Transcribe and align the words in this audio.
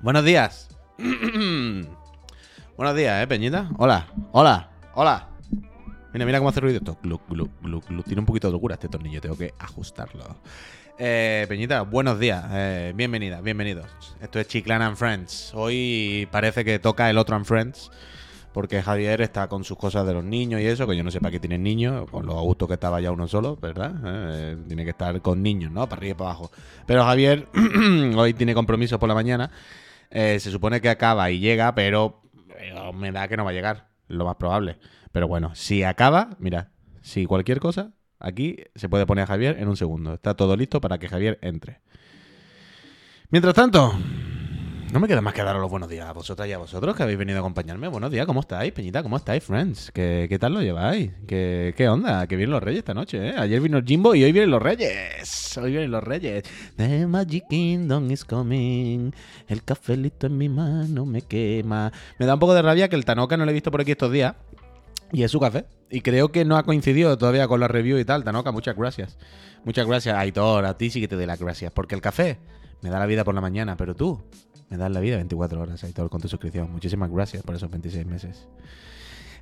Buenos 0.00 0.24
días. 0.24 0.68
Buenos 2.76 2.96
días, 2.96 3.22
¿eh, 3.22 3.26
Peñita? 3.26 3.68
Hola, 3.78 4.06
hola, 4.32 4.70
hola. 4.94 5.27
Mira, 6.18 6.26
mira 6.26 6.38
cómo 6.38 6.48
hace 6.48 6.58
ruido 6.58 6.78
esto. 6.78 6.98
Tiene 8.04 8.20
un 8.20 8.26
poquito 8.26 8.48
de 8.48 8.52
locura 8.52 8.74
este 8.74 8.88
tornillo, 8.88 9.20
tengo 9.20 9.38
que 9.38 9.54
ajustarlo. 9.56 10.24
Eh, 10.98 11.46
Peñita, 11.48 11.82
buenos 11.82 12.18
días. 12.18 12.44
Eh, 12.50 12.92
bienvenida, 12.96 13.40
bienvenidos. 13.40 13.86
Esto 14.20 14.40
es 14.40 14.48
Chiclan 14.48 14.82
and 14.82 14.96
Friends. 14.96 15.52
Hoy 15.54 16.26
parece 16.32 16.64
que 16.64 16.80
toca 16.80 17.08
el 17.08 17.18
otro 17.18 17.36
and 17.36 17.44
Friends. 17.44 17.92
Porque 18.52 18.82
Javier 18.82 19.20
está 19.20 19.46
con 19.46 19.62
sus 19.62 19.78
cosas 19.78 20.04
de 20.08 20.14
los 20.14 20.24
niños 20.24 20.60
y 20.60 20.66
eso, 20.66 20.88
que 20.88 20.96
yo 20.96 21.04
no 21.04 21.12
sé 21.12 21.20
para 21.20 21.30
qué 21.30 21.38
tienen 21.38 21.62
niños, 21.62 22.10
con 22.10 22.26
lo 22.26 22.36
a 22.36 22.42
gusto 22.42 22.66
que 22.66 22.74
estaba 22.74 23.00
ya 23.00 23.12
uno 23.12 23.28
solo, 23.28 23.54
¿verdad? 23.54 23.94
Eh, 24.04 24.56
tiene 24.66 24.82
que 24.82 24.90
estar 24.90 25.22
con 25.22 25.40
niños, 25.40 25.70
¿no? 25.70 25.88
Para 25.88 26.00
arriba 26.00 26.10
y 26.10 26.14
para 26.18 26.30
abajo. 26.30 26.50
Pero 26.84 27.04
Javier 27.04 27.46
hoy 28.16 28.34
tiene 28.34 28.54
compromisos 28.54 28.98
por 28.98 29.08
la 29.08 29.14
mañana. 29.14 29.52
Se 30.10 30.40
supone 30.40 30.80
que 30.80 30.88
acaba 30.88 31.30
y 31.30 31.38
llega, 31.38 31.76
pero 31.76 32.22
me 32.92 33.12
da 33.12 33.28
que 33.28 33.36
no 33.36 33.44
va 33.44 33.50
a 33.50 33.54
llegar, 33.54 33.86
lo 34.08 34.24
más 34.24 34.34
probable. 34.34 34.78
Pero 35.12 35.28
bueno, 35.28 35.54
si 35.54 35.82
acaba, 35.82 36.30
mira, 36.38 36.72
si 37.02 37.26
cualquier 37.26 37.60
cosa, 37.60 37.92
aquí 38.18 38.56
se 38.74 38.88
puede 38.88 39.06
poner 39.06 39.24
a 39.24 39.26
Javier 39.26 39.56
en 39.58 39.68
un 39.68 39.76
segundo. 39.76 40.14
Está 40.14 40.34
todo 40.34 40.56
listo 40.56 40.80
para 40.80 40.98
que 40.98 41.08
Javier 41.08 41.38
entre. 41.42 41.80
Mientras 43.30 43.54
tanto, 43.54 43.94
no 44.90 45.00
me 45.00 45.06
queda 45.06 45.20
más 45.20 45.34
que 45.34 45.42
daros 45.42 45.60
los 45.60 45.70
buenos 45.70 45.90
días 45.90 46.08
a 46.08 46.12
vosotras 46.14 46.48
y 46.48 46.52
a 46.52 46.58
vosotros 46.58 46.96
que 46.96 47.02
habéis 47.02 47.18
venido 47.18 47.36
a 47.38 47.40
acompañarme. 47.40 47.88
Buenos 47.88 48.10
días, 48.10 48.24
¿cómo 48.24 48.40
estáis, 48.40 48.72
Peñita? 48.72 49.02
¿Cómo 49.02 49.18
estáis, 49.18 49.44
friends? 49.44 49.90
¿Qué, 49.92 50.26
qué 50.30 50.38
tal 50.38 50.54
lo 50.54 50.62
lleváis? 50.62 51.10
¿Qué, 51.26 51.74
¿Qué 51.76 51.90
onda? 51.90 52.26
Que 52.26 52.36
vienen 52.36 52.52
los 52.52 52.62
reyes 52.62 52.78
esta 52.78 52.94
noche, 52.94 53.28
¿eh? 53.28 53.34
Ayer 53.36 53.60
vino 53.60 53.82
Jimbo 53.84 54.14
y 54.14 54.24
hoy 54.24 54.32
vienen 54.32 54.50
los 54.50 54.62
reyes. 54.62 55.58
Hoy 55.58 55.72
vienen 55.72 55.90
los 55.90 56.02
reyes. 56.02 56.42
The 56.76 57.06
Magic 57.06 57.44
Kingdom 57.50 58.10
is 58.10 58.24
coming. 58.24 59.12
El 59.46 59.62
cafelito 59.62 60.26
en 60.26 60.38
mi 60.38 60.48
mano 60.48 61.04
me 61.04 61.20
quema. 61.20 61.92
Me 62.18 62.24
da 62.24 62.34
un 62.34 62.40
poco 62.40 62.54
de 62.54 62.62
rabia 62.62 62.88
que 62.88 62.96
el 62.96 63.04
Tanoka 63.04 63.36
no 63.36 63.44
lo 63.44 63.50
he 63.50 63.54
visto 63.54 63.70
por 63.70 63.82
aquí 63.82 63.90
estos 63.90 64.10
días. 64.10 64.36
Y 65.12 65.22
es 65.22 65.30
su 65.30 65.40
café. 65.40 65.66
Y 65.90 66.02
creo 66.02 66.30
que 66.30 66.44
no 66.44 66.56
ha 66.56 66.64
coincidido 66.64 67.16
todavía 67.16 67.48
con 67.48 67.60
la 67.60 67.68
review 67.68 67.98
y 67.98 68.04
tal. 68.04 68.24
Tanoka, 68.24 68.52
muchas 68.52 68.76
gracias. 68.76 69.18
Muchas 69.64 69.86
gracias, 69.86 70.16
Aitor. 70.16 70.64
A 70.64 70.76
ti 70.76 70.90
sí 70.90 71.00
que 71.00 71.08
te 71.08 71.16
doy 71.16 71.26
las 71.26 71.40
gracias. 71.40 71.72
Porque 71.72 71.94
el 71.94 72.00
café 72.00 72.38
me 72.82 72.90
da 72.90 72.98
la 72.98 73.06
vida 73.06 73.24
por 73.24 73.34
la 73.34 73.40
mañana, 73.40 73.76
pero 73.76 73.94
tú 73.94 74.22
me 74.70 74.76
das 74.76 74.90
la 74.90 75.00
vida 75.00 75.16
24 75.16 75.60
horas, 75.60 75.82
Aitor, 75.84 76.10
con 76.10 76.20
tu 76.20 76.28
suscripción. 76.28 76.70
Muchísimas 76.70 77.10
gracias 77.10 77.42
por 77.42 77.54
esos 77.54 77.70
26 77.70 78.06
meses. 78.06 78.48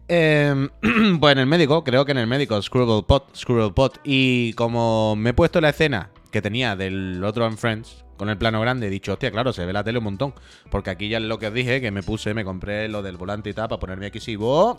Eh, 0.09 0.69
pues 1.21 1.33
en 1.33 1.39
el 1.39 1.47
médico, 1.47 1.83
creo 1.83 2.05
que 2.05 2.13
en 2.13 2.19
el 2.19 2.27
médico, 2.27 2.61
Scribble 2.63 3.03
Pot, 3.07 3.35
Scribble 3.35 3.73
Pot. 3.73 4.01
Y 4.05 4.53
como 4.55 5.17
me 5.17 5.31
he 5.31 5.35
puesto 5.35 5.61
la 5.61 5.71
escena 5.71 6.11
que 6.31 6.41
tenía 6.43 6.77
del 6.77 7.23
otro 7.25 7.45
and 7.45 7.59
Friends 7.59 8.05
con 8.17 8.29
el 8.29 8.39
plano 8.39 8.61
grande, 8.61 8.87
he 8.87 8.91
dicho, 8.91 9.13
hostia, 9.13 9.31
claro, 9.31 9.53
se 9.53 9.67
ve 9.67 9.73
la 9.73 9.85
tele 9.85 9.99
un 9.99 10.05
montón. 10.05 10.35
Porque 10.71 10.91
aquí 10.91 11.09
ya 11.09 11.19
es 11.19 11.25
lo 11.25 11.39
que 11.39 11.49
os 11.49 11.55
dije, 11.55 11.81
que 11.81 11.91
me 11.91 12.03
puse, 12.03 12.35
me 12.35 12.45
compré 12.45 12.89
lo 12.89 13.03
del 13.03 13.17
volante 13.17 13.51
y 13.51 13.53
tal 13.53 13.69
para 13.69 13.81
ponerme 13.81 14.07
aquí 14.07 14.21
sí. 14.21 14.37
¡oh! 14.39 14.77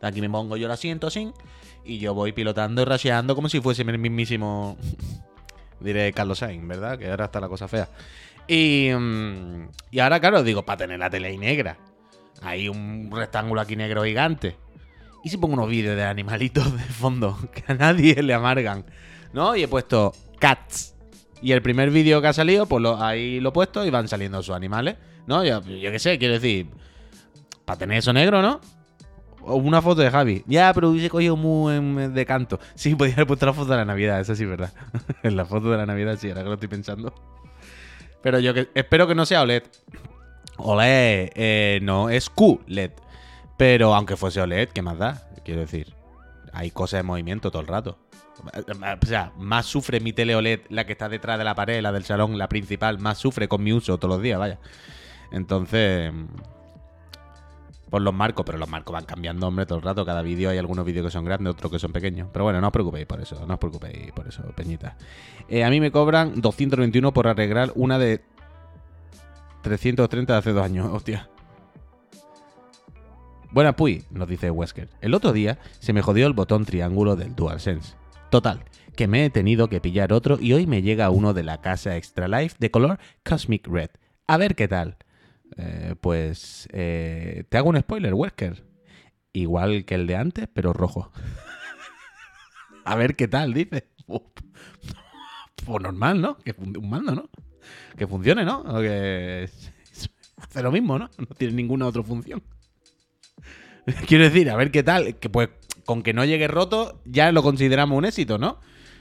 Aquí 0.00 0.20
me 0.20 0.30
pongo 0.30 0.56
yo 0.56 0.66
el 0.66 0.72
asiento 0.72 1.08
así. 1.08 1.32
Y 1.84 1.98
yo 1.98 2.14
voy 2.14 2.32
pilotando 2.32 2.82
y 2.82 2.84
rasheando 2.84 3.34
como 3.34 3.48
si 3.48 3.60
fuese 3.60 3.82
el 3.82 3.98
mismísimo. 3.98 4.76
Diré 5.80 6.12
Carlos 6.12 6.38
Sainz, 6.38 6.66
¿verdad? 6.66 6.98
Que 6.98 7.08
ahora 7.08 7.26
está 7.26 7.40
la 7.40 7.48
cosa 7.48 7.68
fea. 7.68 7.88
Y, 8.46 8.90
mm, 8.92 9.68
y 9.90 9.98
ahora, 10.00 10.20
claro, 10.20 10.42
digo, 10.42 10.64
para 10.64 10.78
tener 10.78 10.98
la 10.98 11.10
tele 11.10 11.28
ahí 11.28 11.38
negra. 11.38 11.78
Hay 12.42 12.68
un 12.68 13.10
rectángulo 13.12 13.60
aquí 13.60 13.76
negro 13.76 14.04
gigante. 14.04 14.56
¿Y 15.24 15.30
si 15.30 15.36
pongo 15.36 15.54
unos 15.54 15.68
vídeos 15.68 15.96
de 15.96 16.04
animalitos 16.04 16.72
de 16.72 16.84
fondo 16.84 17.38
que 17.54 17.64
a 17.72 17.74
nadie 17.74 18.22
le 18.22 18.34
amargan? 18.34 18.84
¿No? 19.32 19.54
Y 19.56 19.62
he 19.62 19.68
puesto 19.68 20.14
cats. 20.38 20.94
Y 21.40 21.52
el 21.52 21.62
primer 21.62 21.90
vídeo 21.90 22.20
que 22.20 22.28
ha 22.28 22.32
salido, 22.32 22.66
pues 22.66 22.84
ahí 22.98 23.38
lo 23.40 23.50
he 23.50 23.52
puesto 23.52 23.84
y 23.84 23.90
van 23.90 24.08
saliendo 24.08 24.42
sus 24.42 24.54
animales. 24.54 24.96
¿No? 25.26 25.44
Yo 25.44 25.62
qué 25.62 25.98
sé, 25.98 26.18
quiero 26.18 26.34
decir, 26.34 26.68
para 27.64 27.78
tener 27.78 27.98
eso 27.98 28.12
negro, 28.12 28.40
¿no? 28.40 28.60
Una 29.42 29.80
foto 29.80 30.00
de 30.02 30.10
Javi. 30.10 30.44
Ya, 30.46 30.72
pero 30.74 30.90
hubiese 30.90 31.08
cogido 31.08 31.36
muy 31.36 32.08
de 32.08 32.26
canto. 32.26 32.58
Sí, 32.74 32.94
podía 32.94 33.14
haber 33.14 33.26
puesto 33.26 33.46
la 33.46 33.52
foto 33.52 33.70
de 33.70 33.76
la 33.76 33.84
Navidad, 33.84 34.20
eso 34.20 34.34
sí 34.34 34.42
es 34.42 34.48
verdad. 34.48 34.72
la 35.22 35.44
foto 35.44 35.70
de 35.70 35.76
la 35.76 35.86
Navidad, 35.86 36.18
sí, 36.20 36.28
ahora 36.28 36.42
que 36.42 36.48
lo 36.48 36.54
estoy 36.54 36.68
pensando. 36.68 37.14
Pero 38.22 38.40
yo 38.40 38.52
que, 38.52 38.68
espero 38.74 39.06
que 39.06 39.14
no 39.14 39.24
sea 39.24 39.42
OLED. 39.42 39.62
OLED, 40.58 41.30
eh, 41.34 41.78
no, 41.82 42.10
es 42.10 42.28
QLED. 42.30 42.90
Pero 43.56 43.94
aunque 43.94 44.16
fuese 44.16 44.40
OLED, 44.40 44.70
¿qué 44.70 44.82
más 44.82 44.98
da? 44.98 45.28
Quiero 45.44 45.60
decir, 45.60 45.94
hay 46.52 46.70
cosas 46.70 46.98
de 46.98 47.02
movimiento 47.04 47.50
todo 47.50 47.62
el 47.62 47.68
rato. 47.68 47.98
O 49.02 49.06
sea, 49.06 49.32
más 49.36 49.66
sufre 49.66 50.00
mi 50.00 50.12
tele 50.12 50.34
OLED, 50.34 50.60
la 50.68 50.84
que 50.84 50.92
está 50.92 51.08
detrás 51.08 51.38
de 51.38 51.44
la 51.44 51.54
pared, 51.54 51.80
la 51.80 51.92
del 51.92 52.04
salón, 52.04 52.38
la 52.38 52.48
principal, 52.48 52.98
más 52.98 53.18
sufre 53.18 53.48
con 53.48 53.62
mi 53.62 53.72
uso 53.72 53.98
todos 53.98 54.14
los 54.14 54.22
días, 54.22 54.38
vaya. 54.38 54.58
Entonces, 55.32 56.12
por 57.90 58.02
los 58.02 58.14
marcos, 58.14 58.44
pero 58.44 58.58
los 58.58 58.68
marcos 58.68 58.92
van 58.92 59.04
cambiando, 59.04 59.46
hombre, 59.46 59.66
todo 59.66 59.78
el 59.78 59.84
rato. 59.84 60.04
Cada 60.04 60.22
vídeo 60.22 60.50
hay 60.50 60.58
algunos 60.58 60.84
vídeos 60.84 61.06
que 61.06 61.10
son 61.10 61.24
grandes, 61.24 61.52
otros 61.52 61.72
que 61.72 61.78
son 61.78 61.92
pequeños. 61.92 62.28
Pero 62.32 62.44
bueno, 62.44 62.60
no 62.60 62.66
os 62.68 62.72
preocupéis 62.72 63.06
por 63.06 63.20
eso, 63.20 63.46
no 63.46 63.54
os 63.54 63.60
preocupéis 63.60 64.12
por 64.12 64.28
eso, 64.28 64.42
peñita. 64.54 64.96
Eh, 65.48 65.64
a 65.64 65.70
mí 65.70 65.80
me 65.80 65.90
cobran 65.90 66.40
221 66.40 67.12
por 67.12 67.28
arreglar 67.28 67.72
una 67.74 67.98
de 67.98 68.22
330 69.62 70.32
de 70.32 70.38
hace 70.38 70.52
dos 70.52 70.64
años, 70.64 70.88
hostia. 70.92 71.28
Buena 73.50 73.74
Puy, 73.74 74.04
nos 74.10 74.28
dice 74.28 74.50
Wesker. 74.50 74.90
El 75.00 75.14
otro 75.14 75.32
día 75.32 75.58
se 75.80 75.94
me 75.94 76.02
jodió 76.02 76.26
el 76.26 76.34
botón 76.34 76.66
triángulo 76.66 77.16
del 77.16 77.34
DualSense. 77.34 77.94
Total, 78.30 78.62
que 78.94 79.08
me 79.08 79.24
he 79.24 79.30
tenido 79.30 79.68
que 79.68 79.80
pillar 79.80 80.12
otro 80.12 80.38
y 80.38 80.52
hoy 80.52 80.66
me 80.66 80.82
llega 80.82 81.08
uno 81.08 81.32
de 81.32 81.44
la 81.44 81.62
casa 81.62 81.96
Extra 81.96 82.28
Life 82.28 82.56
de 82.58 82.70
color 82.70 82.98
Cosmic 83.24 83.66
Red. 83.66 83.90
A 84.26 84.36
ver 84.36 84.54
qué 84.54 84.68
tal. 84.68 84.98
Eh, 85.56 85.94
pues 86.00 86.68
eh, 86.72 87.44
te 87.48 87.58
hago 87.58 87.70
un 87.70 87.80
spoiler, 87.80 88.14
Wesker. 88.14 88.64
Igual 89.32 89.84
que 89.84 89.94
el 89.94 90.06
de 90.06 90.16
antes, 90.16 90.48
pero 90.52 90.72
rojo. 90.72 91.10
A 92.84 92.94
ver 92.96 93.16
qué 93.16 93.28
tal, 93.28 93.52
dice. 93.54 93.88
Pues 95.66 95.82
normal, 95.82 96.20
¿no? 96.20 96.38
Que 96.38 96.54
un 96.58 96.88
mando, 96.88 97.14
¿no? 97.14 97.28
Que 97.96 98.06
funcione, 98.06 98.44
¿no? 98.44 98.64
Que 98.80 99.50
hace 100.36 100.62
lo 100.62 100.72
mismo, 100.72 100.98
¿no? 100.98 101.10
No 101.18 101.26
tiene 101.36 101.54
ninguna 101.54 101.86
otra 101.86 102.02
función. 102.02 102.42
Quiero 104.06 104.24
decir, 104.24 104.50
a 104.50 104.56
ver 104.56 104.70
qué 104.70 104.82
tal. 104.82 105.16
Que 105.16 105.28
pues 105.28 105.50
con 105.84 106.02
que 106.02 106.12
no 106.12 106.24
llegue 106.24 106.48
roto 106.48 107.00
ya 107.04 107.32
lo 107.32 107.42
consideramos 107.42 107.96
un 107.98 108.04
éxito, 108.04 108.38
¿no? 108.38 108.60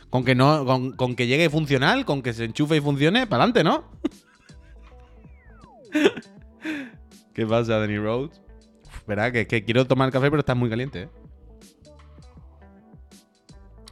Con 0.10 0.24
que 0.24 0.36
no, 0.36 0.66
con, 0.66 0.94
con 0.94 1.16
que 1.16 1.28
llegue 1.28 1.50
funcional, 1.50 2.06
con 2.06 2.22
que 2.22 2.34
se 2.34 2.46
enchufe 2.46 2.78
y 2.78 2.82
funcione, 2.82 3.28
para 3.28 3.44
adelante, 3.44 3.64
¿no? 3.64 3.86
¿Qué 7.34 7.46
pasa, 7.46 7.80
Danny 7.80 7.98
Rhodes? 7.98 8.42
Verá, 9.08 9.32
que, 9.32 9.48
que 9.48 9.64
quiero 9.64 9.86
tomar 9.86 10.12
café, 10.12 10.30
pero 10.30 10.40
está 10.40 10.56
muy 10.56 10.70
caliente, 10.70 11.04
¿eh? 11.04 11.10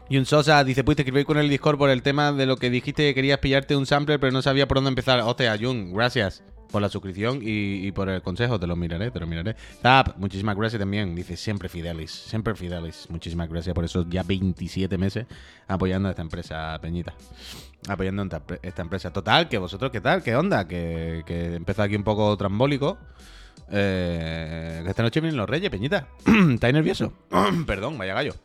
Y 0.07 0.23
Sosa 0.25 0.63
dice, 0.63 0.83
pues 0.83 0.97
te 0.97 1.01
escribí 1.01 1.25
con 1.25 1.37
el 1.37 1.49
Discord 1.49 1.79
por 1.79 1.89
el 1.89 2.03
tema 2.03 2.31
de 2.31 2.45
lo 2.45 2.57
que 2.57 2.69
dijiste 2.69 3.03
que 3.03 3.15
querías 3.15 3.39
pillarte 3.39 3.75
un 3.75 3.87
sampler, 3.87 4.19
pero 4.19 4.31
no 4.31 4.41
sabía 4.43 4.67
por 4.67 4.77
dónde 4.77 4.89
empezar. 4.89 5.19
Hostia, 5.21 5.57
Jun, 5.59 5.93
gracias 5.93 6.43
por 6.71 6.81
la 6.81 6.89
suscripción 6.89 7.39
y, 7.41 7.91
por 7.91 8.09
el 8.09 8.21
consejo. 8.21 8.59
Te 8.59 8.67
lo 8.67 8.75
miraré, 8.75 9.09
te 9.09 9.19
lo 9.19 9.25
miraré. 9.25 9.55
Zap, 9.81 10.15
muchísimas 10.17 10.55
gracias 10.55 10.79
también. 10.79 11.15
Dice, 11.15 11.35
siempre 11.35 11.69
Fidelis, 11.69 12.11
siempre 12.11 12.53
Fidelis. 12.53 13.07
Muchísimas 13.09 13.49
gracias 13.49 13.73
por 13.73 13.83
esos 13.83 14.05
ya 14.07 14.21
27 14.21 14.95
meses 14.99 15.25
apoyando 15.67 16.07
a 16.07 16.11
esta 16.11 16.21
empresa, 16.21 16.77
Peñita. 16.79 17.15
Apoyando 17.87 18.23
esta, 18.61 18.81
empresa. 18.83 19.11
Total, 19.11 19.49
que 19.49 19.57
vosotros, 19.57 19.89
¿qué 19.89 20.01
tal? 20.01 20.21
¿Qué 20.21 20.35
onda? 20.35 20.67
Que, 20.67 21.23
empezó 21.55 21.81
aquí 21.81 21.95
un 21.95 22.03
poco 22.03 22.37
trambólico. 22.37 22.99
Eh, 23.71 24.83
esta 24.87 25.01
noche 25.01 25.19
vienen 25.19 25.37
los 25.37 25.49
reyes, 25.49 25.71
Peñita. 25.71 26.09
¿Estáis 26.53 26.73
nervioso? 26.75 27.11
Perdón, 27.65 27.97
vaya 27.97 28.13
gallo. 28.13 28.35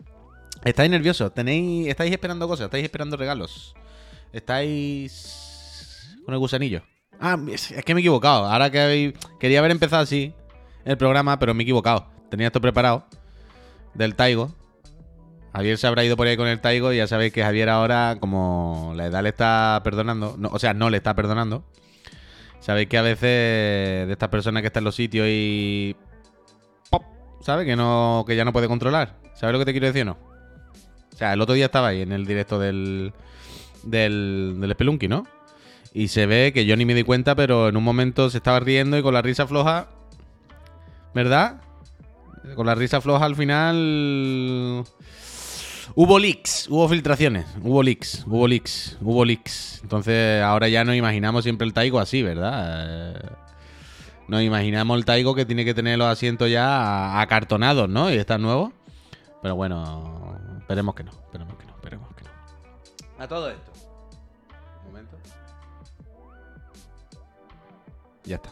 ¿Estáis 0.65 0.91
nerviosos? 0.91 1.33
¿Tenéis, 1.33 1.89
¿Estáis 1.89 2.12
esperando 2.12 2.47
cosas? 2.47 2.67
¿Estáis 2.67 2.85
esperando 2.85 3.17
regalos? 3.17 3.75
¿Estáis 4.33 6.17
con 6.25 6.35
el 6.35 6.39
gusanillo? 6.39 6.83
Ah, 7.19 7.39
es, 7.51 7.73
que 7.85 7.95
me 7.95 8.01
he 8.01 8.03
equivocado. 8.03 8.47
Ahora 8.47 8.71
que 8.71 9.15
quería 9.39 9.59
haber 9.59 9.71
empezado 9.71 10.03
así 10.03 10.35
el 10.85 10.97
programa, 10.97 11.39
pero 11.39 11.55
me 11.55 11.62
he 11.62 11.65
equivocado. 11.65 12.07
Tenía 12.31 12.49
esto 12.49 12.61
preparado 12.61 13.07
del 13.95 14.15
Taigo. 14.15 14.55
Javier 15.53 15.79
se 15.79 15.87
habrá 15.87 16.05
ido 16.05 16.17
por 16.17 16.27
ahí 16.27 16.37
con 16.37 16.47
el 16.47 16.61
Taigo 16.61 16.93
y 16.93 16.99
ya 16.99 17.06
sabéis 17.06 17.33
que 17.33 17.43
Javier 17.43 17.69
ahora, 17.71 18.19
como 18.21 18.93
la 18.95 19.06
edad 19.06 19.23
le 19.23 19.31
está 19.31 19.81
perdonando, 19.83 20.39
o 20.51 20.59
sea, 20.59 20.75
no 20.75 20.91
le 20.91 20.99
está 20.99 21.15
perdonando. 21.15 21.65
Sabéis 22.61 22.89
que 22.89 22.99
a 22.99 23.03
veces 23.03 24.06
de 24.06 24.13
estas 24.13 24.29
personas 24.29 24.63
que 24.63 24.69
están 24.69 24.83
en 24.83 24.85
los 24.85 24.95
sitios 24.95 25.27
y... 25.29 25.97
¡Pop! 26.91 27.03
¿Sabes? 27.41 27.67
Que, 27.67 27.75
no, 27.75 28.25
que 28.27 28.37
ya 28.37 28.45
no 28.45 28.53
puede 28.53 28.69
controlar. 28.69 29.17
¿Sabes 29.35 29.55
lo 29.55 29.59
que 29.59 29.65
te 29.65 29.73
quiero 29.73 29.87
decir 29.87 30.03
o 30.03 30.05
no? 30.05 30.30
Sea, 31.20 31.32
el 31.34 31.40
otro 31.40 31.55
día 31.55 31.67
estaba 31.67 31.88
ahí 31.88 32.02
en 32.02 32.12
el 32.12 32.26
directo 32.26 32.58
del, 32.58 33.12
del, 33.82 34.56
del 34.58 34.72
Spelunky, 34.72 35.06
¿no? 35.06 35.26
Y 35.94 36.08
se 36.08 36.26
ve 36.26 36.52
que 36.52 36.67
yo 36.67 36.76
ni 36.76 36.84
me 36.84 36.94
di 36.94 37.02
cuenta, 37.02 37.34
pero 37.34 37.69
en 37.69 37.76
un 37.76 37.84
momento 37.84 38.31
se 38.31 38.38
estaba 38.38 38.61
riendo 38.61 38.99
y 38.99 39.02
con 39.02 39.14
la 39.14 39.22
risa 39.22 39.46
floja 39.46 39.88
¿verdad? 41.14 41.61
Con 42.55 42.67
la 42.67 42.75
risa 42.75 43.00
floja 43.00 43.25
al 43.25 43.37
final. 43.37 44.84
Hubo 45.94 46.19
leaks, 46.19 46.69
hubo 46.69 46.88
filtraciones, 46.88 47.46
hubo 47.62 47.82
leaks, 47.82 48.25
hubo 48.26 48.46
leaks, 48.46 48.96
hubo 49.00 49.25
leaks. 49.25 49.81
Entonces 49.82 50.43
ahora 50.43 50.69
ya 50.69 50.84
nos 50.84 50.94
imaginamos 50.94 51.43
siempre 51.43 51.67
el 51.67 51.75
Taigo 51.75 51.99
así, 51.99 52.22
¿verdad? 52.22 53.14
Eh, 53.17 53.22
nos 54.28 54.43
imaginamos 54.43 54.96
el 54.96 55.05
Taigo 55.05 55.34
que 55.34 55.44
tiene 55.44 55.64
que 55.64 55.75
tener 55.75 55.99
los 55.99 56.06
asientos 56.06 56.49
ya 56.49 57.20
acartonados, 57.20 57.88
¿no? 57.88 58.11
Y 58.11 58.14
está 58.14 58.38
nuevo. 58.38 58.72
Pero 59.43 59.56
bueno, 59.56 60.30
esperemos 60.70 60.94
que 60.94 61.02
no, 61.02 61.11
esperemos 61.11 61.56
que 61.56 61.67
no, 61.67 61.72
esperemos 61.72 62.08
que 62.14 62.22
no. 62.22 62.31
A 63.19 63.26
todo 63.26 63.50
esto. 63.50 63.72
Un 64.84 64.93
momento. 64.93 65.17
Ya 68.22 68.37
está. 68.37 68.50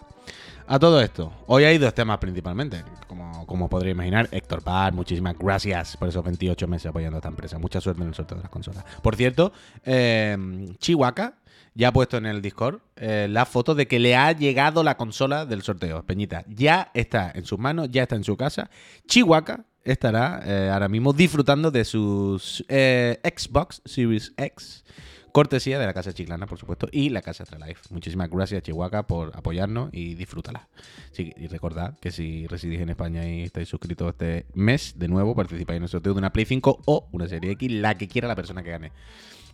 A 0.67 0.79
todo 0.81 1.01
esto, 1.01 1.33
hoy 1.47 1.63
hay 1.63 1.79
dos 1.79 1.95
temas 1.95 2.19
principalmente. 2.19 2.85
Como, 3.07 3.47
como 3.47 3.69
podría 3.69 3.93
imaginar, 3.93 4.29
Héctor 4.33 4.63
Paz, 4.63 4.93
muchísimas 4.93 5.39
gracias 5.39 5.97
por 5.97 6.09
esos 6.09 6.25
28 6.25 6.67
meses 6.67 6.87
apoyando 6.87 7.17
a 7.17 7.21
esta 7.21 7.29
empresa. 7.29 7.57
Mucha 7.59 7.81
suerte 7.81 8.03
en 8.03 8.09
el 8.09 8.15
sorteo 8.15 8.37
de 8.37 8.43
las 8.43 8.51
consolas. 8.51 8.85
Por 9.01 9.15
cierto, 9.15 9.53
eh, 9.85 10.37
Chihuahua 10.79 11.35
ya 11.75 11.89
ha 11.89 11.93
puesto 11.93 12.17
en 12.17 12.27
el 12.27 12.43
Discord 12.43 12.81
eh, 12.97 13.29
la 13.31 13.47
foto 13.47 13.77
de 13.77 13.87
que 13.87 14.01
le 14.01 14.17
ha 14.17 14.33
llegado 14.33 14.83
la 14.83 14.97
consola 14.97 15.47
del 15.47 15.63
sorteo. 15.63 16.03
Peñita, 16.03 16.45
ya 16.49 16.91
está 16.93 17.31
en 17.33 17.45
sus 17.45 17.61
manos, 17.61 17.89
ya 17.93 18.03
está 18.03 18.17
en 18.17 18.25
su 18.25 18.37
casa. 18.37 18.69
Chihuahua 19.07 19.65
estará 19.93 20.43
eh, 20.45 20.71
ahora 20.73 20.89
mismo 20.89 21.13
disfrutando 21.13 21.71
de 21.71 21.85
sus 21.85 22.65
eh, 22.69 23.21
Xbox 23.25 23.83
Series 23.85 24.33
X 24.37 24.85
Cortesía 25.33 25.79
de 25.79 25.87
la 25.87 25.95
Casa 25.95 26.13
Chiclana, 26.13 26.47
por 26.47 26.59
supuesto, 26.59 26.89
y 26.91 27.11
la 27.11 27.23
Casa 27.23 27.43
Astralife. 27.45 27.83
Muchísimas 27.91 28.31
gracias, 28.31 28.63
Chihuahua, 28.63 29.07
por 29.07 29.37
apoyarnos 29.37 29.91
y 29.93 30.15
disfrútala. 30.15 30.69
y 31.17 31.47
recordad 31.49 31.99
que 32.01 32.11
si 32.11 32.47
residís 32.47 32.81
en 32.81 32.89
España 32.89 33.29
y 33.29 33.43
estáis 33.43 33.69
suscritos 33.69 34.09
este 34.09 34.47
mes, 34.55 34.95
de 34.99 35.09
nuevo 35.09 35.35
participáis 35.35 35.77
en 35.77 35.83
el 35.85 35.89
sorteo 35.89 36.15
de 36.15 36.19
una 36.19 36.33
Play 36.33 36.47
5 36.47 36.83
o 36.87 37.09
una 37.13 37.29
Serie 37.29 37.53
X, 37.53 37.71
la 37.71 37.97
que 37.97 38.09
quiera 38.09 38.27
la 38.27 38.35
persona 38.35 38.63
que 38.63 38.71
gane. 38.71 38.93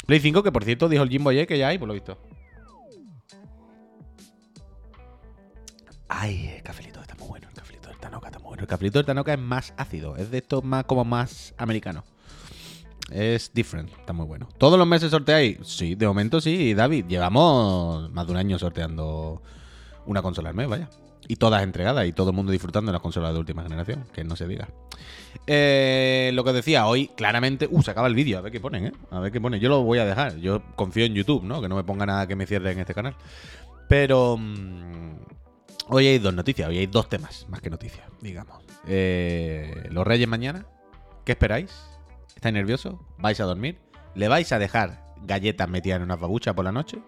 Play 0.06 0.20
5, 0.20 0.42
que 0.42 0.52
por 0.52 0.64
cierto 0.64 0.88
dijo 0.88 1.02
el 1.02 1.10
Jimbo 1.10 1.30
ayer 1.30 1.46
que 1.46 1.58
ya 1.58 1.68
hay, 1.68 1.78
por 1.78 1.88
lo 1.88 1.94
visto. 1.94 2.18
Ay, 6.08 6.52
el 6.56 6.62
cafelito 6.62 7.00
está 7.00 7.14
muy 7.16 7.28
bueno, 7.28 7.43
bueno. 8.54 8.62
El 8.62 8.68
cafelito 8.68 8.98
del 8.98 9.06
Tanoca 9.06 9.32
es 9.32 9.38
más 9.38 9.74
ácido, 9.76 10.16
es 10.16 10.30
de 10.30 10.38
estos 10.38 10.62
más 10.62 10.84
como 10.84 11.04
más 11.04 11.54
americano. 11.58 12.04
Es 13.10 13.52
different, 13.52 13.90
está 13.90 14.12
muy 14.12 14.26
bueno. 14.26 14.48
¿Todos 14.58 14.78
los 14.78 14.86
meses 14.86 15.10
sorteáis? 15.10 15.58
Sí, 15.62 15.94
de 15.94 16.06
momento 16.06 16.40
sí, 16.40 16.72
David. 16.72 17.06
Llevamos 17.06 18.10
más 18.12 18.26
de 18.26 18.32
un 18.32 18.38
año 18.38 18.58
sorteando 18.58 19.42
una 20.06 20.22
consola 20.22 20.50
al 20.50 20.54
mes, 20.54 20.68
vaya. 20.68 20.88
Y 21.26 21.36
todas 21.36 21.62
entregadas 21.62 22.06
y 22.06 22.12
todo 22.12 22.30
el 22.30 22.36
mundo 22.36 22.52
disfrutando 22.52 22.90
de 22.90 22.94
las 22.94 23.02
consolas 23.02 23.32
de 23.32 23.40
última 23.40 23.62
generación, 23.62 24.04
que 24.12 24.24
no 24.24 24.36
se 24.36 24.46
diga. 24.46 24.68
Eh, 25.46 26.30
lo 26.34 26.44
que 26.44 26.52
decía, 26.52 26.86
hoy 26.86 27.08
claramente... 27.08 27.66
Uh, 27.70 27.82
se 27.82 27.90
acaba 27.90 28.06
el 28.06 28.14
vídeo, 28.14 28.38
a 28.38 28.40
ver 28.40 28.52
qué 28.52 28.60
ponen, 28.60 28.86
¿eh? 28.86 28.92
A 29.10 29.20
ver 29.20 29.32
qué 29.32 29.40
ponen. 29.40 29.60
Yo 29.60 29.68
lo 29.68 29.82
voy 29.82 29.98
a 29.98 30.04
dejar. 30.04 30.36
Yo 30.36 30.62
confío 30.76 31.04
en 31.04 31.14
YouTube, 31.14 31.42
¿no? 31.42 31.60
Que 31.60 31.68
no 31.68 31.76
me 31.76 31.84
ponga 31.84 32.06
nada 32.06 32.26
que 32.26 32.36
me 32.36 32.46
cierre 32.46 32.72
en 32.72 32.78
este 32.78 32.94
canal. 32.94 33.16
Pero... 33.88 34.36
Mm, 34.38 35.16
hoy 35.88 36.06
hay 36.06 36.18
dos 36.18 36.32
noticias, 36.32 36.68
hoy 36.68 36.78
hay 36.78 36.86
dos 36.86 37.08
temas, 37.08 37.46
más 37.48 37.60
que 37.60 37.70
noticias, 37.70 38.06
digamos. 38.24 38.64
Eh, 38.88 39.88
los 39.90 40.04
Reyes 40.06 40.26
mañana, 40.26 40.66
¿qué 41.24 41.32
esperáis? 41.32 41.70
¿Estáis 42.34 42.54
nervioso? 42.54 43.06
¿Vais 43.18 43.38
a 43.38 43.44
dormir? 43.44 43.78
¿Le 44.14 44.28
vais 44.28 44.50
a 44.50 44.58
dejar 44.58 45.04
galletas 45.22 45.68
metidas 45.68 45.98
en 45.98 46.02
una 46.02 46.16
babucha 46.16 46.54
por 46.54 46.64
la 46.64 46.72
noche? 46.72 46.98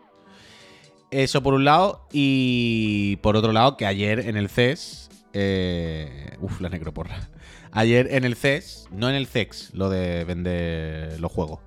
Eso 1.10 1.42
por 1.42 1.54
un 1.54 1.64
lado. 1.64 2.06
Y 2.12 3.16
por 3.16 3.36
otro 3.36 3.52
lado, 3.52 3.76
que 3.76 3.86
ayer 3.86 4.20
en 4.20 4.36
el 4.36 4.48
CES. 4.48 5.08
Eh, 5.32 6.36
la 6.60 6.68
necroporra. 6.68 7.28
Ayer 7.72 8.08
en 8.12 8.24
el 8.24 8.36
CES, 8.36 8.88
no 8.90 9.08
en 9.08 9.14
el 9.14 9.26
CEX, 9.26 9.74
lo 9.74 9.90
de 9.90 10.24
vender 10.24 11.20
los 11.20 11.30
juegos. 11.30 11.60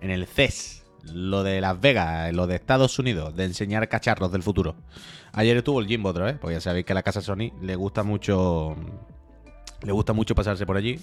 En 0.00 0.10
el 0.10 0.26
CES, 0.26 0.81
lo 1.04 1.42
de 1.42 1.60
Las 1.60 1.80
Vegas, 1.80 2.32
lo 2.32 2.46
de 2.46 2.56
Estados 2.56 2.98
Unidos, 2.98 3.34
de 3.36 3.44
enseñar 3.44 3.88
cacharros 3.88 4.32
del 4.32 4.42
futuro. 4.42 4.74
Ayer 5.32 5.56
estuvo 5.56 5.80
el 5.80 5.86
Jimbo 5.86 6.10
otra 6.10 6.26
vez, 6.26 6.38
porque 6.38 6.54
ya 6.54 6.60
sabéis 6.60 6.84
que 6.84 6.92
a 6.92 6.94
la 6.94 7.02
casa 7.02 7.20
Sony 7.20 7.52
le 7.60 7.76
gusta 7.76 8.02
mucho. 8.02 8.76
Le 9.82 9.92
gusta 9.92 10.12
mucho 10.12 10.34
pasarse 10.34 10.64
por 10.64 10.76
allí 10.76 11.00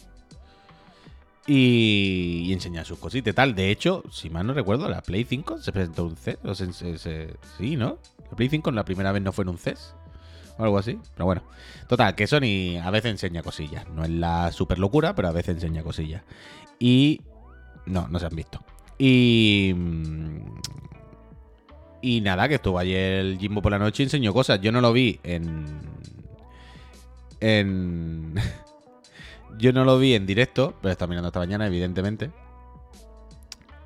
y, 1.50 2.54
enseñar 2.54 2.86
sus 2.86 3.00
cositas 3.00 3.32
y 3.32 3.36
tal. 3.36 3.56
De 3.56 3.72
hecho, 3.72 4.04
si 4.12 4.30
mal 4.30 4.46
no 4.46 4.54
recuerdo, 4.54 4.88
la 4.88 5.02
Play 5.02 5.24
5 5.24 5.60
se 5.60 5.72
presentó 5.72 6.06
un 6.06 6.16
CES. 6.16 6.38
Sí, 7.58 7.76
¿no? 7.76 7.98
La 8.30 8.38
Play 8.38 8.50
5 8.50 8.72
la 8.72 8.86
primera 8.86 9.12
vez 9.12 9.24
no 9.24 9.32
fue 9.32 9.44
en 9.44 9.50
un 9.50 9.58
CES. 9.58 9.96
O 10.58 10.64
algo 10.64 10.78
así. 10.78 11.00
Pero 11.16 11.26
bueno. 11.26 11.42
Total, 11.88 12.14
que 12.16 12.28
Sony 12.28 12.78
a 12.84 12.92
veces 12.92 13.12
enseña 13.12 13.42
cosillas. 13.42 13.88
No 13.90 14.04
es 14.04 14.12
la 14.12 14.52
super 14.52 14.78
locura, 14.78 15.16
pero 15.16 15.28
a 15.28 15.32
veces 15.32 15.56
enseña 15.56 15.84
cosillas. 15.84 16.24
Y. 16.78 17.22
No, 17.86 18.08
no 18.08 18.20
se 18.20 18.28
han 18.28 18.36
visto. 18.36 18.64
Y. 19.00 19.74
Y 22.02 22.22
nada, 22.22 22.48
que 22.48 22.56
estuvo 22.56 22.78
ayer 22.78 23.26
el 23.26 23.40
Jimbo 23.40 23.62
por 23.62 23.72
la 23.72 23.80
noche 23.80 24.04
y 24.04 24.06
enseñó 24.06 24.34
cosas. 24.34 24.62
Yo 24.62 24.72
no 24.72 24.82
lo 24.82 24.94
vi 24.94 25.20
en. 25.24 25.66
En. 27.40 28.36
Yo 29.58 29.74
no 29.74 29.84
lo 29.84 29.98
vi 29.98 30.14
en 30.14 30.26
directo, 30.26 30.76
pero 30.82 30.92
estaba 30.92 31.10
mirando 31.10 31.30
esta 31.30 31.40
mañana, 31.40 31.66
evidentemente. 31.66 32.30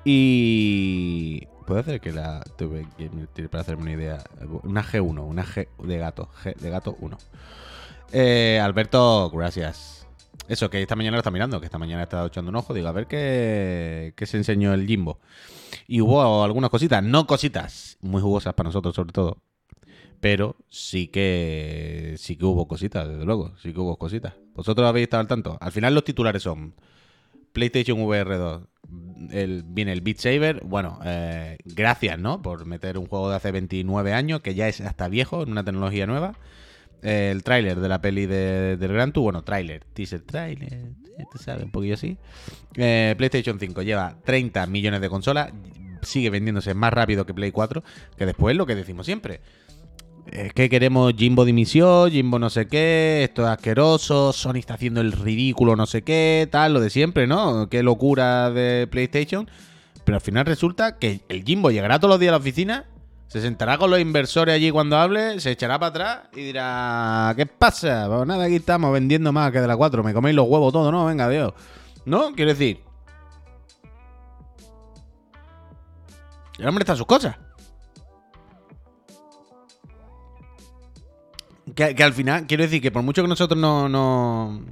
Y. 0.04 1.46
Puedo 1.66 1.80
hacer 1.80 2.00
que 2.00 2.12
la. 2.12 2.42
Tuve 2.58 2.86
para 3.50 3.62
hacerme 3.62 3.82
una 3.82 3.92
idea. 3.92 4.24
Una 4.64 4.82
G1, 4.82 5.26
una 5.26 5.44
G 5.44 5.68
de 5.82 5.98
gato. 5.98 6.28
G 6.42 6.54
de 6.56 6.70
gato 6.70 6.96
1. 7.00 7.18
Eh, 8.12 8.60
Alberto, 8.62 9.30
gracias. 9.30 10.03
Eso, 10.48 10.68
que 10.68 10.82
esta 10.82 10.96
mañana 10.96 11.16
lo 11.16 11.20
está 11.20 11.30
mirando, 11.30 11.58
que 11.58 11.66
esta 11.66 11.78
mañana 11.78 12.02
está 12.02 12.26
echando 12.26 12.50
un 12.50 12.56
ojo. 12.56 12.74
Digo, 12.74 12.88
a 12.88 12.92
ver 12.92 13.06
qué, 13.06 14.12
qué 14.16 14.26
se 14.26 14.36
enseñó 14.36 14.74
el 14.74 14.86
Jimbo. 14.86 15.20
Y 15.86 16.00
hubo 16.00 16.44
algunas 16.44 16.70
cositas, 16.70 17.02
no 17.02 17.26
cositas, 17.26 17.98
muy 18.00 18.20
jugosas 18.20 18.54
para 18.54 18.68
nosotros, 18.68 18.94
sobre 18.94 19.12
todo. 19.12 19.38
Pero 20.20 20.56
sí 20.68 21.08
que 21.08 22.14
sí 22.18 22.36
que 22.36 22.44
hubo 22.44 22.66
cositas, 22.66 23.08
desde 23.08 23.24
luego, 23.24 23.54
sí 23.58 23.72
que 23.72 23.80
hubo 23.80 23.98
cositas. 23.98 24.34
¿Vosotros 24.54 24.86
habéis 24.88 25.04
estado 25.04 25.22
al 25.22 25.28
tanto? 25.28 25.58
Al 25.60 25.72
final 25.72 25.94
los 25.94 26.04
titulares 26.04 26.42
son 26.42 26.74
PlayStation 27.52 28.00
VR 28.00 28.36
2, 28.36 28.62
el, 29.30 29.64
viene 29.64 29.92
el 29.92 30.00
Beat 30.00 30.18
Saber. 30.18 30.62
Bueno, 30.64 30.98
eh, 31.04 31.56
gracias, 31.64 32.18
¿no? 32.18 32.42
Por 32.42 32.66
meter 32.66 32.98
un 32.98 33.06
juego 33.06 33.30
de 33.30 33.36
hace 33.36 33.52
29 33.52 34.12
años, 34.12 34.40
que 34.40 34.54
ya 34.54 34.68
es 34.68 34.80
hasta 34.80 35.08
viejo, 35.08 35.42
en 35.42 35.52
una 35.52 35.64
tecnología 35.64 36.06
nueva. 36.06 36.34
El 37.04 37.42
tráiler 37.42 37.80
de 37.80 37.88
la 37.88 38.00
peli 38.00 38.26
de, 38.26 38.76
del 38.76 38.92
Gran 38.92 39.12
Tour, 39.12 39.24
bueno, 39.24 39.42
tráiler, 39.42 39.84
teaser 39.92 40.22
tráiler, 40.22 40.92
te 41.30 41.38
sabe, 41.38 41.64
un 41.64 41.70
poquillo 41.70 41.94
así. 41.94 42.16
Eh, 42.74 43.14
PlayStation 43.16 43.60
5 43.60 43.82
lleva 43.82 44.16
30 44.24 44.66
millones 44.66 45.00
de 45.00 45.08
consolas, 45.08 45.52
sigue 46.02 46.30
vendiéndose 46.30 46.74
más 46.74 46.92
rápido 46.92 47.26
que 47.26 47.34
Play 47.34 47.52
4, 47.52 47.82
que 48.16 48.26
después 48.26 48.56
lo 48.56 48.66
que 48.66 48.74
decimos 48.74 49.06
siempre 49.06 49.40
es 50.26 50.52
que 50.52 50.68
queremos 50.68 51.14
Jimbo 51.16 51.44
dimisión, 51.44 52.10
Jimbo 52.10 52.38
no 52.38 52.50
sé 52.50 52.66
qué, 52.66 53.24
esto 53.24 53.42
es 53.42 53.48
asqueroso, 53.48 54.32
Sony 54.32 54.56
está 54.56 54.74
haciendo 54.74 55.00
el 55.00 55.12
ridículo 55.12 55.76
no 55.76 55.86
sé 55.86 56.02
qué, 56.02 56.48
tal, 56.50 56.74
lo 56.74 56.80
de 56.80 56.90
siempre, 56.90 57.26
¿no? 57.26 57.68
Qué 57.68 57.82
locura 57.82 58.50
de 58.50 58.86
PlayStation. 58.90 59.48
Pero 60.04 60.16
al 60.16 60.20
final 60.20 60.44
resulta 60.44 60.98
que 60.98 61.20
el 61.28 61.44
Jimbo 61.44 61.70
llegará 61.70 61.98
todos 61.98 62.10
los 62.10 62.20
días 62.20 62.30
a 62.30 62.32
la 62.32 62.38
oficina, 62.38 62.84
se 63.34 63.40
sentará 63.40 63.78
con 63.78 63.90
los 63.90 63.98
inversores 63.98 64.54
allí 64.54 64.70
cuando 64.70 64.96
hable, 64.96 65.40
se 65.40 65.50
echará 65.50 65.76
para 65.76 65.88
atrás 65.88 66.18
y 66.36 66.42
dirá, 66.42 67.34
¿qué 67.36 67.46
pasa? 67.46 68.06
Pues 68.06 68.28
nada, 68.28 68.44
aquí 68.44 68.54
estamos 68.54 68.92
vendiendo 68.92 69.32
más 69.32 69.50
que 69.50 69.60
de 69.60 69.66
la 69.66 69.76
4, 69.76 70.04
me 70.04 70.14
coméis 70.14 70.36
los 70.36 70.46
huevos 70.46 70.72
todo, 70.72 70.92
¿no? 70.92 71.04
Venga, 71.04 71.28
Dios. 71.28 71.52
¿No? 72.04 72.32
Quiero 72.36 72.52
decir... 72.52 72.80
El 76.60 76.68
hombre 76.68 76.82
está 76.82 76.92
en 76.92 76.98
sus 76.98 77.06
cosas. 77.08 77.36
que, 81.74 82.04
al 82.04 82.12
final, 82.12 82.46
quiero 82.46 82.62
decir 82.62 82.80
que 82.80 82.92
por 82.92 83.02
mucho 83.02 83.22
que 83.22 83.28
nosotros 83.28 83.58
no. 83.58 83.88
no... 83.88 84.62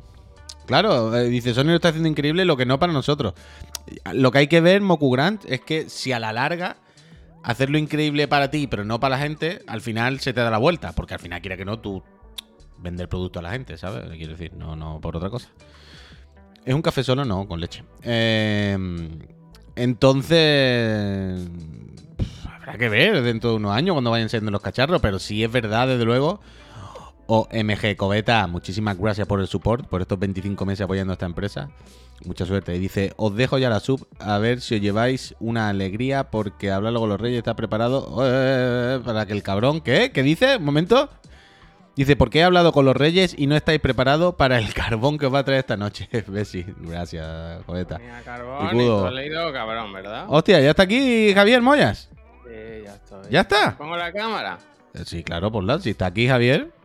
Claro, 0.67 1.13
eh, 1.17 1.25
dice 1.25 1.53
Sony 1.53 1.65
lo 1.65 1.75
está 1.75 1.89
haciendo 1.89 2.09
increíble, 2.09 2.45
lo 2.45 2.57
que 2.57 2.65
no 2.65 2.79
para 2.79 2.93
nosotros. 2.93 3.35
Lo 4.13 4.31
que 4.31 4.39
hay 4.39 4.47
que 4.47 4.61
ver, 4.61 4.83
Moku 4.83 5.11
Grant, 5.11 5.45
es 5.47 5.63
que 5.63 5.91
si 5.91 6.13
a 6.13 6.21
la 6.21 6.33
larga 6.33 6.77
hacerlo 7.43 7.79
increíble 7.79 8.29
para 8.29 8.51
ti, 8.51 8.67
pero 8.67 8.85
no 8.85 9.01
para 9.01 9.17
la 9.17 9.23
gente, 9.23 9.63
al 9.67 9.81
final 9.81 10.21
se 10.21 10.33
te 10.33 10.41
da 10.41 10.51
la 10.51 10.59
vuelta. 10.59 10.93
Porque 10.93 11.15
al 11.15 11.21
final, 11.21 11.41
quiera 11.41 11.57
que 11.57 11.65
no, 11.65 11.79
tú 11.79 12.03
vender 12.79 13.09
producto 13.09 13.39
a 13.39 13.43
la 13.43 13.51
gente, 13.51 13.77
¿sabes? 13.77 14.09
Quiero 14.11 14.33
decir, 14.33 14.53
no, 14.55 14.77
no 14.77 15.01
por 15.01 15.17
otra 15.17 15.31
cosa. 15.31 15.49
Es 16.65 16.75
un 16.75 16.83
café 16.83 17.03
solo, 17.03 17.25
no, 17.25 17.47
con 17.47 17.61
leche. 17.61 17.85
Em, 18.03 19.19
entonces. 19.77 21.49
Habrá 22.45 22.79
que 22.79 22.89
ver 22.89 23.23
dentro 23.23 23.51
de 23.51 23.57
unos 23.57 23.73
años 23.73 23.95
cuando 23.95 24.11
vayan 24.11 24.29
siendo 24.29 24.51
los 24.53 24.63
cacharros, 24.63 25.01
pero 25.01 25.19
sí 25.19 25.43
es 25.43 25.51
verdad, 25.51 25.89
desde 25.89 26.05
luego 26.05 26.41
o 27.35 27.49
MG 27.51 27.97
Coveta, 27.97 28.47
muchísimas 28.47 28.99
gracias 28.99 29.27
por 29.27 29.41
el 29.41 29.47
support, 29.47 29.87
por 29.87 30.03
estos 30.03 30.19
25 30.19 30.67
meses 30.67 30.85
apoyando 30.85 31.13
a 31.13 31.15
esta 31.15 31.25
empresa. 31.25 31.71
Mucha 32.27 32.45
suerte. 32.45 32.77
Y 32.77 32.79
dice, 32.79 33.15
os 33.17 33.35
dejo 33.35 33.57
ya 33.57 33.71
la 33.71 33.81
sub 33.81 34.07
a 34.19 34.37
ver 34.37 34.61
si 34.61 34.75
os 34.75 34.83
lleváis 34.83 35.35
una 35.41 35.71
alegría 35.71 36.31
porque 36.31 36.71
hablarlo 36.71 37.01
con 37.01 37.09
los 37.09 37.19
reyes 37.19 37.39
está 37.39 37.57
preparado 37.57 38.19
eh, 38.23 39.01
para 39.03 39.25
que 39.25 39.33
el 39.33 39.43
cabrón... 39.43 39.81
¿Qué? 39.81 40.11
¿Qué 40.13 40.23
dice? 40.23 40.59
Un 40.59 40.65
momento. 40.65 41.09
Dice, 41.97 42.17
¿por 42.17 42.29
qué 42.29 42.41
he 42.41 42.45
hablado 42.45 42.71
con 42.71 42.85
los 42.85 42.95
reyes 42.95 43.35
y 43.39 43.47
no 43.47 43.57
estáis 43.57 43.81
preparados 43.81 44.35
para 44.35 44.59
el 44.59 44.75
carbón 44.75 45.17
que 45.17 45.25
os 45.25 45.33
va 45.33 45.39
a 45.39 45.45
traer 45.45 45.61
esta 45.61 45.79
noche? 45.79 46.11
Bessi, 46.29 46.67
gracias, 46.81 47.65
Joveta. 47.65 47.97
Mira, 47.97 48.21
carbón, 48.23 48.79
y 48.79 49.07
has 49.07 49.13
leído 49.15 49.51
cabrón, 49.55 49.91
¿verdad? 49.91 50.27
Hostia, 50.29 50.61
¿ya 50.61 50.69
está 50.69 50.83
aquí 50.83 51.33
Javier 51.33 51.63
Moyas? 51.63 52.11
Sí, 52.45 52.83
ya 52.85 52.95
estoy. 52.95 53.31
¿Ya 53.31 53.41
está? 53.41 53.79
Pongo 53.79 53.97
la 53.97 54.13
cámara. 54.13 54.59
Eh, 54.93 55.05
Sí, 55.07 55.25
claro, 55.25 55.51
por 55.51 55.65
la. 55.65 55.79
Si 55.79 55.89
está 55.89 56.05
aquí 56.05 56.29
Javier. 56.29 56.82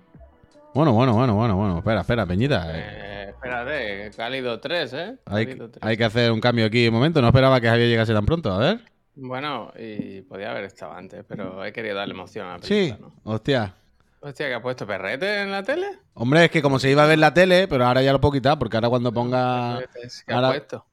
Bueno, 0.77 0.93
bueno, 0.93 1.13
bueno, 1.15 1.33
bueno, 1.35 1.55
bueno. 1.55 1.77
Espera, 1.79 2.01
espera, 2.01 2.25
Peñita. 2.27 2.67
eh. 2.71 3.29
Espérate, 3.29 4.11
cálido 4.15 4.59
3, 4.59 4.93
¿eh? 4.93 5.17
Hay, 5.25 5.45
Cálido 5.47 5.69
3. 5.71 5.83
hay 5.83 5.97
que 5.97 6.03
hacer 6.03 6.31
un 6.31 6.39
cambio 6.39 6.65
aquí 6.67 6.87
un 6.87 6.93
momento. 6.93 7.19
No 7.19 7.27
esperaba 7.29 7.59
que 7.59 7.67
Javier 7.67 7.89
llegase 7.89 8.13
tan 8.13 8.25
pronto. 8.27 8.51
A 8.53 8.59
ver. 8.59 8.79
Bueno, 9.15 9.71
y 9.79 10.21
podía 10.21 10.51
haber 10.51 10.65
estado 10.65 10.93
antes, 10.93 11.25
pero 11.27 11.65
he 11.65 11.73
querido 11.73 11.95
darle 11.95 12.13
emoción 12.13 12.45
a 12.45 12.57
la 12.57 12.59
Sí, 12.63 12.67
película, 12.93 13.09
¿no? 13.23 13.31
hostia. 13.31 13.73
Hostia, 14.19 14.47
¿que 14.49 14.53
ha 14.53 14.61
puesto 14.61 14.85
perrete 14.85 15.41
en 15.41 15.51
la 15.51 15.63
tele? 15.63 15.87
Hombre, 16.13 16.45
es 16.45 16.51
que 16.51 16.61
como 16.61 16.77
se 16.77 16.91
iba 16.91 17.03
a 17.03 17.07
ver 17.07 17.17
la 17.17 17.33
tele, 17.33 17.67
pero 17.67 17.85
ahora 17.87 18.03
ya 18.03 18.13
lo 18.13 18.21
puedo 18.21 18.33
quitar, 18.33 18.59
porque 18.59 18.77
ahora 18.77 18.89
cuando 18.89 19.11
ponga. 19.11 19.79
¿Qué 20.27 20.33
ahora- 20.33 20.49
ha 20.49 20.51
puesto? 20.51 20.85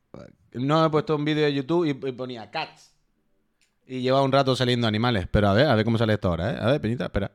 No 0.54 0.86
he 0.86 0.88
puesto 0.88 1.14
un 1.16 1.26
vídeo 1.26 1.44
de 1.44 1.52
YouTube 1.52 1.84
y, 1.84 1.90
y 1.90 2.12
ponía 2.12 2.50
cats. 2.50 2.94
Y 3.86 4.00
lleva 4.00 4.22
un 4.22 4.32
rato 4.32 4.56
saliendo 4.56 4.86
animales. 4.86 5.26
Pero 5.30 5.48
a 5.48 5.52
ver, 5.52 5.66
a 5.66 5.74
ver 5.74 5.84
cómo 5.84 5.98
sale 5.98 6.14
esto 6.14 6.28
ahora, 6.28 6.52
¿eh? 6.52 6.56
A 6.58 6.66
ver, 6.70 6.80
Peñita, 6.80 7.04
espera. 7.06 7.30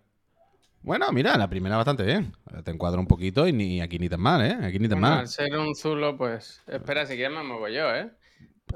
Bueno, 0.82 1.12
mira, 1.12 1.38
la 1.38 1.48
primera 1.50 1.76
bastante 1.76 2.04
bien. 2.04 2.34
Te 2.64 2.72
encuadro 2.72 3.00
un 3.00 3.08
poquito 3.08 3.48
y 3.48 3.54
ni 3.54 3.82
aquí 3.82 4.00
ni 4.00 4.08
tan 4.10 4.22
mal, 4.22 4.42
¿eh? 4.42 4.58
Aquí 4.66 4.80
ni 4.80 4.88
tan 4.88 5.00
Bueno, 5.00 5.16
mal. 5.16 5.20
al 5.20 5.28
ser 5.28 5.58
un 5.58 5.76
zulo, 5.76 6.18
pues. 6.18 6.62
Espera, 6.68 7.06
si 7.06 7.16
quieres 7.16 7.36
me 7.38 7.44
muevo 7.44 7.68
yo, 7.68 7.94
¿eh? 7.94 8.10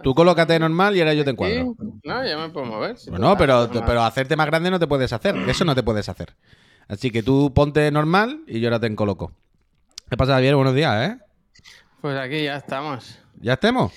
Tú 0.01 0.13
colócate 0.13 0.57
normal 0.59 0.95
y 0.95 0.99
ahora 1.01 1.13
yo 1.13 1.23
te 1.23 1.31
encuadro. 1.31 1.75
Sí, 1.79 1.99
No, 2.03 2.25
ya 2.25 2.37
me 2.37 2.49
puedo 2.49 2.65
mover. 2.65 2.97
si 2.97 3.09
Bueno, 3.09 3.37
pero, 3.37 3.67
normal. 3.67 3.83
pero 3.85 4.03
hacerte 4.03 4.35
más 4.35 4.47
grande 4.47 4.69
no 4.71 4.79
te 4.79 4.87
puedes 4.87 5.13
hacer. 5.13 5.35
Eso 5.47 5.63
no 5.65 5.75
te 5.75 5.83
puedes 5.83 6.09
hacer. 6.09 6.33
Así 6.87 7.11
que 7.11 7.23
tú 7.23 7.53
ponte 7.53 7.89
normal 7.91 8.41
y 8.47 8.59
yo 8.59 8.67
ahora 8.67 8.79
te 8.79 8.87
encoloco. 8.87 9.31
¿Qué 10.09 10.17
pasa, 10.17 10.33
Javier? 10.33 10.55
Buenos 10.55 10.75
días, 10.75 11.09
¿eh? 11.11 11.17
Pues 12.01 12.17
aquí 12.17 12.43
ya 12.43 12.57
estamos. 12.57 13.19
¿Ya 13.39 13.53
estemos? 13.53 13.93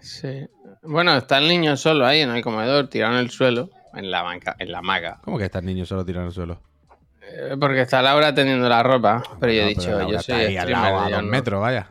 Sí. 0.00 0.46
Bueno, 0.82 1.16
está 1.16 1.38
el 1.38 1.48
niño 1.48 1.76
solo 1.76 2.04
ahí 2.04 2.20
en 2.20 2.30
el 2.30 2.42
comedor, 2.42 2.88
tirado 2.88 3.14
en 3.14 3.20
el 3.20 3.30
suelo, 3.30 3.70
en 3.94 4.10
la 4.10 4.22
banca, 4.22 4.56
en 4.58 4.70
la 4.72 4.78
hamaca. 4.78 5.20
¿Cómo 5.24 5.38
que 5.38 5.44
estás 5.44 5.62
niño 5.62 5.86
solo 5.86 6.04
tirando 6.04 6.26
al 6.28 6.34
suelo? 6.34 6.60
Eh, 7.34 7.56
Porque 7.58 7.80
está 7.82 8.02
Laura 8.02 8.34
tendiendo 8.34 8.68
la 8.68 8.82
ropa, 8.82 9.22
pero 9.40 9.52
yo 9.52 9.62
he 9.62 9.68
dicho, 9.68 10.10
yo 10.10 10.20
soy 10.20 10.56
al 10.56 10.64
streamer. 10.64 10.68
lado, 10.70 10.98
a 11.00 11.10
dos 11.10 11.22
no- 11.22 11.28
metros, 11.28 11.60
vaya. 11.60 11.88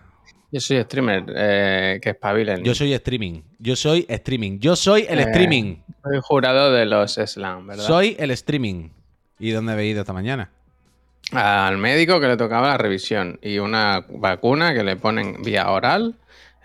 yo 0.52 0.60
soy 0.60 0.82
streamer, 0.84 1.24
eh, 1.36 2.00
que 2.02 2.10
espabilen. 2.12 2.64
Yo 2.64 2.76
soy 2.76 2.94
streaming. 2.94 3.42
Yo 3.60 3.76
soy 3.76 4.06
streaming. 4.08 4.60
Yo 4.60 4.76
soy 4.76 5.06
el 5.10 5.20
Eh, 5.20 5.24
streaming. 5.24 5.78
Soy 6.04 6.20
jurado 6.22 6.72
de 6.72 6.86
los 6.86 7.14
slam, 7.16 7.68
¿verdad? 7.68 7.84
Soy 7.86 8.16
el 8.20 8.32
streaming. 8.32 8.90
¿Y 9.40 9.52
dónde 9.52 9.74
habéis 9.74 9.94
ido 9.94 10.02
esta 10.02 10.14
mañana? 10.14 10.52
Al 11.32 11.78
médico 11.78 12.20
que 12.20 12.28
le 12.28 12.38
tocaba 12.38 12.68
la 12.68 12.78
revisión 12.78 13.40
y 13.42 13.60
una 13.60 14.06
vacuna 14.10 14.74
que 14.74 14.84
le 14.84 14.98
ponen 14.98 15.42
vía 15.44 15.70
oral, 15.72 16.16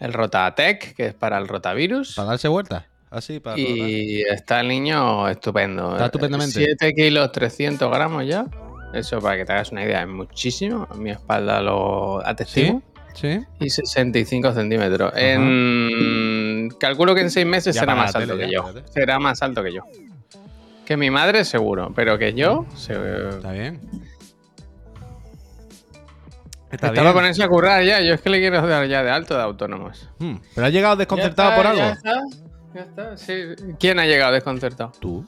el 0.00 0.12
Rotatec, 0.12 0.94
que 0.94 1.06
es 1.06 1.14
para 1.14 1.38
el 1.38 1.46
rotavirus. 1.48 2.14
¿Para 2.16 2.30
darse 2.30 2.48
vueltas? 2.48 2.84
Así, 3.08 3.38
para 3.38 3.56
Y 3.58 4.22
está 4.22 4.60
el 4.60 4.68
niño 4.68 5.28
estupendo. 5.28 5.92
Está 5.92 6.06
estupendamente. 6.06 6.52
7 6.52 6.92
kilos 6.94 7.30
300 7.32 7.90
gramos 7.90 8.26
ya. 8.26 8.44
Eso 8.92 9.20
para 9.20 9.36
que 9.36 9.44
te 9.44 9.52
hagas 9.52 9.72
una 9.72 9.84
idea, 9.84 10.02
es 10.02 10.08
muchísimo. 10.08 10.86
Mi 10.96 11.10
espalda 11.10 11.60
lo 11.60 12.20
¿Sí? 12.22 12.30
atestigo. 12.30 12.82
¿Sí? 13.14 13.40
Y 13.60 13.70
65 13.70 14.52
centímetros. 14.52 15.12
En... 15.16 16.68
Calculo 16.78 17.14
que 17.14 17.22
en 17.22 17.30
6 17.30 17.46
meses 17.46 17.74
Ya 17.74 17.80
será 17.80 17.94
más 17.94 18.14
alto 18.14 18.36
que 18.36 18.50
yo. 18.50 18.64
Será 18.92 19.18
más 19.18 19.42
alto 19.42 19.62
que 19.62 19.72
yo. 19.72 19.82
Que 20.84 20.96
mi 20.96 21.10
madre 21.10 21.44
seguro, 21.44 21.92
pero 21.94 22.18
que 22.18 22.34
yo... 22.34 22.66
Se... 22.74 22.92
Está 23.30 23.52
bien. 23.52 23.80
Está 26.70 26.88
Estaba 26.88 27.12
bien. 27.12 27.14
con 27.14 27.24
eso 27.24 27.42
a 27.44 27.48
currar 27.48 27.82
ya. 27.84 28.00
Yo 28.02 28.12
es 28.14 28.20
que 28.20 28.28
le 28.28 28.38
quiero 28.38 28.66
dar 28.66 28.86
ya 28.86 29.02
de 29.02 29.10
alto 29.10 29.34
de 29.36 29.42
autónomos. 29.42 30.10
Hmm, 30.18 30.36
¿Pero 30.54 30.66
has 30.66 30.72
llegado 30.72 30.96
desconcertado 30.96 31.56
por 31.56 31.66
algo? 31.66 31.80
Ya 31.80 31.92
está, 31.92 32.20
ya 32.74 32.80
está, 32.82 33.16
sí. 33.16 33.34
¿Quién 33.78 33.98
ha 33.98 34.04
llegado 34.04 34.32
desconcertado? 34.32 34.92
Tú. 35.00 35.26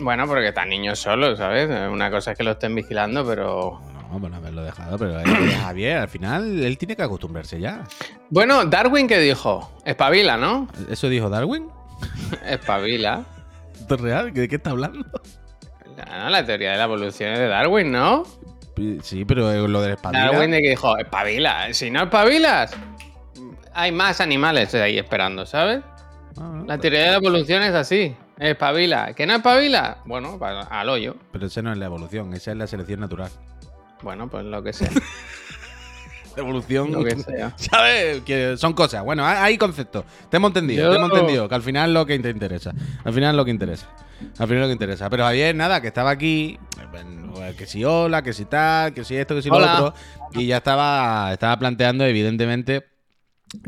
Bueno, 0.00 0.26
porque 0.26 0.48
están 0.48 0.68
niños 0.70 0.98
solos, 0.98 1.38
¿sabes? 1.38 1.68
Una 1.90 2.10
cosa 2.10 2.32
es 2.32 2.38
que 2.38 2.44
lo 2.44 2.52
estén 2.52 2.74
vigilando, 2.74 3.24
pero... 3.26 3.80
No, 4.10 4.18
bueno, 4.18 4.36
haberlo 4.36 4.62
dejado, 4.64 4.98
pero 4.98 5.20
Javier, 5.62 5.98
al 5.98 6.08
final, 6.08 6.62
él 6.64 6.78
tiene 6.78 6.96
que 6.96 7.02
acostumbrarse 7.02 7.60
ya. 7.60 7.84
Bueno, 8.28 8.64
Darwin, 8.64 9.06
¿qué 9.06 9.18
dijo? 9.18 9.70
Espabila, 9.84 10.36
¿no? 10.36 10.68
¿Eso 10.88 11.08
dijo 11.08 11.28
Darwin? 11.28 11.68
Espabila. 12.46 13.24
¿Esto 13.78 13.94
es 13.94 14.00
real? 14.00 14.32
¿De 14.32 14.48
qué 14.48 14.56
está 14.56 14.70
hablando? 14.70 15.04
La, 15.96 16.30
la 16.30 16.44
teoría 16.44 16.72
de 16.72 16.78
la 16.78 16.84
evolución 16.84 17.32
es 17.32 17.38
de 17.38 17.46
Darwin, 17.48 17.92
¿no? 17.92 18.24
Sí, 19.02 19.24
pero 19.26 19.52
eh, 19.52 19.68
lo 19.68 19.82
del 19.82 19.92
espadilla... 19.92 20.26
Darwin 20.32 20.50
de 20.52 20.62
que 20.62 20.70
dijo, 20.70 20.96
espabila. 20.96 21.72
Si 21.74 21.90
no 21.90 22.04
espabilas, 22.04 22.72
hay 23.74 23.92
más 23.92 24.20
animales 24.20 24.74
ahí 24.74 24.98
esperando, 24.98 25.44
¿sabes? 25.44 25.82
Ah, 26.38 26.50
no, 26.54 26.56
La 26.60 26.78
pero- 26.78 26.80
teoría 26.80 27.00
de 27.00 27.06
la 27.10 27.16
evolución 27.16 27.62
es 27.62 27.74
así. 27.74 28.16
Espabila. 28.40 29.12
¿Que 29.14 29.26
no 29.26 29.34
espabila? 29.34 29.98
Bueno, 30.06 30.38
al 30.70 30.88
hoyo. 30.88 31.14
Pero 31.30 31.46
esa 31.46 31.60
no 31.62 31.72
es 31.72 31.78
la 31.78 31.84
evolución, 31.86 32.32
esa 32.34 32.52
es 32.52 32.56
la 32.56 32.66
selección 32.66 33.00
natural. 33.00 33.30
Bueno, 34.02 34.28
pues 34.30 34.44
lo 34.46 34.62
que 34.62 34.72
sea. 34.72 34.90
Evolución... 36.36 36.92
lo 36.92 37.04
que 37.04 37.16
sea. 37.16 37.52
¿Sabes? 37.56 38.22
Que 38.22 38.56
son 38.56 38.72
cosas. 38.72 39.04
Bueno, 39.04 39.26
hay- 39.26 39.58
conceptos. 39.58 40.04
Te 40.30 40.36
hemos 40.38 40.50
entendido, 40.50 40.84
Yo- 40.86 40.90
te 40.92 40.96
hemos 40.96 41.10
entendido. 41.12 41.48
Que 41.48 41.54
al 41.54 41.62
final 41.62 41.90
es 41.90 41.94
lo 41.94 42.06
que 42.06 42.18
te 42.18 42.30
interesa. 42.30 42.72
Al 43.04 43.12
final 43.12 43.30
es 43.30 43.36
lo 43.36 43.44
que 43.44 43.50
interesa. 43.50 43.88
Al 44.38 44.46
final 44.46 44.56
es 44.56 44.60
lo 44.62 44.66
que 44.68 44.72
interesa. 44.72 45.10
Pero 45.10 45.24
Javier, 45.24 45.54
nada, 45.54 45.80
que 45.82 45.88
estaba 45.88 46.10
aquí. 46.10 46.58
eh, 47.42 47.54
Que 47.58 47.66
si 47.66 47.84
hola, 47.84 48.22
que 48.22 48.32
si 48.32 48.44
tal, 48.46 48.94
que 48.94 49.04
si 49.04 49.16
esto, 49.16 49.34
que 49.34 49.42
si 49.42 49.50
Hola. 49.50 49.78
lo 49.80 49.86
otro. 49.88 50.00
Y 50.40 50.46
ya 50.46 50.58
estaba, 50.58 51.32
estaba 51.32 51.58
planteando, 51.58 52.04
evidentemente, 52.06 52.86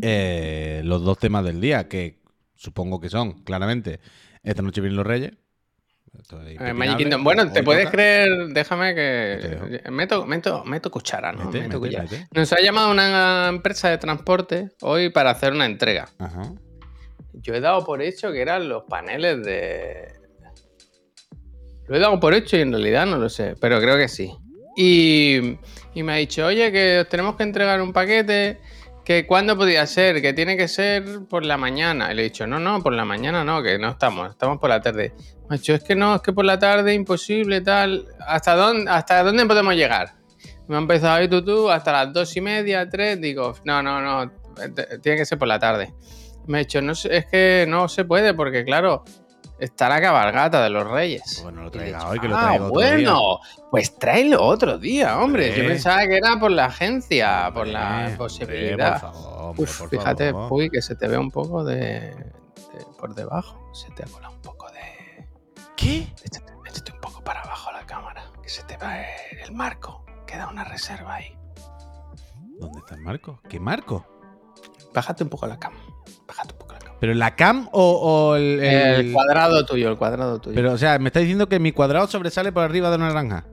eh, 0.01 0.81
los 0.85 1.03
dos 1.03 1.19
temas 1.19 1.45
del 1.45 1.61
día. 1.61 1.89
Que 1.89 2.23
supongo 2.55 3.01
que 3.01 3.11
son, 3.11 3.43
claramente, 3.43 3.99
esta 4.43 4.63
noche 4.63 4.81
vienen 4.81 4.97
los 4.97 5.07
Reyes. 5.07 5.33
Eh. 6.47 6.73
Magic 6.75 6.99
Kingdom. 6.99 7.25
Bueno, 7.25 7.51
¿te 7.51 7.63
puedes 7.63 7.85
toca. 7.85 7.93
creer? 7.93 8.49
Déjame 8.49 8.95
que. 8.95 9.81
Meto, 9.91 10.27
meto, 10.27 10.63
meto 10.65 10.91
cuchara, 10.91 11.33
¿no? 11.33 11.47
Mete, 11.47 11.63
meto 11.63 11.81
mete, 11.81 11.97
cuchara. 11.97 12.03
mete. 12.11 12.29
Nos 12.33 12.53
ha 12.53 12.61
llamado 12.61 12.91
una 12.91 13.49
empresa 13.49 13.89
de 13.89 13.99
transporte 13.99 14.71
hoy 14.83 15.09
para 15.11 15.31
hacer 15.31 15.53
una 15.53 15.65
entrega. 15.65 16.09
Ajá. 16.19 16.53
Yo 17.33 17.55
he 17.55 17.61
dado 17.61 17.85
por 17.85 18.03
hecho 18.03 18.31
que 18.31 18.43
eran 18.43 18.69
los 18.69 18.85
paneles 18.85 19.43
de. 19.43 20.13
Lo 21.89 21.97
he 21.97 22.01
dado 22.01 22.21
por 22.21 22.35
hecho 22.35 22.57
y 22.57 22.61
en 22.61 22.73
realidad 22.73 23.07
no 23.07 23.17
lo 23.17 23.29
sé, 23.29 23.57
pero 23.59 23.81
creo 23.81 23.97
que 23.97 24.09
sí. 24.09 24.33
Y, 24.77 25.57
y 25.95 26.03
me 26.03 26.13
ha 26.13 26.17
dicho, 26.17 26.47
oye, 26.47 26.71
que 26.71 27.01
os 27.01 27.09
tenemos 27.09 27.37
que 27.37 27.43
entregar 27.43 27.81
un 27.81 27.93
paquete, 27.93 28.61
que 29.05 29.27
cuándo 29.27 29.57
podía 29.57 29.87
ser, 29.87 30.23
que 30.23 30.33
tiene 30.33 30.57
que 30.57 30.69
ser 30.69 31.25
por 31.29 31.45
la 31.45 31.57
mañana. 31.57 32.13
Y 32.13 32.15
le 32.15 32.23
he 32.23 32.25
dicho, 32.25 32.47
no, 32.47 32.59
no, 32.59 32.83
por 32.83 32.93
la 32.93 33.05
mañana 33.05 33.45
no, 33.45 33.63
que 33.63 33.79
no 33.79 33.91
estamos, 33.91 34.31
estamos 34.31 34.59
por 34.59 34.71
la 34.71 34.81
tarde. 34.81 35.13
Me 35.49 35.57
ha 35.57 35.59
dicho, 35.59 35.75
es 35.75 35.83
que 35.83 35.95
no, 35.95 36.15
es 36.15 36.23
que 36.23 36.33
por 36.33 36.45
la 36.45 36.59
tarde 36.59 36.95
imposible, 36.95 37.61
tal. 37.61 38.07
¿Hasta 38.27 38.55
dónde, 38.55 38.91
hasta 38.91 39.23
dónde 39.23 39.45
podemos 39.47 39.75
llegar? 39.75 40.15
Me 40.69 40.77
ha 40.77 40.79
empezado 40.79 41.15
a 41.15 41.23
ir 41.23 41.29
tú, 41.29 41.45
tú, 41.45 41.71
hasta 41.71 41.93
las 41.93 42.13
dos 42.13 42.37
y 42.37 42.41
media, 42.41 42.89
tres. 42.89 43.21
Digo, 43.21 43.55
no, 43.65 43.83
no, 43.83 44.01
no, 44.01 44.31
t- 44.75 44.99
tiene 45.01 45.19
que 45.19 45.27
ser 45.27 45.39
por 45.39 45.49
la 45.49 45.59
tarde. 45.59 45.93
Me 46.47 46.59
ha 46.59 46.61
dicho, 46.61 46.81
no 46.81 46.93
es 46.93 47.27
que 47.27 47.67
no 47.69 47.89
se 47.89 48.05
puede 48.05 48.35
porque, 48.35 48.65
claro, 48.65 49.05
está 49.65 49.89
la 49.89 50.01
cabalgata 50.01 50.63
de 50.63 50.71
los 50.71 50.89
reyes. 50.89 51.41
Bueno, 51.43 51.63
lo 51.63 51.71
le 51.71 51.77
he 51.77 51.79
traiga 51.79 52.09
hoy, 52.09 52.19
que 52.19 52.29
lo 52.29 52.37
ah, 52.37 52.41
traiga 52.41 52.65
otro 52.65 52.75
bueno, 52.75 53.19
día". 53.19 53.65
pues 53.71 53.99
tráelo 53.99 54.43
otro 54.45 54.79
día, 54.79 55.19
hombre. 55.19 55.55
Yo 55.57 55.67
pensaba 55.67 56.07
que 56.07 56.17
era 56.17 56.39
por 56.39 56.51
la 56.51 56.67
agencia, 56.67 57.51
por 57.55 57.67
la 57.67 57.99
hombre, 57.99 58.17
posibilidad. 58.17 59.01
por 59.01 59.13
favor, 59.13 59.43
hombre, 59.43 59.63
Uf, 59.65 59.79
por 59.81 59.89
fíjate, 59.91 60.33
favor. 60.33 60.49
Puy, 60.49 60.71
que 60.71 60.83
se 60.83 60.95
te 60.97 61.09
ve 61.09 61.17
un 61.19 61.31
poco 61.31 61.65
de, 61.65 61.79
de- 61.79 62.87
por 62.99 63.15
debajo. 63.15 63.71
Se 63.73 63.91
te 63.93 64.03
ha 64.03 64.07
colado 64.07 64.35
un 64.35 64.43
poco 64.43 64.67
de. 64.71 65.27
¿Qué? 65.77 66.13
Échate, 66.25 66.53
échate 66.67 66.93
un 66.93 67.01
poco 67.01 67.23
para 67.25 67.41
abajo 67.43 67.71
la 67.73 67.85
cámara, 67.87 68.25
que 68.43 68.49
se 68.49 68.63
te 68.65 68.77
va 68.77 68.97
el, 69.01 69.53
marco. 69.53 70.05
Queda 70.27 70.49
una 70.49 70.65
reserva 70.65 71.15
ahí. 71.15 71.37
¿Dónde 72.59 72.79
está 72.79 72.95
el 72.95 73.01
marco? 73.03 73.41
¿Qué 73.49 73.59
marco? 73.61 74.07
Bájate 74.95 75.25
un 75.25 75.31
poco 75.31 75.47
la 75.47 75.59
cama. 75.59 75.77
Bájate 76.27 76.53
un 76.53 76.59
poco. 76.59 76.62
¿Pero 77.03 77.15
la 77.15 77.35
cam 77.35 77.69
o, 77.73 77.83
o 78.31 78.37
el, 78.37 78.61
el- 78.61 79.07
El 79.07 79.13
cuadrado 79.13 79.65
tuyo, 79.67 79.89
el 79.91 79.97
cuadrado 79.97 80.39
tuyo. 80.41 80.55
Pero, 80.55 80.71
o 80.73 80.79
sea, 80.79 81.01
me 81.01 81.09
está 81.09 81.19
diciendo 81.19 81.49
que 81.49 81.59
mi 81.59 81.73
cuadrado 81.73 82.07
sobresale 82.07 82.53
por 82.53 82.63
arriba 82.63 82.91
de 82.91 82.95
una 82.97 83.09
naranja. 83.09 83.45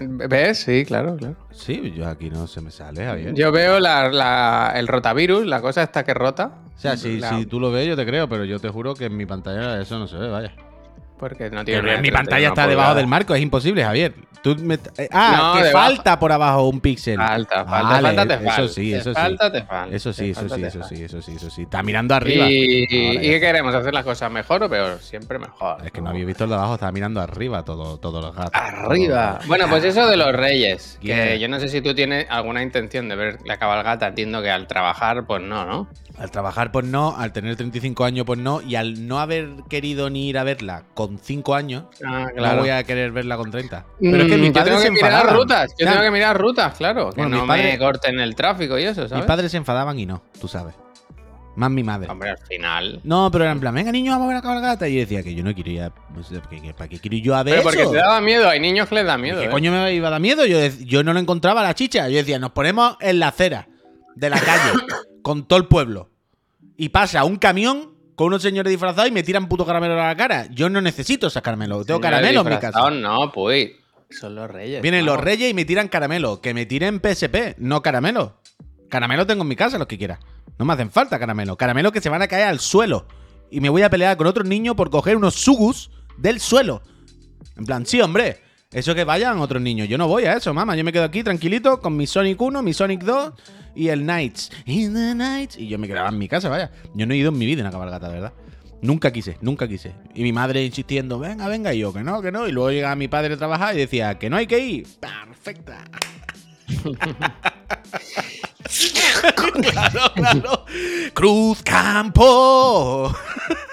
¿Ves? 0.00 0.60
Sí, 0.60 0.86
claro, 0.86 1.14
claro. 1.18 1.36
Sí, 1.50 1.92
yo 1.94 2.08
aquí 2.08 2.30
no 2.30 2.46
se 2.46 2.62
me 2.62 2.70
sale, 2.70 3.04
Javier. 3.04 3.34
Yo 3.34 3.52
veo 3.52 3.80
la- 3.80 4.08
la- 4.08 4.72
el 4.76 4.88
rotavirus, 4.88 5.44
la 5.46 5.60
cosa 5.60 5.82
esta 5.82 6.04
que 6.04 6.14
rota. 6.14 6.52
o 6.74 6.80
sea, 6.80 6.96
si, 6.96 7.18
La- 7.18 7.28
si 7.36 7.44
tú 7.44 7.60
lo 7.60 7.70
ves, 7.70 7.86
yo 7.86 7.96
te 7.96 8.06
creo, 8.06 8.26
pero 8.30 8.46
yo 8.46 8.58
te 8.58 8.70
juro 8.70 8.94
que 8.94 9.04
en 9.04 9.16
mi 9.18 9.26
pantalla 9.26 9.78
eso 9.82 9.98
no 9.98 10.06
se 10.08 10.16
ve, 10.16 10.30
vaya. 10.30 10.54
Porque 11.20 11.50
no 11.50 11.64
tiene. 11.64 11.98
mi 12.00 12.10
pantalla 12.10 12.48
está 12.48 12.66
debajo 12.66 12.94
del 12.94 13.06
marco, 13.06 13.34
es 13.34 13.42
imposible, 13.42 13.84
Javier. 13.84 14.14
Tú 14.42 14.56
me- 14.56 14.78
eh, 14.96 15.06
ah, 15.12 15.52
No, 15.54 15.62
que 15.62 15.68
falta 15.68 16.18
por 16.18 16.32
abajo 16.32 16.66
un 16.66 16.80
píxel. 16.80 17.18
Falta, 17.18 17.62
falta, 17.66 18.00
Vale, 18.00 18.16
falta, 18.16 18.38
te 18.38 18.48
eso 18.48 18.68
sí, 18.68 18.94
eso 18.94 19.10
sí. 19.10 19.14
falta, 19.14 19.52
te 19.52 19.62
falta. 19.64 19.94
Eso 19.94 20.12
sí, 20.14 20.30
eso 20.30 20.48
sí, 20.48 20.62
eso 20.64 20.82
sí, 20.82 21.02
eso 21.04 21.20
sí, 21.20 21.32
eso 21.36 21.50
sí. 21.50 21.62
Está 21.64 21.82
mirando 21.82 22.14
arriba. 22.14 22.46
¿Y, 22.48 22.86
Ahora 23.08 23.22
¿y 23.22 23.26
ya 23.26 23.32
qué 23.34 23.40
queremos? 23.40 23.74
¿Hacer 23.74 23.92
las 23.92 24.02
cosas 24.02 24.32
mejor 24.32 24.62
o 24.62 24.70
peor? 24.70 24.98
Siempre 25.02 25.38
mejor. 25.38 25.84
Es 25.84 25.92
que 25.92 26.00
no 26.00 26.08
había 26.08 26.24
visto 26.24 26.44
el 26.44 26.50
de 26.50 26.56
abajo, 26.56 26.72
estaba 26.72 26.90
mirando 26.90 27.20
arriba 27.20 27.62
todo, 27.66 27.98
todos 27.98 28.24
los 28.24 28.34
gatos. 28.34 28.52
Arriba. 28.54 29.40
Bueno, 29.46 29.66
pues 29.68 29.84
eso 29.84 30.06
de 30.08 30.16
los 30.16 30.32
reyes. 30.32 30.98
Que 31.02 31.38
yo 31.38 31.46
no 31.46 31.60
sé 31.60 31.68
si 31.68 31.82
tú 31.82 31.94
tienes 31.94 32.26
alguna 32.30 32.62
intención 32.62 33.10
de 33.10 33.16
ver 33.16 33.38
la 33.44 33.58
cabalgata. 33.58 34.06
Entiendo 34.08 34.40
que 34.40 34.50
al 34.50 34.66
trabajar, 34.66 35.26
pues 35.26 35.42
no, 35.42 35.66
¿no? 35.66 35.88
Al 36.18 36.30
trabajar, 36.30 36.72
pues 36.72 36.86
no, 36.86 37.14
al 37.16 37.32
tener 37.32 37.56
35 37.56 38.04
años, 38.04 38.24
pues 38.26 38.38
no, 38.38 38.60
y 38.62 38.76
al 38.76 39.06
no 39.06 39.20
haber 39.20 39.48
querido 39.68 40.08
ni 40.10 40.28
ir 40.28 40.38
a 40.38 40.44
verla 40.44 40.84
con 40.94 41.09
5 41.18 41.54
años, 41.54 41.84
Ah, 42.04 42.28
no 42.34 42.56
voy 42.58 42.68
a 42.70 42.82
querer 42.84 43.10
verla 43.12 43.36
con 43.36 43.50
30. 43.50 43.84
Pero 44.00 44.16
es 44.22 44.28
que 44.28 44.36
Mm, 44.36 44.40
mi 44.40 44.46
yo 44.48 44.52
padre 44.52 44.70
tengo 44.70 44.80
se 44.82 44.90
mirar 44.90 45.10
enfadaban. 45.12 45.36
rutas. 45.40 45.74
Yo 45.78 45.86
tengo 45.86 46.00
que 46.02 46.10
mirar 46.10 46.38
rutas, 46.40 46.74
claro. 46.76 47.10
Que 47.10 47.22
Bueno, 47.22 47.36
no 47.36 47.42
mis 47.42 47.48
padres- 47.48 47.72
me 47.72 47.78
corten 47.78 48.20
el 48.20 48.34
tráfico 48.34 48.78
y 48.78 48.84
eso, 48.84 49.02
Mis 49.02 49.10
¿sabes? 49.10 49.24
padres 49.24 49.50
se 49.50 49.56
enfadaban 49.56 49.98
y 49.98 50.06
no, 50.06 50.22
tú 50.40 50.48
sabes. 50.48 50.74
Más 51.56 51.70
mi 51.70 51.82
madre. 51.82 52.08
Hombre, 52.08 52.30
al 52.30 52.38
final. 52.38 53.00
No, 53.02 53.28
pero 53.30 53.44
era 53.44 53.52
en 53.52 53.60
plan, 53.60 53.74
venga 53.74 53.90
niño, 53.90 54.12
vamos 54.12 54.26
a 54.26 54.28
ver 54.28 54.36
la 54.36 54.42
cabalgata. 54.42 54.88
Y 54.88 54.94
yo 54.94 55.00
decía 55.00 55.22
que 55.22 55.34
yo 55.34 55.42
no 55.42 55.52
quiero 55.52 55.70
ir 55.70 55.82
a... 55.82 55.90
¿Para 56.76 56.88
qué 56.88 56.98
quiero 57.00 57.16
yo 57.18 57.34
a 57.34 57.42
ver 57.42 57.54
Pero 57.56 57.62
porque 57.64 57.82
eso? 57.82 57.90
te 57.90 57.96
daba 57.98 58.20
miedo. 58.20 58.48
Hay 58.48 58.60
niños 58.60 58.88
que 58.88 58.94
les 58.94 59.04
da 59.04 59.18
miedo. 59.18 59.40
¿Qué 59.40 59.46
¿eh? 59.46 59.50
coño 59.50 59.72
me 59.72 59.92
iba 59.92 60.08
a 60.08 60.10
dar 60.12 60.20
miedo? 60.20 60.46
Yo, 60.46 60.58
yo 60.84 61.02
no 61.02 61.12
lo 61.12 61.18
encontraba 61.18 61.62
la 61.62 61.74
chicha. 61.74 62.08
Yo 62.08 62.16
decía, 62.18 62.38
nos 62.38 62.52
ponemos 62.52 62.96
en 63.00 63.18
la 63.18 63.28
acera 63.28 63.66
de 64.14 64.30
la 64.30 64.38
calle 64.40 64.72
con 65.22 65.46
todo 65.46 65.58
el 65.58 65.66
pueblo. 65.66 66.08
Y 66.76 66.90
pasa 66.90 67.24
un 67.24 67.36
camión 67.36 67.90
con 68.20 68.26
unos 68.26 68.42
señores 68.42 68.70
disfrazados 68.70 69.08
y 69.08 69.12
me 69.12 69.22
tiran 69.22 69.48
puto 69.48 69.64
caramelo 69.64 69.94
a 69.94 70.08
la 70.08 70.14
cara. 70.14 70.46
Yo 70.50 70.68
no 70.68 70.82
necesito 70.82 71.28
esos 71.28 71.40
caramelos. 71.40 71.86
Tengo 71.86 72.02
caramelo 72.02 72.42
en 72.42 72.48
mi 72.50 72.58
casa. 72.58 72.90
No, 72.90 73.32
pues. 73.32 73.70
Son 74.10 74.34
los 74.34 74.50
reyes. 74.50 74.82
Vienen 74.82 75.06
los 75.06 75.18
reyes 75.18 75.50
y 75.50 75.54
me 75.54 75.64
tiran 75.64 75.88
caramelo. 75.88 76.42
Que 76.42 76.52
me 76.52 76.66
tiren 76.66 77.00
PSP, 77.00 77.56
no 77.56 77.80
caramelo. 77.80 78.34
Caramelo 78.90 79.26
tengo 79.26 79.40
en 79.40 79.48
mi 79.48 79.56
casa, 79.56 79.78
los 79.78 79.86
que 79.86 79.96
quiera. 79.96 80.20
No 80.58 80.66
me 80.66 80.74
hacen 80.74 80.90
falta 80.90 81.18
caramelo. 81.18 81.56
Caramelo 81.56 81.92
que 81.92 82.02
se 82.02 82.10
van 82.10 82.20
a 82.20 82.28
caer 82.28 82.48
al 82.48 82.60
suelo. 82.60 83.06
Y 83.50 83.60
me 83.60 83.70
voy 83.70 83.80
a 83.80 83.88
pelear 83.88 84.18
con 84.18 84.26
otros 84.26 84.46
niños 84.46 84.74
por 84.74 84.90
coger 84.90 85.16
unos 85.16 85.36
sugus 85.36 85.90
del 86.18 86.40
suelo. 86.40 86.82
En 87.56 87.64
plan, 87.64 87.86
sí, 87.86 88.02
hombre. 88.02 88.42
Eso 88.72 88.94
que 88.94 89.02
vayan 89.02 89.40
otros 89.40 89.60
niños. 89.60 89.88
Yo 89.88 89.98
no 89.98 90.06
voy 90.06 90.26
a 90.26 90.34
eso, 90.34 90.54
mamá. 90.54 90.76
Yo 90.76 90.84
me 90.84 90.92
quedo 90.92 91.02
aquí 91.02 91.24
tranquilito 91.24 91.80
con 91.80 91.96
mi 91.96 92.06
Sonic 92.06 92.40
1, 92.40 92.62
mi 92.62 92.72
Sonic 92.72 93.02
2 93.02 93.32
y 93.74 93.88
el 93.88 94.02
Knights. 94.02 94.52
In 94.64 94.94
the 94.94 95.12
Nights. 95.12 95.58
Y 95.58 95.66
yo 95.66 95.76
me 95.76 95.88
quedaba 95.88 96.08
en 96.08 96.18
mi 96.18 96.28
casa, 96.28 96.48
vaya. 96.48 96.70
Yo 96.94 97.04
no 97.04 97.12
he 97.12 97.16
ido 97.16 97.30
en 97.30 97.38
mi 97.38 97.46
vida 97.46 97.62
en 97.62 97.66
una 97.66 97.72
cabalgata, 97.72 98.06
de 98.06 98.14
verdad. 98.14 98.32
Nunca 98.80 99.10
quise, 99.10 99.38
nunca 99.40 99.66
quise. 99.66 99.92
Y 100.14 100.22
mi 100.22 100.32
madre 100.32 100.64
insistiendo, 100.64 101.18
venga, 101.18 101.48
venga, 101.48 101.74
y 101.74 101.80
yo, 101.80 101.92
que 101.92 102.04
no, 102.04 102.22
que 102.22 102.30
no. 102.30 102.46
Y 102.46 102.52
luego 102.52 102.70
llegaba 102.70 102.94
mi 102.94 103.08
padre 103.08 103.34
a 103.34 103.36
trabajar 103.36 103.74
y 103.74 103.78
decía, 103.78 104.20
que 104.20 104.30
no 104.30 104.36
hay 104.36 104.46
que 104.46 104.60
ir. 104.60 104.86
Perfecta. 105.00 105.84
claro, 109.72 110.12
claro. 110.14 110.64
Cruz 111.12 111.60
Campo. 111.64 113.12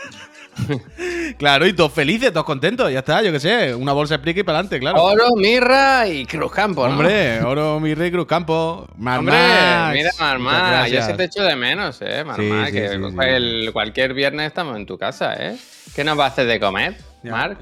claro, 1.37 1.65
y 1.67 1.73
todos 1.73 1.91
felices, 1.93 2.31
todos 2.31 2.45
contentos, 2.45 2.91
ya 2.91 2.99
está, 2.99 3.21
yo 3.21 3.31
qué 3.31 3.39
sé. 3.39 3.75
Una 3.75 3.93
bolsa 3.93 4.15
explica 4.15 4.39
y 4.39 4.43
para 4.43 4.59
adelante, 4.59 4.79
claro. 4.79 5.01
Oro, 5.03 5.35
mirra 5.35 6.07
y 6.07 6.25
Cruzcampo, 6.25 6.87
¿no? 6.87 6.93
Hombre, 6.93 7.41
oro, 7.43 7.79
mi 7.79 7.93
rey, 7.93 8.11
Cruz 8.11 8.25
Campo. 8.27 8.87
Mar 8.97 9.19
Hombre, 9.19 9.35
Max. 9.35 9.93
mira, 9.93 10.09
Marmá, 10.19 10.87
yo 10.87 11.01
se 11.01 11.13
te 11.13 11.25
echo 11.25 11.43
de 11.43 11.55
menos, 11.55 11.99
eh, 12.01 12.23
Marmá, 12.25 12.65
Sí, 12.65 12.65
sí, 12.67 12.71
que 12.73 12.89
sí, 12.89 12.95
sí. 12.95 13.15
el- 13.19 13.69
cualquier 13.73 14.13
viernes 14.13 14.47
estamos 14.47 14.75
en 14.77 14.85
tu 14.85 14.97
casa, 14.97 15.33
¿eh? 15.35 15.57
¿Qué 15.95 16.03
nos 16.03 16.17
va 16.19 16.25
a 16.25 16.27
hacer 16.29 16.47
de 16.47 16.59
comer, 16.59 16.97
Marc? 17.23 17.59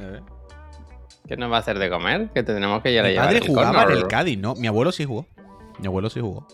¿Qué 1.27 1.37
nos 1.37 1.51
va 1.51 1.57
a 1.57 1.59
hacer 1.59 1.79
de 1.79 1.89
comer? 1.89 2.29
Que 2.33 2.43
tenemos 2.43 2.81
que 2.83 2.91
ir 2.91 2.99
a 2.99 3.03
Mi 3.03 3.09
llevar 3.09 3.25
padre 3.25 3.39
el 3.39 3.47
jugaba 3.47 3.83
en 3.83 3.91
el 3.91 4.07
Cádiz, 4.07 4.37
¿no? 4.37 4.55
Mi 4.55 4.67
abuelo 4.67 4.91
sí 4.91 5.05
jugó. 5.05 5.25
Mi 5.79 5.87
abuelo 5.87 6.09
sí 6.09 6.19
jugó. 6.19 6.47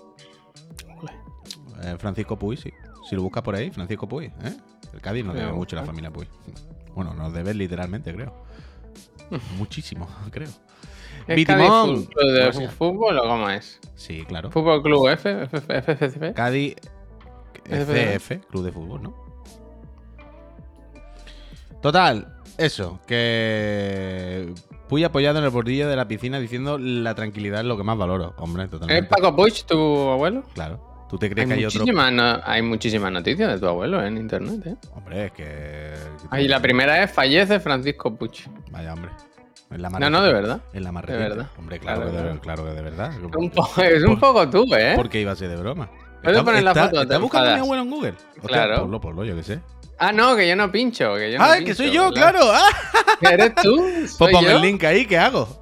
Eh, 1.83 1.95
Francisco 1.97 2.37
Puy, 2.37 2.57
sí. 2.57 2.71
Si 3.11 3.15
lo 3.17 3.23
buscas 3.23 3.43
por 3.43 3.53
ahí, 3.55 3.69
Francisco 3.71 4.07
Puy, 4.07 4.27
¿eh? 4.27 4.53
El 4.93 5.01
Cádiz 5.01 5.25
nos 5.25 5.35
debe 5.35 5.51
mucho 5.51 5.75
la 5.75 5.81
buscar. 5.81 5.85
familia 5.85 6.11
Puy. 6.11 6.29
Bueno, 6.95 7.13
nos 7.13 7.33
debe 7.33 7.53
literalmente, 7.53 8.13
creo. 8.13 8.33
Muchísimo, 9.57 10.07
creo. 10.31 10.47
¿Es. 11.27 11.45
Cádiz 11.45 12.07
de 12.15 12.33
Gracias. 12.39 12.73
fútbol 12.73 13.19
o 13.19 13.23
cómo 13.23 13.49
es? 13.49 13.81
Sí, 13.95 14.23
claro. 14.25 14.49
¿Fútbol 14.49 14.81
Club 14.81 15.09
F? 15.09 15.43
F- 15.43 15.57
F- 15.57 15.77
F- 15.91 16.05
F- 16.05 16.33
Cádiz 16.33 16.75
Es. 17.69 17.85
CF, 18.21 18.45
Club 18.49 18.63
de 18.63 18.71
Fútbol, 18.71 19.03
¿no? 19.03 19.13
Total, 21.81 22.33
eso, 22.57 23.01
que 23.07 24.53
Puy 24.87 25.03
apoyado 25.03 25.39
en 25.39 25.43
el 25.43 25.49
bordillo 25.49 25.89
de 25.89 25.97
la 25.97 26.07
piscina 26.07 26.39
diciendo 26.39 26.77
la 26.77 27.13
tranquilidad 27.15 27.59
es 27.59 27.65
lo 27.65 27.75
que 27.75 27.83
más 27.83 27.97
valoro. 27.97 28.35
Hombre, 28.37 28.63
¿Es 28.63 28.69
totalmente. 28.69 29.09
Paco 29.09 29.35
Puig 29.35 29.65
tu 29.65 29.77
abuelo? 30.09 30.43
Claro. 30.53 30.90
¿Tú 31.11 31.17
te 31.17 31.25
Hay 31.25 31.31
crees 31.33 31.47
que 31.49 31.53
hay 31.55 31.65
otro? 31.65 31.85
no- 32.11 32.41
hay 32.45 32.61
muchísimas 32.61 33.11
noticias 33.11 33.51
de 33.51 33.59
tu 33.59 33.67
abuelo 33.67 34.01
en 34.01 34.15
internet, 34.15 34.65
¿eh? 34.65 34.75
Hombre, 34.95 35.25
es 35.25 35.31
que. 35.33 35.93
Ahí 36.29 36.47
la 36.47 36.61
primera 36.61 37.03
es 37.03 37.11
fallece 37.11 37.59
Francisco 37.59 38.15
Puig. 38.15 38.31
Vaya, 38.71 38.93
hombre. 38.93 39.11
La 39.71 39.89
No, 39.89 40.09
no, 40.09 40.21
de 40.21 40.31
verdad. 40.31 40.61
Es 40.73 40.81
la 40.81 40.93
más 40.93 41.05
De 41.05 41.17
verdad. 41.17 41.47
Hombre, 41.57 41.79
claro, 41.79 42.01
Claro, 42.03 42.11
que 42.11 42.17
de, 42.17 42.23
claro. 42.23 42.41
claro 42.41 42.65
que 42.65 42.71
de 42.71 42.81
verdad. 42.81 43.11
Un 43.21 43.51
es 43.85 44.03
un 44.03 44.19
poco 44.19 44.49
tú, 44.49 44.65
¿eh? 44.73 44.93
¿Por 44.95 45.09
qué 45.09 45.19
iba 45.19 45.33
a 45.33 45.35
ser 45.35 45.49
de 45.49 45.57
broma? 45.57 45.89
Puedes 46.23 46.37
Está- 46.37 46.45
poner 46.45 46.63
la 46.63 46.73
foto, 46.75 47.01
¿Estás 47.01 47.19
buscando 47.19 47.49
a 47.49 47.53
mi 47.55 47.59
abuelo 47.59 47.83
en 47.83 47.89
Google? 47.89 48.09
Hostia, 48.11 48.47
Claro. 48.47 48.81
Ponlo, 48.83 49.01
ponlo, 49.01 49.25
yo 49.25 49.35
qué 49.35 49.43
sé. 49.43 49.59
Ah, 49.99 50.13
no, 50.13 50.35
que 50.37 50.47
yo 50.47 50.55
no 50.55 50.71
pincho. 50.71 51.13
Que 51.15 51.31
yo 51.33 51.39
no 51.39 51.43
¡Ah, 51.43 51.53
pincho, 51.57 51.65
que 51.67 51.75
soy 51.75 51.91
yo, 51.91 52.09
¿verdad? 52.09 52.31
claro! 52.31 52.51
¡Ah! 52.53 52.69
¿Eres 53.31 53.53
tú? 53.55 53.75
Pues 53.77 54.11
¿Soy 54.11 54.31
pon 54.33 54.45
el 54.45 54.61
link 54.61 54.83
ahí, 54.85 55.05
¿qué 55.05 55.17
hago? 55.17 55.60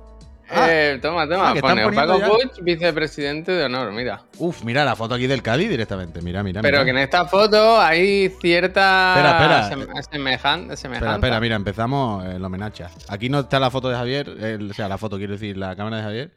Ah. 0.52 0.68
Eh, 0.70 1.00
toma, 1.02 1.28
toma. 1.28 1.52
Ah, 1.52 1.54
que 1.54 1.62
pone 1.62 1.92
Paco. 1.92 2.20
Puig, 2.20 2.64
vicepresidente 2.64 3.52
de 3.52 3.66
honor, 3.66 3.92
mira. 3.92 4.24
Uf, 4.38 4.64
mira 4.64 4.84
la 4.84 4.96
foto 4.96 5.16
aquí 5.16 5.28
del 5.28 5.42
Cádiz 5.44 5.70
directamente. 5.70 6.22
Mira, 6.22 6.42
mira. 6.44 6.62
Pero 6.62 6.78
mira. 6.78 6.86
que 6.86 6.90
en 6.92 6.98
esta 6.98 7.26
foto 7.26 7.80
hay 7.80 8.30
cierta 8.42 9.14
Espera, 9.16 9.32
espera. 9.38 9.70
sem- 9.70 10.04
semejan- 10.12 10.60
Espera, 10.62 10.76
semejanza. 10.76 11.16
espera, 11.16 11.40
mira, 11.40 11.56
empezamos 11.56 12.26
el 12.26 12.44
homenaje. 12.44 12.86
Aquí 13.08 13.30
no 13.30 13.42
está 13.42 13.60
la 13.60 13.70
foto 13.70 13.90
de 13.90 13.96
Javier, 13.96 14.28
el- 14.42 14.72
o 14.72 14.74
sea, 14.74 14.88
la 14.88 14.98
foto, 14.98 15.18
quiero 15.18 15.34
decir, 15.34 15.56
la 15.58 15.76
cámara 15.76 15.98
de 15.98 16.04
Javier. 16.04 16.32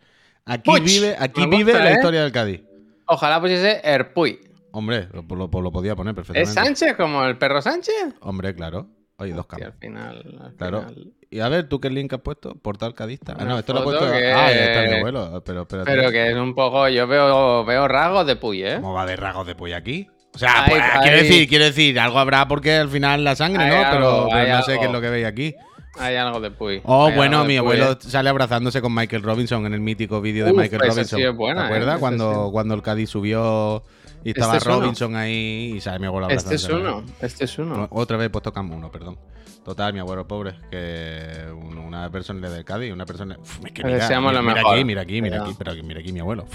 Aquí 0.45 0.71
vive, 0.81 1.17
aquí 1.19 1.47
vive 1.47 1.73
la 1.73 1.91
¿eh? 1.91 1.95
historia 1.95 2.23
del 2.23 2.33
Cádiz. 2.33 2.63
Ojalá 3.07 3.41
pusiese 3.41 3.81
Erpuy. 3.85 4.41
Hombre, 4.73 5.09
lo, 5.13 5.23
lo- 5.37 5.61
lo 5.63 5.71
podía 5.73 5.95
poner 5.95 6.13
¿Es 6.13 6.17
perfectamente. 6.17 6.53
Sánchez 6.55 6.97
como 6.97 7.25
el 7.25 7.37
perro 7.39 7.61
Sánchez? 7.63 8.15
Hombre, 8.21 8.55
claro. 8.55 8.89
Oye, 9.19 9.33
dos 9.33 9.47
Hostia, 9.49 9.73
cámaras. 9.73 9.75
al 9.75 9.79
final. 9.81 10.41
al 10.47 10.55
Claro. 10.57 10.81
final. 10.89 11.13
Y 11.33 11.41
a 11.41 11.49
ver, 11.49 11.69
¿tú 11.69 11.81
qué 11.81 11.89
link 11.91 12.13
has 12.13 12.21
puesto? 12.21 12.55
Portal 12.55 12.95
Cadista. 12.95 13.35
Ah, 13.39 13.45
no, 13.45 13.59
esto 13.59 13.73
lo 13.73 13.81
he 13.81 13.83
foto 13.85 13.99
puesto. 14.01 14.17
que- 14.17 14.33
Ah, 14.33 14.53
está 14.53 14.83
mi 14.91 14.97
abuelo. 14.99 15.43
Pero, 15.45 15.63
espérate. 15.63 15.91
Pero 15.91 16.11
que 16.11 16.31
es 16.31 16.37
un 16.37 16.55
poco. 16.55 16.89
Yo 16.89 17.07
veo, 17.07 17.65
veo 17.65 17.89
rasgos 17.89 18.27
de 18.27 18.37
Puy, 18.37 18.63
¿eh? 18.63 18.75
¿Cómo 18.77 18.93
va 18.93 19.01
a 19.01 19.03
haber 19.05 19.19
rasgos 19.21 19.47
de 19.47 19.55
pollo 19.55 19.77
aquí? 19.77 20.09
O 20.35 20.39
sea, 20.39 20.65
pues, 20.69 20.83
quiero 21.03 21.17
decir, 21.19 21.49
quiero 21.49 21.65
decir, 21.65 21.99
algo 22.01 22.19
habrá 22.19 22.47
porque 22.49 22.75
al 22.77 22.89
final 22.89 23.23
la 23.25 23.35
sangre, 23.37 23.67
¿no? 23.69 23.75
pero 23.91 24.09
algo, 24.09 24.29
pero 24.31 24.41
hay 24.41 24.51
no 24.51 24.63
sé 24.63 24.79
qué 24.79 24.85
es 24.87 24.91
lo 24.93 25.01
que 25.01 25.11
veis 25.11 25.27
aquí. 25.27 25.55
Hay 25.99 26.17
algo 26.17 26.41
de 26.41 26.51
Puy. 26.51 26.81
Oh, 26.85 27.07
Hay 27.07 27.15
bueno, 27.17 27.43
de 27.43 27.49
mi 27.49 27.55
Puy, 27.55 27.57
abuelo 27.59 27.99
sale 28.01 28.31
abrazándose 28.31 28.81
con 28.81 28.95
Michael 28.95 29.23
Robinson 29.23 29.67
en 29.67 29.75
el 29.75 29.81
mítico 29.81 30.21
vídeo 30.23 30.47
de 30.47 30.53
Uf, 30.53 30.59
Michael 30.59 30.81
Robinson. 30.83 31.19
sí 31.19 31.25
es 31.25 31.35
buena, 31.37 31.61
¿Te 31.63 31.67
acuerdas 31.67 31.97
¿eh? 31.97 32.01
cuando, 32.01 32.31
Esa 32.33 32.45
sí. 32.47 32.51
cuando 32.53 32.75
el 32.75 32.83
Cádiz 32.83 33.11
subió 33.11 33.83
y 34.25 34.29
Este 34.31 34.41
estaba 34.41 34.57
es 34.57 34.65
uno. 34.67 34.81
Robinson 34.81 35.17
ahí 35.17 35.73
y 35.77 35.81
sale 35.83 35.99
mi 35.99 36.07
abuelo 36.07 36.29
Este 36.31 36.55
es 36.55 36.65
abrazándose? 36.65 36.97
uno. 37.05 37.13
Este 37.21 37.45
es 37.45 37.59
uno. 37.59 37.89
Otra 37.91 38.17
vez 38.17 38.27
he 38.29 38.31
puesto 38.31 38.53
Cam 38.55 38.71
1, 38.73 38.91
perdón. 38.91 39.19
Total, 39.65 39.93
mi 39.93 40.01
abuelo 40.01 40.27
pobre, 40.27 40.55
que 40.71 41.47
un- 41.53 41.79
una 41.79 42.11
persona 42.11 42.49
del 42.51 42.65
Cádiz, 42.65 42.93
una 42.93 43.07
persona. 43.07 43.37
Uf, 43.41 43.65
es 43.65 43.73
que 43.73 43.83
Le 43.83 43.89
mira, 43.93 43.99
deseamos 44.01 44.33
mira, 44.33 44.43
lo 44.43 44.49
mira 44.49 44.55
mejor. 44.57 44.75
aquí, 44.75 44.85
mira 44.85 45.03
aquí, 45.03 45.23
mira 45.23 45.43
aquí, 45.43 45.55
pero 45.57 45.73
mira 45.85 46.01
aquí 46.01 46.13
mi 46.13 46.21
abuelo. 46.21 46.47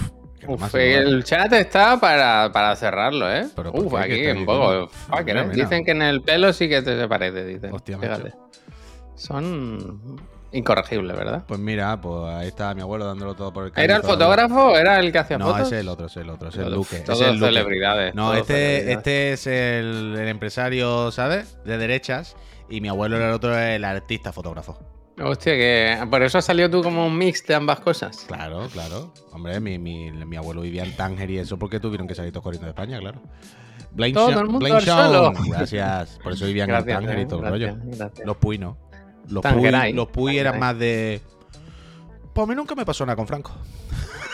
Uf, 0.46 0.74
el 0.74 1.24
chat 1.24 1.52
está 1.54 1.98
para, 1.98 2.50
para 2.52 2.76
cerrarlo, 2.76 3.30
¿eh? 3.32 3.46
¿Pero 3.56 3.72
Uf, 3.72 3.94
aquí 3.94 4.26
un 4.28 4.44
poco. 4.44 4.88
fuck, 4.88 5.24
Mira, 5.24 5.40
¿eh? 5.40 5.44
mira. 5.46 5.64
Dicen 5.64 5.84
que 5.84 5.90
en 5.92 6.02
el 6.02 6.20
pelo 6.22 6.52
sí 6.52 6.68
que 6.68 6.82
te 6.82 6.98
se 6.98 7.08
parece, 7.08 7.44
dicen. 7.44 7.72
Hostia. 7.72 7.98
Fíjate. 7.98 8.34
Son 9.16 10.20
incorregibles, 10.52 11.16
¿verdad? 11.16 11.44
Pues 11.46 11.58
mira, 11.60 12.00
pues 12.00 12.32
ahí 12.34 12.48
está 12.48 12.72
mi 12.74 12.80
abuelo 12.82 13.04
dándolo 13.06 13.34
todo 13.34 13.52
por 13.52 13.66
el 13.66 13.72
¿Era 13.76 13.96
el 13.96 14.02
fotógrafo 14.02 14.68
o 14.72 14.76
era 14.76 14.98
el 15.00 15.12
que 15.12 15.18
hacía 15.18 15.38
No, 15.38 15.46
fotos? 15.46 15.66
ese 15.66 15.76
es 15.76 15.80
el 15.82 15.88
otro, 15.88 16.06
ese 16.06 16.20
es 16.20 16.24
el 16.26 16.30
otro, 16.30 16.48
ese 16.48 16.60
es 16.60 16.66
el 16.66 16.72
Luque. 16.72 16.98
todos 17.00 17.20
es 17.20 17.26
el 17.26 17.34
Luque. 17.34 17.46
celebridades, 17.46 18.14
No, 18.14 18.32
este, 18.34 18.54
celebridades. 18.54 18.96
este 18.96 19.32
es 19.32 19.46
el, 19.46 20.16
el 20.18 20.28
empresario, 20.28 21.10
¿sabes? 21.10 21.58
De 21.64 21.76
derechas. 21.78 22.36
Y 22.68 22.80
mi 22.80 22.88
abuelo 22.88 23.16
era 23.16 23.28
el 23.28 23.34
otro, 23.34 23.56
el 23.58 23.84
artista 23.84 24.32
fotógrafo. 24.32 24.78
Hostia, 25.20 25.54
que 25.54 25.98
por 26.10 26.22
eso 26.22 26.38
has 26.38 26.44
salido 26.44 26.70
tú 26.70 26.82
como 26.82 27.04
un 27.06 27.16
mix 27.18 27.44
de 27.46 27.54
ambas 27.54 27.80
cosas. 27.80 28.24
Claro, 28.28 28.68
claro. 28.72 29.12
Hombre, 29.32 29.58
mi, 29.58 29.78
mi, 29.78 30.12
mi 30.12 30.36
abuelo 30.36 30.60
vivía 30.60 30.84
en 30.84 30.94
Tánger 30.94 31.28
y 31.30 31.38
eso 31.38 31.58
porque 31.58 31.80
tuvieron 31.80 32.06
que 32.06 32.14
salir 32.14 32.30
todos 32.32 32.44
corriendo 32.44 32.66
de 32.66 32.70
España, 32.70 32.98
claro. 33.00 33.20
Blaine 33.90 34.14
Todo 34.14 34.30
Shaw- 34.30 34.38
el 34.40 34.44
mundo 34.44 34.58
Blaine 34.60 34.80
suelo. 34.80 35.32
Gracias. 35.50 36.20
Por 36.22 36.34
eso 36.34 36.46
vivían 36.46 36.68
Gracias, 36.68 36.88
en 37.00 37.04
Tánger 37.04 37.18
y 37.18 37.22
eh, 37.22 37.26
todo 37.26 37.40
el 37.42 37.48
rollo. 37.50 37.76
gracias. 37.84 38.26
Los 38.26 38.36
Puy 38.36 38.58
no. 38.58 38.76
Los 39.28 39.42
Puy, 39.42 39.92
los 39.92 40.08
Puy 40.08 40.38
eran 40.38 40.58
más 40.60 40.78
de. 40.78 41.20
Pues 42.32 42.44
a 42.46 42.48
mí 42.48 42.54
nunca 42.54 42.74
me 42.76 42.84
pasó 42.86 43.04
nada 43.04 43.16
con 43.16 43.26
Franco. 43.26 43.50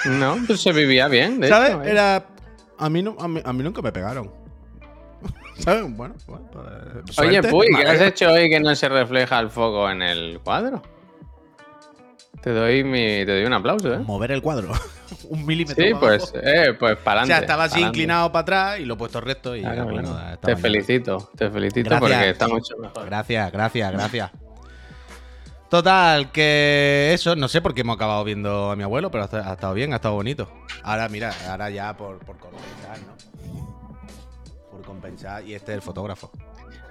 No, 0.06 0.36
pues 0.46 0.60
se 0.60 0.72
vivía 0.72 1.08
bien, 1.08 1.40
de 1.40 1.48
¿Sabes? 1.48 1.70
hecho, 1.70 1.82
¿eh? 1.82 1.90
Era. 1.90 2.26
A 2.78 2.90
mí, 2.90 3.02
no, 3.02 3.16
a, 3.18 3.26
mí, 3.26 3.40
a 3.42 3.52
mí 3.54 3.62
nunca 3.62 3.80
me 3.80 3.90
pegaron. 3.90 4.30
¿Sabes? 5.58 5.82
Bueno, 5.96 6.14
bueno, 6.26 6.48
pues, 7.04 7.18
Oye, 7.18 7.42
Puy, 7.42 7.68
¿qué 7.76 7.82
has 7.86 8.00
hecho 8.00 8.30
hoy 8.32 8.48
que 8.50 8.60
no 8.60 8.74
se 8.74 8.88
refleja 8.88 9.38
el 9.40 9.50
foco 9.50 9.88
en 9.90 10.02
el 10.02 10.40
cuadro? 10.40 10.82
Te 12.42 12.50
doy, 12.50 12.84
mi, 12.84 12.98
te 13.24 13.26
doy 13.36 13.44
un 13.44 13.52
aplauso, 13.54 13.94
¿eh? 13.94 13.98
Mover 13.98 14.32
el 14.32 14.42
cuadro. 14.42 14.68
Un 15.30 15.46
milímetro. 15.46 15.82
Sí, 15.82 15.92
pues, 15.98 16.32
eh, 16.42 16.74
pues 16.78 16.96
para 16.96 17.20
O 17.20 17.22
adelante. 17.22 17.26
sea, 17.32 17.38
estaba 17.40 17.64
así 17.64 17.80
inclinado 17.80 18.30
para 18.32 18.40
atrás 18.42 18.80
y 18.80 18.84
lo 18.84 18.94
he 18.94 18.96
puesto 18.96 19.20
recto 19.20 19.54
y 19.56 19.60
Claro, 19.62 19.84
bueno, 19.84 20.12
claro. 20.12 20.38
Te 20.40 20.46
mañana. 20.48 20.60
felicito, 20.62 21.30
te 21.36 21.50
felicito 21.50 21.88
Gracias. 21.88 22.00
porque 22.12 22.30
está 22.30 22.48
mucho 22.48 22.76
mejor. 22.78 23.06
Gracias, 23.06 23.52
gracias, 23.52 23.92
gracias. 23.92 24.30
Total, 25.70 26.30
que 26.32 27.10
eso, 27.14 27.34
no 27.36 27.48
sé 27.48 27.60
por 27.62 27.74
qué 27.74 27.80
hemos 27.80 27.96
acabado 27.96 28.22
viendo 28.24 28.70
a 28.70 28.76
mi 28.76 28.82
abuelo, 28.82 29.10
pero 29.10 29.22
ha 29.22 29.26
estado- 29.26 29.48
ha 29.48 29.52
estado 29.54 29.74
bien, 29.74 29.92
ha 29.92 29.96
estado 29.96 30.14
bonito. 30.14 30.48
Ahora, 30.82 31.08
mira, 31.08 31.32
ahora 31.48 31.70
ya 31.70 31.96
por, 31.96 32.18
por 32.18 32.36
¿no? 32.36 33.63
Compensar, 34.86 35.44
y 35.46 35.54
este 35.54 35.72
es 35.72 35.76
el 35.76 35.82
fotógrafo. 35.82 36.30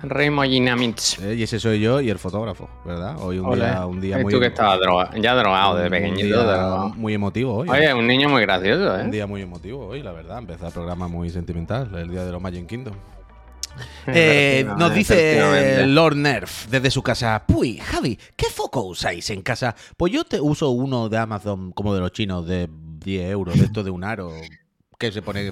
Raymond 0.02 0.50
Ginamits. 0.50 1.20
¿eh? 1.20 1.36
Y 1.36 1.44
ese 1.44 1.60
soy 1.60 1.80
yo 1.80 2.02
y 2.02 2.10
el 2.10 2.20
fotógrafo, 2.20 2.70
¿verdad? 2.86 3.16
Hoy 3.22 3.40
un 3.40 3.56
día, 3.56 3.86
un 3.86 4.02
día 4.02 4.20
Y 4.20 4.24
muy. 4.24 4.34
tú 4.34 4.40
que 4.40 4.48
estabas 4.48 4.80
droga- 4.80 5.12
ya 5.20 5.34
drogado 5.36 5.82
un 5.84 5.90
pequeñito. 5.90 6.38
drogado. 6.44 6.90
muy 6.90 7.14
emotivo 7.14 7.56
hoy. 7.56 7.70
Oye, 7.70 7.94
un 7.94 8.06
niño 8.08 8.28
muy 8.30 8.42
gracioso, 8.42 8.94
Un 8.96 9.08
¿eh? 9.08 9.12
día 9.12 9.28
muy 9.28 9.42
emotivo 9.42 9.88
hoy, 9.88 10.02
la 10.04 10.12
verdad. 10.12 10.40
Empezar 10.40 10.68
el 10.68 10.74
programa 10.74 11.08
muy 11.08 11.30
sentimental, 11.30 11.94
el 11.96 12.10
día 12.10 12.26
de 12.26 12.32
los 12.32 12.42
Magic 12.42 12.68
Kingdom. 12.68 12.96
Eh, 14.08 14.68
nos 14.78 14.94
dice. 14.94 15.86
Lord 15.88 16.16
Nerf 16.16 16.68
desde 16.68 16.92
su 16.92 17.02
casa. 17.02 17.44
Puy, 17.48 17.78
Javi, 17.78 18.20
¿qué 18.36 18.48
foco 18.48 18.82
usáis 18.84 19.30
en 19.32 19.42
casa? 19.42 19.76
Pues 19.98 20.12
yo 20.14 20.24
te 20.26 20.40
uso 20.40 20.70
uno 20.70 21.10
de 21.10 21.18
Amazon, 21.18 21.72
como 21.72 21.96
de 21.96 22.02
los 22.02 22.12
chinos, 22.12 22.46
de 22.46 22.70
10 22.70 23.32
euros, 23.32 23.58
de 23.58 23.66
esto 23.66 23.84
de 23.84 23.90
un 23.90 24.04
aro, 24.04 24.32
que 25.00 25.12
se 25.12 25.22
pone 25.24 25.52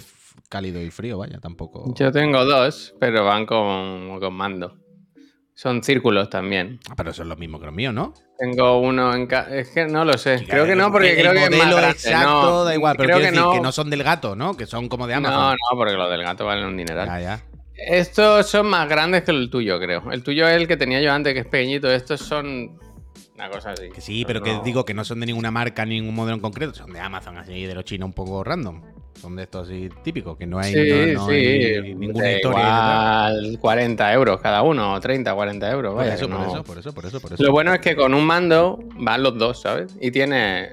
cálido 0.50 0.82
y 0.82 0.92
frío, 0.92 1.18
vaya, 1.18 1.40
tampoco. 1.40 1.94
Yo 1.96 2.12
tengo 2.12 2.46
dos, 2.46 2.96
pero 3.00 3.26
van 3.26 3.46
con, 3.46 4.20
con 4.20 4.34
mando. 4.34 4.78
Son 5.54 5.84
círculos 5.84 6.30
también. 6.30 6.80
Ah, 6.90 6.96
Pero 6.96 7.14
son 7.14 7.30
los 7.30 7.38
mismos 7.38 7.60
que 7.60 7.68
los 7.68 7.76
míos, 7.76 7.94
¿no? 7.94 8.14
Tengo 8.40 8.80
uno 8.80 9.14
en 9.14 9.28
casa. 9.28 9.56
Es 9.56 9.70
que 9.70 9.86
no 9.86 10.04
lo 10.06 10.18
sé. 10.18 10.44
Creo 10.48 10.66
que 10.66 10.76
no, 10.76 10.92
porque 10.92 11.12
el 11.12 11.20
creo 11.20 11.34
que 11.34 11.44
es 11.44 11.50
más 11.52 11.76
grande. 11.76 11.90
exacto, 11.92 12.42
no, 12.50 12.64
da 12.64 12.74
igual, 12.74 12.96
pero 12.98 13.08
creo 13.08 13.18
quiero 13.18 13.32
que 13.32 13.38
decir 13.38 13.48
no. 13.48 13.54
que 13.54 13.62
no 13.62 13.72
son 13.72 13.90
del 13.92 14.02
gato, 14.02 14.36
¿no? 14.36 14.58
Que 14.58 14.66
son 14.66 14.90
como 14.90 15.06
de 15.06 15.14
Amazon. 15.14 15.40
No, 15.40 15.52
no, 15.52 15.78
porque 15.78 15.94
los 15.94 16.10
del 16.10 16.24
gato 16.24 16.46
valen 16.46 16.66
un 16.66 16.78
dineral. 16.78 17.06
Ya, 17.08 17.20
ya. 17.20 17.44
Estos 17.76 18.48
son 18.48 18.68
más 18.68 18.90
grandes 18.90 19.24
que 19.24 19.32
el 19.32 19.50
tuyo, 19.52 19.80
creo. 19.80 20.12
El 20.12 20.24
tuyo 20.24 20.48
es 20.48 20.56
el 20.56 20.68
que 20.68 20.78
tenía 20.78 21.02
yo 21.02 21.12
antes, 21.12 21.34
que 21.34 21.42
es 21.42 21.48
pequeñito. 21.48 21.92
Estos 21.92 22.22
son 22.22 22.80
una 23.36 23.50
cosa 23.50 23.72
así. 23.72 23.90
Que 23.90 24.02
sí, 24.02 24.24
pero 24.26 24.42
que 24.42 24.62
digo 24.64 24.86
que 24.86 24.94
no 24.94 25.04
son 25.04 25.20
de 25.20 25.26
ninguna 25.28 25.52
marca 25.52 25.86
ni 25.86 26.00
ningún 26.00 26.16
modelo 26.16 26.36
en 26.36 26.42
concreto, 26.42 26.74
son 26.74 26.94
de 26.94 27.00
Amazon, 27.00 27.38
así 27.38 27.66
de 27.66 27.76
los 27.76 27.84
chinos 27.86 28.08
un 28.08 28.14
poco 28.14 28.44
random. 28.44 28.82
Son 29.20 29.36
de 29.36 29.44
estos 29.44 29.68
así 29.68 29.90
típicos, 30.04 30.38
que 30.38 30.48
no 30.48 30.58
hay, 30.60 30.74
Sí, 30.74 31.14
no, 31.14 31.22
no 31.22 31.28
sí. 31.28 31.34
hay 31.36 31.96
ninguna 31.96 32.32
historia. 32.32 32.60
Igual 32.64 33.58
40 33.60 34.14
euros 34.14 34.42
cada 34.42 34.62
uno, 34.64 34.94
o 34.94 35.00
30, 35.00 35.34
40 35.36 35.70
euros. 35.72 35.92
Por 35.94 35.98
Vaya, 36.04 36.16
eso, 36.16 36.26
que 36.28 36.32
por 36.34 36.42
no- 36.42 36.48
eso, 36.54 36.64
por 36.64 36.78
eso, 36.80 36.94
por 36.94 37.06
eso, 37.06 37.20
por 37.22 37.34
eso. 37.34 37.44
Lo 37.44 37.52
bueno 37.52 37.74
es 37.74 37.82
que 37.82 37.96
con 37.96 38.14
un 38.14 38.26
mando 38.26 38.80
van 38.96 39.22
los 39.22 39.38
dos, 39.38 39.62
¿sabes? 39.62 39.96
Y 40.02 40.10
tiene 40.12 40.70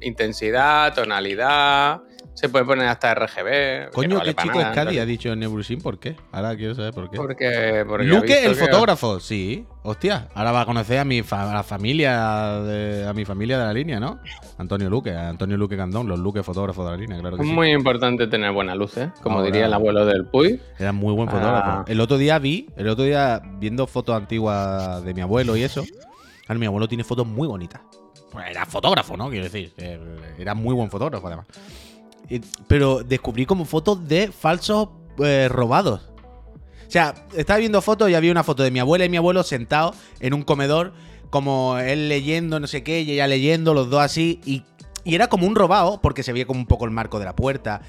intensidad, 0.00 0.94
tonalidad, 0.94 2.02
se 2.38 2.48
puede 2.48 2.64
poner 2.64 2.86
hasta 2.88 3.14
RGB. 3.14 3.44
que 3.44 3.84
no 3.86 3.90
Coño, 3.92 4.18
vale 4.18 4.34
qué 4.34 4.42
chico 4.42 4.58
es 4.60 4.66
Cadi, 4.66 4.78
entonces- 4.78 5.02
ha 5.02 5.06
dicho 5.06 5.36
Nebrusin, 5.36 5.80
¿por 5.80 5.98
qué? 5.98 6.16
Ahora 6.30 6.56
quiero 6.56 6.74
saber 6.74 6.92
por 6.94 7.10
qué. 7.10 7.16
Porque, 7.16 7.84
porque 7.88 8.04
visto 8.06 8.24
el 8.24 8.24
que- 8.26 8.54
fotógrafo, 8.54 9.18
sí. 9.20 9.66
Hostia, 9.82 10.28
ahora 10.34 10.52
va 10.52 10.60
a 10.60 10.66
conocer 10.66 10.98
a 10.98 11.04
mi 11.04 11.22
fa- 11.22 11.50
a 11.50 11.54
la 11.54 11.62
familia 11.62 12.60
de, 12.60 13.06
a 13.08 13.12
mi 13.14 13.24
familia 13.24 13.58
de 13.58 13.64
la 13.64 13.72
línea, 13.72 13.98
¿no? 13.98 14.20
Antonio 14.58 14.88
Luque, 14.90 15.12
Antonio 15.14 15.56
Luque 15.56 15.76
Candón, 15.76 16.06
los 16.08 16.18
Luque 16.18 16.42
fotógrafos 16.42 16.84
de 16.84 16.90
la 16.92 16.96
línea, 16.98 17.18
claro 17.20 17.36
que 17.36 17.42
Es 17.42 17.48
sí. 17.48 17.54
muy 17.54 17.70
importante 17.72 18.26
tener 18.26 18.52
buena 18.52 18.74
luz, 18.74 18.96
¿eh? 18.98 19.10
Como 19.22 19.36
Ahora- 19.38 19.46
diría 19.50 19.66
el 19.66 19.72
abuelo 19.72 20.04
del 20.04 20.26
Puy. 20.26 20.60
Era 20.78 20.92
muy 20.92 21.14
buen 21.14 21.28
fotógrafo. 21.28 21.70
Ah. 21.70 21.84
El 21.88 22.00
otro 22.00 22.18
día 22.18 22.38
vi, 22.38 22.68
el 22.76 22.88
otro 22.88 23.04
día 23.04 23.40
viendo 23.58 23.86
fotos 23.86 24.14
antiguas 24.16 25.02
de 25.04 25.14
mi 25.14 25.22
abuelo 25.22 25.56
y 25.56 25.62
eso. 25.62 25.82
Claro, 26.44 26.60
mi 26.60 26.66
abuelo 26.66 26.86
tiene 26.86 27.02
fotos 27.04 27.26
muy 27.26 27.48
bonitas. 27.48 27.80
Pues 28.30 28.44
era 28.50 28.66
fotógrafo, 28.66 29.16
¿no? 29.16 29.30
Quiero 29.30 29.44
decir, 29.44 29.72
eh, 29.78 29.98
era 30.38 30.52
muy 30.54 30.74
buen 30.74 30.90
fotógrafo 30.90 31.26
además. 31.28 31.46
Pero 32.66 33.02
descubrí 33.02 33.46
como 33.46 33.64
fotos 33.64 34.06
de 34.06 34.30
falsos 34.32 34.88
eh, 35.18 35.48
robados. 35.48 36.02
O 36.86 36.90
sea, 36.90 37.14
estaba 37.36 37.58
viendo 37.58 37.82
fotos 37.82 38.10
y 38.10 38.14
había 38.14 38.32
una 38.32 38.44
foto 38.44 38.62
de 38.62 38.70
mi 38.70 38.78
abuela 38.78 39.04
y 39.04 39.08
mi 39.08 39.18
abuelo 39.18 39.42
sentados 39.42 39.96
en 40.20 40.32
un 40.32 40.42
comedor, 40.42 40.94
como 41.28 41.78
él 41.78 42.08
leyendo, 42.08 42.60
no 42.60 42.66
sé 42.66 42.82
qué, 42.82 43.02
y 43.02 43.12
ella 43.12 43.26
leyendo, 43.26 43.74
los 43.74 43.90
dos 43.90 44.00
así, 44.00 44.40
y, 44.46 44.62
y 45.04 45.14
era 45.14 45.28
como 45.28 45.46
un 45.46 45.54
robado, 45.54 46.00
porque 46.00 46.22
se 46.22 46.32
veía 46.32 46.46
como 46.46 46.60
un 46.60 46.66
poco 46.66 46.86
el 46.86 46.90
marco 46.90 47.18
de 47.18 47.26
la 47.26 47.36
puerta. 47.36 47.82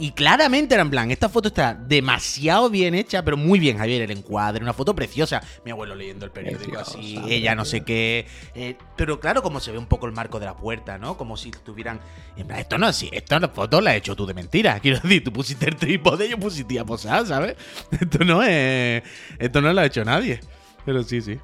Y 0.00 0.12
claramente 0.12 0.72
era 0.74 0.82
en 0.82 0.88
plan, 0.88 1.10
esta 1.10 1.28
foto 1.28 1.48
está 1.48 1.74
demasiado 1.74 2.70
bien 2.70 2.94
hecha, 2.94 3.22
pero 3.22 3.36
muy 3.36 3.60
bien, 3.60 3.76
Javier, 3.76 4.00
el 4.00 4.10
encuadre, 4.10 4.62
una 4.62 4.72
foto 4.72 4.94
preciosa. 4.94 5.42
Mi 5.62 5.72
abuelo 5.72 5.94
leyendo 5.94 6.24
el 6.24 6.30
periódico 6.30 6.72
Preciosa, 6.72 6.98
así, 6.98 7.20
ella 7.28 7.54
no 7.54 7.66
sé 7.66 7.82
qué. 7.82 8.26
eh, 8.54 8.76
pero 8.96 9.20
claro, 9.20 9.42
como 9.42 9.60
se 9.60 9.72
ve 9.72 9.76
un 9.76 9.84
poco 9.84 10.06
el 10.06 10.12
marco 10.12 10.40
de 10.40 10.46
la 10.46 10.56
puerta, 10.56 10.96
¿no? 10.96 11.18
Como 11.18 11.36
si 11.36 11.50
estuvieran. 11.50 12.00
En 12.38 12.46
plan, 12.46 12.60
esto 12.60 12.78
no 12.78 12.88
es 12.88 12.96
así, 12.96 13.10
esta 13.12 13.46
foto 13.50 13.82
la 13.82 13.90
has 13.90 13.96
hecho 13.98 14.16
tú 14.16 14.24
de 14.24 14.32
mentira. 14.32 14.80
Quiero 14.82 15.00
decir, 15.00 15.22
tú 15.22 15.34
pusiste 15.34 15.68
el 15.68 15.76
trípode 15.76 16.30
yo 16.30 16.38
pusiste 16.38 16.80
a 16.80 16.84
posar, 16.86 17.26
¿sabes? 17.26 17.56
Esto 18.00 18.24
no 18.24 18.42
es. 18.42 19.02
Esto 19.38 19.60
no 19.60 19.70
lo 19.70 19.82
ha 19.82 19.84
hecho 19.84 20.02
nadie. 20.02 20.40
Pero 20.86 21.02
sí, 21.02 21.20
sí. 21.20 21.38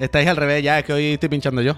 Estáis 0.00 0.28
al 0.28 0.36
revés 0.36 0.62
ya, 0.62 0.78
es 0.78 0.84
que 0.84 0.92
hoy 0.92 1.12
estoy 1.12 1.28
pinchando 1.28 1.62
yo. 1.62 1.74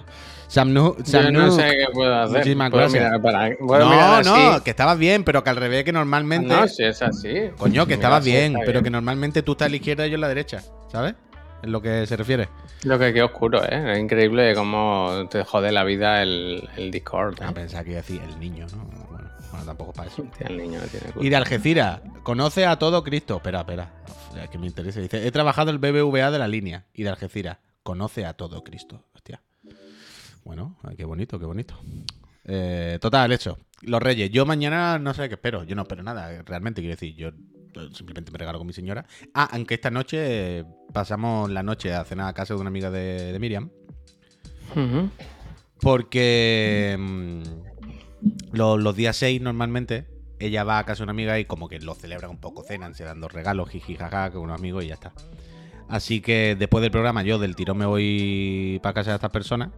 Samnu, 0.47 0.97
Yo 0.97 1.03
Samnu, 1.05 1.39
no 1.39 1.51
sé 1.51 1.63
qué 1.71 1.85
puedo 1.91 2.13
hacer. 2.15 2.37
Muchísimas 2.37 2.69
Puedo 2.69 2.89
gracias. 2.89 3.19
para- 3.21 3.49
no, 3.59 4.21
no, 4.53 4.63
que 4.63 4.69
estabas 4.69 4.97
bien, 4.99 5.23
pero 5.23 5.43
que 5.43 5.49
al 5.49 5.55
revés 5.55 5.83
que 5.83 5.91
normalmente. 5.91 6.47
No, 6.47 6.67
si 6.67 6.83
es 6.83 7.01
así. 7.01 7.33
Coño, 7.57 7.85
que 7.87 7.95
estabas 7.95 8.23
bien, 8.23 8.55
pero 8.65 8.81
que 8.83 8.89
normalmente 8.89 9.41
tú 9.41 9.53
estás 9.53 9.67
a 9.67 9.69
la 9.69 9.75
izquierda 9.77 10.05
y 10.05 10.09
yo 10.11 10.15
en 10.15 10.21
la 10.21 10.27
derecha, 10.27 10.61
¿sabes? 10.91 11.15
En 11.63 11.71
lo 11.71 11.81
que 11.81 12.05
se 12.05 12.15
refiere. 12.17 12.49
Lo 12.83 12.99
que 12.99 13.13
qué 13.13 13.23
oscuro, 13.23 13.63
¿eh? 13.63 13.93
Es 13.93 13.99
increíble 13.99 14.53
cómo 14.53 15.27
te 15.29 15.43
jode 15.43 15.71
la 15.71 15.83
vida 15.85 16.21
el, 16.21 16.67
el 16.77 16.91
Discord. 16.91 17.41
¿eh? 17.41 17.45
A 17.45 17.51
pensar 17.53 17.83
que 17.85 17.91
iba 17.91 17.99
a 17.99 18.01
decir 18.01 18.21
el 18.21 18.37
niño, 18.39 18.67
¿no? 18.75 18.83
Bueno, 19.09 19.29
bueno, 19.51 19.65
tampoco 19.65 19.91
es 19.91 19.97
para 19.97 20.09
eso. 20.09 20.25
El 20.41 20.57
niño 20.57 20.79
no 20.81 20.87
tiene 20.87 21.05
culpa. 21.07 21.25
Y 21.25 21.29
de 21.29 21.35
Algeciras, 21.37 22.01
conoce 22.23 22.65
a 22.65 22.77
todo 22.77 23.01
Cristo. 23.03 23.37
Espera, 23.37 23.59
espera. 23.61 23.89
Uf, 24.07 24.37
Es 24.43 24.49
que 24.49 24.57
me 24.57 24.67
interesa. 24.67 24.99
Dice, 24.99 25.25
he 25.25 25.31
trabajado 25.31 25.71
el 25.71 25.77
BBVA 25.77 26.29
de 26.31 26.39
la 26.39 26.47
línea. 26.49 26.83
Y 26.93 27.03
de 27.03 27.09
Algeciras, 27.09 27.57
conoce 27.83 28.25
a 28.25 28.33
todo 28.33 28.63
Cristo. 28.63 29.05
Hostia. 29.13 29.41
Bueno, 30.43 30.77
ay, 30.83 30.95
qué 30.95 31.05
bonito, 31.05 31.39
qué 31.39 31.45
bonito. 31.45 31.79
Eh, 32.45 32.97
total, 33.01 33.31
hecho. 33.31 33.57
Los 33.81 34.01
Reyes. 34.01 34.29
Yo 34.31 34.45
mañana 34.45 34.97
no 34.99 35.13
sé 35.13 35.27
qué 35.29 35.35
espero. 35.35 35.63
Yo 35.63 35.75
no 35.75 35.83
espero 35.83 36.03
nada, 36.03 36.41
realmente. 36.43 36.81
Quiero 36.81 36.95
decir, 36.95 37.15
yo 37.15 37.31
simplemente 37.93 38.31
me 38.31 38.37
regalo 38.37 38.57
con 38.57 38.67
mi 38.67 38.73
señora. 38.73 39.05
Ah, 39.33 39.49
aunque 39.51 39.75
esta 39.75 39.89
noche 39.91 40.65
pasamos 40.93 41.49
la 41.49 41.63
noche 41.63 41.93
a 41.93 42.03
cenar 42.03 42.27
a 42.29 42.33
casa 42.33 42.53
de 42.53 42.59
una 42.59 42.69
amiga 42.69 42.91
de, 42.91 43.31
de 43.33 43.39
Miriam. 43.39 43.69
Porque 45.81 46.95
mm, 46.97 47.41
lo- 48.55 48.77
los 48.77 48.95
días 48.95 49.15
6 49.17 49.41
normalmente 49.41 50.07
ella 50.39 50.63
va 50.63 50.79
a 50.79 50.85
casa 50.85 50.99
de 50.99 51.03
una 51.03 51.11
amiga 51.11 51.39
y 51.39 51.45
como 51.45 51.67
que 51.69 51.79
lo 51.79 51.93
celebran 51.95 52.31
un 52.31 52.39
poco, 52.39 52.63
cenan, 52.63 52.95
se 52.95 53.03
dan 53.03 53.19
dos 53.21 53.31
regalos, 53.31 53.69
jiji, 53.69 53.95
jaja, 53.95 54.31
con 54.31 54.41
unos 54.41 54.59
amigos 54.59 54.83
y 54.83 54.87
ya 54.87 54.95
está. 54.95 55.13
Así 55.89 56.21
que 56.21 56.55
después 56.57 56.81
del 56.81 56.91
programa 56.91 57.23
yo 57.23 57.39
del 57.39 57.55
tirón 57.55 57.77
me 57.77 57.85
voy 57.85 58.79
para 58.81 58.93
casa 58.93 59.11
de 59.11 59.15
estas 59.15 59.31
personas. 59.31 59.69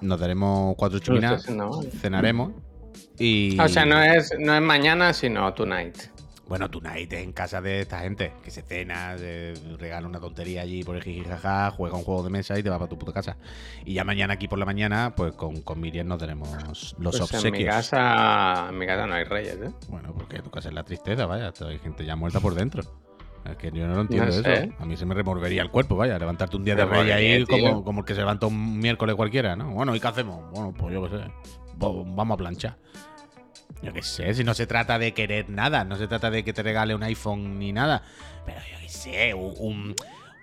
Nos 0.00 0.18
daremos 0.18 0.74
cuatro 0.76 0.98
mal. 1.20 1.40
cenaremos 2.00 2.52
y... 3.18 3.58
O 3.60 3.68
sea, 3.68 3.84
no 3.84 4.02
es, 4.02 4.32
no 4.38 4.54
es 4.54 4.62
mañana, 4.62 5.12
sino 5.12 5.52
tonight. 5.52 5.96
Bueno, 6.48 6.68
tonight 6.68 7.12
es 7.12 7.22
en 7.22 7.32
casa 7.32 7.60
de 7.60 7.82
esta 7.82 8.00
gente, 8.00 8.32
que 8.42 8.50
se 8.50 8.62
cena, 8.62 9.16
se 9.16 9.54
regala 9.78 10.08
una 10.08 10.18
tontería 10.18 10.62
allí 10.62 10.82
por 10.82 10.96
el 10.96 11.02
jijijaja, 11.04 11.70
juega 11.70 11.96
un 11.96 12.02
juego 12.02 12.24
de 12.24 12.30
mesa 12.30 12.58
y 12.58 12.62
te 12.64 12.70
va 12.70 12.76
para 12.76 12.88
tu 12.88 12.98
puta 12.98 13.12
casa. 13.12 13.36
Y 13.84 13.94
ya 13.94 14.02
mañana 14.02 14.34
aquí 14.34 14.48
por 14.48 14.58
la 14.58 14.64
mañana, 14.66 15.14
pues 15.14 15.32
con, 15.34 15.60
con 15.62 15.80
Miriam 15.80 16.08
nos 16.08 16.18
daremos 16.18 16.96
los 16.98 17.16
Pues 17.18 17.44
en 17.44 17.52
mi 17.52 17.58
obsequios. 17.60 17.74
casa, 17.76 18.66
en 18.68 18.78
mi 18.78 18.84
casa 18.84 19.06
no 19.06 19.14
hay 19.14 19.24
reyes, 19.24 19.58
¿eh? 19.62 19.70
Bueno, 19.88 20.12
porque 20.12 20.40
tu 20.42 20.50
casa 20.50 20.70
es 20.70 20.74
la 20.74 20.82
tristeza, 20.82 21.24
vaya, 21.26 21.52
hay 21.68 21.78
gente 21.78 22.04
ya 22.04 22.16
muerta 22.16 22.40
por 22.40 22.54
dentro. 22.56 22.82
Es 23.44 23.56
que 23.56 23.70
yo 23.72 23.86
no 23.86 23.94
lo 23.94 24.00
entiendo 24.02 24.26
No 24.26 24.32
eso. 24.32 24.72
A 24.78 24.84
mí 24.84 24.96
se 24.96 25.06
me 25.06 25.14
removería 25.14 25.62
el 25.62 25.70
cuerpo, 25.70 25.96
vaya, 25.96 26.18
levantarte 26.18 26.56
un 26.56 26.64
día 26.64 26.74
de 26.74 26.84
rey 26.84 27.10
ahí 27.10 27.44
como, 27.46 27.84
como 27.84 28.00
el 28.00 28.06
que 28.06 28.14
se 28.14 28.20
levanta 28.20 28.46
un 28.46 28.78
miércoles 28.78 29.16
cualquiera, 29.16 29.56
¿no? 29.56 29.70
Bueno, 29.70 29.94
¿y 29.94 30.00
qué 30.00 30.08
hacemos? 30.08 30.50
Bueno, 30.52 30.74
pues 30.76 30.92
yo 30.92 31.02
qué 31.02 31.16
sé. 31.16 31.24
Vamos 31.76 32.34
a 32.34 32.36
planchar. 32.36 32.76
Yo 33.82 33.92
qué 33.92 34.02
sé, 34.02 34.34
si 34.34 34.44
no 34.44 34.52
se 34.52 34.66
trata 34.66 34.98
de 34.98 35.14
querer 35.14 35.48
nada, 35.48 35.84
no 35.84 35.96
se 35.96 36.06
trata 36.06 36.30
de 36.30 36.44
que 36.44 36.52
te 36.52 36.62
regale 36.62 36.94
un 36.94 37.02
iPhone 37.02 37.58
ni 37.58 37.72
nada. 37.72 38.02
Pero 38.44 38.58
yo 38.70 38.78
qué 38.80 38.88
sé, 38.88 39.32
un, 39.32 39.94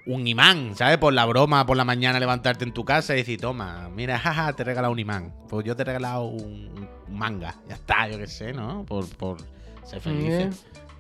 un, 0.07 0.27
imán, 0.27 0.75
¿sabes? 0.75 0.97
Por 0.97 1.13
la 1.13 1.25
broma, 1.25 1.65
por 1.65 1.77
la 1.77 1.83
mañana 1.85 2.19
levantarte 2.19 2.63
en 2.63 2.73
tu 2.73 2.83
casa 2.83 3.13
y 3.13 3.17
decir, 3.17 3.39
toma, 3.39 3.89
mira, 3.93 4.17
jaja, 4.17 4.53
te 4.53 4.63
he 4.63 4.65
regalado 4.65 4.91
un 4.91 4.99
imán. 4.99 5.35
Pues 5.47 5.65
yo 5.65 5.75
te 5.75 5.83
he 5.83 5.85
regalado 5.85 6.23
un, 6.23 6.89
un 7.07 7.17
manga. 7.17 7.55
Ya 7.69 7.75
está, 7.75 8.07
yo 8.07 8.17
qué 8.17 8.27
sé, 8.27 8.53
¿no? 8.53 8.83
Por, 8.85 9.07
por 9.17 9.37
ser 9.83 10.01
feliz. 10.01 10.29
Yeah. 10.29 10.49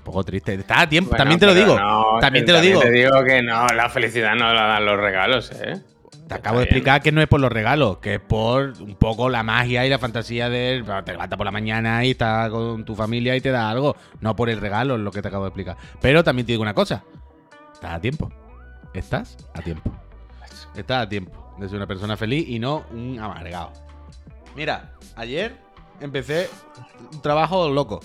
Poco 0.07 0.23
triste. 0.23 0.53
Está 0.53 0.81
a 0.83 0.87
tiempo, 0.89 1.09
Bueno, 1.09 1.21
también 1.21 1.37
te 1.37 1.45
lo 1.45 1.53
digo. 1.53 1.77
no, 1.77 2.17
también 2.21 2.45
te 2.45 2.53
lo 2.53 2.61
digo. 2.61 2.79
te 2.79 2.91
digo 2.91 3.23
que 3.25 3.43
no, 3.43 3.67
la 3.67 3.89
felicidad 3.89 4.35
no 4.35 4.53
la 4.53 4.65
dan 4.65 4.85
los 4.85 4.97
regalos, 4.97 5.51
¿eh? 5.51 5.81
te 6.29 6.33
acabo 6.33 6.59
de 6.59 6.63
explicar 6.63 7.01
que 7.01 7.11
no 7.11 7.21
es 7.21 7.27
por 7.27 7.41
los 7.41 7.51
regalos, 7.51 7.97
que 7.97 8.15
es 8.15 8.19
por 8.21 8.73
un 8.81 8.95
poco 8.95 9.29
la 9.29 9.43
magia 9.43 9.85
y 9.85 9.89
la 9.89 9.99
fantasía 9.99 10.49
de 10.49 10.81
te 11.05 11.11
levantas 11.11 11.35
por 11.37 11.45
la 11.45 11.51
mañana 11.51 12.05
y 12.05 12.11
estás 12.11 12.49
con 12.49 12.85
tu 12.85 12.95
familia 12.95 13.35
y 13.35 13.41
te 13.41 13.51
da 13.51 13.69
algo. 13.69 13.97
No 14.21 14.33
por 14.33 14.49
el 14.49 14.61
regalo, 14.61 14.95
es 14.95 15.01
lo 15.01 15.11
que 15.11 15.21
te 15.21 15.27
acabo 15.27 15.43
de 15.43 15.49
explicar. 15.49 15.75
Pero 15.99 16.23
también 16.23 16.45
te 16.45 16.53
digo 16.53 16.61
una 16.61 16.73
cosa: 16.73 17.03
estás 17.73 17.91
a 17.91 17.99
tiempo. 17.99 18.31
Estás 18.93 19.37
a 19.53 19.61
tiempo. 19.61 19.91
Estás 20.73 21.03
a 21.03 21.09
tiempo 21.09 21.55
de 21.59 21.67
ser 21.67 21.75
una 21.75 21.87
persona 21.87 22.15
feliz 22.15 22.47
y 22.47 22.59
no 22.59 22.85
un 22.91 23.19
amargado. 23.19 23.73
Mira, 24.55 24.93
ayer 25.17 25.53
empecé 25.99 26.49
un 27.11 27.21
trabajo 27.21 27.69
loco. 27.69 27.99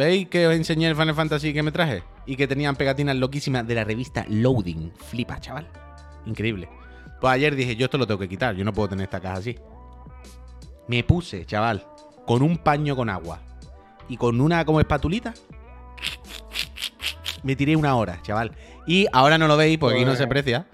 ¿Veis 0.00 0.28
que 0.28 0.46
os 0.46 0.54
enseñé 0.54 0.88
el 0.88 0.96
Final 0.96 1.14
Fantasy 1.14 1.52
que 1.52 1.62
me 1.62 1.72
traje? 1.72 2.02
Y 2.24 2.34
que 2.34 2.46
tenían 2.46 2.74
pegatinas 2.74 3.16
loquísimas 3.16 3.68
de 3.68 3.74
la 3.74 3.84
revista 3.84 4.24
Loading. 4.30 4.90
Flipa, 4.96 5.38
chaval. 5.40 5.68
Increíble. 6.24 6.70
Pues 7.20 7.34
ayer 7.34 7.54
dije, 7.54 7.76
yo 7.76 7.84
esto 7.84 7.98
lo 7.98 8.06
tengo 8.06 8.18
que 8.18 8.26
quitar, 8.26 8.54
yo 8.54 8.64
no 8.64 8.72
puedo 8.72 8.88
tener 8.88 9.04
esta 9.04 9.20
caja 9.20 9.34
así. 9.34 9.58
Me 10.88 11.04
puse, 11.04 11.44
chaval, 11.44 11.84
con 12.24 12.40
un 12.40 12.56
paño 12.56 12.96
con 12.96 13.10
agua 13.10 13.40
y 14.08 14.16
con 14.16 14.40
una 14.40 14.64
como 14.64 14.80
espatulita. 14.80 15.34
Me 17.42 17.54
tiré 17.54 17.76
una 17.76 17.94
hora, 17.94 18.20
chaval. 18.22 18.52
Y 18.86 19.06
ahora 19.12 19.36
no 19.36 19.48
lo 19.48 19.58
veis 19.58 19.76
porque 19.76 19.96
aquí 19.96 20.06
no 20.06 20.16
se 20.16 20.22
aprecia. 20.22 20.64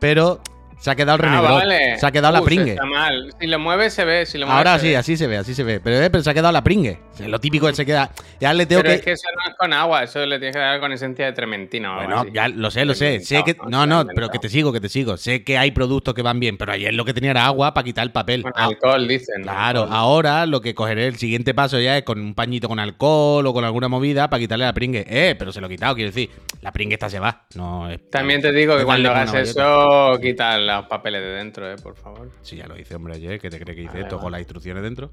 Pero 0.00 0.40
se 0.80 0.90
ha 0.90 0.96
quedado 0.96 1.22
el 1.22 1.72
ah, 1.72 1.96
Se 2.00 2.04
ha 2.04 2.10
quedado 2.10 2.32
la 2.32 2.42
pringue. 2.42 2.72
Está 2.72 2.84
mal. 2.84 3.32
Si 3.40 3.46
lo 3.46 3.60
mueve, 3.60 3.90
se 3.90 4.04
ve. 4.04 4.26
Si 4.26 4.38
lo 4.38 4.50
Ahora 4.50 4.76
sí, 4.80 4.92
así 4.96 5.16
se 5.16 5.28
ve, 5.28 5.36
así 5.36 5.54
se 5.54 5.62
ve. 5.62 5.78
Pero, 5.78 6.02
eh, 6.02 6.10
pero 6.10 6.24
se 6.24 6.30
ha 6.30 6.34
quedado 6.34 6.50
la 6.50 6.64
pringue. 6.64 7.05
Lo 7.18 7.40
típico 7.40 7.68
es 7.68 7.76
se 7.76 7.86
queda. 7.86 8.10
Ya 8.40 8.52
le 8.52 8.66
tengo 8.66 8.82
pero 8.82 8.92
que. 8.92 8.98
Es 8.98 9.04
que 9.04 9.12
eso 9.12 9.28
no 9.34 9.50
es 9.50 9.56
con 9.56 9.72
agua, 9.72 10.02
eso 10.02 10.24
le 10.24 10.38
tienes 10.38 10.54
que 10.54 10.60
dar 10.60 10.80
con 10.80 10.92
esencia 10.92 11.26
de 11.26 11.32
trementina. 11.32 11.94
Bueno, 11.94 12.26
ya 12.32 12.48
lo 12.48 12.70
sé, 12.70 12.84
lo 12.84 12.94
sé. 12.94 13.20
Sé 13.20 13.42
que. 13.44 13.56
No, 13.68 13.86
no, 13.86 14.06
pero 14.14 14.28
que 14.28 14.38
te 14.38 14.48
sigo, 14.48 14.72
que 14.72 14.80
te 14.80 14.88
sigo. 14.88 15.16
Sé 15.16 15.44
que 15.44 15.58
hay 15.58 15.70
productos 15.70 16.14
que 16.14 16.22
van 16.22 16.40
bien, 16.40 16.56
pero 16.56 16.72
ayer 16.72 16.92
lo 16.94 17.04
que 17.04 17.14
tenía 17.14 17.30
era 17.30 17.46
agua 17.46 17.74
para 17.74 17.84
quitar 17.84 18.04
el 18.04 18.12
papel. 18.12 18.42
Con 18.42 18.52
alcohol, 18.54 19.08
dicen. 19.08 19.42
Claro, 19.42 19.84
ahora 19.90 20.46
lo 20.46 20.60
que 20.60 20.74
cogeré 20.74 21.06
el 21.06 21.16
siguiente 21.16 21.54
paso 21.54 21.80
ya 21.80 21.96
es 21.96 22.04
con 22.04 22.20
un 22.20 22.34
pañito 22.34 22.68
con 22.68 22.78
alcohol 22.78 23.46
o 23.46 23.52
con 23.52 23.64
alguna 23.64 23.88
movida 23.88 24.28
para 24.28 24.40
quitarle 24.40 24.64
la 24.64 24.72
pringue. 24.72 25.04
Eh, 25.08 25.34
pero 25.38 25.52
se 25.52 25.60
lo 25.60 25.66
he 25.66 25.70
quitado, 25.70 25.94
quiero 25.94 26.10
decir. 26.10 26.30
La 26.62 26.72
pringue 26.72 26.94
esta 26.94 27.08
se 27.08 27.18
va. 27.18 27.46
No 27.54 27.88
También 28.10 28.42
te 28.42 28.52
digo 28.52 28.76
que 28.76 28.84
cuando 28.84 29.10
hagas 29.10 29.34
eso, 29.34 30.18
quita 30.20 30.58
los 30.58 30.86
papeles 30.86 31.22
de 31.22 31.28
dentro. 31.28 31.70
Eh, 31.70 31.76
por 31.76 31.96
favor. 31.96 32.30
Sí, 32.42 32.56
ya 32.56 32.66
lo 32.66 32.78
hice, 32.78 32.94
hombre, 32.94 33.14
ayer. 33.14 33.40
¿Qué 33.40 33.50
te 33.50 33.58
cree 33.58 33.74
que 33.74 33.82
hice 33.82 34.00
esto 34.00 34.18
con 34.18 34.32
las 34.32 34.40
instrucciones 34.40 34.82
dentro? 34.82 35.10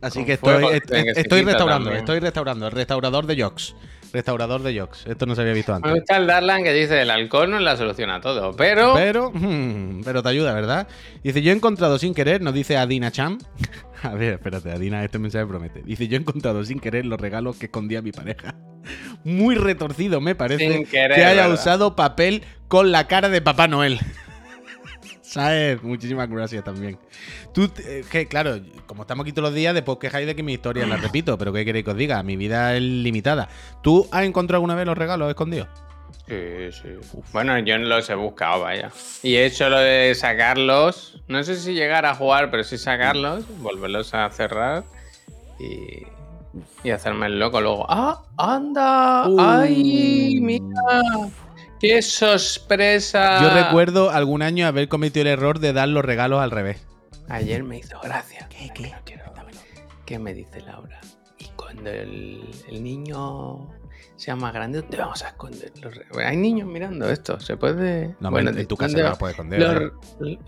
Así 0.00 0.24
que 0.24 0.34
estoy, 0.34 0.80
estoy 1.16 1.42
restaurando, 1.42 1.92
estoy 1.92 2.20
restaurando. 2.20 2.66
El 2.66 2.72
restaurador 2.72 3.26
de 3.26 3.42
Jocks. 3.42 3.74
Restaurador 4.12 4.62
de 4.62 4.78
Jocks. 4.78 5.06
Esto 5.06 5.26
no 5.26 5.34
se 5.34 5.42
había 5.42 5.52
visto 5.52 5.74
antes. 5.74 5.90
Me 5.90 5.98
gusta 5.98 6.16
el 6.16 6.26
Darlan 6.26 6.62
que 6.62 6.72
dice: 6.72 7.02
el 7.02 7.10
alcohol 7.10 7.50
no 7.50 7.56
es 7.56 7.62
la 7.62 7.76
solución 7.76 8.10
a 8.10 8.20
todo, 8.20 8.54
pero. 8.56 8.94
Pero, 8.94 9.30
hmm, 9.32 10.02
pero 10.04 10.22
te 10.22 10.28
ayuda, 10.30 10.54
¿verdad? 10.54 10.88
Dice: 11.22 11.42
Yo 11.42 11.52
he 11.52 11.54
encontrado 11.54 11.98
sin 11.98 12.14
querer, 12.14 12.40
nos 12.40 12.54
dice 12.54 12.76
Adina 12.76 13.10
Cham. 13.10 13.38
A 14.02 14.14
ver, 14.14 14.34
espérate, 14.34 14.70
Adina, 14.70 15.04
este 15.04 15.18
mensaje 15.18 15.44
promete. 15.46 15.82
Dice: 15.82 16.08
Yo 16.08 16.16
he 16.16 16.20
encontrado 16.20 16.64
sin 16.64 16.78
querer 16.78 17.04
los 17.04 17.20
regalos 17.20 17.56
que 17.56 17.66
escondía 17.66 18.00
mi 18.00 18.12
pareja. 18.12 18.54
Muy 19.24 19.56
retorcido, 19.56 20.20
me 20.20 20.34
parece 20.34 20.84
que 20.84 21.24
haya 21.24 21.48
usado 21.48 21.96
papel 21.96 22.44
con 22.68 22.92
la 22.92 23.08
cara 23.08 23.28
de 23.28 23.42
Papá 23.42 23.68
Noel. 23.68 23.98
¿Sabes? 25.28 25.82
Muchísimas 25.82 26.26
gracias 26.30 26.64
también. 26.64 26.98
Tú, 27.52 27.70
eh, 27.84 28.02
que 28.10 28.26
claro, 28.26 28.60
como 28.86 29.02
estamos 29.02 29.24
aquí 29.24 29.32
todos 29.32 29.50
los 29.50 29.54
días, 29.54 29.74
después 29.74 29.98
quejáis 29.98 30.26
de 30.26 30.34
que 30.34 30.42
mi 30.42 30.54
historia 30.54 30.86
la 30.86 30.96
repito, 30.96 31.36
pero 31.36 31.52
¿qué 31.52 31.66
queréis 31.66 31.84
que 31.84 31.90
os 31.90 31.96
diga? 31.98 32.22
Mi 32.22 32.36
vida 32.36 32.74
es 32.74 32.82
limitada. 32.82 33.46
¿Tú 33.82 34.08
has 34.10 34.24
encontrado 34.24 34.56
alguna 34.56 34.74
vez 34.74 34.86
los 34.86 34.96
regalos 34.96 35.28
escondidos? 35.28 35.68
Sí, 36.26 36.72
sí. 36.72 36.88
Bueno, 37.32 37.58
yo 37.58 37.76
los 37.76 38.08
he 38.08 38.14
buscado, 38.14 38.62
vaya. 38.62 38.90
Y 39.22 39.34
he 39.34 39.44
hecho 39.44 39.68
lo 39.68 39.78
de 39.78 40.14
sacarlos. 40.14 41.22
No 41.28 41.44
sé 41.44 41.56
si 41.56 41.74
llegar 41.74 42.06
a 42.06 42.14
jugar, 42.14 42.50
pero 42.50 42.64
sí 42.64 42.78
sacarlos, 42.78 43.44
volverlos 43.58 44.14
a 44.14 44.30
cerrar 44.30 44.84
y, 45.60 46.06
y 46.84 46.90
hacerme 46.90 47.26
el 47.26 47.38
loco 47.38 47.60
luego. 47.60 47.84
¡Ah! 47.90 48.22
¡Anda! 48.38 49.24
¡Ay! 49.38 50.38
¡Mira! 50.40 51.02
¡Qué 51.80 52.02
sorpresa! 52.02 53.40
Yo 53.42 53.50
recuerdo 53.50 54.10
algún 54.10 54.42
año 54.42 54.66
haber 54.66 54.88
cometido 54.88 55.22
el 55.22 55.28
error 55.28 55.60
de 55.60 55.72
dar 55.72 55.88
los 55.88 56.04
regalos 56.04 56.40
al 56.40 56.50
revés. 56.50 56.84
Ayer 57.28 57.62
me 57.62 57.78
hizo 57.78 58.00
gracia. 58.00 58.48
¿Qué, 58.48 58.70
qué? 58.74 58.92
¿Qué 60.04 60.18
me 60.18 60.32
dice 60.32 60.62
Laura? 60.62 61.00
Y 61.38 61.44
cuando 61.54 61.90
el, 61.90 62.42
niño 62.70 63.68
sea 64.16 64.34
más 64.34 64.54
grande, 64.54 64.82
te 64.82 64.96
vamos 64.96 65.22
a 65.22 65.28
esconder 65.28 65.70
los 65.82 65.94
regalos. 65.94 66.18
Hay 66.24 66.36
niños 66.36 66.66
mirando 66.66 67.08
esto, 67.10 67.38
se 67.38 67.56
puede. 67.58 68.16
No, 68.18 68.30
bueno, 68.30 68.50
en 68.50 68.66
tu 68.66 68.76
casa 68.76 68.96
no 68.96 69.10
lo 69.10 69.18
puedes 69.18 69.34
esconder. 69.34 69.92
¿eh? 70.24 70.38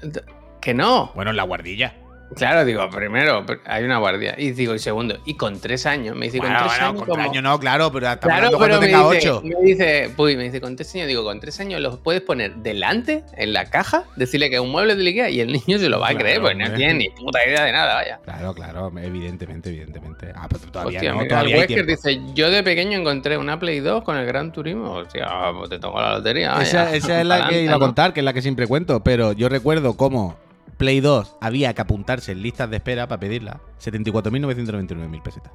Que 0.60 0.72
no. 0.72 1.12
Bueno, 1.14 1.30
en 1.30 1.36
la 1.36 1.42
guardilla. 1.42 1.94
Claro, 2.36 2.64
digo, 2.64 2.88
primero, 2.90 3.44
hay 3.66 3.84
una 3.84 3.98
guardia. 3.98 4.34
Y 4.38 4.52
digo, 4.52 4.74
y 4.74 4.78
segundo, 4.78 5.18
y 5.24 5.34
con 5.34 5.60
tres 5.60 5.86
años. 5.86 6.16
Me 6.16 6.26
dice, 6.26 6.38
con 6.38 6.48
tres 6.48 6.80
años. 6.80 7.02
Con 7.02 7.14
tres 7.14 7.28
años 7.28 7.42
no, 7.42 7.58
claro, 7.58 7.90
pero 7.92 8.08
hasta 8.08 8.26
claro, 8.26 8.58
pero 8.58 8.80
me 8.80 8.86
dice, 8.86 8.98
ocho. 8.98 9.42
Me 9.44 9.56
dice, 9.62 10.10
uy, 10.16 10.36
me 10.36 10.44
dice, 10.44 10.60
con 10.60 10.76
tres 10.76 10.94
años, 10.94 11.08
digo, 11.08 11.24
con 11.24 11.40
tres 11.40 11.58
años 11.60 11.80
los 11.80 11.98
puedes 11.98 12.22
poner 12.22 12.56
delante, 12.56 13.24
en 13.36 13.52
la 13.52 13.66
caja, 13.70 14.04
decirle 14.16 14.48
que 14.48 14.56
es 14.56 14.60
un 14.60 14.70
mueble 14.70 14.94
de 14.94 15.06
Ikea 15.06 15.30
y 15.30 15.40
el 15.40 15.52
niño 15.66 15.78
se 15.78 15.88
lo 15.88 15.98
va 16.00 16.10
a 16.10 16.14
creer, 16.14 16.40
porque 16.40 16.56
no 16.56 16.72
tiene 16.72 16.94
ni 16.94 17.10
puta 17.10 17.44
idea 17.46 17.64
de 17.64 17.72
nada, 17.72 17.94
vaya. 17.94 18.20
Claro, 18.24 18.54
claro, 18.54 18.92
evidentemente, 18.98 19.70
evidentemente. 19.70 20.32
Ah, 20.34 20.46
pero 20.48 20.70
todavía 20.70 20.98
Hostia, 20.98 21.12
no, 21.14 21.26
todavía 21.26 21.54
el 21.56 21.60
Wesker 21.60 21.86
dice, 21.86 22.20
yo 22.34 22.50
de 22.50 22.62
pequeño 22.62 22.98
encontré 22.98 23.36
una 23.36 23.58
Play 23.58 23.80
2 23.80 24.04
con 24.04 24.16
el 24.16 24.26
Gran 24.26 24.52
Turismo. 24.52 24.92
Hostia, 24.92 25.28
pues 25.56 25.70
te 25.70 25.78
tocó 25.78 26.00
la 26.00 26.14
lotería. 26.14 26.60
Esa, 26.60 26.94
esa 26.94 27.20
es 27.20 27.26
la 27.26 27.48
que 27.48 27.62
iba 27.62 27.74
a 27.74 27.78
contar, 27.78 28.12
que 28.12 28.20
es 28.20 28.24
la 28.24 28.32
que 28.32 28.42
siempre 28.42 28.66
cuento, 28.66 29.02
pero 29.02 29.32
yo 29.32 29.48
recuerdo 29.48 29.96
cómo 29.96 30.36
Play 30.80 31.00
2 31.00 31.36
había 31.42 31.74
que 31.74 31.82
apuntarse 31.82 32.32
en 32.32 32.40
listas 32.40 32.70
de 32.70 32.78
espera 32.78 33.06
para 33.06 33.20
pedirla. 33.20 33.60
74.999.000 33.84 35.22
pesetas. 35.22 35.52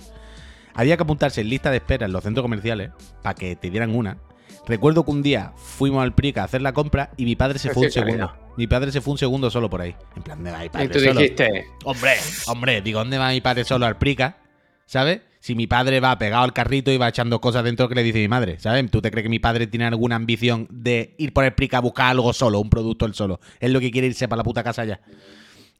Había 0.76 0.98
que 0.98 1.02
apuntarse 1.02 1.42
en 1.42 1.50
lista 1.50 1.72
de 1.72 1.78
espera 1.78 2.06
en 2.06 2.12
los 2.12 2.24
centros 2.24 2.44
comerciales 2.44 2.92
para 3.24 3.34
que 3.34 3.56
te 3.56 3.72
dieran 3.72 3.96
una. 3.96 4.20
Recuerdo 4.68 5.04
que 5.04 5.10
un 5.10 5.24
día 5.24 5.52
fuimos 5.56 6.04
al 6.04 6.14
PRICA 6.14 6.44
a 6.44 6.46
hacer 6.46 6.62
la 6.62 6.74
compra 6.74 7.10
y 7.18 7.26
mi 7.26 7.36
padre 7.36 7.58
se 7.58 7.72
fue 7.72 7.88
un 7.88 7.92
segundo. 7.92 8.34
Mi 8.56 8.68
padre 8.68 8.92
se 8.92 9.02
fue 9.02 9.14
un 9.14 9.18
segundo 9.18 9.50
solo 9.50 9.68
por 9.68 9.82
ahí. 9.82 9.96
En 10.16 10.22
plan, 10.22 10.38
¿dónde 10.38 10.52
va 10.52 10.60
mi 10.60 10.70
padre 10.70 10.86
¿Y 10.86 10.90
tú 10.90 11.00
dijiste? 11.00 11.66
Hombre, 11.86 12.12
hombre, 12.46 12.82
digo, 12.84 13.00
¿dónde 13.00 13.18
va 13.18 13.30
mi 13.30 13.42
padre 13.42 13.64
solo 13.64 13.88
al 13.88 13.98
PRICA? 13.98 14.38
¿Sabes? 14.86 15.22
Si 15.46 15.54
mi 15.54 15.68
padre 15.68 16.00
va 16.00 16.18
pegado 16.18 16.44
al 16.44 16.54
carrito 16.54 16.92
y 16.92 16.98
va 16.98 17.08
echando 17.08 17.40
cosas 17.40 17.64
dentro 17.64 17.88
que 17.88 17.94
le 17.94 18.02
dice 18.02 18.18
mi 18.18 18.28
madre, 18.28 18.58
¿sabes? 18.60 18.90
¿Tú 18.90 19.00
te 19.00 19.12
crees 19.12 19.26
que 19.26 19.30
mi 19.30 19.38
padre 19.38 19.68
tiene 19.68 19.86
alguna 19.86 20.16
ambición 20.16 20.68
de 20.72 21.14
ir 21.20 21.34
por 21.34 21.46
el 21.46 21.54
prica 21.54 21.78
a 21.78 21.82
buscar 21.82 22.08
algo 22.08 22.34
solo, 22.34 22.60
un 22.60 22.72
producto 22.72 23.06
él 23.06 23.14
solo? 23.14 23.40
Es 23.60 23.70
lo 23.70 23.80
que 23.80 23.92
quiere 23.92 24.08
irse 24.08 24.28
para 24.28 24.38
la 24.38 24.44
puta 24.44 24.64
casa 24.64 24.86
ya. 24.86 25.02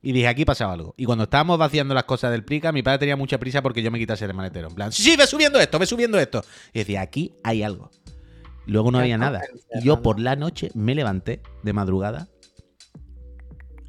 Y 0.04 0.12
dije, 0.12 0.28
aquí 0.28 0.45
pasaba 0.45 0.73
algo. 0.73 0.93
Y 0.97 1.06
cuando 1.06 1.23
estábamos 1.23 1.58
vaciando 1.58 1.95
las 1.95 2.04
cosas 2.04 2.32
del 2.32 2.43
Prica, 2.43 2.71
mi 2.71 2.84
padre 2.84 2.99
tenía 2.99 3.15
mucha 3.15 3.39
prisa 3.39 3.63
porque 3.63 3.82
yo 3.82 3.89
me 3.89 3.97
quitase 3.97 4.25
el 4.25 4.36
maletero. 4.36 4.67
En 4.67 4.75
plan, 4.75 4.91
sí, 4.91 5.15
ve 5.17 5.25
subiendo 5.25 5.60
esto, 5.60 5.80
ve 5.80 5.88
subiendo 5.88 6.19
esto. 6.19 6.45
Y 6.71 6.78
decía, 6.78 7.01
aquí 7.01 7.34
hay 7.43 7.63
algo. 7.63 7.89
Luego 8.67 8.91
no 8.91 8.99
había 8.99 9.17
nada. 9.17 9.41
Y 9.73 9.84
yo 9.84 10.04
por 10.04 10.19
la 10.19 10.36
noche 10.36 10.69
me 10.75 10.93
levanté 10.93 11.41
de 11.63 11.73
madrugada, 11.73 12.28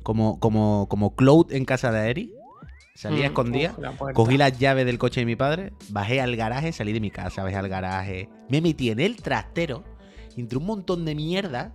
como, 0.02 0.40
como, 0.40 0.86
como 0.88 1.14
Cloud 1.14 1.52
en 1.52 1.66
casa 1.66 1.92
de 1.92 2.08
Eri, 2.08 2.35
Salí 2.96 3.22
a 3.22 3.26
escondida, 3.26 3.74
cogí 4.14 4.38
las 4.38 4.58
llaves 4.58 4.86
del 4.86 4.96
coche 4.96 5.20
de 5.20 5.26
mi 5.26 5.36
padre, 5.36 5.74
bajé 5.90 6.22
al 6.22 6.34
garaje, 6.34 6.72
salí 6.72 6.94
de 6.94 7.00
mi 7.00 7.10
casa, 7.10 7.44
bajé 7.44 7.56
al 7.56 7.68
garaje, 7.68 8.30
me 8.48 8.62
metí 8.62 8.88
en 8.88 9.00
el 9.00 9.16
trastero, 9.16 9.84
y 10.34 10.40
entre 10.40 10.56
un 10.56 10.64
montón 10.64 11.04
de 11.04 11.14
mierda 11.14 11.74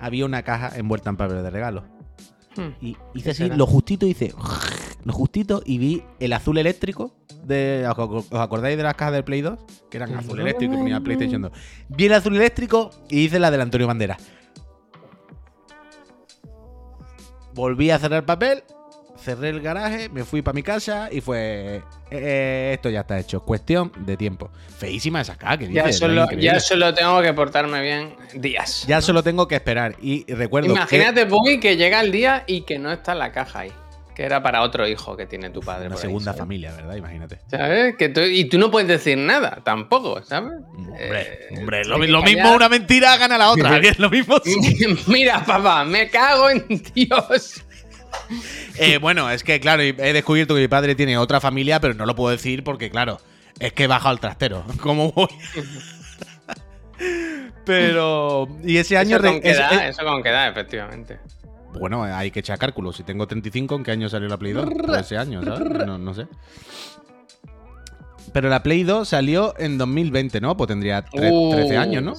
había 0.00 0.24
una 0.24 0.42
caja 0.42 0.76
envuelta 0.76 1.10
en 1.10 1.16
papel 1.16 1.40
de 1.44 1.50
regalo. 1.50 1.84
Hmm. 2.56 2.70
Y 2.80 2.96
hice 3.14 3.30
así, 3.30 3.48
lo 3.48 3.64
justito, 3.66 4.06
hice 4.06 4.34
lo 5.04 5.12
justito 5.12 5.62
y 5.64 5.78
vi 5.78 6.02
el 6.18 6.32
azul 6.32 6.58
eléctrico. 6.58 7.14
De, 7.44 7.86
¿Os 7.96 8.32
acordáis 8.32 8.76
de 8.76 8.82
las 8.82 8.94
cajas 8.94 9.14
del 9.14 9.24
Play 9.24 9.42
2? 9.42 9.58
Que 9.90 9.98
eran 9.98 10.14
azul 10.14 10.40
eléctrico 10.40 10.74
y 10.74 10.78
ponía 10.78 11.00
PlayStation 11.00 11.42
2. 11.42 11.52
Vi 11.90 12.06
el 12.06 12.12
azul 12.12 12.34
eléctrico 12.34 12.90
y 13.08 13.20
hice 13.20 13.38
la 13.38 13.50
del 13.50 13.60
Antonio 13.60 13.86
Bandera. 13.86 14.16
Volví 17.54 17.90
a 17.90 17.98
cerrar 17.98 18.20
el 18.20 18.24
papel 18.24 18.64
cerré 19.24 19.48
el 19.48 19.60
garaje, 19.60 20.08
me 20.10 20.24
fui 20.24 20.42
para 20.42 20.54
mi 20.54 20.62
casa 20.62 21.08
y 21.10 21.20
fue. 21.20 21.82
Eh, 22.10 22.72
esto 22.74 22.90
ya 22.90 23.00
está 23.00 23.18
hecho. 23.18 23.40
Cuestión 23.40 23.90
de 23.96 24.16
tiempo. 24.16 24.50
Feísima 24.78 25.22
esa 25.22 25.36
caja 25.36 25.58
que 25.58 25.72
ya, 25.72 25.92
solo, 25.92 26.30
ya 26.32 26.60
solo 26.60 26.92
tengo 26.92 27.22
que 27.22 27.32
portarme 27.32 27.80
bien 27.80 28.14
días. 28.34 28.84
Ya 28.86 29.00
solo 29.00 29.22
tengo 29.22 29.48
que 29.48 29.54
esperar. 29.56 29.96
Y 30.00 30.30
recuerdo. 30.32 30.70
Imagínate, 30.72 31.26
que... 31.26 31.60
que 31.60 31.76
llega 31.76 32.00
el 32.00 32.12
día 32.12 32.44
y 32.46 32.62
que 32.62 32.78
no 32.78 32.92
está 32.92 33.14
la 33.14 33.32
caja 33.32 33.60
ahí. 33.60 33.72
Que 34.14 34.22
era 34.22 34.40
para 34.44 34.62
otro 34.62 34.86
hijo 34.86 35.16
que 35.16 35.26
tiene 35.26 35.50
tu 35.50 35.58
padre. 35.58 35.88
Una 35.88 35.96
segunda 35.96 36.34
familia, 36.34 36.72
¿verdad? 36.72 36.94
Imagínate. 36.94 37.40
¿Sabes? 37.48 37.96
Que 37.96 38.12
y 38.32 38.44
tú 38.44 38.58
no 38.58 38.70
puedes 38.70 38.86
decir 38.86 39.18
nada, 39.18 39.60
tampoco, 39.64 40.22
¿sabes? 40.22 40.52
Hombre, 40.76 41.22
eh, 41.50 41.58
hombre 41.58 41.84
lo, 41.84 42.22
mismo 42.22 42.54
una 42.54 42.68
mentira 42.68 43.16
gana 43.16 43.36
la 43.36 43.50
otra. 43.50 43.80
lo 43.98 44.10
mismo. 44.10 44.36
Mira, 45.08 45.44
papá, 45.44 45.84
me 45.84 46.08
cago 46.10 46.48
en 46.48 46.64
Dios. 46.94 47.64
Eh, 48.76 48.98
bueno, 48.98 49.30
es 49.30 49.44
que, 49.44 49.60
claro, 49.60 49.82
he 49.82 49.92
descubierto 50.12 50.54
que 50.54 50.60
mi 50.62 50.68
padre 50.68 50.94
tiene 50.94 51.16
otra 51.18 51.40
familia, 51.40 51.80
pero 51.80 51.94
no 51.94 52.06
lo 52.06 52.14
puedo 52.16 52.30
decir 52.30 52.64
porque, 52.64 52.90
claro, 52.90 53.20
es 53.60 53.72
que 53.72 53.84
he 53.84 53.86
bajado 53.86 54.10
al 54.10 54.20
trastero. 54.20 54.64
¿Cómo 54.80 55.12
voy? 55.12 55.28
Pero. 57.64 58.48
Y 58.62 58.76
ese 58.76 58.96
año. 58.98 59.16
Eso 59.16 59.26
con 59.26 59.40
qué 59.40 59.50
edad, 59.50 59.72
es- 59.88 59.96
eso 59.98 60.04
con 60.04 60.22
qué 60.22 60.28
edad, 60.28 60.48
efectivamente. 60.48 61.18
bueno, 61.78 62.04
hay 62.04 62.30
que 62.30 62.40
echar 62.40 62.58
cálculo. 62.58 62.92
Si 62.92 63.02
tengo 63.02 63.26
35, 63.26 63.74
¿en 63.76 63.84
qué 63.84 63.90
año 63.92 64.08
salió 64.08 64.28
la 64.28 64.36
Play 64.36 64.52
2? 64.52 64.64
Pues 64.86 65.00
ese 65.00 65.16
año, 65.16 65.42
¿sabes? 65.42 65.86
No, 65.86 65.98
no 65.98 66.14
sé. 66.14 66.26
Pero 68.32 68.48
la 68.48 68.62
Play 68.62 68.82
2 68.84 69.08
salió 69.08 69.54
en 69.58 69.78
2020, 69.78 70.40
¿no? 70.40 70.56
Pues 70.56 70.68
tendría 70.68 71.04
tre- 71.04 71.30
Uh, 71.32 71.50
13 71.52 71.76
años, 71.76 72.02
¿no? 72.02 72.14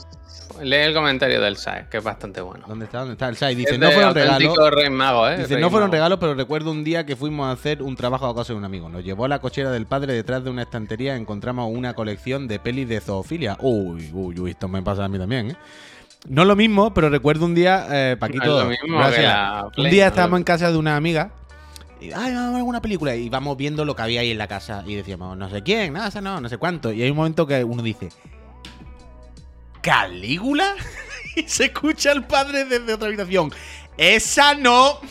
Lee 0.62 0.76
el 0.76 0.94
comentario 0.94 1.42
del 1.42 1.58
SAE, 1.58 1.88
que 1.90 1.98
es 1.98 2.04
bastante 2.04 2.42
bueno. 2.42 2.66
¿Dónde 2.68 2.86
está? 2.86 3.00
¿Dónde 3.00 3.14
está? 3.14 3.28
El 3.28 3.38
SAI 3.38 3.56
dice: 3.56 3.74
Es 3.74 3.80
No 3.80 3.92
fueron 3.92 4.16
regalos. 4.16 5.32
¿eh? 5.32 5.38
Dice, 5.38 5.60
no 5.60 5.70
fueron 5.70 5.92
regalos, 5.92 6.18
pero 6.20 6.34
recuerdo 6.34 6.72
un 6.72 6.84
día 6.84 7.06
que 7.06 7.16
fuimos 7.16 7.48
a 7.48 7.52
hacer 7.52 7.82
un 7.82 7.96
trabajo 7.96 8.28
a 8.28 8.36
casa 8.36 8.54
de 8.54 8.60
un 8.60 8.66
amigo. 8.66 8.90
Nos 8.90 9.04
llevó 9.04 9.26
a 9.26 9.28
la 9.28 9.40
cochera 9.40 9.72
del 9.72 9.86
padre 9.86 10.14
detrás 10.14 10.44
de 10.44 10.50
una 10.50 10.64
estantería. 10.64 11.16
Encontramos 11.16 11.70
una 11.72 11.94
colección 11.94 12.48
de 12.48 12.60
pelis 12.60 12.88
de 12.88 13.02
zoofilia. 13.02 13.58
Uy, 13.62 14.10
uy, 14.14 14.40
uy, 14.40 14.52
esto 14.52 14.68
me 14.68 14.82
pasa 14.82 15.06
a 15.06 15.08
mí 15.08 15.18
también, 15.18 15.52
¿eh? 15.52 15.56
No 16.28 16.44
lo 16.44 16.56
mismo, 16.56 16.94
pero 16.94 17.10
recuerdo 17.10 17.46
un 17.46 17.54
día, 17.54 17.86
eh, 17.92 18.18
Paquito. 18.18 18.46
No 18.46 18.58
es 18.58 18.64
lo 18.64 18.70
mismo 18.70 18.98
gracias. 18.98 19.18
que 19.18 19.24
la 19.28 19.70
Play, 19.74 19.86
un 19.86 19.92
día 19.92 20.08
estábamos 20.08 20.38
en 20.40 20.44
casa 20.44 20.72
de 20.72 20.78
una 20.78 20.96
amiga. 20.96 21.32
Y, 22.02 22.06
ay, 22.06 22.34
vamos 22.34 22.38
a 22.38 22.48
ver 22.48 22.58
alguna 22.58 22.82
película. 22.82 23.16
Y 23.16 23.30
vamos 23.30 23.56
viendo 23.58 23.86
lo 23.86 23.96
que 23.96 24.02
había 24.02 24.22
ahí 24.22 24.32
en 24.32 24.38
la 24.38 24.48
casa. 24.48 24.84
Y 24.88 24.96
decíamos, 24.96 25.38
no 25.38 25.50
sé 25.50 25.62
quién, 25.62 25.94
nada, 25.94 26.22
no, 26.22 26.42
no 26.42 26.50
sé 26.50 26.58
cuánto. 26.58 26.92
Y 26.92 27.04
hay 27.04 27.12
un 27.12 27.18
momento 27.18 27.46
que 27.46 27.64
uno 27.64 27.84
dice, 27.84 28.10
¿Calígula? 29.86 30.76
y 31.36 31.44
se 31.44 31.66
escucha 31.66 32.12
al 32.12 32.26
padre 32.26 32.66
desde 32.66 32.92
otra 32.94 33.08
habitación. 33.08 33.52
¡Esa 33.98 34.56
no! 34.56 35.00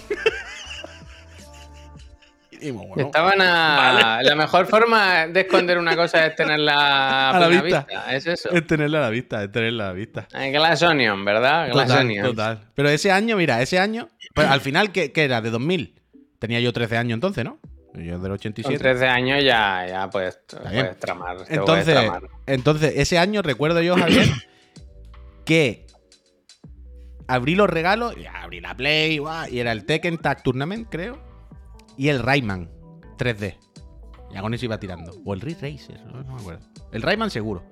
bueno, 2.73 3.07
Estaban 3.07 3.41
a... 3.41 4.21
La 4.23 4.35
mejor 4.35 4.67
forma 4.67 5.27
de 5.27 5.41
esconder 5.41 5.79
una 5.79 5.95
cosa 5.95 6.27
es 6.27 6.35
tenerla 6.35 7.31
A 7.37 7.39
la 7.39 7.49
vista. 7.49 7.87
Es 8.11 8.27
eso. 8.27 8.51
es 8.51 8.67
tenerla 8.67 8.99
a 8.99 9.03
la 9.03 9.11
vista, 9.11 9.45
es 9.45 9.53
tenerla 9.53 9.85
a 9.85 9.89
la 9.89 9.93
vista. 9.93 10.27
Eh, 10.35 10.51
Glass 10.51 10.83
Onion, 10.83 11.25
¿verdad? 11.25 11.71
Glass 11.71 11.89
Total, 11.89 12.07
Onion. 12.07 12.27
total. 12.27 12.61
Pero 12.75 12.89
ese 12.89 13.13
año, 13.13 13.37
mira, 13.37 13.63
ese 13.63 13.79
año, 13.79 14.09
pues, 14.35 14.49
al 14.49 14.61
final, 14.61 14.93
¿qué, 14.93 15.13
qué 15.13 15.25
era? 15.25 15.41
¿De 15.41 15.51
2000? 15.51 16.01
Tenía 16.39 16.61
yo 16.61 16.73
13 16.73 16.97
años 16.97 17.15
entonces, 17.15 17.45
¿no? 17.45 17.59
Yo 17.95 18.19
del 18.19 18.21
Con 18.23 18.33
87. 18.33 18.77
13 18.79 19.07
años 19.07 19.45
ya, 19.45 19.87
ya 19.89 20.11
puedes, 20.11 20.45
tramar. 20.49 21.37
te 21.39 21.45
puedes 21.45 21.51
Entonces, 21.51 21.95
tramar. 21.95 22.23
entonces, 22.47 22.93
ese 22.97 23.19
año 23.19 23.41
recuerdo 23.41 23.81
yo, 23.83 23.97
Javier, 23.97 24.27
que 25.45 25.87
abrí 27.27 27.55
los 27.55 27.69
regalos, 27.69 28.17
y 28.17 28.27
abrí 28.27 28.61
la 28.61 28.77
Play, 28.77 29.21
y 29.51 29.59
era 29.59 29.73
el 29.73 29.85
Tekken 29.85 30.19
Tag 30.19 30.43
Tournament, 30.43 30.89
creo, 30.91 31.19
y 31.97 32.09
el 32.09 32.21
Rayman 32.21 32.71
3D. 33.19 33.57
Y 34.35 34.41
con 34.41 34.53
eso 34.53 34.65
iba 34.65 34.79
tirando. 34.79 35.13
O 35.25 35.35
el 35.35 35.41
Ridge 35.41 35.61
Racer, 35.61 36.05
no, 36.07 36.35
me 36.35 36.41
acuerdo. 36.41 36.67
El 36.93 37.03
Rayman 37.03 37.31
seguro. 37.31 37.63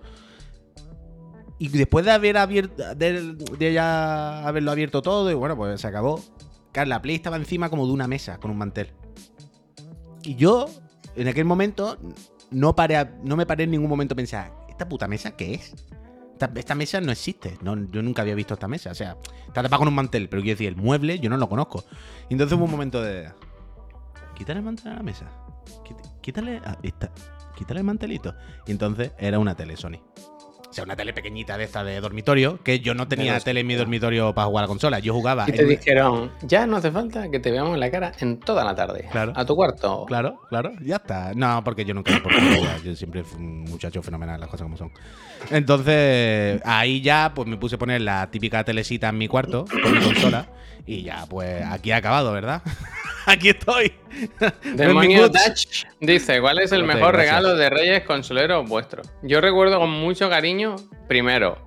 Y 1.58 1.68
después 1.68 2.04
de 2.04 2.12
haber 2.12 2.36
abierto, 2.38 2.94
de, 2.94 3.72
ya 3.72 4.46
haberlo 4.46 4.70
abierto 4.70 5.02
todo, 5.02 5.30
y 5.30 5.34
bueno, 5.34 5.56
pues 5.56 5.80
se 5.80 5.86
acabó. 5.86 6.20
Claro, 6.72 6.88
la 6.88 7.02
Play 7.02 7.16
estaba 7.16 7.36
encima 7.36 7.68
como 7.68 7.86
de 7.86 7.92
una 7.92 8.08
mesa, 8.08 8.38
con 8.38 8.50
un 8.50 8.58
mantel. 8.58 8.88
Y 10.22 10.36
yo, 10.36 10.66
en 11.16 11.28
aquel 11.28 11.44
momento, 11.44 11.98
no, 12.50 12.74
no 13.24 13.36
me 13.36 13.46
paré 13.46 13.64
en 13.64 13.70
ningún 13.70 13.88
momento 13.88 14.14
a 14.14 14.16
pensar, 14.16 14.52
¿esta 14.68 14.88
puta 14.88 15.06
mesa 15.08 15.36
qué 15.36 15.54
es? 15.54 15.74
Esta, 16.54 16.74
mesa 16.74 17.00
no 17.00 17.12
existe. 17.12 17.58
No, 17.62 17.76
yo 17.90 18.02
nunca 18.02 18.22
había 18.22 18.34
visto 18.34 18.54
esta 18.54 18.68
mesa. 18.68 18.90
O 18.90 18.94
sea, 18.94 19.16
está 19.46 19.62
tapada 19.62 19.78
con 19.78 19.88
un 19.88 19.94
mantel, 19.94 20.28
pero 20.28 20.42
quiero 20.42 20.54
decir, 20.56 20.68
el 20.68 20.76
mueble 20.76 21.18
yo 21.18 21.28
no 21.30 21.36
lo 21.36 21.48
conozco. 21.48 21.84
Y 22.28 22.34
entonces 22.34 22.56
hubo 22.56 22.64
un 22.64 22.70
momento 22.70 23.02
de. 23.02 23.30
Quítale 24.34 24.60
el 24.60 24.64
mantel 24.64 24.92
a 24.92 24.96
la 24.96 25.02
mesa. 25.02 25.26
Quít- 25.84 26.20
Quítale, 26.20 26.58
a 26.64 26.78
esta- 26.82 27.12
quítale 27.56 27.80
el 27.80 27.84
mantelito. 27.86 28.34
Y 28.66 28.72
entonces 28.72 29.12
era 29.18 29.38
una 29.38 29.54
tele 29.54 29.76
Sony. 29.76 30.00
O 30.72 30.74
sea, 30.74 30.84
una 30.84 30.96
tele 30.96 31.12
pequeñita 31.12 31.58
de 31.58 31.64
esta 31.64 31.84
de 31.84 32.00
dormitorio, 32.00 32.58
que 32.62 32.80
yo 32.80 32.94
no 32.94 33.06
tenía 33.06 33.38
tele 33.40 33.60
en 33.60 33.66
mi 33.66 33.74
dormitorio 33.74 34.32
para 34.32 34.46
jugar 34.46 34.62
a 34.62 34.64
la 34.64 34.68
consola. 34.68 34.98
Yo 35.00 35.12
jugaba. 35.12 35.44
Y 35.46 35.50
en 35.50 35.56
te 35.58 35.66
dijeron, 35.66 36.30
ya 36.40 36.66
no 36.66 36.78
hace 36.78 36.90
falta 36.90 37.30
que 37.30 37.40
te 37.40 37.50
veamos 37.50 37.76
la 37.76 37.90
cara 37.90 38.12
en 38.20 38.40
toda 38.40 38.64
la 38.64 38.74
tarde. 38.74 39.06
Claro. 39.12 39.34
A 39.36 39.44
tu 39.44 39.54
cuarto. 39.54 40.06
Claro, 40.06 40.40
claro, 40.48 40.72
ya 40.80 40.96
está. 40.96 41.34
No, 41.34 41.62
porque 41.62 41.84
yo 41.84 41.92
nunca 41.92 42.12
me 42.12 42.56
igual, 42.56 42.82
Yo 42.82 42.96
siempre 42.96 43.22
fui 43.22 43.38
un 43.38 43.64
muchacho 43.64 44.00
fenomenal, 44.00 44.40
las 44.40 44.48
cosas 44.48 44.64
como 44.64 44.78
son. 44.78 44.90
Entonces, 45.50 46.62
ahí 46.64 47.02
ya 47.02 47.32
pues 47.34 47.46
me 47.46 47.58
puse 47.58 47.74
a 47.74 47.78
poner 47.78 48.00
la 48.00 48.30
típica 48.30 48.64
telecita 48.64 49.10
en 49.10 49.18
mi 49.18 49.28
cuarto 49.28 49.66
con 49.82 49.92
mi 49.92 50.00
consola. 50.00 50.46
Y 50.86 51.02
ya, 51.02 51.26
pues 51.28 51.64
aquí 51.64 51.92
ha 51.92 51.96
acabado, 51.96 52.32
¿verdad? 52.32 52.62
aquí 53.26 53.50
estoy. 53.50 53.92
Demonio. 54.74 55.28
Dutch 55.28 55.84
dice, 56.00 56.40
¿cuál 56.40 56.58
es 56.58 56.72
el 56.72 56.84
mejor 56.84 57.12
gracias. 57.12 57.36
regalo 57.36 57.56
de 57.56 57.70
Reyes 57.70 58.02
consoleros 58.04 58.68
vuestro? 58.68 59.02
Yo 59.22 59.40
recuerdo 59.40 59.78
con 59.78 59.90
mucho 59.90 60.28
cariño, 60.28 60.76
primero, 61.08 61.58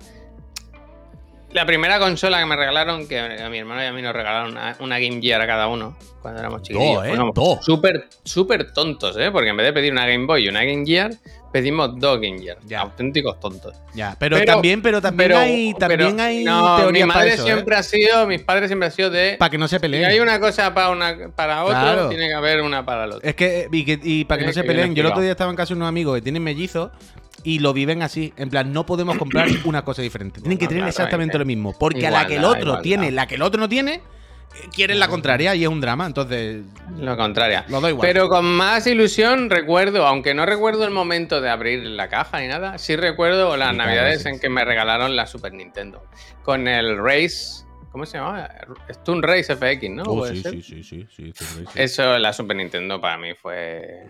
la 1.56 1.64
primera 1.64 1.98
consola 1.98 2.38
que 2.38 2.46
me 2.46 2.54
regalaron, 2.54 3.08
que 3.08 3.18
a 3.18 3.48
mi 3.48 3.58
hermano 3.58 3.82
y 3.82 3.86
a 3.86 3.92
mí 3.92 4.02
nos 4.02 4.12
regalaron 4.12 4.52
una, 4.52 4.76
una 4.80 4.98
Game 4.98 5.22
Gear 5.22 5.40
a 5.40 5.46
cada 5.46 5.68
uno 5.68 5.96
cuando 6.20 6.40
éramos 6.40 6.60
chiquillos. 6.62 7.06
¿eh? 7.06 7.16
Dos. 7.34 7.64
Súper, 7.64 8.08
súper 8.24 8.72
tontos, 8.72 9.16
¿eh? 9.16 9.30
Porque 9.30 9.48
en 9.48 9.56
vez 9.56 9.66
de 9.66 9.72
pedir 9.72 9.92
una 9.92 10.06
Game 10.06 10.26
Boy 10.26 10.44
y 10.44 10.48
una 10.48 10.64
Game 10.64 10.84
Gear, 10.84 11.12
pedimos 11.60 11.90
Gear. 12.00 12.58
Ya. 12.66 12.80
Auténticos 12.80 13.40
tontos. 13.40 13.74
Ya, 13.94 14.16
pero, 14.18 14.36
Pero- 14.36 14.52
también, 14.52 14.82
pero 14.82 15.00
también 15.00 15.28
Pero, 15.30 15.38
hay, 15.40 15.74
también 15.74 16.16
pero- 16.16 16.22
hay 16.22 16.44
no, 16.44 16.90
mi 16.92 17.00
para 17.00 17.06
madre 17.06 17.34
eso, 17.34 17.44
siempre 17.44 17.76
ha 17.76 17.82
sido, 17.82 18.26
mis 18.26 18.42
padres 18.42 18.68
siempre 18.68 18.86
han 18.86 18.92
sido 18.92 19.10
de... 19.10 19.36
Para 19.38 19.50
que 19.50 19.58
no 19.58 19.68
se 19.68 19.76
Si 19.76 19.80
peleen. 19.80 20.04
hay 20.04 20.20
una 20.20 20.38
cosa 20.38 20.74
para, 20.74 20.90
una, 20.90 21.16
para 21.34 21.64
otro, 21.64 21.74
Claro. 21.80 22.08
tiene 22.08 22.28
que 22.28 22.34
haber 22.34 22.62
una 22.62 22.84
para 22.84 23.04
el 23.04 23.12
otro. 23.12 23.28
Es 23.28 23.34
que, 23.34 23.68
y, 23.72 23.84
que- 23.84 24.00
y 24.02 24.24
para 24.24 24.40
que 24.40 24.46
no 24.46 24.52
se 24.52 24.64
peleen, 24.64 24.94
yo 24.94 25.00
el 25.02 25.06
otro 25.08 25.22
día 25.22 25.30
estaba 25.32 25.50
en 25.50 25.56
casa 25.56 25.74
de 25.74 25.78
unos 25.78 25.88
amigos 25.88 26.14
que 26.16 26.22
tienen 26.22 26.42
mellizos 26.42 26.90
y 27.42 27.58
lo 27.60 27.72
viven 27.72 28.02
así. 28.02 28.32
En 28.36 28.50
plan, 28.50 28.72
no 28.72 28.84
podemos 28.86 29.16
comprar 29.18 29.48
una 29.64 29.84
cosa 29.84 30.02
diferente. 30.02 30.40
Tienen 30.40 30.58
que 30.58 30.66
tener 30.68 30.86
exactamente 30.86 31.38
lo 31.38 31.44
mismo. 31.44 31.72
Porque 31.78 32.06
a 32.06 32.10
la 32.10 32.26
que 32.26 32.36
el 32.36 32.44
otro 32.44 32.60
igualdad. 32.60 32.82
tiene, 32.82 33.10
la 33.12 33.26
que 33.26 33.36
el 33.36 33.42
otro 33.42 33.60
no 33.60 33.68
tiene, 33.68 33.94
eh, 33.94 34.00
quieren 34.74 34.98
la 34.98 35.08
contraria 35.08 35.54
y 35.54 35.62
es 35.64 35.68
un 35.68 35.80
drama. 35.80 36.06
Entonces, 36.06 36.62
Lo 36.98 37.16
contrario. 37.16 37.62
lo 37.68 37.80
doy 37.80 37.90
igual. 37.92 38.06
Pero 38.06 38.28
con 38.28 38.44
más 38.44 38.86
ilusión 38.86 39.50
recuerdo, 39.50 40.06
aunque 40.06 40.34
no 40.34 40.46
recuerdo 40.46 40.84
el 40.84 40.90
momento 40.90 41.40
de 41.40 41.50
abrir 41.50 41.84
la 41.84 42.08
caja 42.08 42.40
ni 42.40 42.48
nada, 42.48 42.78
sí 42.78 42.96
recuerdo 42.96 43.56
las 43.56 43.74
navidades 43.74 44.26
en 44.26 44.40
que 44.40 44.48
me 44.48 44.64
regalaron 44.64 45.16
la 45.16 45.26
Super 45.26 45.52
Nintendo. 45.52 46.02
Con 46.42 46.68
el 46.68 46.96
Race, 46.98 47.64
¿cómo 47.92 48.06
se 48.06 48.18
llamaba? 48.18 48.50
Stun 48.90 49.22
Race 49.22 49.54
FX, 49.54 49.90
¿no? 49.90 50.02
Oh, 50.04 50.26
sí, 50.26 50.42
sí, 50.42 50.62
sí, 50.62 50.82
sí, 50.82 51.06
sí. 51.10 51.32
Eso, 51.74 52.18
la 52.18 52.32
Super 52.32 52.56
Nintendo 52.56 53.00
para 53.00 53.18
mí 53.18 53.34
fue 53.34 54.06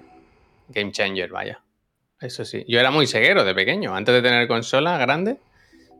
game 0.68 0.92
changer, 0.92 1.30
vaya. 1.30 1.60
Eso 2.20 2.44
sí. 2.44 2.64
Yo 2.66 2.80
era 2.80 2.90
muy 2.90 3.06
ceguero 3.06 3.44
de 3.44 3.54
pequeño. 3.54 3.94
Antes 3.94 4.14
de 4.14 4.22
tener 4.22 4.48
consola 4.48 4.96
grande, 4.98 5.36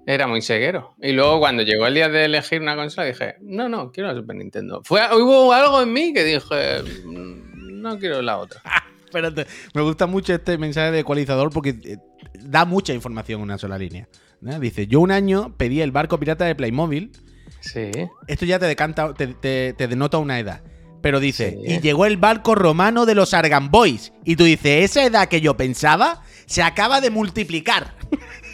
era 0.06 0.26
muy 0.28 0.40
ceguero. 0.40 0.94
Y 1.02 1.12
luego 1.12 1.40
cuando 1.40 1.62
llegó 1.64 1.86
el 1.86 1.94
día 1.94 2.08
de 2.08 2.24
elegir 2.24 2.62
una 2.62 2.76
consola, 2.76 3.08
dije, 3.08 3.34
no, 3.42 3.68
no, 3.68 3.90
quiero 3.92 4.08
la 4.12 4.18
Super 4.18 4.36
Nintendo. 4.36 4.80
Fue, 4.84 5.00
hubo 5.14 5.52
algo 5.52 5.82
en 5.82 5.92
mí 5.92 6.14
que 6.14 6.24
dije, 6.24 6.82
"Mm, 7.04 7.82
no 7.82 7.98
quiero 7.98 8.22
la 8.22 8.38
otra. 8.38 8.62
Espérate, 9.04 9.46
me 9.74 9.82
gusta 9.82 10.06
mucho 10.06 10.32
este 10.34 10.58
mensaje 10.58 10.90
de 10.92 11.00
ecualizador 11.00 11.50
porque 11.52 11.70
eh, 11.84 11.96
da 12.40 12.64
mucha 12.64 12.92
información 12.92 13.40
en 13.40 13.44
una 13.44 13.58
sola 13.58 13.76
línea. 13.78 14.08
¿no? 14.40 14.58
Dice, 14.60 14.86
yo 14.86 15.00
un 15.00 15.10
año 15.10 15.54
pedí 15.56 15.80
el 15.80 15.90
barco 15.92 16.18
pirata 16.18 16.44
de 16.44 16.54
Playmobil. 16.54 17.12
Sí. 17.60 17.90
Esto 18.28 18.44
ya 18.44 18.58
te 18.58 18.66
decanta, 18.66 19.12
te, 19.14 19.28
te- 19.28 19.72
te 19.72 19.88
denota 19.88 20.18
una 20.18 20.38
edad. 20.38 20.62
Pero 21.02 21.20
dice, 21.20 21.58
Sí. 21.64 21.74
y 21.74 21.80
llegó 21.80 22.04
el 22.06 22.16
barco 22.16 22.54
romano 22.54 23.06
de 23.06 23.14
los 23.14 23.32
Argan 23.34 23.70
Boys. 23.70 24.12
Y 24.24 24.36
tú 24.36 24.44
dices, 24.44 24.84
esa 24.90 25.04
edad 25.04 25.28
que 25.28 25.40
yo 25.40 25.56
pensaba 25.56 26.22
se 26.46 26.62
acaba 26.62 27.00
de 27.00 27.10
multiplicar. 27.10 27.94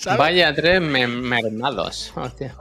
¿Sabes? 0.00 0.18
Vaya 0.18 0.54
tres 0.54 0.80
me- 0.80 1.06
mermados. 1.06 2.12
Hostia. 2.16 2.54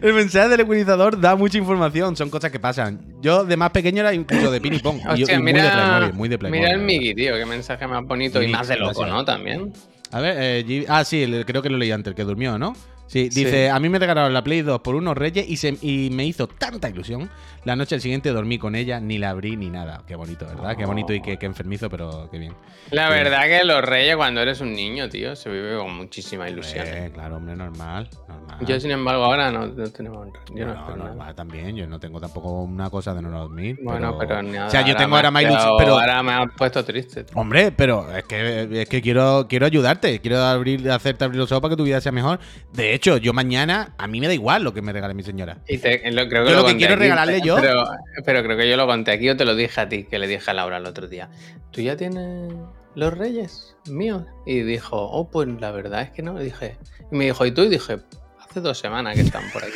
El 0.00 0.14
mensaje 0.14 0.48
del 0.48 0.60
ecualizador 0.60 1.20
da 1.20 1.36
mucha 1.36 1.58
información, 1.58 2.16
son 2.16 2.30
cosas 2.30 2.50
que 2.50 2.58
pasan. 2.58 2.98
Yo 3.20 3.44
de 3.44 3.58
más 3.58 3.70
pequeño 3.70 4.00
era 4.00 4.14
incluso 4.14 4.50
de 4.50 4.58
ping 4.58 4.78
pong. 4.82 4.96
y 4.96 5.02
yo- 5.02 5.10
Hostia, 5.12 5.34
y 5.34 5.38
muy 5.42 5.52
de 5.52 5.60
mira, 5.60 5.72
Playmobil, 5.74 6.12
muy 6.14 6.28
de 6.30 6.38
Playmobil. 6.38 6.62
mira 6.62 6.74
el. 6.74 6.80
Migi, 6.82 7.14
tío, 7.14 7.34
qué 7.36 7.44
mensaje 7.44 7.86
más 7.86 8.02
bonito 8.04 8.40
y 8.42 8.48
más 8.48 8.68
de 8.68 8.76
loco. 8.76 9.04
¿no? 9.04 9.22
También. 9.24 9.72
A 10.12 10.20
ver, 10.20 10.36
eh, 10.40 10.64
G- 10.66 10.86
ah, 10.88 11.04
sí, 11.04 11.30
creo 11.46 11.60
que 11.60 11.68
lo 11.68 11.76
leí 11.76 11.90
antes, 11.92 12.10
el 12.12 12.14
que 12.14 12.24
durmió, 12.24 12.58
¿no? 12.58 12.74
Sí, 13.10 13.28
Sí. 13.28 13.44
dice, 13.44 13.70
a 13.70 13.80
mí 13.80 13.88
me 13.88 13.98
regalaron 13.98 14.32
la 14.32 14.44
Play 14.44 14.62
2 14.62 14.80
por 14.82 14.94
unos 14.94 15.18
reyes 15.18 15.44
y, 15.48 15.56
se, 15.56 15.76
y 15.82 16.10
me 16.12 16.24
hizo 16.24 16.46
tanta 16.46 16.88
ilusión. 16.88 17.28
La 17.64 17.74
noche 17.74 17.96
al 17.96 18.00
siguiente 18.00 18.30
dormí 18.30 18.56
con 18.56 18.76
ella, 18.76 19.00
ni 19.00 19.18
la 19.18 19.30
abrí 19.30 19.56
ni 19.56 19.68
nada. 19.68 20.02
Qué 20.06 20.14
bonito, 20.14 20.46
¿verdad? 20.46 20.76
Qué 20.76 20.86
bonito 20.86 21.12
y 21.12 21.20
qué, 21.20 21.36
qué 21.36 21.46
enfermizo, 21.46 21.90
pero 21.90 22.28
qué 22.30 22.38
bien. 22.38 22.54
La 22.92 23.08
Sí. 23.08 23.12
verdad 23.14 23.42
que 23.46 23.64
los 23.64 23.82
reyes 23.82 24.14
cuando 24.14 24.40
eres 24.40 24.60
un 24.60 24.72
niño, 24.72 25.08
tío, 25.08 25.34
se 25.34 25.50
vive 25.50 25.76
con 25.76 25.92
muchísima 25.94 26.48
ilusión. 26.48 26.86
¿eh? 26.86 27.10
Claro, 27.12 27.36
hombre, 27.38 27.56
normal, 27.56 28.08
normal. 28.28 28.58
Yo, 28.64 28.78
sin 28.78 28.92
embargo, 28.92 29.24
ahora 29.24 29.50
no, 29.50 29.66
no 29.66 29.90
tenemos. 29.90 30.28
Yo 30.54 30.64
no, 30.66 30.66
Bueno, 30.66 30.72
espero 30.74 30.96
nada. 30.96 31.08
normal 31.08 31.34
también, 31.34 31.74
yo 31.76 31.86
no 31.88 31.98
tengo 31.98 32.20
tampoco 32.20 32.62
una 32.62 32.88
cosa 32.90 33.12
de 33.12 33.22
no 33.22 33.30
dormir. 33.30 33.76
Bueno, 33.82 34.16
pero, 34.18 34.40
nada, 34.42 34.68
O 34.68 34.70
sea, 34.70 34.86
yo 34.86 34.94
tengo 34.94 35.16
ahora 35.16 35.32
más 35.32 35.42
ilusión, 35.42 35.74
pero... 35.78 35.98
Ahora 35.98 36.22
me 36.22 36.32
has 36.32 36.46
puesto 36.56 36.84
triste. 36.84 37.24
tío. 37.24 37.36
Hombre, 37.36 37.72
pero 37.72 38.08
es 38.16 38.22
que, 38.24 38.68
es 38.82 38.88
que 38.88 39.02
quiero, 39.02 39.46
quiero 39.48 39.66
ayudarte, 39.66 40.20
quiero 40.20 40.38
abrir, 40.38 40.88
hacerte 40.90 41.24
abrir 41.24 41.38
los 41.40 41.50
ojos 41.50 41.60
para 41.62 41.72
que 41.72 41.76
tu 41.76 41.84
vida 41.84 42.00
sea 42.00 42.12
mejor. 42.12 42.38
De 42.72 42.94
hecho, 42.94 42.99
yo 43.00 43.32
mañana, 43.32 43.94
a 43.98 44.06
mí 44.06 44.20
me 44.20 44.26
da 44.28 44.34
igual 44.34 44.62
lo 44.62 44.72
que 44.74 44.82
me 44.82 44.92
regale 44.92 45.14
mi 45.14 45.22
señora. 45.22 45.58
Y 45.68 45.78
te- 45.78 46.10
lo, 46.10 46.28
creo 46.28 46.44
Yo 46.48 46.56
lo 46.56 46.64
que 46.66 46.76
quiero 46.76 46.94
aquí, 46.94 47.02
regalarle 47.02 47.40
yo- 47.40 47.56
Pero, 47.56 47.84
pero 48.24 48.42
creo 48.42 48.56
que 48.56 48.68
yo 48.68 48.76
lo 48.76 48.86
conté 48.86 49.12
aquí 49.12 49.28
o 49.28 49.36
te 49.36 49.44
lo 49.44 49.54
dije 49.54 49.80
a 49.80 49.88
ti, 49.88 50.04
que 50.04 50.18
le 50.18 50.26
dije 50.26 50.50
a 50.50 50.54
Laura 50.54 50.76
el 50.78 50.86
otro 50.86 51.08
día. 51.08 51.28
¿Tú 51.70 51.80
ya 51.80 51.96
tienes 51.96 52.52
los 52.94 53.16
reyes 53.16 53.76
míos. 53.88 54.24
Y 54.46 54.60
dijo, 54.62 54.96
oh, 54.96 55.28
pues 55.30 55.48
la 55.60 55.70
verdad 55.70 56.02
es 56.02 56.10
que 56.10 56.22
no. 56.22 56.40
Y 56.40 56.44
dije, 56.44 56.76
y 57.10 57.16
me 57.16 57.24
dijo, 57.26 57.46
¿y 57.46 57.52
tú? 57.52 57.62
Y 57.62 57.68
dije, 57.68 58.00
hace 58.40 58.60
dos 58.60 58.78
semanas 58.78 59.14
que 59.14 59.22
están 59.22 59.44
por 59.52 59.62
aquí. 59.64 59.74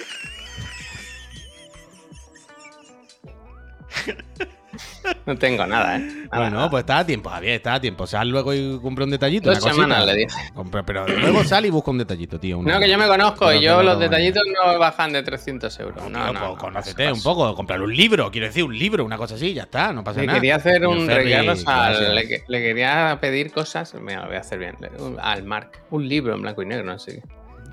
No 5.27 5.37
tengo 5.37 5.67
nada, 5.67 5.97
¿eh? 5.97 6.01
Nada, 6.01 6.29
bueno, 6.33 6.57
nada. 6.57 6.71
pues 6.71 6.83
está 6.83 6.99
a 6.99 7.07
tiempo, 7.07 7.31
Javier, 7.31 7.55
está 7.55 7.75
a 7.75 7.81
tiempo. 7.81 8.07
Sal 8.07 8.29
luego 8.29 8.53
y 8.53 8.79
compra 8.81 9.05
un 9.05 9.11
detallito. 9.11 9.49
Dos 9.51 9.63
una 9.63 9.73
semanas 9.73 10.07
le 10.07 10.15
dije. 10.17 10.37
Compra- 10.55 10.83
pero 10.85 11.07
luego 11.09 11.45
sal 11.45 11.65
y 11.67 11.71
busca 11.71 11.91
un 11.91 11.99
detallito, 11.99 12.39
tío. 12.39 12.59
una- 12.59 12.75
No, 12.75 12.81
que 12.81 12.91
yo 12.91 12.99
me 12.99 13.07
conozco 13.07 13.51
y 13.53 13.57
que 13.59 13.65
yo 13.65 13.83
los 13.83 13.95
lo 13.95 13.99
detallitos 14.01 14.43
no 14.65 14.79
bajan 14.79 15.13
de 15.13 15.23
300 15.23 15.79
euros. 15.81 15.97
No, 15.97 16.11
No, 16.11 16.25
tío, 16.25 16.33
no, 16.41 16.49
pues 16.51 16.59
conócete 16.61 17.13
un 17.13 17.23
poco, 17.23 17.55
comprar 17.55 17.81
un 17.81 17.95
libro, 17.95 18.31
quiero 18.31 18.47
decir, 18.49 18.65
un 18.65 18.77
libro, 18.79 19.05
una 19.05 19.17
cosa 19.17 19.35
así, 19.37 19.55
ya 19.55 19.63
está, 19.63 19.93
no 19.93 20.05
pasa 20.05 20.21
Le 20.21 20.27
nada. 20.27 20.39
quería 20.39 20.57
hacer 20.57 20.87
un 20.87 21.07
Ferri, 21.07 21.25
regalo. 21.25 21.55
Le, 22.15 22.29
que- 22.29 22.45
le 22.47 22.61
quería 22.61 23.19
pedir 23.21 23.51
cosas. 23.53 23.95
Mira, 23.95 24.21
lo 24.23 24.27
voy 24.27 24.37
a 24.37 24.41
hacer 24.41 24.59
bien. 24.59 24.77
Al 25.21 25.45
Mark. 25.45 25.71
Un 25.91 26.09
libro 26.09 26.35
en 26.35 26.43
blanco 26.43 26.63
y 26.63 26.67
negro, 26.67 26.85
no 26.85 26.99
sé. 26.99 27.23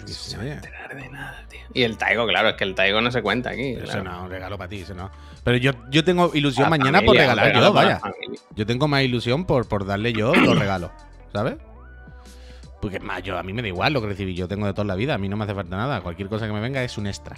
Qué. 0.06 0.12
Yo 0.12 0.18
qué 0.18 0.24
sé. 0.24 0.38
No 0.38 0.44
se 0.44 0.48
va 0.48 0.54
a 0.54 0.56
enterar 0.56 0.96
de 0.96 1.10
nada, 1.10 1.46
tío. 1.50 1.60
Y 1.74 1.84
el 1.84 1.98
Taigo, 1.98 2.28
claro, 2.28 2.50
es 2.50 2.56
que 2.56 2.64
el 2.64 2.76
Taigo 2.76 3.02
no 3.02 3.12
se 3.12 3.22
cuenta 3.22 3.52
aquí. 3.52 3.74
Pero 3.76 3.86
claro. 3.86 4.02
Eso 4.02 4.10
no, 4.10 4.24
un 4.24 4.30
regalo 4.30 4.58
para 4.58 4.70
ti, 4.70 4.80
eso 4.82 4.94
no. 4.94 5.12
Pero 5.44 5.58
yo, 5.58 5.72
yo 5.90 6.04
tengo 6.04 6.32
ilusión 6.34 6.66
La 6.66 6.70
mañana 6.70 7.02
por 7.02 7.16
regalar 7.16 7.48
regalo 7.48 7.68
yo, 7.68 7.74
vaya. 7.74 8.02
Yo 8.56 8.66
tengo 8.66 8.88
más 8.88 9.04
ilusión 9.04 9.46
por, 9.46 9.68
por 9.68 9.86
darle 9.86 10.14
yo 10.14 10.36
los 10.36 10.60
regalos, 10.60 10.92
¿sabes? 11.34 11.56
Porque 12.82 13.00
más, 13.00 13.22
yo, 13.24 13.38
a 13.38 13.44
mí 13.44 13.54
me 13.54 13.62
da 13.62 13.68
igual 13.68 13.94
lo 13.94 14.02
que 14.02 14.08
recibí, 14.08 14.34
yo 14.34 14.48
tengo 14.48 14.66
de 14.66 14.74
toda 14.74 14.86
la 14.86 14.96
vida, 14.96 15.14
a 15.14 15.18
mí 15.18 15.30
no 15.30 15.38
me 15.38 15.44
hace 15.44 15.54
falta 15.54 15.78
nada, 15.78 16.02
cualquier 16.02 16.30
cosa 16.30 16.48
que 16.48 16.54
me 16.54 16.60
venga 16.60 16.84
es 16.84 16.98
un 16.98 17.08
extra. 17.08 17.38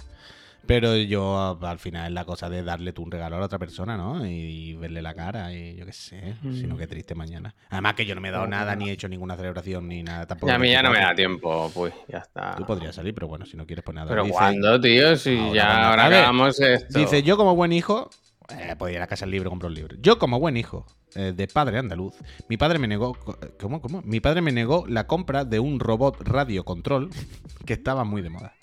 Pero 0.66 0.96
yo 0.96 1.38
a- 1.38 1.70
al 1.70 1.78
final 1.78 2.06
es 2.06 2.12
la 2.12 2.24
cosa 2.24 2.48
de 2.48 2.62
darle 2.62 2.92
tú 2.92 3.02
un 3.02 3.10
regalo 3.10 3.36
a 3.36 3.38
la 3.40 3.46
otra 3.46 3.58
persona, 3.58 3.96
¿no? 3.96 4.26
Y, 4.26 4.74
verle 4.74 5.02
la 5.02 5.14
cara 5.14 5.52
y 5.54 5.76
yo 5.76 5.86
qué 5.86 5.92
sé, 5.92 6.34
Mm. 6.42 6.54
sino 6.54 6.76
que 6.76 6.86
triste 6.86 7.14
mañana. 7.14 7.54
Además 7.70 7.94
que 7.94 8.04
yo 8.06 8.14
no 8.14 8.20
me 8.20 8.28
he 8.28 8.32
dado 8.32 8.46
nada, 8.46 8.74
ni 8.76 8.88
he 8.88 8.92
hecho 8.92 9.08
ninguna 9.08 9.36
celebración, 9.36 9.88
ni 9.88 10.02
nada 10.02 10.26
tampoco. 10.26 10.50
Y 10.50 10.54
a 10.54 10.58
mí 10.58 10.70
ya 10.70 10.82
no 10.82 10.90
me 10.90 10.96
24. 10.98 11.08
da 11.08 11.14
tiempo, 11.14 11.70
pues 11.74 11.94
ya 12.08 12.18
está. 12.18 12.54
Tú 12.56 12.64
podrías 12.66 12.94
salir, 12.94 13.14
pero 13.14 13.28
bueno, 13.28 13.46
si 13.46 13.56
no 13.56 13.66
quieres 13.66 13.84
pues 13.84 13.94
nada. 13.94 14.08
Pero 14.08 14.26
¿cuándo, 14.28 14.80
tío? 14.80 15.16
Si 15.16 15.36
Ahora, 15.38 15.54
ya 15.54 15.66
cuando 15.66 15.86
ahora 15.88 16.06
acabamos 16.06 16.60
esto. 16.60 16.98
Dice, 16.98 17.22
yo 17.22 17.36
como 17.36 17.54
buen 17.54 17.72
hijo, 17.72 18.10
eh, 18.50 18.74
podía 18.76 18.96
ir 18.96 19.02
a 19.02 19.06
casa 19.06 19.24
del 19.24 19.32
libro 19.32 19.50
comprar 19.50 19.68
un 19.70 19.74
libro. 19.76 19.96
Yo 20.00 20.18
como 20.18 20.38
buen 20.40 20.56
hijo 20.56 20.86
eh, 21.14 21.32
de 21.34 21.46
padre 21.46 21.78
andaluz, 21.78 22.14
mi 22.48 22.56
padre 22.56 22.78
me 22.78 22.88
negó, 22.88 23.16
¿cómo, 23.60 23.80
cómo? 23.80 24.02
Mi 24.02 24.20
padre 24.20 24.42
me 24.42 24.50
negó 24.52 24.84
la 24.88 25.06
compra 25.06 25.44
de 25.44 25.60
un 25.60 25.78
robot 25.80 26.20
radio 26.26 26.64
control 26.64 27.10
que 27.66 27.72
estaba 27.74 28.04
muy 28.04 28.20
de 28.22 28.30
moda. 28.30 28.54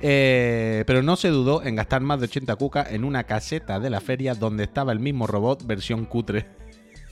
Eh, 0.00 0.84
pero 0.86 1.02
no 1.02 1.16
se 1.16 1.28
dudó 1.28 1.62
en 1.62 1.76
gastar 1.76 2.00
más 2.02 2.20
de 2.20 2.26
80 2.26 2.56
cucas 2.56 2.92
en 2.92 3.04
una 3.04 3.24
caseta 3.24 3.80
de 3.80 3.90
la 3.90 4.00
feria 4.00 4.34
donde 4.34 4.64
estaba 4.64 4.92
el 4.92 5.00
mismo 5.00 5.26
robot 5.26 5.66
versión 5.66 6.04
cutre. 6.04 6.46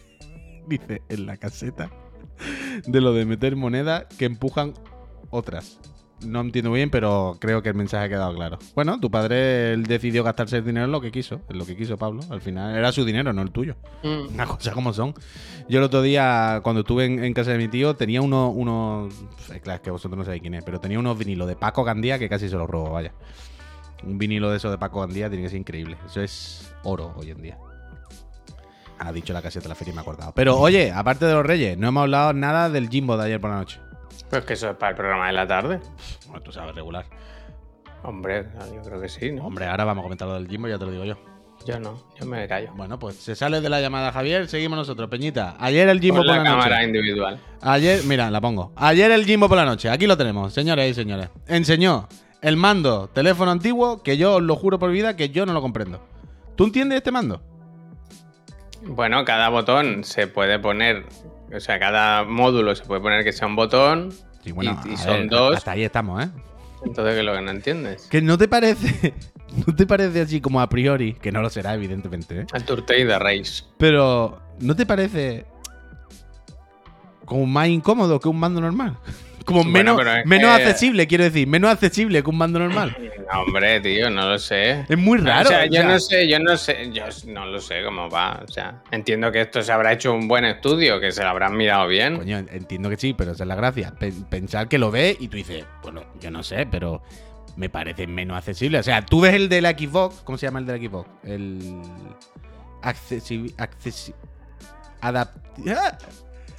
Dice, 0.68 1.03
en 1.09 1.26
la 1.26 1.37
caseta 1.37 1.91
de 2.87 3.01
lo 3.01 3.12
de 3.12 3.24
meter 3.24 3.57
moneda 3.57 4.07
que 4.18 4.26
empujan 4.26 4.74
otras. 5.30 5.80
No 6.23 6.41
entiendo 6.41 6.73
bien, 6.73 6.89
pero 6.91 7.37
creo 7.39 7.62
que 7.62 7.69
el 7.69 7.75
mensaje 7.75 8.07
ha 8.07 8.09
quedado 8.09 8.35
claro. 8.35 8.59
Bueno, 8.75 8.99
tu 9.01 9.11
padre 9.11 9.75
él 9.75 9.85
decidió 9.85 10.25
gastarse 10.25 10.57
el 10.57 10.64
dinero 10.64 10.87
en 10.87 10.93
lo 10.93 11.01
que 11.01 11.12
quiso, 11.12 11.43
en 11.51 11.59
lo 11.59 11.67
que 11.67 11.77
quiso 11.77 11.99
Pablo. 11.99 12.23
Al 12.31 12.41
final 12.41 12.75
era 12.75 12.91
su 12.91 13.05
dinero, 13.05 13.33
no 13.35 13.43
el 13.43 13.51
tuyo. 13.51 13.77
Mm. 14.03 14.35
Una 14.35 14.47
cosa 14.47 14.73
como 14.73 14.95
son. 14.95 15.14
Yo 15.69 15.79
el 15.79 15.85
otro 15.85 16.01
día, 16.01 16.61
cuando 16.62 16.81
estuve 16.81 17.05
en, 17.05 17.23
en 17.23 17.35
casa 17.35 17.51
de 17.53 17.59
mi 17.59 17.69
tío, 17.69 17.97
tenía 17.97 18.23
unos. 18.23 18.53
unos 18.55 19.12
eh, 19.53 19.61
claro, 19.61 19.77
es 19.77 19.83
que 19.83 19.91
vosotros 19.91 20.17
no 20.17 20.25
sabéis 20.25 20.41
quién 20.41 20.55
es, 20.55 20.64
pero 20.64 20.81
tenía 20.81 20.99
unos 20.99 21.19
vinilos 21.19 21.49
de 21.49 21.57
Paco 21.57 21.85
Gandía 21.85 22.19
que 22.19 22.29
casi 22.29 22.49
se 22.49 22.57
los 22.57 22.69
robo, 22.69 22.93
vaya. 22.93 23.12
Un 24.03 24.17
vinilo 24.17 24.51
de 24.51 24.57
eso 24.57 24.71
de 24.71 24.79
Paco 24.79 25.01
Gandía 25.01 25.29
tiene 25.29 25.45
que 25.45 25.51
ser 25.51 25.59
increíble. 25.59 25.99
Eso 26.07 26.23
es 26.23 26.73
oro 26.83 27.12
hoy 27.17 27.31
en 27.31 27.43
día. 27.43 27.59
Ha 28.99 29.12
dicho 29.12 29.35
la 29.35 29.43
caseta 29.43 29.64
de 29.64 29.69
la 29.69 29.75
feria 29.75 29.93
y 29.93 29.95
me 29.95 30.01
he 30.01 30.03
acordado. 30.03 30.33
Pero 30.35 30.59
oye, 30.59 30.91
aparte 30.91 31.27
de 31.27 31.35
los 31.35 31.45
reyes, 31.45 31.77
no 31.77 31.89
hemos 31.89 32.03
hablado 32.03 32.33
nada 32.33 32.71
del 32.71 32.89
Jimbo 32.89 33.19
de 33.19 33.27
ayer 33.27 33.41
por 33.41 33.51
la 33.51 33.57
noche. 33.57 33.79
Pues 34.31 34.45
que 34.45 34.55
eso 34.55 34.71
es 34.71 34.77
para 34.77 34.91
el 34.91 34.97
programa 34.97 35.27
de 35.29 35.33
la 35.33 35.47
tarde. 35.47 35.81
Bueno, 36.27 36.43
tú 36.43 36.53
sabes 36.53 36.75
regular. 36.75 37.05
Hombre, 38.03 38.47
yo 38.75 38.83
creo 38.83 39.01
que 39.01 39.09
sí, 39.09 39.33
¿no? 39.33 39.47
Hombre, 39.47 39.67
ahora 39.67 39.85
vamos 39.85 40.03
a 40.03 40.05
comentar 40.05 40.29
lo 40.29 40.35
del 40.35 40.49
Jimbo, 40.49 40.69
ya 40.69 40.79
te 40.79 40.85
lo 40.85 40.91
digo 40.93 41.05
yo. 41.05 41.17
Yo 41.64 41.81
no, 41.81 42.01
yo 42.21 42.27
me 42.27 42.47
callo. 42.47 42.71
Bueno, 42.77 42.99
pues 42.99 43.17
se 43.17 43.35
sale 43.35 43.61
de 43.61 43.69
la 43.69 43.81
llamada 43.81 44.12
Javier, 44.12 44.47
seguimos 44.47 44.77
nosotros. 44.79 45.09
Peñita, 45.09 45.57
ayer 45.59 45.89
el 45.89 46.01
Jimbo 46.01 46.19
por 46.19 46.27
la 46.27 46.37
la 46.37 46.45
noche. 46.45 46.51
cámara 46.53 46.85
individual. 46.85 47.41
Ayer, 47.62 48.03
mira, 48.05 48.31
la 48.31 48.41
pongo. 48.41 48.73
Ayer 48.77 49.11
el 49.11 49.25
Jimbo 49.25 49.49
por 49.49 49.57
la 49.57 49.64
noche, 49.64 49.89
aquí 49.91 50.07
lo 50.07 50.17
tenemos, 50.17 50.53
señores 50.53 50.91
y 50.91 50.95
señores. 50.95 51.31
Enseñó 51.47 52.09
el 52.43 52.57
mando 52.57 53.09
teléfono 53.09 53.51
antiguo 53.51 54.03
que 54.03 54.17
yo 54.17 54.37
os 54.37 54.43
lo 54.43 54.55
juro 54.55 54.79
por 54.79 54.91
vida 54.93 55.17
que 55.17 55.31
yo 55.31 55.47
no 55.47 55.53
lo 55.55 55.62
comprendo. 55.62 56.01
¿Tú 56.55 56.64
entiendes 56.64 56.99
este 56.99 57.11
mando? 57.11 57.43
Bueno, 58.83 59.25
cada 59.25 59.49
botón 59.49 60.05
se 60.05 60.29
puede 60.29 60.59
poner, 60.61 61.05
o 61.55 61.61
sea, 61.61 61.79
cada 61.79 62.25
módulo 62.25 62.75
se 62.75 62.85
puede 62.85 63.01
poner 63.01 63.25
que 63.25 63.33
sea 63.33 63.47
un 63.47 63.57
botón. 63.57 64.13
Sí, 64.43 64.53
bueno, 64.53 64.81
Y- 64.91 64.97
son 64.97 65.13
ver, 65.23 65.29
dos. 65.31 65.57
Hasta 65.57 65.73
ahí 65.73 65.85
estamos, 65.85 66.25
¿eh? 66.25 66.29
Entonces, 66.85 67.15
¿qué 67.15 67.21
es 67.21 67.27
lo 67.27 67.33
que 67.35 67.43
no 67.43 67.51
entiendes? 67.51 68.07
Que 68.09 68.23
no 68.23 68.39
te 68.39 68.49
parece, 68.49 69.15
no 69.67 69.75
te 69.75 69.87
parece 69.87 70.21
así 70.21 70.41
como 70.41 70.61
a 70.61 70.69
priori, 70.69 71.15
que 71.15 71.33
no 71.33 71.41
lo 71.43 71.51
será 71.51 71.75
evidentemente, 71.75 72.41
¿eh? 72.41 72.47
Turtei 72.65 73.05
de 73.05 73.19
Reis. 73.19 73.67
Pero 73.79 74.41
¿no 74.61 74.77
te 74.77 74.87
parece 74.87 75.47
como 77.25 77.47
más 77.47 77.69
incómodo 77.69 78.21
que 78.21 78.29
un 78.29 78.39
mando 78.39 78.61
normal? 78.61 78.97
Como 79.47 79.63
Bueno, 79.63 79.97
menos, 79.97 80.27
menos 80.27 80.57
que- 80.57 80.65
accesible, 80.65 81.07
quiero 81.07 81.25
decir, 81.25 81.47
menos 81.47 81.71
accesible 81.71 82.23
que 82.23 82.29
un 82.29 82.37
mando 82.37 82.59
normal. 82.59 82.95
No, 83.33 83.41
hombre, 83.43 83.81
tío, 83.81 84.11
no 84.11 84.29
lo 84.29 84.39
sé. 84.39 84.85
Es 84.89 84.99
muy 84.99 85.19
raro. 85.19 85.49
o 85.49 85.53
sea, 85.53 85.63
o 85.63 85.67
yo 85.67 85.73
sea, 85.73 85.85
no 85.85 85.99
sé, 86.01 86.29
yo 86.29 86.39
no 86.41 86.57
sé, 86.57 86.91
yo 86.93 87.05
no 87.29 87.47
lo 87.47 87.61
sé 87.61 87.83
cómo 87.85 88.11
va. 88.11 88.43
O 88.47 88.49
sea, 88.51 88.83
entiendo 88.91 89.31
que 89.33 89.41
esto 89.43 89.63
se 89.63 89.71
habrá 89.73 89.93
hecho 89.93 90.13
un 90.13 90.27
buen 90.29 90.45
estudio, 90.45 90.99
que 91.01 91.13
se 91.13 91.23
lo 91.23 91.29
habrán 91.29 91.57
mirado 91.57 91.87
bien. 91.87 92.17
Coño, 92.19 92.39
entiendo 92.39 92.91
que 92.91 92.97
sí, 92.97 93.15
pero 93.17 93.33
esa 93.33 93.45
es 93.45 93.49
la 93.49 93.55
gracia. 93.55 93.95
Pe- 93.99 94.13
pensar 94.29 94.69
que 94.69 94.79
lo 94.79 94.91
ves 94.91 95.17
y 95.21 95.29
tú 95.29 95.37
dices, 95.37 95.65
bueno, 95.83 96.03
yo 96.21 96.31
no 96.33 96.43
sé, 96.43 96.67
pero 96.69 97.03
me 97.57 97.69
parece 97.71 98.07
menos 98.09 98.37
accesible. 98.37 98.81
O 98.81 98.83
sea, 98.83 99.07
tú 99.07 99.21
ves 99.21 99.35
el 99.35 99.49
de 99.49 99.61
la 99.63 99.71
Xbox, 99.71 100.23
¿cómo 100.25 100.37
se 100.39 100.47
llama 100.47 100.59
el 100.59 100.67
de 100.67 100.79
la 100.79 100.85
Xbox? 100.89 101.09
El. 101.25 101.81
Accesi... 102.83 103.55
accesi- 103.59 104.15
adapt- 105.01 105.41
¡Ah! 105.69 105.97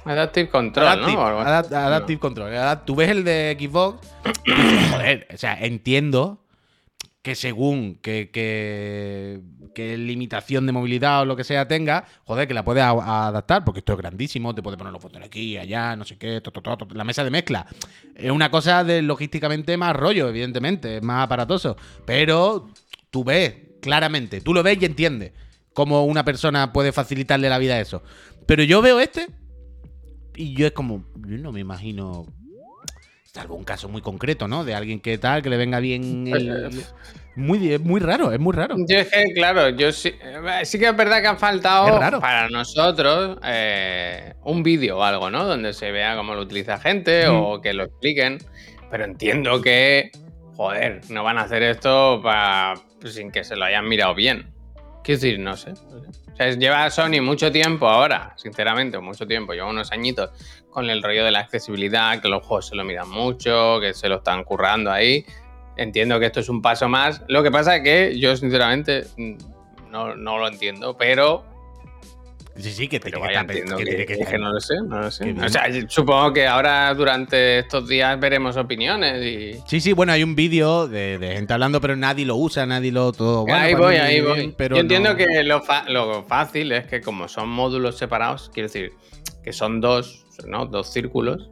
Adaptive 0.08 0.48
Control, 0.48 0.86
Adaptive, 0.86 1.16
¿no? 1.16 1.40
Adapt- 1.40 1.72
Adaptive 1.72 2.18
Control. 2.20 2.52
Tú 2.84 2.94
ves 2.96 3.10
el 3.10 3.24
de 3.24 3.56
Xbox 3.58 4.06
dices, 4.44 4.90
joder, 4.92 5.26
o 5.32 5.36
sea, 5.36 5.58
entiendo 5.60 6.44
que 7.22 7.34
según 7.34 7.96
que, 8.00 8.30
que, 8.30 9.40
que 9.74 9.98
limitación 9.98 10.64
de 10.66 10.72
movilidad 10.72 11.20
o 11.22 11.24
lo 11.24 11.36
que 11.36 11.44
sea 11.44 11.68
tenga, 11.68 12.06
joder, 12.24 12.48
que 12.48 12.54
la 12.54 12.64
puedes 12.64 12.82
adaptar, 12.82 13.64
porque 13.64 13.80
esto 13.80 13.92
es 13.92 13.98
grandísimo, 13.98 14.54
te 14.54 14.62
puede 14.62 14.76
poner 14.78 14.92
los 14.92 15.02
botones 15.02 15.26
aquí, 15.26 15.58
allá, 15.58 15.94
no 15.96 16.04
sé 16.04 16.16
qué, 16.16 16.40
to, 16.40 16.50
to, 16.52 16.62
to, 16.62 16.76
to, 16.78 16.94
la 16.94 17.04
mesa 17.04 17.24
de 17.24 17.30
mezcla. 17.30 17.66
Es 18.14 18.30
una 18.30 18.50
cosa 18.50 18.82
de 18.84 19.02
logísticamente 19.02 19.76
más 19.76 19.94
rollo, 19.94 20.28
evidentemente, 20.28 20.98
es 20.98 21.02
más 21.02 21.24
aparatoso, 21.24 21.76
pero 22.06 22.68
tú 23.10 23.24
ves, 23.24 23.54
claramente, 23.82 24.40
tú 24.40 24.54
lo 24.54 24.62
ves 24.62 24.78
y 24.80 24.86
entiendes 24.86 25.32
cómo 25.74 26.04
una 26.06 26.24
persona 26.24 26.72
puede 26.72 26.92
facilitarle 26.92 27.48
la 27.50 27.58
vida 27.58 27.74
a 27.74 27.80
eso. 27.80 28.02
Pero 28.46 28.62
yo 28.62 28.80
veo 28.80 29.00
este 29.00 29.26
y 30.38 30.54
yo 30.54 30.66
es 30.66 30.72
como, 30.72 31.04
yo 31.26 31.36
no 31.38 31.52
me 31.52 31.60
imagino, 31.60 32.26
salvo 33.24 33.54
un 33.56 33.64
caso 33.64 33.88
muy 33.88 34.00
concreto, 34.02 34.48
¿no? 34.48 34.64
De 34.64 34.74
alguien 34.74 35.00
que 35.00 35.18
tal, 35.18 35.42
que 35.42 35.50
le 35.50 35.56
venga 35.56 35.80
bien 35.80 36.26
el... 36.28 36.70
Muy, 37.36 37.72
es 37.72 37.80
muy 37.80 38.00
raro, 38.00 38.32
es 38.32 38.40
muy 38.40 38.52
raro. 38.52 38.74
Yo 38.88 38.98
es 38.98 39.08
que, 39.12 39.32
claro, 39.32 39.68
yo 39.68 39.92
sí, 39.92 40.12
sí 40.64 40.76
que 40.76 40.88
es 40.88 40.96
verdad 40.96 41.20
que 41.20 41.28
ha 41.28 41.36
faltado 41.36 42.20
para 42.20 42.48
nosotros 42.48 43.38
eh, 43.44 44.34
un 44.42 44.64
vídeo 44.64 44.98
o 44.98 45.02
algo, 45.04 45.30
¿no? 45.30 45.44
Donde 45.44 45.72
se 45.72 45.92
vea 45.92 46.16
cómo 46.16 46.34
lo 46.34 46.40
utiliza 46.42 46.78
gente 46.80 47.28
Mm. 47.30 47.36
o 47.36 47.60
que 47.60 47.74
lo 47.74 47.84
expliquen. 47.84 48.38
Pero 48.90 49.04
entiendo 49.04 49.62
que, 49.62 50.10
joder, 50.56 51.00
no 51.10 51.22
van 51.22 51.38
a 51.38 51.42
hacer 51.42 51.62
esto 51.62 52.20
pa- 52.24 52.74
sin 53.04 53.30
que 53.30 53.44
se 53.44 53.54
lo 53.54 53.66
hayan 53.66 53.86
mirado 53.86 54.16
bien. 54.16 54.50
Quiero 55.04 55.20
decir, 55.20 55.38
no 55.38 55.56
sé. 55.56 55.70
no 55.70 56.12
sé. 56.12 56.20
Sea, 56.38 56.52
lleva 56.52 56.88
Sony 56.88 57.20
mucho 57.20 57.50
tiempo 57.50 57.88
ahora, 57.88 58.32
sinceramente, 58.36 58.96
mucho 59.00 59.26
tiempo, 59.26 59.54
lleva 59.54 59.68
unos 59.68 59.90
añitos 59.90 60.30
con 60.70 60.88
el 60.88 61.02
rollo 61.02 61.24
de 61.24 61.32
la 61.32 61.40
accesibilidad, 61.40 62.22
que 62.22 62.28
los 62.28 62.46
juegos 62.46 62.68
se 62.68 62.76
lo 62.76 62.84
miran 62.84 63.10
mucho, 63.10 63.80
que 63.80 63.92
se 63.92 64.08
lo 64.08 64.18
están 64.18 64.44
currando 64.44 64.92
ahí. 64.92 65.26
Entiendo 65.76 66.20
que 66.20 66.26
esto 66.26 66.38
es 66.38 66.48
un 66.48 66.62
paso 66.62 66.88
más. 66.88 67.22
Lo 67.26 67.42
que 67.42 67.50
pasa 67.50 67.76
es 67.76 67.82
que 67.82 68.18
yo, 68.20 68.36
sinceramente, 68.36 69.04
mm, 69.16 69.36
no, 69.90 70.14
no 70.14 70.38
lo 70.38 70.46
entiendo, 70.46 70.96
pero, 70.96 71.44
Sí, 72.58 72.72
sí, 72.72 72.88
que 72.88 72.98
pero 72.98 73.18
tiene 73.18 73.28
que 73.28 73.36
vaya, 73.36 73.46
que 73.46 73.60
que, 73.62 73.84
tiene 73.84 74.06
que 74.06 74.06
que 74.06 74.22
estar- 74.24 74.40
no 74.40 74.52
lo 74.52 74.60
sé, 74.60 74.74
no 74.84 75.00
lo 75.00 75.10
sé. 75.10 75.32
O 75.32 75.48
sea, 75.48 75.64
supongo 75.88 76.32
que 76.32 76.46
ahora 76.46 76.92
durante 76.94 77.60
estos 77.60 77.88
días 77.88 78.18
veremos 78.18 78.56
opiniones 78.56 79.24
y... 79.24 79.60
Sí, 79.68 79.80
sí, 79.80 79.92
bueno, 79.92 80.12
hay 80.12 80.24
un 80.24 80.34
vídeo 80.34 80.88
de, 80.88 81.18
de 81.18 81.34
gente 81.34 81.52
hablando, 81.52 81.80
pero 81.80 81.94
nadie 81.94 82.26
lo 82.26 82.34
usa, 82.36 82.66
nadie 82.66 82.90
lo 82.90 83.12
todo. 83.12 83.42
bueno, 83.42 83.58
ahí 83.58 83.74
voy, 83.74 83.94
ahí 83.96 84.20
bien, 84.20 84.26
voy. 84.26 84.54
pero 84.56 84.74
Yo 84.76 84.82
entiendo 84.82 85.10
no- 85.10 85.16
que 85.16 85.42
lo, 85.44 85.62
lo 85.88 86.24
fácil 86.24 86.72
es 86.72 86.86
que 86.86 87.00
como 87.00 87.28
son 87.28 87.48
módulos 87.48 87.96
separados, 87.96 88.50
quiero 88.52 88.68
decir, 88.68 88.92
que 89.44 89.52
son 89.52 89.80
dos, 89.80 90.26
¿no? 90.46 90.66
Dos 90.66 90.92
círculos, 90.92 91.48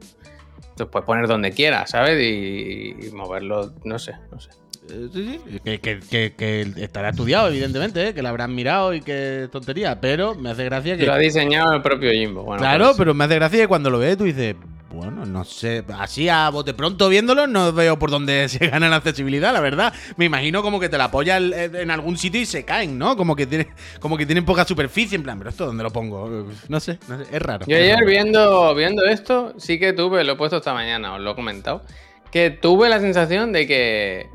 los 0.77 0.89
puedes 0.89 1.05
poner 1.05 1.27
donde 1.27 1.51
quieras, 1.51 1.91
¿sabes? 1.91 2.21
Y, 2.21 2.95
y 3.07 3.11
moverlo, 3.11 3.73
no 3.85 3.97
sé, 3.97 4.13
no 4.31 4.39
sé. 4.39 4.49
Eh, 4.89 5.09
sí, 5.13 5.39
sí, 5.49 5.59
que, 5.63 5.79
que- 5.79 5.99
que- 5.99 6.33
que 6.37 6.83
estará 6.83 7.09
estudiado, 7.09 7.47
evidentemente, 7.49 8.07
¿eh? 8.09 8.13
que 8.13 8.21
lo 8.21 8.29
habrán 8.29 8.53
mirado 8.55 8.93
y 8.93 9.01
que 9.01 9.47
tontería, 9.51 9.99
pero 9.99 10.35
me 10.35 10.49
hace 10.51 10.63
gracia 10.65 10.97
que... 10.97 11.05
Lo 11.05 11.13
ha 11.13 11.17
diseñado 11.17 11.73
el 11.73 11.81
propio 11.81 12.11
Jimbo. 12.11 12.43
Bueno, 12.43 12.61
claro, 12.61 12.85
pues, 12.87 12.97
pero 12.97 13.13
me 13.13 13.23
hace 13.25 13.35
gracia 13.35 13.59
que 13.59 13.67
cuando 13.67 13.89
lo 13.89 13.99
ves 13.99 14.17
tú 14.17 14.23
dices, 14.23 14.55
bueno, 14.89 15.25
no 15.25 15.43
sé, 15.43 15.83
así 15.99 16.27
a 16.29 16.49
bote 16.49 16.73
pronto 16.73 17.09
viéndolo 17.09 17.45
no 17.45 17.71
veo 17.73 17.99
por 17.99 18.09
dónde 18.09 18.47
se 18.49 18.67
gana 18.67 18.89
la 18.89 18.95
accesibilidad, 18.95 19.53
la 19.53 19.59
verdad. 19.59 19.93
Me 20.15 20.25
imagino 20.25 20.63
como 20.63 20.79
que 20.79 20.89
te 20.89 20.97
la 20.97 21.05
apoyas 21.05 21.41
en 21.41 21.91
algún 21.91 22.17
sitio 22.17 22.41
y 22.41 22.45
se 22.45 22.63
caen, 22.63 22.97
¿no? 22.97 23.15
Como 23.17 23.35
que, 23.35 23.45
tiene, 23.45 23.67
como 23.99 24.17
que 24.17 24.25
tienen 24.25 24.45
poca 24.45 24.65
superficie, 24.65 25.15
en 25.17 25.23
plan, 25.23 25.37
pero 25.37 25.49
esto 25.49 25.65
dónde 25.65 25.83
lo 25.83 25.91
pongo, 25.91 26.47
no 26.69 26.79
sé, 26.79 26.97
no 27.07 27.17
sé, 27.23 27.25
es 27.31 27.41
raro. 27.41 27.65
Yo 27.67 27.75
ayer 27.75 28.03
viendo, 28.05 28.73
viendo 28.73 29.03
esto, 29.05 29.53
sí 29.57 29.77
que 29.77 29.93
tuve, 29.93 30.23
lo 30.23 30.33
he 30.33 30.35
puesto 30.37 30.57
esta 30.57 30.73
mañana, 30.73 31.13
os 31.15 31.21
lo 31.21 31.31
he 31.31 31.35
comentado, 31.35 31.83
que 32.31 32.49
tuve 32.49 32.89
la 32.89 32.99
sensación 32.99 33.51
de 33.51 33.67
que 33.67 34.29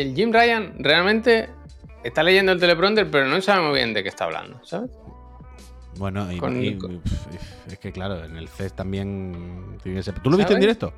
el 0.00 0.14
Jim 0.14 0.32
Ryan 0.32 0.74
realmente 0.78 1.48
está 2.02 2.22
leyendo 2.22 2.52
el 2.52 2.60
teleprompter, 2.60 3.10
pero 3.10 3.26
no 3.26 3.40
sabe 3.40 3.62
muy 3.66 3.76
bien 3.76 3.94
de 3.94 4.02
qué 4.02 4.08
está 4.08 4.24
hablando, 4.24 4.58
¿sabes? 4.64 4.90
Bueno, 5.96 6.30
y, 6.32 6.38
con- 6.38 7.00
es 7.68 7.78
que 7.78 7.92
claro, 7.92 8.24
en 8.24 8.36
el 8.36 8.48
CES 8.48 8.72
también 8.74 9.78
¿Tú 9.82 10.30
lo 10.30 10.36
viste 10.36 10.52
en 10.52 10.60
¿Sabes? 10.60 10.60
directo? 10.60 10.92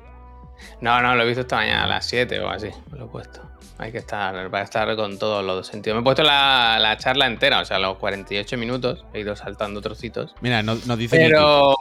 No, 0.81 0.99
no, 1.03 1.15
lo 1.15 1.21
he 1.21 1.25
visto 1.27 1.41
esta 1.41 1.57
mañana 1.57 1.83
a 1.83 1.87
las 1.87 2.05
7 2.07 2.39
o 2.39 2.49
así, 2.49 2.69
me 2.91 2.97
lo 2.97 3.05
he 3.05 3.07
puesto. 3.07 3.41
Hay 3.77 3.91
que 3.91 3.99
estar, 3.99 4.49
para 4.49 4.63
estar 4.63 4.95
con 4.95 5.19
todos 5.19 5.45
los 5.45 5.67
sentidos. 5.67 5.97
Me 5.97 6.01
he 6.01 6.03
puesto 6.03 6.23
la, 6.23 6.79
la 6.81 6.97
charla 6.97 7.27
entera, 7.27 7.59
o 7.61 7.65
sea, 7.65 7.77
los 7.77 7.97
48 7.97 8.57
minutos, 8.57 9.05
he 9.13 9.19
ido 9.19 9.35
saltando 9.35 9.81
trocitos. 9.81 10.33
Mira, 10.41 10.63
nos, 10.63 10.87
nos 10.87 10.97
dice. 10.97 11.15
Pero, 11.15 11.75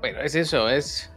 pero 0.00 0.22
es 0.22 0.34
eso, 0.34 0.70
es 0.70 1.12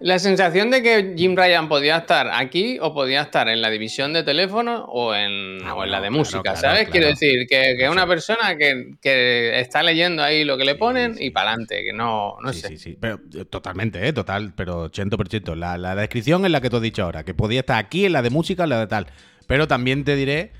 la 0.00 0.18
sensación 0.18 0.70
de 0.70 0.82
que 0.82 1.14
Jim 1.16 1.34
Ryan 1.36 1.68
podía 1.68 1.98
estar 1.98 2.28
aquí 2.32 2.78
o 2.80 2.92
podía 2.92 3.22
estar 3.22 3.48
en 3.48 3.62
la 3.62 3.70
división 3.70 4.12
de 4.12 4.22
teléfono 4.22 4.84
o 4.86 5.14
en, 5.14 5.60
Ah, 5.64 5.74
o 5.74 5.84
en 5.84 5.90
la 5.90 5.98
de 5.98 6.08
claro, 6.08 6.18
música, 6.18 6.42
claro, 6.42 6.58
¿sabes? 6.60 6.78
claro. 6.80 6.92
Quiero 6.92 7.06
decir 7.08 7.46
que, 7.48 7.76
que 7.78 7.88
una 7.88 8.06
persona 8.06 8.56
que, 8.58 8.92
que 9.00 9.58
está 9.60 9.82
leyendo 9.82 10.22
ahí 10.22 10.44
lo 10.44 10.58
que 10.58 10.64
le 10.64 10.72
Sí, 10.72 10.78
ponen 10.78 11.14
sí. 11.14 11.24
y 11.26 11.30
para 11.30 11.50
adelante, 11.52 11.82
que 11.84 11.92
no, 11.92 12.36
no 12.42 12.52
sí, 12.52 12.60
sé. 12.60 12.68
sí, 12.68 12.76
sí. 12.78 12.98
Pero 13.00 13.20
eh, 13.34 13.44
totalmente, 13.46 14.06
¿eh? 14.06 14.12
Total, 14.12 14.52
pero 14.54 14.90
80%. 14.90 15.54
La, 15.54 15.78
la 15.78 15.94
descripción 15.94 16.44
es 16.44 16.50
la 16.50 16.60
que 16.60 16.68
tú 16.70 16.76
has 16.76 16.82
dicho 16.82 17.02
ahora, 17.02 17.24
que 17.24 17.32
podía 17.34 17.60
estar 17.60 17.78
aquí 17.78 18.04
en 18.04 18.12
la 18.12 18.22
de 18.22 18.30
música, 18.30 18.64
en 18.64 18.70
la 18.70 18.80
de 18.80 18.86
tal. 18.88 19.06
Pero 19.46 19.68
también 19.68 20.04
te 20.04 20.16
diré 20.16 20.52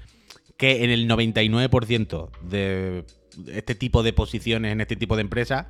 que 0.57 0.85
en 0.85 0.91
el 0.91 1.09
99% 1.09 2.31
de 2.43 3.05
este 3.53 3.75
tipo 3.75 4.03
de 4.03 4.13
posiciones, 4.13 4.73
en 4.73 4.81
este 4.81 4.97
tipo 4.97 5.17
de 5.17 5.23
empresas, 5.23 5.67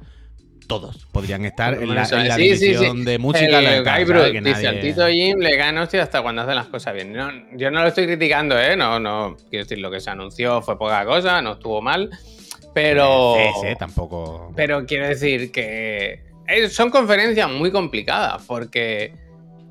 todos 0.66 1.06
podrían 1.12 1.44
estar 1.44 1.74
en 1.74 1.94
la, 1.94 2.02
Eso 2.02 2.16
en 2.16 2.28
la 2.28 2.34
es. 2.36 2.40
Sí, 2.40 2.48
sí, 2.50 2.56
sí. 2.56 2.66
división 2.72 3.04
de 3.04 3.18
música. 3.18 3.60
la 3.60 3.82
Que 3.84 4.40
dice, 4.40 4.62
nadie- 4.62 4.80
Tito 4.80 5.06
Jim 5.08 5.38
le 5.38 5.56
caen 5.56 5.78
hostia 5.78 6.02
hasta 6.02 6.22
cuando 6.22 6.42
hacen 6.42 6.54
las 6.56 6.66
cosas 6.66 6.94
bien. 6.94 7.12
No, 7.12 7.30
yo 7.56 7.70
no 7.70 7.82
lo 7.82 7.88
estoy 7.88 8.06
criticando, 8.06 8.58
¿eh? 8.58 8.76
No, 8.76 8.98
no, 8.98 9.36
quiero 9.50 9.64
decir, 9.64 9.78
lo 9.78 9.90
que 9.90 10.00
se 10.00 10.10
anunció 10.10 10.62
fue 10.62 10.78
poca 10.78 11.04
cosa, 11.04 11.40
no 11.42 11.52
estuvo 11.52 11.80
mal, 11.82 12.10
pero... 12.72 13.34
Sí, 13.36 13.68
sí, 13.68 13.74
tampoco. 13.78 14.52
Pero 14.56 14.84
quiero 14.86 15.06
decir 15.08 15.52
que 15.52 16.22
eh, 16.46 16.68
son 16.68 16.90
conferencias 16.90 17.50
muy 17.50 17.70
complicadas 17.70 18.42
porque 18.46 19.12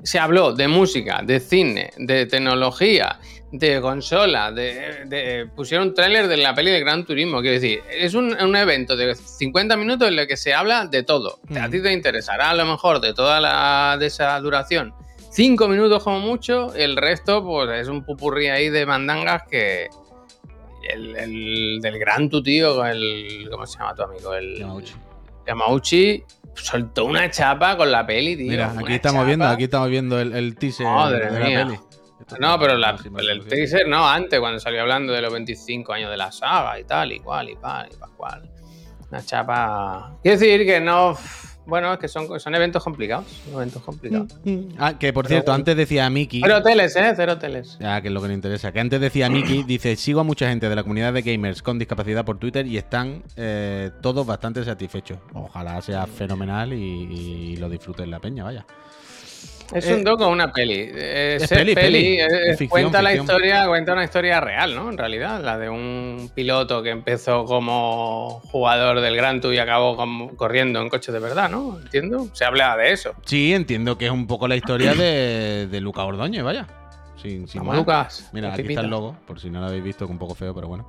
se 0.04 0.18
habló 0.20 0.52
de 0.52 0.68
música, 0.68 1.20
de 1.24 1.40
cine, 1.40 1.90
de 1.96 2.26
tecnología, 2.26 3.18
de 3.50 3.80
consola, 3.80 4.52
de, 4.52 5.04
de- 5.06 5.46
pusieron 5.56 5.88
un 5.88 5.94
tráiler 5.94 6.28
de 6.28 6.36
la 6.36 6.54
peli 6.54 6.70
de 6.70 6.80
Gran 6.80 7.04
Turismo. 7.04 7.40
Quiero 7.40 7.54
decir, 7.54 7.80
es 7.90 8.14
un, 8.14 8.34
un 8.40 8.54
evento 8.56 8.96
de 8.96 9.14
50 9.14 9.76
minutos 9.76 10.08
en 10.08 10.18
el 10.18 10.26
que 10.28 10.36
se 10.36 10.52
habla 10.54 10.86
de 10.86 11.02
todo. 11.02 11.38
A 11.56 11.68
Mm. 11.68 11.70
ti 11.70 11.82
te 11.82 11.92
interesará 11.92 12.50
a 12.50 12.54
lo 12.54 12.64
mejor 12.66 13.00
de 13.00 13.14
toda 13.14 13.40
la 13.40 13.96
de 13.98 14.06
esa 14.06 14.38
duración. 14.40 14.92
Cinco 15.30 15.66
minutos 15.68 16.02
como 16.04 16.20
mucho, 16.20 16.72
el 16.74 16.96
resto 16.96 17.42
pues 17.44 17.68
es 17.80 17.88
un 17.88 18.04
pupurrí 18.04 18.46
ahí 18.48 18.68
de 18.70 18.86
mandangas 18.86 19.42
que 19.50 19.88
el, 20.88 21.16
el 21.16 21.78
del 21.80 21.98
gran 21.98 22.28
tu 22.28 22.42
tío, 22.42 22.84
el 22.84 23.48
¿cómo 23.50 23.66
se 23.66 23.78
llama 23.78 23.94
tu 23.94 24.02
amigo? 24.02 24.34
El 24.34 24.58
Yamauchi. 24.58 24.94
Yamauchi 25.46 26.22
soltó 26.54 27.04
una 27.04 27.30
chapa 27.30 27.76
con 27.76 27.90
la 27.90 28.06
peli, 28.06 28.36
tío. 28.36 28.50
Mira, 28.50 28.72
aquí 28.78 28.94
estamos 28.94 29.26
viendo, 29.26 29.46
aquí 29.46 29.64
estamos 29.64 29.88
viendo 29.88 30.20
el, 30.20 30.32
el 30.34 30.56
teaser 30.56 30.86
Madre 30.86 31.30
de 31.30 31.38
la 31.40 31.46
peli. 31.64 31.78
No, 32.40 32.58
pero 32.58 32.76
la- 32.78 32.96
el 33.18 33.44
teaser 33.46 33.86
no, 33.88 34.08
antes, 34.08 34.38
cuando 34.40 34.58
salió 34.60 34.80
hablando 34.82 35.12
de 35.12 35.20
los 35.20 35.32
25 35.32 35.92
años 35.92 36.10
de 36.10 36.16
la 36.16 36.32
saga 36.32 36.78
y 36.78 36.84
tal, 36.84 37.12
y 37.12 37.20
cual, 37.20 37.50
y 37.50 37.52
y 37.52 37.96
pascual. 37.96 38.50
Una 39.10 39.22
chapa. 39.24 40.16
Quiero 40.22 40.38
decir 40.38 40.64
que 40.66 40.80
no. 40.80 41.16
Bueno, 41.66 41.92
es 41.92 41.98
que 41.98 42.08
son, 42.08 42.38
son 42.38 42.54
eventos 42.54 42.82
complicados. 42.82 43.26
Eventos 43.52 43.82
complicados. 43.82 44.34
Ah, 44.78 44.98
que 44.98 45.12
por 45.12 45.24
Pero 45.24 45.34
cierto, 45.36 45.52
bueno. 45.52 45.60
antes 45.60 45.76
decía 45.76 46.08
Miki. 46.10 46.40
Cero 46.42 46.58
hoteles, 46.58 46.94
¿eh? 46.96 47.12
Cero 47.16 47.32
hoteles. 47.32 47.78
Ya, 47.80 48.00
que 48.00 48.08
es 48.08 48.14
lo 48.14 48.20
que 48.20 48.28
le 48.28 48.34
interesa. 48.34 48.72
Que 48.72 48.80
antes 48.80 49.00
decía 49.00 49.30
Miki, 49.30 49.62
dice, 49.66 49.96
sigo 49.96 50.20
a 50.20 50.24
mucha 50.24 50.48
gente 50.48 50.68
de 50.68 50.76
la 50.76 50.82
comunidad 50.82 51.12
de 51.12 51.22
gamers 51.22 51.62
con 51.62 51.78
discapacidad 51.78 52.24
por 52.24 52.38
Twitter 52.38 52.66
y 52.66 52.76
están 52.76 53.22
eh, 53.36 53.90
todos 54.02 54.26
bastante 54.26 54.64
satisfechos. 54.64 55.18
Ojalá 55.32 55.80
sea 55.80 56.06
fenomenal 56.06 56.72
y, 56.72 56.76
y 56.76 57.56
lo 57.56 57.68
disfruten 57.68 58.10
la 58.10 58.20
peña, 58.20 58.44
vaya. 58.44 58.66
Es 59.72 59.86
Eh, 59.86 59.94
un 59.94 60.04
doco 60.04 60.26
o 60.26 60.30
una 60.30 60.52
peli. 60.52 60.80
Es, 60.94 61.42
es 61.44 61.48
peli, 61.48 61.74
peli. 61.74 62.20
eh, 62.20 62.26
Es 62.50 62.58
ficción, 62.58 62.68
cuenta 62.68 63.02
la 63.02 63.14
historia, 63.14 63.66
cuenta 63.66 63.92
una 63.92 64.04
historia 64.04 64.40
real, 64.40 64.74
¿no? 64.74 64.90
En 64.90 64.98
realidad, 64.98 65.42
la 65.42 65.58
de 65.58 65.68
un 65.68 66.30
piloto 66.34 66.82
que 66.82 66.90
empezó 66.90 67.44
como 67.44 68.40
jugador 68.46 69.00
del 69.00 69.16
Gran 69.16 69.40
Tour 69.40 69.54
y 69.54 69.58
acabó 69.58 69.96
como- 69.96 70.36
corriendo 70.36 70.80
en 70.80 70.88
coches 70.88 71.12
de 71.14 71.20
verdad, 71.20 71.48
¿no? 71.50 71.78
Entiendo. 71.80 72.28
Se 72.34 72.44
habla 72.44 72.76
de 72.76 72.92
eso. 72.92 73.12
Sí, 73.24 73.54
entiendo 73.54 73.96
que 73.98 74.06
es 74.06 74.12
un 74.12 74.26
poco 74.26 74.46
la 74.48 74.56
historia 74.56 74.94
de, 74.94 75.66
de 75.70 75.80
Luca 75.80 76.04
Ordóñez, 76.04 76.42
vaya. 76.44 76.66
Sin, 77.20 77.48
sin. 77.48 77.64
Lucas. 77.64 78.28
Mira, 78.32 78.52
aquí 78.52 78.62
está 78.62 78.82
el 78.82 78.88
logo, 78.90 79.16
por 79.26 79.40
si 79.40 79.48
no 79.48 79.60
lo 79.60 79.66
habéis 79.66 79.82
visto, 79.82 80.06
que 80.06 80.12
un 80.12 80.18
poco 80.18 80.34
feo, 80.34 80.54
pero 80.54 80.68
bueno. 80.68 80.86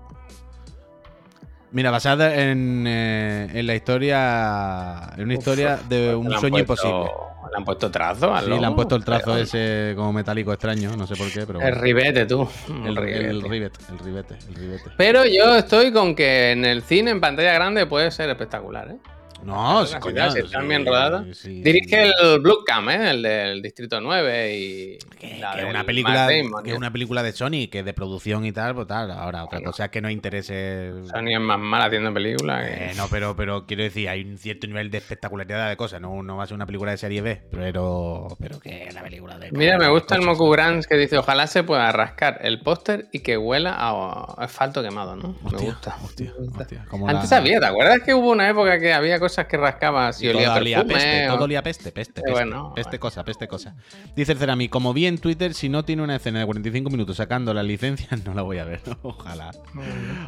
Mira, 1.71 1.91
basada 1.91 2.33
en, 2.35 2.85
eh, 2.87 3.49
en 3.53 3.67
la 3.67 3.75
historia. 3.75 5.09
En 5.17 5.23
una 5.25 5.33
Uf, 5.33 5.39
historia 5.39 5.77
de 5.89 6.05
pues 6.05 6.15
un 6.15 6.29
le 6.29 6.35
han 6.35 6.41
sueño 6.41 6.65
puesto- 6.65 6.87
imposible. 6.87 7.11
Le 7.51 7.57
han 7.57 7.65
puesto 7.65 7.91
trazo 7.91 8.33
al 8.33 8.45
Sí, 8.45 8.49
le 8.59 8.65
han 8.65 8.75
puesto 8.75 8.95
el 8.95 9.05
trazo 9.05 9.25
pero- 9.31 9.37
ese 9.37 9.93
como 9.95 10.11
metálico 10.13 10.51
extraño, 10.51 10.95
no 10.97 11.05
sé 11.05 11.15
por 11.15 11.31
qué, 11.31 11.45
pero 11.45 11.61
El 11.61 11.75
ribete, 11.75 12.25
tú. 12.25 12.49
El, 12.85 12.95
ribete. 12.95 13.27
el 13.29 13.41
ribete, 13.41 13.79
el 13.91 14.55
ribete. 14.55 14.83
Pero 14.97 15.25
yo 15.25 15.55
estoy 15.55 15.91
con 15.93 16.15
que 16.15 16.51
en 16.51 16.65
el 16.65 16.81
cine, 16.81 17.11
en 17.11 17.21
pantalla 17.21 17.53
grande, 17.53 17.85
puede 17.85 18.09
ser 18.11 18.29
espectacular, 18.29 18.89
¿eh? 18.91 18.97
No, 19.45 19.85
sí, 19.85 19.95
coño, 19.99 20.25
están 20.25 20.67
bien 20.67 20.85
rodadas. 20.85 21.37
sí. 21.37 21.61
Dirige 21.61 22.03
el 22.21 22.39
Blue 22.39 22.63
Cam, 22.65 22.89
¿eh? 22.89 23.11
El 23.11 23.21
del 23.21 23.61
Distrito 23.61 24.01
9 24.01 24.55
y... 24.57 24.97
Que, 25.19 25.37
la 25.39 25.51
que 25.51 25.57
es 25.59 25.63
del 25.63 25.69
una 25.69 25.83
película, 25.83 26.27
Damon, 26.29 26.63
que 26.63 26.71
es 26.71 26.77
una 26.77 26.91
película 26.91 27.23
de 27.23 27.31
Sony, 27.31 27.67
que 27.71 27.79
es 27.79 27.85
de 27.85 27.93
producción 27.93 28.45
y 28.45 28.51
tal, 28.51 28.75
pues 28.75 28.87
tal. 28.87 29.11
Ahora, 29.11 29.43
otra 29.45 29.59
Bueno. 29.59 29.71
cosa 29.71 29.85
es 29.85 29.91
que 29.91 30.01
nos 30.01 30.11
interese. 30.11 30.91
Sony 31.05 31.33
es 31.35 31.39
más 31.39 31.59
mal 31.59 31.81
haciendo 31.83 32.13
películas 32.13 32.65
que... 32.65 32.73
Eh, 32.73 32.91
no, 32.97 33.07
pero, 33.09 33.35
pero 33.35 33.65
quiero 33.65 33.83
decir, 33.83 34.09
hay 34.09 34.21
un 34.23 34.37
cierto 34.37 34.67
nivel 34.67 34.89
de 34.91 34.97
espectacularidad 34.97 35.69
de 35.69 35.77
cosas. 35.77 36.01
No, 36.01 36.21
no 36.23 36.37
va 36.37 36.43
a 36.43 36.47
ser 36.47 36.55
una 36.55 36.65
película 36.65 36.91
de 36.91 36.97
serie 36.97 37.21
B, 37.21 37.41
pero, 37.51 38.27
pero 38.39 38.59
que 38.59 38.89
la 38.93 39.03
película 39.03 39.37
de. 39.37 39.51
Mira, 39.51 39.77
me 39.77 39.87
gusta 39.89 40.15
el. 40.15 40.21
Moku 40.21 40.49
Grants 40.49 40.87
que 40.87 40.95
dice, 40.95 41.17
ojalá 41.19 41.45
se 41.47 41.63
pueda 41.63 41.91
rascar 41.91 42.39
el 42.41 42.61
póster 42.61 43.07
y 43.11 43.19
que 43.19 43.37
huela 43.37 43.75
a 43.77 44.23
asfalto 44.43 44.81
quemado, 44.81 45.15
¿no? 45.15 45.35
Hostia, 45.43 45.59
me 45.59 45.65
gusta. 45.65 45.95
hostia, 46.03 46.33
hostia, 46.57 46.85
Antes 47.07 47.29
la- 47.31 47.37
había, 47.37 47.59
¿te 47.59 47.65
acuerdas 47.67 47.99
que 48.03 48.13
hubo 48.13 48.31
una 48.31 48.49
época 48.49 48.79
que 48.79 48.93
había 48.93 49.19
cosas 49.19 49.34
que 49.43 49.57
rascabas 49.57 50.21
y 50.21 50.27
Y 50.27 50.29
olía 50.29 50.53
perfume? 50.53 50.93
peste, 50.93 51.29
o- 51.29 51.33
todo 51.35 51.43
olía 51.43 51.61
peste, 51.61 51.91
peste, 51.91 52.21
Eh, 52.21 52.23
peste, 52.23 52.31
bueno, 52.31 52.71
peste 52.73 52.89
bueno. 52.91 53.01
cosa, 53.01 53.23
peste 53.25 53.47
cosa. 53.49 53.75
Dice 54.15 54.31
el 54.31 54.37
Cerami, 54.37 54.69
como 54.69 54.93
vi 54.93 55.05
en 55.07 55.17
Twitter, 55.17 55.53
si 55.53 55.67
no 55.67 55.83
tiene 55.83 56.01
una 56.03 56.15
escena 56.15 56.39
de 56.39 56.45
45 56.45 56.89
minutos 56.89 57.17
sacando 57.17 57.53
las 57.53 57.65
licencias, 57.65 58.09
no 58.25 58.33
la 58.33 58.41
voy 58.41 58.59
a 58.59 58.63
ver. 58.63 58.79
Ojalá, 59.03 59.51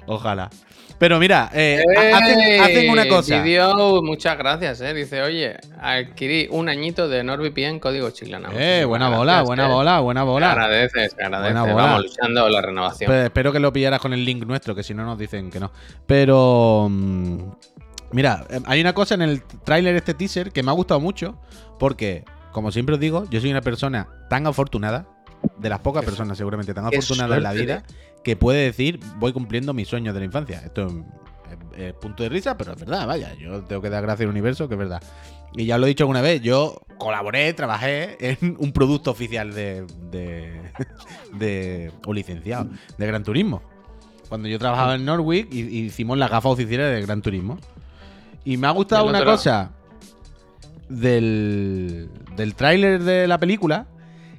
ojalá. 0.05 0.49
Pero 0.99 1.19
mira, 1.19 1.49
eh, 1.53 1.81
ha- 1.97 2.17
hacen, 2.63 2.89
una 2.89 3.07
cosa. 3.07 3.41
Video, 3.41 4.01
muchas 4.03 4.37
gracias, 4.37 4.81
eh. 4.81 4.93
Dice, 4.93 5.21
oye, 5.21 5.55
adquirí 5.79 6.47
un 6.51 6.69
añito 6.69 7.07
de 7.07 7.23
NordVPN 7.23 7.79
código 7.79 8.09
chiclana. 8.09 8.49
Eh, 8.53 8.83
buena 8.85 9.05
gracias, 9.05 9.19
bola, 9.19 9.41
buena 9.43 9.65
eh. 9.67 9.71
bola, 9.71 9.99
buena 9.99 10.23
bola. 10.23 10.51
agradece, 10.51 11.09
se 11.09 11.23
agradece. 11.23 11.53
Buena 11.53 11.71
bola. 11.73 11.85
Vamos 11.85 12.03
luchando 12.03 12.49
la 12.49 12.61
renovación. 12.61 13.13
Espero 13.13 13.51
que 13.53 13.59
lo 13.59 13.71
pillaras 13.71 13.99
con 14.01 14.13
el 14.13 14.25
link 14.25 14.43
nuestro, 14.45 14.73
que 14.73 14.81
si 14.83 14.93
no 14.95 15.05
nos 15.05 15.19
dicen 15.19 15.51
que 15.51 15.59
no. 15.59 15.71
Pero. 16.07 16.87
mm, 16.89 17.39
Mira, 18.11 18.45
eh, 18.49 18.59
hay 18.65 18.81
una 18.81 18.93
cosa 18.93 19.15
en 19.15 19.21
el 19.21 19.41
tráiler 19.41 19.95
este 19.95 20.13
teaser 20.13 20.51
que 20.51 20.63
me 20.63 20.71
ha 20.71 20.73
gustado 20.73 20.99
mucho. 20.99 21.39
Porque, 21.79 22.25
como 22.51 22.71
siempre 22.71 22.95
os 22.95 23.01
digo, 23.01 23.25
yo 23.29 23.39
soy 23.39 23.51
una 23.51 23.61
persona 23.61 24.07
tan 24.29 24.47
afortunada. 24.47 25.07
De 25.59 25.69
las 25.69 25.79
pocas 25.79 26.03
personas 26.03 26.35
seguramente 26.35 26.73
tan 26.73 26.85
afortunadas 26.85 27.37
en 27.37 27.43
la 27.43 27.53
vida. 27.53 27.83
Que 28.23 28.35
puede 28.35 28.63
decir, 28.63 28.99
voy 29.17 29.33
cumpliendo 29.33 29.73
mis 29.73 29.87
sueños 29.87 30.13
de 30.13 30.19
la 30.19 30.25
infancia. 30.25 30.61
Esto 30.65 30.87
es, 30.87 30.93
es 31.77 31.93
punto 31.93 32.23
de 32.23 32.29
risa, 32.29 32.57
pero 32.57 32.73
es 32.73 32.79
verdad, 32.79 33.07
vaya. 33.07 33.33
Yo 33.35 33.63
tengo 33.63 33.81
que 33.81 33.89
dar 33.89 34.01
gracias 34.01 34.25
al 34.25 34.31
universo, 34.31 34.67
que 34.67 34.73
es 34.73 34.79
verdad. 34.79 35.01
Y 35.53 35.65
ya 35.65 35.77
lo 35.77 35.85
he 35.85 35.89
dicho 35.89 36.03
alguna 36.03 36.21
vez, 36.21 36.41
yo 36.41 36.81
colaboré, 36.97 37.53
trabajé 37.53 38.17
en 38.19 38.57
un 38.59 38.71
producto 38.71 39.11
oficial 39.11 39.53
de, 39.53 39.85
de, 40.11 40.61
de 41.33 41.91
o 42.05 42.13
licenciado 42.13 42.69
de 42.97 43.07
Gran 43.07 43.23
Turismo. 43.23 43.61
Cuando 44.29 44.47
yo 44.49 44.59
trabajaba 44.59 44.95
en 44.95 45.05
Norwich 45.05 45.51
hicimos 45.53 46.17
las 46.17 46.29
gafas 46.29 46.51
oficiales 46.51 46.93
de 46.93 47.01
Gran 47.01 47.21
Turismo. 47.21 47.57
Y 48.47 48.55
me 48.57 48.67
ha 48.67 48.71
gustado 48.71 49.03
El 49.03 49.09
una 49.09 49.19
otro- 49.19 49.31
cosa 49.33 49.71
del, 50.89 52.09
del 52.35 52.55
tráiler 52.55 53.03
de 53.03 53.27
la 53.27 53.37
película 53.39 53.87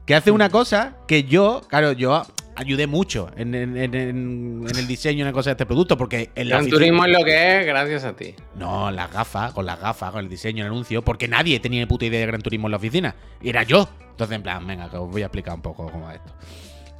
que 0.06 0.14
hace 0.14 0.30
una 0.30 0.48
cosa 0.48 0.96
que 1.06 1.24
yo, 1.24 1.60
claro, 1.68 1.92
yo 1.92 2.24
ayudé 2.56 2.86
mucho 2.86 3.28
en, 3.36 3.54
en- 3.54 3.76
en- 3.76 4.64
el 4.66 4.86
diseño 4.86 5.18
y 5.18 5.20
en 5.20 5.26
la 5.26 5.32
cosa 5.32 5.50
de 5.50 5.52
este 5.52 5.66
producto, 5.66 5.98
porque 5.98 6.30
en 6.34 6.48
la 6.48 6.56
Gran 6.56 6.70
Turismo 6.70 7.04
es 7.04 7.12
lo 7.18 7.22
que 7.24 7.60
es 7.60 7.66
gracias 7.66 8.04
a 8.04 8.16
ti. 8.16 8.34
No, 8.56 8.90
las 8.90 9.12
gafas, 9.12 9.52
con 9.52 9.66
las 9.66 9.78
gafas, 9.78 10.10
con 10.10 10.20
el 10.20 10.30
diseño, 10.30 10.64
el 10.64 10.70
anuncio, 10.72 11.02
porque 11.04 11.28
nadie 11.28 11.60
tenía 11.60 11.86
puta 11.86 12.06
idea 12.06 12.20
de 12.20 12.26
Gran 12.26 12.40
Turismo 12.40 12.66
en 12.68 12.70
la 12.72 12.76
oficina. 12.78 13.14
Y 13.42 13.50
era 13.50 13.62
yo. 13.64 13.88
Entonces, 14.10 14.34
en 14.34 14.42
plan, 14.42 14.66
venga, 14.66 14.88
que 14.90 14.96
os 14.96 15.10
voy 15.10 15.20
a 15.22 15.26
explicar 15.26 15.54
un 15.54 15.60
poco 15.62 15.86
cómo 15.92 16.10
es 16.10 16.16
esto. 16.16 16.32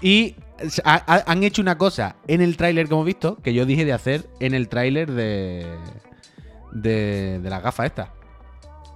Y 0.02 0.36
ha- 0.84 1.02
ha- 1.06 1.24
han 1.26 1.42
hecho 1.42 1.62
una 1.62 1.78
cosa 1.78 2.16
en 2.28 2.42
el 2.42 2.56
tráiler 2.58 2.86
que 2.86 2.92
hemos 2.92 3.06
visto 3.06 3.36
que 3.42 3.54
yo 3.54 3.64
dije 3.64 3.84
de 3.86 3.94
hacer 3.94 4.28
en 4.40 4.52
el 4.54 4.68
tráiler 4.68 5.10
de, 5.10 5.66
de, 6.72 7.38
de 7.40 7.50
las 7.50 7.62
gafas 7.62 7.86
estas. 7.86 8.08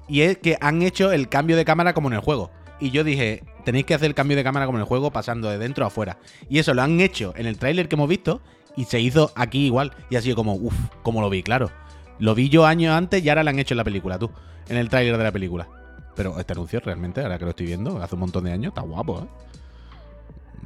Y 0.09 0.23
es 0.23 0.39
que 0.39 0.57
han 0.61 0.83
hecho 0.83 1.13
el 1.13 1.29
cambio 1.29 1.57
de 1.57 1.65
cámara 1.65 1.95
como 1.95 2.09
en 2.09 2.15
el 2.15 2.21
juego. 2.21 2.51
Y 2.81 2.91
yo 2.91 3.05
dije, 3.05 3.45
tenéis 3.65 3.87
que 3.87 3.95
hacer 3.95 4.07
el 4.09 4.15
cambio 4.15 4.37
de 4.37 4.45
cámara 4.45 4.67
como 4.67 4.79
en 4.79 4.83
el 4.83 4.89
juego 4.89 5.11
pasando 5.13 5.49
de 5.49 5.59
dentro 5.59 5.85
a 5.85 5.89
afuera. 5.89 6.19
Y 6.49 6.59
eso 6.59 6.75
lo 6.75 6.83
han 6.83 7.01
hecho 7.01 7.33
en 7.37 7.47
el 7.47 7.59
tráiler 7.59 7.89
que 7.89 7.95
hemos 7.95 8.09
visto 8.09 8.41
y 8.77 8.85
se 8.85 9.01
hizo 9.01 9.31
aquí 9.37 9.67
igual. 9.67 9.93
Y 10.11 10.17
ha 10.17 10.23
sido 10.23 10.35
como, 10.37 10.55
uff, 10.55 10.75
como 11.03 11.21
lo 11.21 11.31
vi, 11.31 11.43
claro. 11.43 11.71
Lo 12.19 12.35
vi 12.35 12.49
yo 12.49 12.67
años 12.67 12.95
antes 12.97 13.23
y 13.25 13.29
ahora 13.29 13.45
lo 13.45 13.51
han 13.51 13.59
hecho 13.59 13.75
en 13.75 13.79
la 13.79 13.85
película, 13.85 14.19
tú. 14.19 14.31
En 14.69 14.77
el 14.77 14.89
tráiler 14.89 15.17
de 15.17 15.25
la 15.25 15.33
película. 15.33 15.69
Pero 16.17 16.39
este 16.39 16.53
anuncio 16.53 16.81
realmente, 16.81 17.21
ahora 17.23 17.39
que 17.39 17.45
lo 17.45 17.51
estoy 17.51 17.67
viendo, 17.67 18.03
hace 18.03 18.15
un 18.17 18.21
montón 18.21 18.45
de 18.45 18.53
años, 18.53 18.71
está 18.71 18.83
guapo, 18.83 19.21
¿eh? 19.23 19.27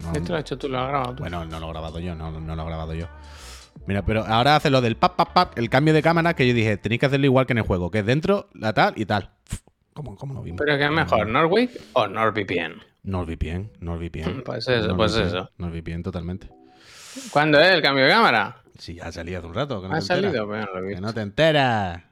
No- 0.02 0.12
Esto 0.12 0.32
lo 0.32 0.34
has 0.38 0.40
hecho 0.42 0.58
tú, 0.58 0.68
lo 0.68 0.78
has 0.78 0.88
grabado 0.88 1.14
tú. 1.14 1.22
bueno, 1.22 1.44
no 1.44 1.60
lo 1.60 1.66
he 1.68 1.70
grabado 1.70 1.98
yo, 2.00 2.14
no, 2.14 2.30
no 2.32 2.56
lo 2.56 2.62
he 2.62 2.66
grabado 2.66 2.94
yo. 2.94 3.06
Mira, 3.86 4.04
pero 4.04 4.24
ahora 4.24 4.56
hace 4.56 4.70
lo 4.70 4.80
del 4.80 4.96
pap, 4.96 5.16
pap, 5.16 5.32
pap, 5.32 5.58
el 5.58 5.68
cambio 5.68 5.94
de 5.94 6.02
cámara 6.02 6.34
que 6.34 6.46
yo 6.46 6.54
dije, 6.54 6.76
tenéis 6.76 7.00
que 7.00 7.06
hacerlo 7.06 7.26
igual 7.26 7.46
que 7.46 7.52
en 7.52 7.58
el 7.58 7.64
juego, 7.64 7.90
que 7.90 8.00
es 8.00 8.06
dentro, 8.06 8.48
la 8.54 8.72
tal 8.72 8.94
y 8.96 9.06
tal. 9.06 9.30
¿Cómo, 9.92 10.16
cómo 10.16 10.34
lo 10.34 10.42
vimos? 10.42 10.60
¿Pero 10.64 10.76
qué 10.76 10.84
es 10.84 10.90
mejor, 10.90 11.26
Norwich 11.26 11.70
o 11.92 12.06
NordVPN? 12.06 12.82
NordVPN, 13.04 13.70
NordVPN. 13.80 14.42
Pues 14.44 14.68
eso, 14.68 14.96
pues 14.96 15.14
eso. 15.16 15.50
NordVPN 15.58 16.02
totalmente. 16.02 16.48
¿Cuándo 17.30 17.58
es 17.60 17.72
el 17.72 17.82
cambio 17.82 18.04
de 18.04 18.10
cámara? 18.10 18.56
Sí, 18.78 18.94
ya 18.94 19.06
ha 19.06 19.12
salido 19.12 19.38
hace 19.38 19.46
un 19.46 19.54
rato. 19.54 19.80
Que 19.80 19.88
no 19.88 19.94
¿Ha 19.94 20.00
salido? 20.00 20.46
Pues 20.46 20.66
no 20.66 20.80
lo 20.80 20.88
he 20.88 20.94
Que 20.94 21.00
no 21.00 21.14
te 21.14 21.20
enteras. 21.20 22.02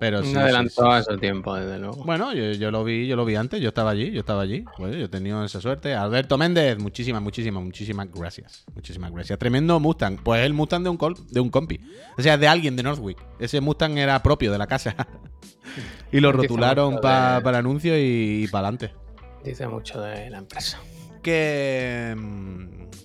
Pero 0.00 0.22
sí, 0.22 0.28
No 0.32 0.38
sí, 0.38 0.44
adelantó 0.44 0.98
sí. 1.02 1.06
su 1.10 1.18
tiempo, 1.18 1.54
desde 1.56 1.78
luego. 1.78 2.04
Bueno, 2.04 2.32
yo, 2.32 2.52
yo 2.52 2.70
lo 2.70 2.84
vi, 2.84 3.06
yo 3.08 3.16
lo 3.16 3.24
vi 3.24 3.34
antes, 3.34 3.60
yo 3.60 3.68
estaba 3.68 3.90
allí, 3.90 4.12
yo 4.12 4.20
estaba 4.20 4.42
allí. 4.42 4.64
Bueno, 4.78 4.96
yo 4.96 5.06
he 5.06 5.08
tenido 5.08 5.44
esa 5.44 5.60
suerte. 5.60 5.94
Alberto 5.94 6.38
Méndez, 6.38 6.78
muchísimas, 6.78 7.20
muchísimas, 7.20 7.62
muchísimas 7.64 8.08
gracias. 8.12 8.64
Muchísimas 8.74 9.10
gracias. 9.12 9.38
Tremendo 9.38 9.80
Mustang. 9.80 10.18
Pues 10.22 10.40
es 10.40 10.46
el 10.46 10.54
Mustang 10.54 10.84
de 10.84 10.90
un 10.90 10.96
col- 10.96 11.16
de 11.30 11.40
un 11.40 11.50
compi. 11.50 11.80
O 12.16 12.22
sea, 12.22 12.38
de 12.38 12.46
alguien 12.46 12.76
de 12.76 12.82
Northwick. 12.84 13.18
Ese 13.40 13.60
Mustang 13.60 13.98
era 13.98 14.22
propio 14.22 14.52
de 14.52 14.58
la 14.58 14.66
casa. 14.68 14.94
y 16.12 16.20
lo 16.20 16.30
rotularon 16.32 17.00
pa- 17.00 17.36
de- 17.36 17.40
para 17.42 17.58
anuncio 17.58 17.94
y, 17.98 18.46
para 18.52 18.68
adelante. 18.68 18.94
Dice 19.44 19.66
mucho 19.66 20.00
de 20.00 20.30
la 20.30 20.38
empresa. 20.38 20.78
Que. 21.22 22.14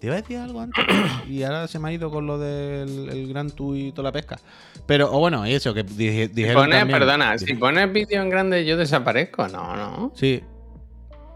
Te 0.03 0.07
iba 0.07 0.17
a 0.17 0.21
decir 0.21 0.37
algo 0.37 0.59
antes. 0.59 0.83
y 1.29 1.43
ahora 1.43 1.65
se 1.69 1.79
me 1.79 1.87
ha 1.87 1.93
ido 1.93 2.11
con 2.11 2.27
lo 2.27 2.37
del 2.37 3.07
el 3.07 3.25
Gran 3.29 3.49
Tour 3.49 3.77
y 3.77 3.93
toda 3.93 4.03
la 4.09 4.11
pesca. 4.11 4.37
Pero, 4.85 5.09
o 5.09 5.17
bueno, 5.19 5.47
y 5.47 5.53
eso, 5.53 5.73
que 5.73 5.83
dije, 5.83 6.27
Si 6.27 6.33
dijeron. 6.33 6.63
pones, 6.63 6.79
también- 6.79 6.99
perdona, 6.99 7.37
si 7.37 7.53
pones 7.53 7.93
vídeo 7.93 8.21
en 8.21 8.29
grande 8.29 8.65
yo 8.65 8.75
desaparezco. 8.75 9.47
No, 9.47 9.77
no. 9.77 10.11
Sí, 10.13 10.43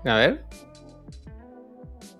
A 0.03 0.15
ver, 0.15 0.43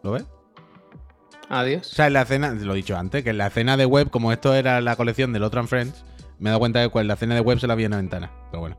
¿lo 0.04 0.12
ves? 0.12 0.24
O 0.24 1.54
adiós. 1.54 1.86
sea, 1.86 2.08
en 2.08 2.14
la 2.14 2.22
escena, 2.22 2.52
lo 2.54 2.72
he 2.72 2.78
dicho 2.78 2.96
antes, 2.96 3.26
que 3.26 3.32
en 3.32 3.40
la 3.40 3.48
escena 3.48 3.76
de 3.76 3.86
web, 3.86 4.10
como 4.10 4.32
esto 4.32 4.54
era 4.54 4.80
la 4.80 4.96
colección 4.96 5.34
del 5.34 5.44
otro 5.44 5.60
and 5.60 5.68
Friends, 5.68 6.06
me 6.40 6.50
he 6.50 6.52
dado 6.52 6.60
cuenta 6.62 6.80
de 6.80 6.90
que 6.90 6.98
en 7.00 7.08
la 7.10 7.16
escena 7.16 7.36
de 7.36 7.42
web 7.42 7.60
se 7.60 7.68
la 7.68 7.76
vi 7.76 7.84
en 7.84 7.92
la 7.92 7.98
ventana. 7.98 8.32
Pero 8.52 8.62
bueno. 8.62 8.78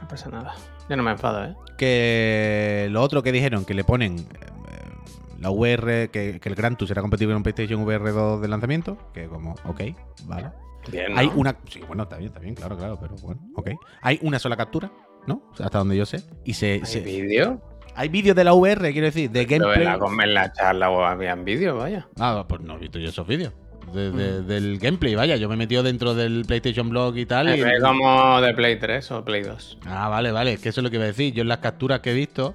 No 0.00 0.08
pasa 0.08 0.30
nada. 0.30 0.54
Yo 0.88 0.96
no 0.96 1.02
me 1.02 1.10
enfado, 1.10 1.44
¿eh? 1.44 1.54
Que 1.76 2.88
lo 2.90 3.02
otro 3.02 3.22
que 3.22 3.30
dijeron, 3.30 3.66
que 3.66 3.74
le 3.74 3.84
ponen 3.84 4.26
la 5.42 5.50
VR, 5.50 6.08
que, 6.10 6.38
que 6.40 6.48
el 6.48 6.54
Gran 6.54 6.76
Tour 6.76 6.88
será 6.88 7.02
compatible 7.02 7.34
con 7.34 7.42
PlayStation 7.42 7.82
VR 7.82 8.10
2 8.12 8.40
de 8.40 8.48
lanzamiento, 8.48 8.96
que 9.12 9.26
como, 9.26 9.54
ok, 9.64 9.80
vale. 10.24 10.50
Bien, 10.90 11.12
¿no? 11.12 11.18
Hay 11.20 11.30
una. 11.34 11.56
Sí, 11.68 11.80
bueno, 11.86 12.04
está 12.04 12.16
bien, 12.16 12.28
está 12.28 12.40
bien, 12.40 12.54
claro, 12.54 12.76
claro, 12.76 12.98
pero 13.00 13.14
bueno, 13.22 13.40
ok. 13.54 13.70
Hay 14.00 14.18
una 14.22 14.38
sola 14.38 14.56
captura, 14.56 14.90
¿no? 15.26 15.42
O 15.52 15.56
sea, 15.56 15.66
hasta 15.66 15.78
donde 15.78 15.96
yo 15.96 16.06
sé. 16.06 16.22
Y 16.44 16.54
se. 16.54 16.72
¿Hay 16.74 16.86
se- 16.86 17.00
vídeo? 17.00 17.60
hay 17.94 18.08
vídeos 18.08 18.34
de 18.34 18.42
la 18.44 18.54
VR, 18.54 18.90
quiero 18.92 19.04
decir, 19.06 19.30
de 19.30 19.44
Pero 19.46 19.66
gameplay. 19.68 19.84
la, 19.84 20.24
en 20.24 20.34
la 20.34 20.52
charla 20.52 20.88
o 20.90 21.04
habían 21.04 21.44
vídeo, 21.44 21.76
vaya. 21.76 22.08
Ah, 22.18 22.46
pues 22.48 22.62
no 22.62 22.76
he 22.76 22.78
visto 22.78 22.98
yo 22.98 23.10
esos 23.10 23.26
vídeos. 23.26 23.52
De- 23.92 24.10
de- 24.10 24.40
Mm. 24.42 24.46
Del 24.46 24.78
gameplay, 24.78 25.14
vaya. 25.14 25.36
Yo 25.36 25.48
me 25.48 25.54
he 25.54 25.58
metido 25.58 25.82
dentro 25.82 26.14
del 26.14 26.44
PlayStation 26.46 26.88
Blog 26.88 27.16
y 27.18 27.26
tal. 27.26 27.54
y- 27.54 27.60
Es 27.60 27.82
como 27.82 28.40
de 28.40 28.54
Play 28.54 28.78
3 28.78 29.10
o 29.12 29.22
Play 29.24 29.42
2. 29.42 29.78
Ah, 29.86 30.08
vale, 30.08 30.32
vale. 30.32 30.54
Es 30.54 30.60
que 30.60 30.70
eso 30.70 30.80
es 30.80 30.84
lo 30.84 30.90
que 30.90 30.96
iba 30.96 31.04
a 31.04 31.08
decir. 31.08 31.34
Yo 31.34 31.42
en 31.42 31.48
las 31.48 31.58
capturas 31.58 32.00
que 32.00 32.10
he 32.12 32.14
visto 32.14 32.54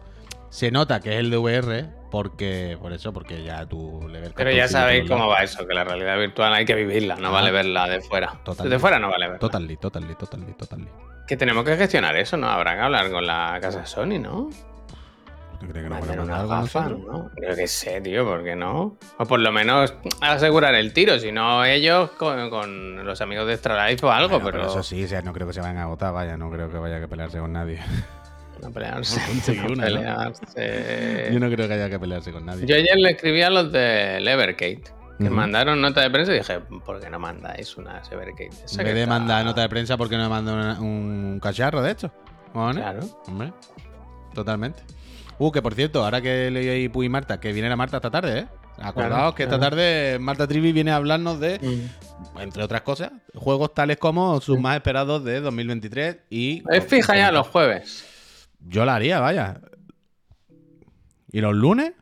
se 0.49 0.71
nota 0.71 0.99
que 0.99 1.13
es 1.13 1.19
el 1.19 1.29
de 1.29 1.37
VR 1.37 1.89
porque, 2.09 2.77
por 2.81 2.93
eso, 2.93 3.11
porque 3.11 3.43
ya 3.43 3.65
tú 3.65 4.07
le 4.09 4.21
ves 4.21 4.31
Pero 4.35 4.51
ya 4.51 4.67
sabéis 4.67 5.09
cómo 5.09 5.27
va 5.27 5.43
eso, 5.43 5.67
que 5.67 5.73
la 5.73 5.83
realidad 5.83 6.17
virtual 6.17 6.53
hay 6.53 6.65
que 6.65 6.73
vivirla, 6.75 7.15
no 7.17 7.27
Ah. 7.27 7.31
vale 7.31 7.51
verla 7.51 7.87
de 7.87 7.99
fuera. 8.01 8.31
Totalmente. 8.45 8.69
De 8.75 8.79
fuera 8.79 8.97
no 8.99 9.09
vale 9.09 9.25
verla. 9.25 9.39
Totally, 9.39 9.75
totally, 9.77 10.15
totally, 10.15 10.53
totally. 10.53 10.87
Que 11.27 11.35
tenemos 11.35 11.65
que 11.65 11.75
gestionar 11.75 12.15
eso, 12.15 12.37
¿no? 12.37 12.47
Habrá 12.49 12.75
que 12.75 12.81
hablar 12.81 13.11
con 13.11 13.25
la 13.27 13.57
casa 13.61 13.85
Sony, 13.85 14.19
¿no? 14.19 14.49
¿Tú 15.59 15.65
crees 15.67 15.85
que 15.85 15.89
no 15.89 15.97
unas 15.97 16.39
algo 16.39 16.49
gafas, 16.51 16.91
nosotros? 16.91 16.99
¿no? 17.23 17.31
Creo 17.35 17.55
que 17.55 17.67
sé, 17.67 17.99
tío, 17.99 18.23
¿por 18.23 18.43
qué 18.43 18.55
no? 18.55 18.95
O 19.17 19.25
por 19.25 19.39
lo 19.39 19.51
menos 19.51 19.91
asegurar 20.21 20.75
el 20.75 20.93
tiro, 20.93 21.17
si 21.17 21.31
no 21.31 21.65
ellos 21.65 22.11
con, 22.11 22.51
con 22.51 23.03
los 23.03 23.19
amigos 23.21 23.47
de 23.47 23.53
Extra 23.53 23.89
Life 23.89 24.05
o 24.05 24.11
algo, 24.11 24.39
Bueno, 24.39 24.51
pero, 24.59 24.67
eso 24.67 24.83
sí, 24.83 25.03
o 25.03 25.07
sea, 25.07 25.23
no 25.23 25.33
creo 25.33 25.47
que 25.47 25.53
se 25.53 25.59
vayan 25.61 25.77
a 25.77 25.83
agotar, 25.83 26.13
vaya, 26.13 26.37
no 26.37 26.51
creo 26.51 26.69
que 26.69 26.77
vaya 26.77 27.03
a 27.03 27.07
pelearse 27.07 27.39
con 27.39 27.51
nadie. 27.53 27.79
no 28.61 28.71
pelearse. 28.71 29.19
No 29.55 29.67
pelearse. 29.75 31.29
Yo 31.31 31.39
no 31.39 31.49
creo 31.49 31.67
que 31.67 31.73
haya 31.73 31.89
que 31.89 31.99
pelearse 31.99 32.31
con 32.31 32.45
nadie. 32.45 32.65
Yo 32.65 32.75
ayer 32.75 32.97
le 32.97 33.11
escribí 33.11 33.41
a 33.41 33.49
los 33.49 33.71
de 33.71 34.19
Levercate, 34.21 34.83
que 35.19 35.29
mandaron 35.29 35.81
nota 35.81 36.01
de 36.01 36.09
prensa 36.11 36.33
y 36.33 36.37
dije, 36.39 36.59
¿por 36.85 36.99
qué 36.99 37.09
no 37.09 37.19
mandáis 37.19 37.75
una 37.77 38.01
Levercate? 38.09 38.49
Esa 38.65 38.81
En 38.81 38.87
que 38.87 38.93
vez 38.93 38.95
de 38.95 39.01
está- 39.03 39.13
mandar 39.19 39.45
nota 39.45 39.61
de 39.61 39.69
prensa, 39.69 39.97
¿por 39.97 40.09
qué 40.09 40.17
no 40.17 40.23
me 40.23 40.29
mandan 40.29 40.81
un 40.81 41.39
cacharro 41.41 41.81
de 41.81 41.91
esto? 41.91 42.11
Claro. 42.53 43.01
Hombre, 43.27 43.53
totalmente. 44.33 44.81
Uh, 45.39 45.51
que 45.51 45.61
por 45.61 45.75
cierto, 45.75 46.03
ahora 46.03 46.21
que 46.21 46.49
leí 46.49 46.67
ahí 46.67 46.89
Puy 46.89 47.05
y 47.05 47.09
Marta, 47.09 47.39
que 47.39 47.53
viene 47.53 47.69
la 47.69 47.75
Marta 47.75 47.97
esta 47.97 48.09
tarde, 48.09 48.39
¿eh? 48.39 48.47
Acordaos 48.79 49.11
Claro, 49.11 49.35
que 49.35 49.43
esta 49.43 49.57
claro. 49.57 49.75
tarde 49.75 50.17
Marta 50.19 50.47
Trivi 50.47 50.71
viene 50.71 50.91
a 50.91 50.97
hablarnos 50.97 51.39
de, 51.39 51.59
entre 52.39 52.63
otras 52.63 52.81
cosas, 52.81 53.11
juegos 53.33 53.73
tales 53.73 53.97
como 53.97 54.39
sus 54.39 54.59
más 54.59 54.75
esperados 54.75 55.23
de 55.23 55.39
2023 55.41 56.17
y... 56.29 56.63
Es 56.71 56.85
fija 56.85 57.15
ya 57.15 57.31
los 57.31 57.47
jueves. 57.47 58.05
Yo 58.59 58.85
la 58.85 58.95
haría, 58.95 59.19
vaya. 59.19 59.61
¿Y 61.31 61.41
los 61.41 61.55
lunes? 61.55 61.93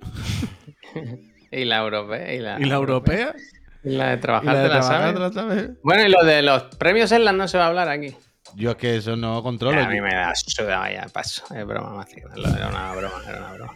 Y 1.52 1.64
la 1.64 1.78
europea. 1.78 2.32
Y 2.32 2.38
la, 2.38 2.60
¿Y 2.60 2.64
la 2.64 2.74
europea? 2.76 3.34
Y 3.82 3.90
la 3.90 4.10
de 4.10 4.16
¿Y 4.16 4.20
trabajar, 4.20 4.54
la 4.54 4.60
de 4.60 4.68
te 4.68 4.74
la 4.74 4.80
trabajar, 4.80 5.00
sabes. 5.00 5.14
te 5.14 5.20
la 5.20 5.32
sabes? 5.32 5.70
Bueno, 5.82 6.06
y 6.06 6.08
lo 6.08 6.24
de 6.24 6.42
los 6.42 6.62
premios 6.76 7.10
Erland 7.10 7.38
no 7.38 7.48
se 7.48 7.58
va 7.58 7.64
a 7.64 7.66
hablar 7.68 7.88
aquí. 7.88 8.14
Yo 8.54 8.70
es 8.70 8.76
que 8.76 8.96
eso 8.96 9.16
no 9.16 9.42
controlo. 9.42 9.80
a 9.80 9.88
mí 9.88 10.00
me 10.00 10.14
da 10.14 10.32
suda, 10.34 10.78
vaya, 10.78 11.06
paso. 11.12 11.42
Es 11.52 11.66
broma, 11.66 11.90
Macías. 11.94 12.30
Era 12.36 12.68
una 12.68 12.94
broma, 12.94 13.22
era 13.28 13.38
una 13.38 13.52
broma. 13.54 13.74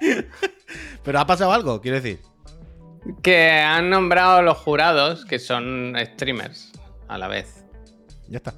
Pero 1.04 1.20
ha 1.20 1.26
pasado 1.26 1.52
algo, 1.52 1.80
quiero 1.80 2.00
decir. 2.00 2.20
Que 3.22 3.50
han 3.50 3.90
nombrado 3.90 4.40
los 4.42 4.56
jurados, 4.58 5.24
que 5.24 5.38
son 5.38 5.94
streamers, 6.14 6.72
a 7.08 7.18
la 7.18 7.28
vez. 7.28 7.61
Ya 8.32 8.38
está. 8.38 8.54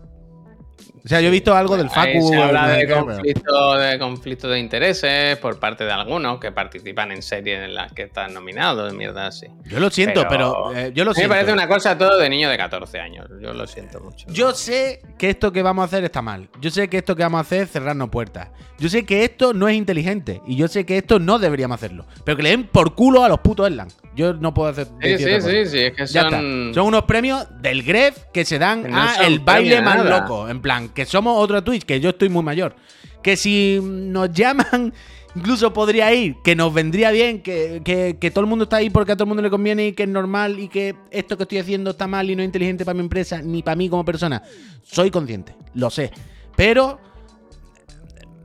O 1.05 1.09
sea, 1.09 1.20
yo 1.20 1.29
he 1.29 1.31
visto 1.31 1.55
algo 1.55 1.77
del 1.77 1.89
Ahí 1.95 2.14
Facu. 2.14 2.29
se 2.29 2.37
habla 2.37 2.68
de 2.68 2.87
pero- 2.87 3.05
conflicto, 3.05 3.75
de 3.79 3.99
conflicto 3.99 4.49
de 4.49 4.59
intereses 4.59 5.37
por 5.37 5.59
parte 5.61 5.85
de 5.85 5.93
algunos 5.93 6.41
que 6.41 6.51
participan 6.51 7.12
en 7.12 7.20
series 7.20 7.62
en 7.62 7.75
las 7.75 7.93
que 7.93 8.05
están 8.05 8.33
nominados, 8.33 8.91
mierda 8.95 9.27
así. 9.27 9.47
Yo 9.66 9.81
lo 9.81 9.91
siento, 9.91 10.25
pero, 10.31 10.70
Pero- 10.72 10.81
eh, 10.87 10.93
yo 10.95 11.05
lo 11.05 11.11
A 11.11 11.14
mí 11.14 11.22
me 11.22 11.29
parece 11.29 11.53
una 11.53 11.68
cosa 11.68 11.99
todo 11.99 12.16
de 12.18 12.31
niño 12.31 12.49
de 12.49 12.57
14 12.57 13.01
años. 13.01 13.27
Yo 13.43 13.53
lo 13.53 13.66
siento 13.66 14.01
mucho. 14.01 14.27
Yo 14.31 14.53
sé 14.55 15.03
que 15.18 15.29
esto 15.29 15.53
que 15.53 15.62
vamos 15.62 15.83
a 15.83 15.87
hacer 15.87 16.05
está 16.05 16.22
mal. 16.22 16.49
Yo 16.61 16.70
sé 16.70 16.89
que 16.89 16.97
esto 16.99 17.14
que 17.14 17.22
vamos 17.22 17.39
a 17.39 17.41
hacer 17.43 17.62
es 17.64 17.70
cerrarnos 17.70 18.09
puertas. 18.09 18.49
Yo 18.79 18.89
sé 18.89 19.05
que 19.05 19.25
esto 19.25 19.53
no 19.53 19.68
es 19.68 19.77
inteligente. 19.77 20.41
Y 20.47 20.57
yo 20.57 20.68
sé 20.68 20.87
que 20.87 20.97
esto 20.97 21.18
no 21.18 21.39
deberíamos 21.39 21.75
hacerlo. 21.75 22.07
Pero 22.25 22.37
que 22.39 22.45
le 22.45 22.49
den 22.51 22.64
por 22.66 22.95
culo 22.95 23.25
a 23.25 23.29
los 23.29 23.41
putos 23.41 23.66
Erlang. 23.66 23.89
Yo 24.15 24.33
no 24.35 24.55
puedo 24.55 24.69
hacer. 24.71 24.87
Sí, 25.03 25.19
sí, 25.19 25.25
sí, 25.41 25.67
sí, 25.67 25.79
es 25.79 25.93
que 25.93 26.07
son... 26.07 26.73
Son 26.75 26.87
unos 26.87 27.03
premios 27.05 27.47
del 27.61 27.83
Gref 27.83 28.17
que 28.33 28.45
se 28.45 28.59
dan 28.59 28.89
no 28.91 28.97
a 28.97 29.15
el 29.27 29.41
baile 29.41 29.81
más 29.83 29.97
nada. 30.05 30.21
loco. 30.21 30.49
En 30.49 30.61
plan, 30.62 30.89
que 30.91 31.05
somos 31.05 31.37
otro 31.43 31.62
Twitch, 31.65 31.85
que 31.85 31.99
yo 32.01 32.11
estoy 32.11 32.29
muy 32.29 32.43
mayor. 32.43 32.77
Que 33.23 33.37
si 33.37 33.81
nos 33.83 34.31
llaman, 34.33 34.93
incluso 35.35 35.73
podría 35.73 36.12
ir, 36.15 36.37
que 36.45 36.55
nos 36.55 36.73
vendría 36.73 37.11
bien, 37.11 37.43
que, 37.43 37.81
que- 37.85 38.17
que 38.21 38.31
todo 38.31 38.43
el 38.43 38.47
mundo 38.49 38.65
está 38.65 38.77
ahí 38.77 38.89
porque 38.91 39.12
a 39.12 39.17
todo 39.17 39.25
el 39.25 39.29
mundo 39.29 39.43
le 39.43 39.51
conviene 39.51 39.89
y 39.89 39.93
que 39.95 40.05
es 40.05 40.09
normal 40.09 40.59
y 40.61 40.69
que 40.69 40.95
esto 41.11 41.37
que 41.37 41.43
estoy 41.45 41.59
haciendo 41.59 41.91
está 41.91 42.07
mal 42.07 42.31
y 42.31 42.37
no 42.37 42.43
es 42.43 42.47
inteligente 42.47 42.85
para 42.85 42.95
mi 42.95 43.01
empresa 43.01 43.43
ni 43.43 43.62
para 43.62 43.75
mí 43.77 43.89
como 43.89 44.05
persona. 44.05 44.43
Soy 44.83 45.11
consciente, 45.11 45.57
lo 45.75 45.91
sé. 45.91 46.12
Pero 46.55 47.01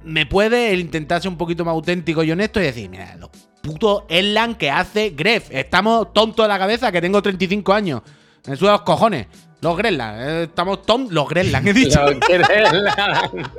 me 0.04 0.26
puede 0.26 0.72
el 0.74 0.80
intentar 0.80 1.22
ser 1.22 1.30
un 1.30 1.38
poquito 1.38 1.64
más 1.66 1.74
auténtico 1.74 2.24
y 2.24 2.32
honesto 2.32 2.60
y 2.60 2.64
decir, 2.64 2.90
mira, 2.90 3.16
los 3.18 3.30
putos 3.62 4.04
Erlang 4.10 4.56
que 4.56 4.70
hace 4.70 5.12
Gref. 5.12 5.50
Estamos 5.52 6.14
tontos 6.14 6.44
de 6.44 6.48
la 6.48 6.60
cabeza, 6.60 6.92
que 6.92 7.02
tengo 7.02 7.22
35 7.22 7.74
años. 7.74 8.02
Me 8.48 8.56
suda 8.56 8.74
los 8.74 8.82
cojones. 8.82 9.28
Los 9.62 9.78
Grenland. 9.78 10.22
eh, 10.22 10.44
estamos 10.44 10.86
Tom, 10.86 11.08
los 11.10 11.28
Grenland, 11.28 11.68
he 11.68 11.74
dicho. 11.74 12.02
Los 12.02 12.20
Grenland. 12.20 13.52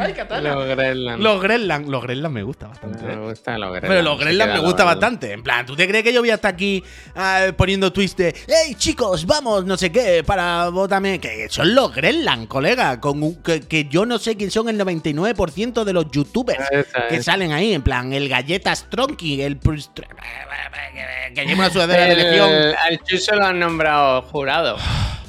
Ay, 0.00 0.12
Katana. 0.12 0.54
Los 0.54 0.68
Grenland. 0.68 1.22
Los 1.22 1.42
Grenland. 1.42 1.88
Los 1.88 2.02
Grenland 2.04 2.34
me 2.34 2.42
gusta 2.44 2.68
bastante. 2.68 3.02
Me 3.02 3.12
eh. 3.14 3.16
gustan 3.16 3.60
los 3.60 3.70
Grenland. 3.70 3.92
Pero 3.92 4.02
los 4.02 4.18
se 4.18 4.24
Grenland 4.24 4.52
me 4.52 4.58
gusta 4.60 4.84
bastante. 4.84 5.32
En 5.32 5.42
plan, 5.42 5.66
¿tú 5.66 5.74
te 5.74 5.88
crees 5.88 6.04
que 6.04 6.12
yo 6.12 6.20
voy 6.20 6.30
a 6.30 6.34
estar 6.34 6.54
aquí 6.54 6.84
ah, 7.16 7.46
poniendo 7.56 7.92
tweets 7.92 8.16
de 8.16 8.34
¡Hey 8.46 8.76
chicos, 8.76 9.26
vamos, 9.26 9.64
no 9.64 9.76
sé 9.76 9.90
qué, 9.90 10.22
para 10.24 10.68
vótame! 10.68 11.18
Que 11.18 11.48
son 11.50 11.74
los 11.74 11.92
Grenland, 11.92 12.46
colega. 12.46 13.00
Con 13.00 13.20
un- 13.20 13.42
que, 13.42 13.60
que 13.62 13.86
yo 13.86 14.06
no 14.06 14.18
sé 14.20 14.36
quién 14.36 14.52
son 14.52 14.68
el 14.68 14.78
99% 14.78 15.82
de 15.82 15.92
los 15.92 16.10
youtubers 16.12 16.70
Esa 16.70 17.08
que 17.08 17.22
salen 17.24 17.50
ahí. 17.52 17.74
En 17.74 17.82
plan, 17.82 18.12
el 18.12 18.28
Galletas 18.28 18.88
Tronky, 18.88 19.42
el. 19.42 19.58
Que 19.58 21.46
lleva 21.46 21.54
una 21.54 21.70
sudadera 21.70 22.04
de 22.04 22.12
El- 22.12 22.18
elección. 22.20 22.50
Al 22.50 23.02
Chuso 23.04 23.34
lo 23.34 23.46
han 23.46 23.58
nombrado 23.58 24.22
jurado. 24.22 24.76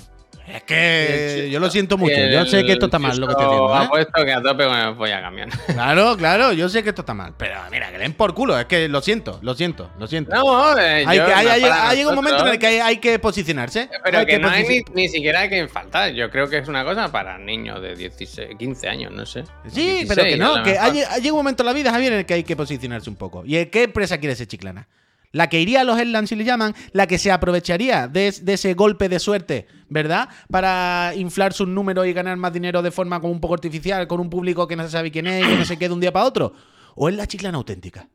Es 0.53 0.63
que 0.63 1.49
yo 1.51 1.59
lo 1.59 1.69
siento 1.69 1.97
mucho. 1.97 2.15
Yo 2.15 2.45
sé 2.45 2.63
que 2.63 2.73
esto 2.73 2.85
está 2.85 2.99
mal 2.99 3.17
lo 3.17 3.27
que 3.27 3.31
estoy 3.33 3.45
haciendo. 3.45 3.73
Ha 3.73 3.83
¿eh? 3.85 3.87
puesto 3.89 4.25
que 4.25 4.33
a 4.33 4.41
tope 4.41 4.65
con 4.65 4.77
el 4.77 4.95
polla 4.95 5.21
camión. 5.21 5.49
Claro, 5.67 6.17
claro, 6.17 6.53
yo 6.53 6.69
sé 6.69 6.83
que 6.83 6.89
esto 6.89 7.01
está 7.01 7.13
mal. 7.13 7.33
Pero 7.37 7.55
mira, 7.71 7.91
que 7.91 7.97
den 7.97 8.13
por 8.13 8.33
culo. 8.33 8.59
Es 8.59 8.65
que 8.65 8.87
lo 8.87 9.01
siento, 9.01 9.39
lo 9.41 9.53
siento, 9.55 9.89
lo 9.97 10.07
siento. 10.07 10.35
No, 10.35 10.77
eh, 10.77 11.05
Hay 11.07 11.17
que, 11.17 11.23
hay, 11.23 11.45
no 11.45 11.51
hay- 11.51 11.61
para 11.61 11.89
hay 11.89 12.05
un 12.05 12.15
momento 12.15 12.45
en 12.45 12.53
el 12.53 12.59
que 12.59 12.67
hay, 12.67 12.77
hay 12.79 12.97
que 12.97 13.19
posicionarse. 13.19 13.89
Pero 14.03 14.19
Hay 14.19 14.25
que 14.25 14.39
no 14.39 14.49
hay 14.49 14.67
ni, 14.67 14.81
ni 14.93 15.09
siquiera 15.09 15.47
que 15.47 15.67
faltar. 15.67 16.11
Yo 16.13 16.29
creo 16.29 16.49
que 16.49 16.57
es 16.57 16.67
una 16.67 16.83
cosa 16.83 17.11
para 17.11 17.37
niños 17.37 17.81
de 17.81 17.95
16, 17.95 18.49
15 18.57 18.89
años, 18.89 19.11
no 19.11 19.25
sé. 19.25 19.43
Sí, 19.67 20.05
16, 20.05 20.07
pero 20.07 20.23
que 20.23 20.37
no, 20.37 20.63
que 20.63 20.77
hay 20.77 21.29
un 21.29 21.35
momento 21.37 21.63
en 21.63 21.67
la 21.67 21.73
vida, 21.73 21.91
Javier, 21.91 22.13
en 22.13 22.19
el 22.19 22.25
que 22.25 22.33
hay 22.35 22.43
que 22.43 22.55
posicionarse 22.55 23.09
un 23.09 23.15
poco. 23.15 23.43
¿Y 23.45 23.65
qué 23.67 23.83
empresa 23.83 24.17
quiere 24.17 24.35
ser 24.35 24.47
chiclana? 24.47 24.87
La 25.31 25.47
que 25.47 25.61
iría 25.61 25.81
a 25.81 25.83
los 25.83 25.97
Headlands, 25.97 26.29
si 26.29 26.35
le 26.35 26.43
llaman, 26.43 26.75
la 26.91 27.07
que 27.07 27.17
se 27.17 27.31
aprovecharía 27.31 28.07
de, 28.07 28.33
de 28.41 28.53
ese 28.53 28.73
golpe 28.73 29.07
de 29.07 29.19
suerte, 29.19 29.67
¿verdad? 29.87 30.27
Para 30.49 31.13
inflar 31.15 31.53
sus 31.53 31.67
números 31.67 32.05
y 32.07 32.13
ganar 32.13 32.35
más 32.37 32.51
dinero 32.51 32.81
de 32.81 32.91
forma 32.91 33.21
como 33.21 33.31
un 33.31 33.39
poco 33.39 33.53
artificial, 33.53 34.07
con 34.07 34.19
un 34.19 34.29
público 34.29 34.67
que 34.67 34.75
no 34.75 34.83
se 34.83 34.89
sabe 34.89 35.11
quién 35.11 35.27
es 35.27 35.45
y 35.45 35.49
que 35.49 35.57
no 35.57 35.65
se 35.65 35.77
quede 35.77 35.89
de 35.89 35.95
un 35.95 36.01
día 36.01 36.11
para 36.11 36.25
otro. 36.25 36.53
¿O 36.95 37.07
es 37.07 37.15
la 37.15 37.27
chiclana 37.27 37.57
auténtica? 37.57 38.09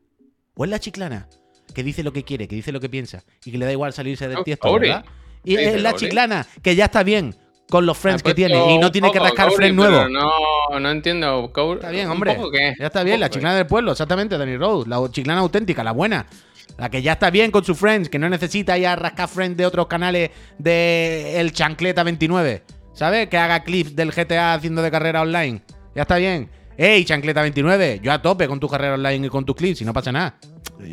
¿O 0.53 0.63
es 0.63 0.69
la 0.69 0.79
chiclana 0.79 1.27
que 1.73 1.83
dice 1.83 2.03
lo 2.03 2.11
que 2.11 2.23
quiere, 2.23 2.47
que 2.47 2.55
dice 2.55 2.71
lo 2.71 2.79
que 2.79 2.89
piensa 2.89 3.23
y 3.45 3.51
que 3.51 3.57
le 3.57 3.65
da 3.65 3.71
igual 3.71 3.93
salirse 3.93 4.27
del 4.27 4.43
tiesto. 4.43 4.73
¿verdad? 4.73 5.05
Y 5.43 5.55
es 5.55 5.81
la 5.81 5.93
chiclana 5.93 6.47
que 6.61 6.75
ya 6.75 6.85
está 6.85 7.03
bien 7.03 7.35
con 7.69 7.85
los 7.85 7.97
friends 7.97 8.23
que 8.23 8.33
tiene 8.33 8.73
y 8.73 8.77
no 8.77 8.91
tiene 8.91 9.11
que 9.11 9.19
rascar 9.19 9.51
friends 9.51 9.75
nuevos. 9.75 10.09
No, 10.09 10.79
no 10.79 10.89
entiendo. 10.89 11.51
Está 11.75 11.91
bien, 11.91 12.07
¿un 12.07 12.13
hombre. 12.13 12.37
Ya 12.79 12.87
está 12.87 13.03
bien, 13.03 13.19
la 13.19 13.29
chiclana 13.29 13.55
del 13.55 13.67
pueblo, 13.67 13.91
exactamente, 13.91 14.37
Danny 14.37 14.57
Rose. 14.57 14.89
La 14.89 14.99
chiclana 15.11 15.41
auténtica, 15.41 15.83
la 15.83 15.91
buena. 15.91 16.25
La 16.77 16.89
que 16.89 17.01
ya 17.01 17.13
está 17.13 17.29
bien 17.29 17.51
con 17.51 17.63
sus 17.63 17.77
friends, 17.77 18.09
que 18.09 18.19
no 18.19 18.29
necesita 18.29 18.77
ir 18.77 18.87
a 18.87 18.95
rascar 18.95 19.27
friends 19.27 19.57
de 19.57 19.65
otros 19.65 19.87
canales 19.87 20.29
de 20.57 21.39
El 21.39 21.51
Chancleta 21.51 22.03
29. 22.03 22.63
¿Sabes? 22.93 23.27
Que 23.29 23.37
haga 23.37 23.63
clips 23.63 23.95
del 23.95 24.11
GTA 24.11 24.53
haciendo 24.53 24.81
de 24.81 24.89
carrera 24.89 25.21
online. 25.21 25.61
Ya 25.95 26.03
está 26.03 26.17
bien. 26.17 26.49
¡Ey, 26.77 27.03
Chancleta 27.05 27.41
29! 27.41 27.99
Yo 28.03 28.11
a 28.11 28.21
tope 28.21 28.47
con 28.47 28.59
tu 28.59 28.67
carrera 28.69 28.93
online 28.93 29.27
y 29.27 29.29
con 29.29 29.43
tus 29.45 29.55
clips 29.55 29.81
y 29.81 29.85
no 29.85 29.93
pasa 29.93 30.11
nada. 30.11 30.37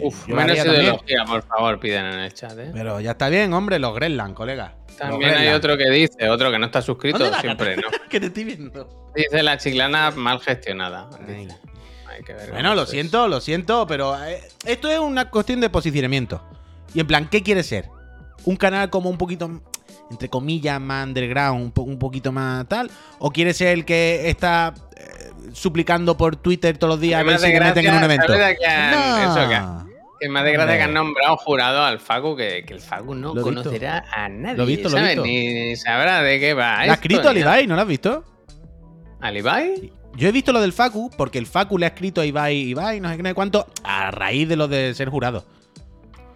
Uf, 0.01 0.27
Yo 0.27 0.35
menos 0.35 0.57
ideología, 0.57 1.25
por 1.27 1.43
favor, 1.47 1.79
piden 1.79 2.07
en 2.07 2.21
el 2.21 2.33
chat. 2.33 2.59
¿eh? 2.59 2.71
Pero 2.73 3.01
ya 3.01 3.13
está 3.13 3.29
bien, 3.29 3.53
hombre, 3.53 3.79
los 3.79 3.95
Grenland, 3.95 4.35
colega. 4.35 4.75
También 4.97 5.35
hay 5.35 5.49
otro 5.49 5.77
que 5.77 5.91
dice, 5.91 6.29
otro 6.31 6.51
que 6.51 6.59
no 6.59 6.67
está 6.67 6.81
¿Dónde 6.81 6.87
suscrito, 6.87 7.35
siempre 7.41 7.77
no. 7.77 7.83
Que 8.09 8.21
te 8.21 8.27
estoy 8.27 8.45
viendo. 8.45 9.11
Dice 9.15 9.43
la 9.43 9.59
chiclana 9.59 10.11
mal 10.13 10.41
gestionada. 10.41 11.11
Ay. 11.29 11.49
Dice. 12.17 12.17
Hay 12.17 12.23
que 12.25 12.33
ver 12.35 12.53
Bueno, 12.53 12.75
lo 12.75 12.87
siento, 12.87 13.29
lo 13.29 13.41
siento, 13.41 13.87
pero 13.87 14.23
eh, 14.25 14.41
esto 14.65 14.89
es 14.89 14.99
una 14.99 15.31
cuestión 15.31 15.61
de 15.61 15.71
posicionamiento. 15.71 16.43
Y 16.95 17.01
en 17.01 17.07
plan, 17.07 17.29
¿qué 17.29 17.43
quiere 17.43 17.63
ser? 17.63 17.89
¿Un 18.45 18.57
canal 18.57 18.91
como 18.91 19.11
un 19.11 19.19
poquito, 19.19 19.61
entre 20.11 20.29
comillas, 20.29 20.81
más 20.81 21.07
underground, 21.07 21.63
un, 21.63 21.73
po- 21.73 21.83
un 21.83 21.99
poquito 21.99 22.31
más 22.33 22.67
tal? 22.69 22.91
¿O 23.19 23.31
quiere 23.31 23.53
ser 23.55 23.69
el 23.69 23.85
que 23.85 24.29
está 24.29 24.75
eh, 24.97 25.31
suplicando 25.53 26.17
por 26.17 26.37
Twitter 26.37 26.77
todos 26.79 26.93
los 26.95 27.01
días 27.01 27.21
a 27.21 27.25
ver 27.25 27.39
si 27.39 27.47
meten 27.53 27.87
en 27.87 27.95
un 27.95 28.05
evento? 28.05 28.27
¿sabes 28.29 28.49
de 28.49 28.57
que 28.57 28.67
han- 28.67 29.31
eso 29.31 29.49
que- 29.49 29.59
No. 29.61 29.95
Que 30.21 30.29
me 30.29 30.41
hace 30.41 30.53
gracia 30.53 30.77
que 30.77 30.83
han 30.85 30.95
nombrado 30.95 31.37
jurado 31.37 31.83
al 31.83 31.99
Facu, 31.99 32.37
que, 32.37 32.65
que 32.65 32.73
el 32.75 32.81
Facu 32.81 33.15
no 33.15 33.35
visto. 33.35 33.43
conocerá 33.43 34.05
a 34.13 34.29
nadie. 34.29 34.57
Lo 34.57 34.65
visto, 34.65 34.89
lo 34.89 34.97
¿sabes? 34.97 35.09
visto. 35.17 35.25
Ni, 35.25 35.75
sabrá 35.77 36.23
de 36.23 36.39
qué 36.41 36.55
va. 36.55 36.87
¿La 36.87 36.93
ha 36.93 36.95
escrito 36.95 37.29
al 37.29 37.35
ni 37.35 37.41
Ibai? 37.41 37.67
¿No 37.67 37.75
lo 37.75 37.83
has 37.83 37.89
visto? 37.89 38.11
nada. 38.11 39.29
¿Al 39.29 39.37
Ibai? 39.37 39.93
Yo 40.17 40.29
he 40.29 40.33
visto 40.33 40.53
lo 40.53 40.61
del 40.61 40.73
Facu, 40.73 41.11
porque 41.17 41.39
el 41.39 41.47
Facu 41.47 41.77
le 41.77 41.87
ha 41.87 41.89
escrito 41.89 42.21
a 42.21 42.27
Ibai, 42.27 42.57
Ibai, 42.57 43.01
no 43.01 43.09
sé 43.11 43.17
qué, 43.17 43.23
no 43.23 43.29
sé 43.31 43.35
cuánto, 43.35 43.67
a 43.83 44.11
raíz 44.11 44.49
de 44.49 44.57
lo 44.57 44.69
de 44.69 44.95
ser 44.95 45.09
jurado. 45.09 45.45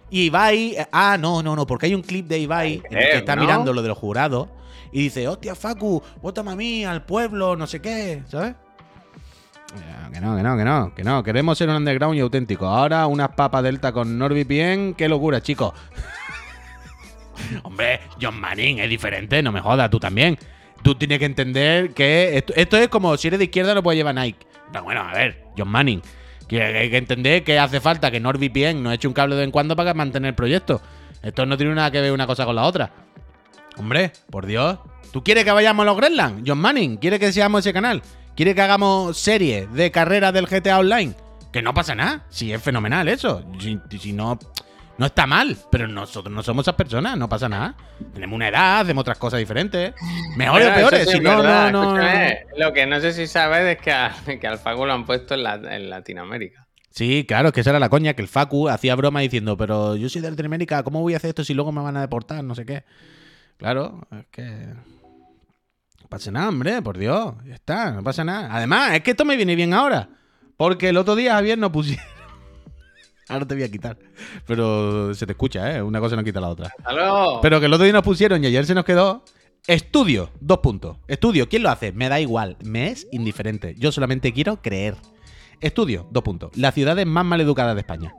Y 0.09 0.23
Ibai, 0.23 0.75
ah, 0.91 1.17
no, 1.19 1.41
no, 1.43 1.55
no, 1.55 1.65
porque 1.65 1.85
hay 1.85 1.95
un 1.95 2.01
clip 2.01 2.27
de 2.27 2.39
Ibai 2.39 2.81
en 2.89 2.97
el 2.97 3.03
que 3.03 3.13
Eh, 3.13 3.17
está 3.17 3.35
¿no? 3.35 3.41
mirando 3.43 3.71
lo 3.73 3.81
de 3.81 3.87
los 3.87 3.97
jurados 3.97 4.49
y 4.91 5.03
dice, 5.03 5.27
hostia, 5.27 5.55
Facu, 5.55 6.01
vótame 6.21 6.51
a 6.51 6.55
mí, 6.55 6.83
al 6.83 7.05
pueblo, 7.05 7.55
no 7.55 7.67
sé 7.67 7.81
qué, 7.81 8.23
¿sabes? 8.27 8.55
Que 10.11 10.19
no, 10.19 10.35
que 10.35 10.41
no, 10.41 10.57
que 10.57 10.63
no, 10.65 10.95
que 10.95 11.03
no, 11.03 11.23
queremos 11.23 11.55
ser 11.57 11.69
un 11.69 11.75
underground 11.75 12.17
y 12.17 12.21
auténtico. 12.21 12.65
Ahora 12.65 13.05
unas 13.05 13.29
papas 13.29 13.61
delta 13.61 13.91
con 13.91 14.17
NordVPN, 14.17 14.95
qué 14.95 15.07
locura, 15.07 15.41
chicos. 15.41 15.73
Hombre, 17.63 18.01
John 18.19 18.39
Manning 18.39 18.79
es 18.79 18.89
diferente, 18.89 19.41
no 19.43 19.51
me 19.51 19.61
jodas, 19.61 19.89
tú 19.91 19.99
también. 19.99 20.37
Tú 20.81 20.95
tienes 20.95 21.19
que 21.19 21.25
entender 21.25 21.93
que 21.93 22.37
esto, 22.55 22.77
es 22.77 22.87
como 22.87 23.17
si 23.17 23.27
eres 23.27 23.39
de 23.39 23.45
izquierda 23.45 23.75
no 23.75 23.83
puedes 23.83 23.97
llevar 23.97 24.15
Nike. 24.15 24.47
No, 24.73 24.83
bueno, 24.83 25.01
a 25.01 25.13
ver, 25.13 25.43
John 25.57 25.69
Manning. 25.69 26.01
Que 26.47 26.63
hay 26.63 26.89
que 26.89 26.97
entender 26.97 27.43
que 27.43 27.59
hace 27.59 27.79
falta 27.79 28.09
que 28.09 28.19
NordVPN 28.19 28.81
nos 28.81 28.93
eche 28.93 29.07
un 29.07 29.13
cable 29.13 29.35
de 29.35 29.41
vez 29.41 29.47
en 29.47 29.51
cuando 29.51 29.75
para 29.75 29.93
mantener 29.93 30.29
el 30.29 30.35
proyecto. 30.35 30.81
Esto 31.21 31.45
no 31.45 31.57
tiene 31.57 31.75
nada 31.75 31.91
que 31.91 32.01
ver 32.01 32.11
una 32.11 32.25
cosa 32.25 32.45
con 32.45 32.55
la 32.55 32.63
otra. 32.63 32.91
Hombre, 33.77 34.11
por 34.31 34.45
Dios. 34.45 34.79
¿Tú 35.11 35.23
quieres 35.23 35.43
que 35.43 35.51
vayamos 35.51 35.83
a 35.83 35.85
los 35.85 35.97
Greenland? 35.97 36.43
John 36.47 36.59
Manning, 36.59 36.97
¿quiere 36.97 37.19
que 37.19 37.31
seamos 37.31 37.59
ese 37.59 37.73
canal? 37.73 38.01
¿Quiere 38.35 38.55
que 38.55 38.61
hagamos 38.61 39.17
series 39.17 39.71
de 39.73 39.91
carreras 39.91 40.33
del 40.33 40.47
GTA 40.47 40.79
Online? 40.79 41.13
Que 41.51 41.61
no 41.61 41.73
pasa 41.73 41.95
nada. 41.95 42.25
Si 42.29 42.53
es 42.53 42.61
fenomenal 42.61 43.07
eso. 43.07 43.43
Si 43.99 44.13
no, 44.13 44.39
no 44.99 45.05
está 45.07 45.25
mal. 45.25 45.57
Pero 45.71 45.87
nosotros 45.87 46.31
no 46.33 46.43
somos 46.43 46.63
esas 46.65 46.75
personas, 46.75 47.17
no 47.17 47.27
pasa 47.27 47.49
nada. 47.49 47.75
Tenemos 48.13 48.35
una 48.35 48.49
edad, 48.49 48.81
hacemos 48.81 49.01
otras 49.01 49.17
cosas 49.17 49.39
diferentes. 49.39 49.93
Mejores 50.35 50.67
o 50.69 50.73
peores. 50.75 51.05
sí 51.09 51.17
Si 51.17 51.19
no, 51.19 51.41
no, 51.41 51.71
no, 51.71 51.71
no. 51.71 51.97
escúchame, 52.01 52.39
Lo 52.57 52.71
que 52.73 52.85
no 52.85 52.99
sé 52.99 53.13
si 53.13 53.25
sabes 53.25 53.65
es 53.77 53.81
que, 53.81 53.91
a- 53.91 54.13
que 54.39 54.47
al 54.47 54.59
Facu 54.59 54.85
lo 54.85 54.93
han 54.93 55.05
puesto 55.05 55.33
en, 55.33 55.43
la- 55.43 55.55
en 55.55 55.89
Latinoamérica. 55.89 56.67
Sí, 56.91 57.23
claro, 57.27 57.47
es 57.49 57.53
que 57.53 57.61
esa 57.61 57.69
era 57.69 57.79
la 57.79 57.87
coña, 57.89 58.13
que 58.13 58.21
el 58.21 58.27
Facu 58.27 58.67
hacía 58.67 58.95
broma 58.95 59.21
diciendo, 59.21 59.55
pero 59.55 59.95
yo 59.95 60.09
soy 60.09 60.21
de 60.21 60.29
Latinoamérica, 60.31 60.83
¿cómo 60.83 61.01
voy 61.01 61.13
a 61.13 61.17
hacer 61.17 61.29
esto 61.29 61.43
si 61.43 61.53
luego 61.53 61.71
me 61.71 61.81
van 61.81 61.95
a 61.97 62.01
deportar? 62.01 62.43
No 62.43 62.55
sé 62.55 62.65
qué. 62.65 62.83
Claro, 63.57 64.01
es 64.11 64.25
que... 64.31 64.43
No 66.01 66.07
pasa 66.09 66.31
nada, 66.31 66.49
hombre, 66.49 66.81
por 66.81 66.97
Dios. 66.97 67.35
Ya 67.45 67.53
está, 67.53 67.91
no 67.91 68.03
pasa 68.03 68.23
nada. 68.23 68.49
Además, 68.51 68.93
es 68.95 69.01
que 69.01 69.11
esto 69.11 69.23
me 69.25 69.35
viene 69.35 69.55
bien 69.55 69.73
ahora. 69.73 70.09
Porque 70.57 70.89
el 70.89 70.97
otro 70.97 71.15
día, 71.15 71.33
Javier, 71.35 71.57
no 71.57 71.71
pusieron... 71.71 72.03
Ahora 73.29 73.47
te 73.47 73.55
voy 73.55 73.63
a 73.63 73.71
quitar. 73.71 73.97
Pero 74.45 75.13
se 75.13 75.25
te 75.25 75.33
escucha, 75.33 75.77
¿eh? 75.77 75.81
Una 75.81 75.99
cosa 75.99 76.15
no 76.15 76.23
quita 76.23 76.41
la 76.41 76.49
otra. 76.49 76.71
¡Hasta 76.77 76.93
luego! 76.93 77.41
Pero 77.41 77.59
que 77.59 77.67
el 77.67 77.73
otro 77.73 77.83
día 77.83 77.93
nos 77.93 78.03
pusieron 78.03 78.43
y 78.43 78.47
ayer 78.47 78.65
se 78.65 78.73
nos 78.73 78.83
quedó. 78.83 79.23
Estudio, 79.67 80.31
dos 80.39 80.59
puntos. 80.59 80.97
Estudio, 81.07 81.47
¿quién 81.47 81.63
lo 81.63 81.69
hace? 81.69 81.91
Me 81.91 82.09
da 82.09 82.19
igual, 82.19 82.57
me 82.63 82.89
es 82.89 83.07
indiferente. 83.11 83.75
Yo 83.77 83.91
solamente 83.91 84.33
quiero 84.33 84.61
creer. 84.61 84.95
Estudio, 85.61 86.07
dos 86.09 86.23
puntos. 86.23 86.51
Las 86.57 86.73
ciudades 86.73 87.05
más 87.05 87.23
maleducadas 87.23 87.75
de 87.75 87.81
España. 87.81 88.13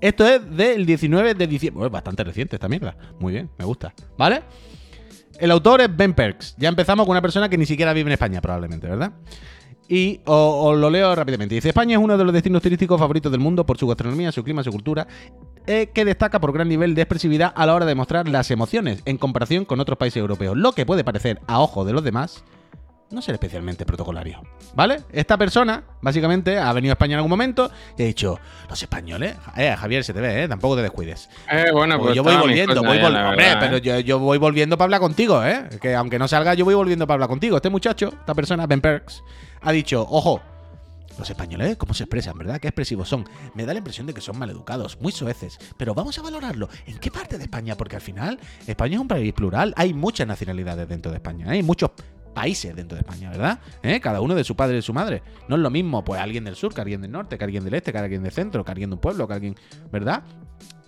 Esto 0.00 0.26
es 0.26 0.54
del 0.54 0.84
19 0.84 1.34
de 1.34 1.46
diciembre. 1.46 1.78
Bueno, 1.78 1.90
bastante 1.90 2.22
reciente 2.24 2.56
esta 2.56 2.68
mierda. 2.68 2.94
Muy 3.18 3.32
bien, 3.32 3.50
me 3.58 3.64
gusta. 3.64 3.94
¿Vale? 4.18 4.42
El 5.38 5.50
autor 5.50 5.80
es 5.80 5.96
Ben 5.96 6.12
Perks. 6.12 6.56
Ya 6.58 6.68
empezamos 6.68 7.06
con 7.06 7.12
una 7.12 7.22
persona 7.22 7.48
que 7.48 7.56
ni 7.56 7.66
siquiera 7.66 7.92
vive 7.92 8.08
en 8.08 8.12
España, 8.12 8.40
probablemente, 8.40 8.86
¿verdad? 8.86 9.12
Y 9.88 10.20
os 10.24 10.72
os 10.72 10.78
lo 10.78 10.90
leo 10.90 11.14
rápidamente. 11.14 11.54
Dice, 11.54 11.68
España 11.68 11.96
es 11.96 12.02
uno 12.02 12.18
de 12.18 12.24
los 12.24 12.32
destinos 12.32 12.60
turísticos 12.62 12.98
favoritos 12.98 13.30
del 13.30 13.40
mundo 13.40 13.64
por 13.64 13.78
su 13.78 13.86
gastronomía, 13.86 14.32
su 14.32 14.42
clima, 14.42 14.64
su 14.64 14.72
cultura, 14.72 15.06
eh, 15.66 15.90
que 15.94 16.04
destaca 16.04 16.40
por 16.40 16.52
gran 16.52 16.68
nivel 16.68 16.94
de 16.94 17.02
expresividad 17.02 17.52
a 17.54 17.66
la 17.66 17.74
hora 17.74 17.86
de 17.86 17.94
mostrar 17.94 18.28
las 18.28 18.50
emociones 18.50 19.02
en 19.04 19.16
comparación 19.18 19.64
con 19.64 19.78
otros 19.80 19.96
países 19.98 20.18
europeos, 20.20 20.56
lo 20.56 20.72
que 20.72 20.86
puede 20.86 21.04
parecer 21.04 21.40
a 21.46 21.60
ojo 21.60 21.84
de 21.84 21.92
los 21.92 22.02
demás 22.02 22.42
no 23.08 23.22
ser 23.22 23.34
especialmente 23.34 23.86
protocolario. 23.86 24.42
¿Vale? 24.74 25.02
Esta 25.12 25.38
persona, 25.38 25.84
básicamente, 26.02 26.58
ha 26.58 26.72
venido 26.72 26.90
a 26.90 26.94
España 26.94 27.12
en 27.12 27.18
algún 27.18 27.30
momento 27.30 27.70
y 27.96 28.02
ha 28.02 28.06
dicho, 28.06 28.40
los 28.68 28.82
españoles, 28.82 29.36
eh, 29.56 29.76
Javier, 29.78 30.02
se 30.02 30.12
te 30.12 30.20
ve, 30.20 30.42
¿eh? 30.42 30.48
Tampoco 30.48 30.74
te 30.74 30.82
descuides. 30.82 31.30
Eh, 31.50 31.66
bueno, 31.72 31.94
Pues 31.98 32.06
pues 32.06 32.16
yo 32.16 32.24
voy 32.24 32.34
volviendo, 32.36 32.82
voy 32.82 32.98
vol- 32.98 33.14
hombre, 33.28 33.44
verdad, 33.44 33.60
pero 33.60 33.76
¿eh? 33.76 33.80
yo, 33.80 34.00
yo 34.00 34.18
voy 34.18 34.38
volviendo 34.38 34.76
para 34.76 34.86
hablar 34.86 35.00
contigo, 35.00 35.44
¿eh? 35.44 35.68
Que 35.80 35.94
aunque 35.94 36.18
no 36.18 36.26
salga, 36.26 36.54
yo 36.54 36.64
voy 36.64 36.74
volviendo 36.74 37.06
para 37.06 37.14
hablar 37.14 37.28
contigo. 37.28 37.54
Este 37.56 37.70
muchacho, 37.70 38.08
esta 38.08 38.34
persona, 38.34 38.66
Ben 38.66 38.80
Perks, 38.80 39.22
ha 39.66 39.72
dicho, 39.72 40.06
ojo, 40.08 40.40
los 41.18 41.28
españoles, 41.28 41.76
¿cómo 41.76 41.92
se 41.92 42.04
expresan, 42.04 42.38
verdad? 42.38 42.60
Qué 42.60 42.68
expresivos 42.68 43.08
son. 43.08 43.28
Me 43.54 43.66
da 43.66 43.72
la 43.72 43.78
impresión 43.78 44.06
de 44.06 44.14
que 44.14 44.20
son 44.20 44.38
maleducados, 44.38 45.00
muy 45.00 45.10
soeces. 45.10 45.58
Pero 45.76 45.92
vamos 45.92 46.16
a 46.20 46.22
valorarlo. 46.22 46.68
¿En 46.86 46.98
qué 46.98 47.10
parte 47.10 47.36
de 47.36 47.44
España? 47.44 47.76
Porque 47.76 47.96
al 47.96 48.02
final, 48.02 48.38
España 48.68 48.94
es 48.94 49.00
un 49.00 49.08
país 49.08 49.32
plural. 49.32 49.74
Hay 49.76 49.92
muchas 49.92 50.28
nacionalidades 50.28 50.88
dentro 50.88 51.10
de 51.10 51.16
España. 51.16 51.50
Hay 51.50 51.64
muchos 51.64 51.90
países 52.32 52.76
dentro 52.76 52.94
de 52.94 53.00
España, 53.00 53.30
¿verdad? 53.30 53.58
¿Eh? 53.82 53.98
Cada 53.98 54.20
uno 54.20 54.36
de 54.36 54.44
su 54.44 54.54
padre 54.54 54.74
y 54.74 54.76
de 54.76 54.82
su 54.82 54.92
madre. 54.92 55.20
No 55.48 55.56
es 55.56 55.62
lo 55.62 55.70
mismo, 55.70 56.04
pues, 56.04 56.20
alguien 56.20 56.44
del 56.44 56.54
sur, 56.54 56.72
que 56.72 56.80
alguien 56.80 57.00
del 57.00 57.10
norte, 57.10 57.36
que 57.36 57.44
alguien 57.44 57.64
del 57.64 57.74
este, 57.74 57.90
que 57.90 57.98
alguien 57.98 58.22
del 58.22 58.32
centro, 58.32 58.64
que 58.64 58.70
alguien 58.70 58.90
de 58.90 58.94
un 58.94 59.00
pueblo, 59.00 59.26
que 59.26 59.34
alguien. 59.34 59.56
¿Verdad? 59.90 60.22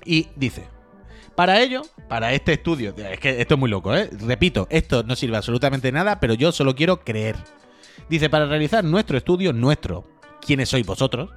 Y 0.05 0.29
dice. 0.37 0.69
Para 1.35 1.61
ello, 1.61 1.83
para 2.09 2.33
este 2.33 2.53
estudio, 2.53 2.95
es 2.97 3.19
que 3.19 3.41
esto 3.41 3.55
es 3.55 3.61
muy 3.61 3.71
loco, 3.71 3.95
¿eh? 3.95 4.09
Repito, 4.27 4.67
esto 4.71 5.05
no 5.05 5.17
sirve 5.17 5.37
absolutamente 5.37 5.91
nada, 5.91 6.21
pero 6.21 6.35
yo 6.35 6.53
solo 6.53 6.75
quiero 6.75 7.01
creer. 7.05 7.37
Dice, 8.09 8.31
para 8.31 8.47
realizar 8.47 8.85
nuestro 8.85 9.19
estudio, 9.19 9.53
nuestro, 9.53 10.05
¿quiénes 10.41 10.69
sois 10.69 10.87
vosotros? 10.87 11.31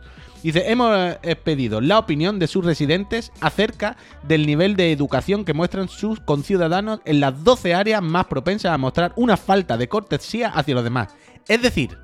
Dice, 0.43 0.72
hemos 0.72 1.18
eh, 1.22 1.36
pedido 1.36 1.82
la 1.82 1.99
opinión 1.99 2.39
de 2.39 2.47
sus 2.47 2.66
residentes 2.66 3.32
acerca 3.41 3.95
del 4.24 4.47
nivel 4.47 4.76
de 4.76 4.91
educación 4.91 5.45
que 5.45 5.53
muestran 5.53 5.88
sus 5.88 6.20
conciudadanos 6.20 7.01
en 7.05 7.20
las 7.20 7.43
12 7.43 7.76
áreas 7.76 8.01
más 8.01 8.26
propensas 8.26 8.72
a 8.72 8.78
mostrar 8.78 9.14
una 9.16 9.38
falta 9.38 9.78
de 9.78 9.88
cortesía 9.88 10.49
hacia 10.49 10.74
los 10.74 10.84
demás. 10.84 11.09
Es 11.47 11.62
decir, 11.62 11.97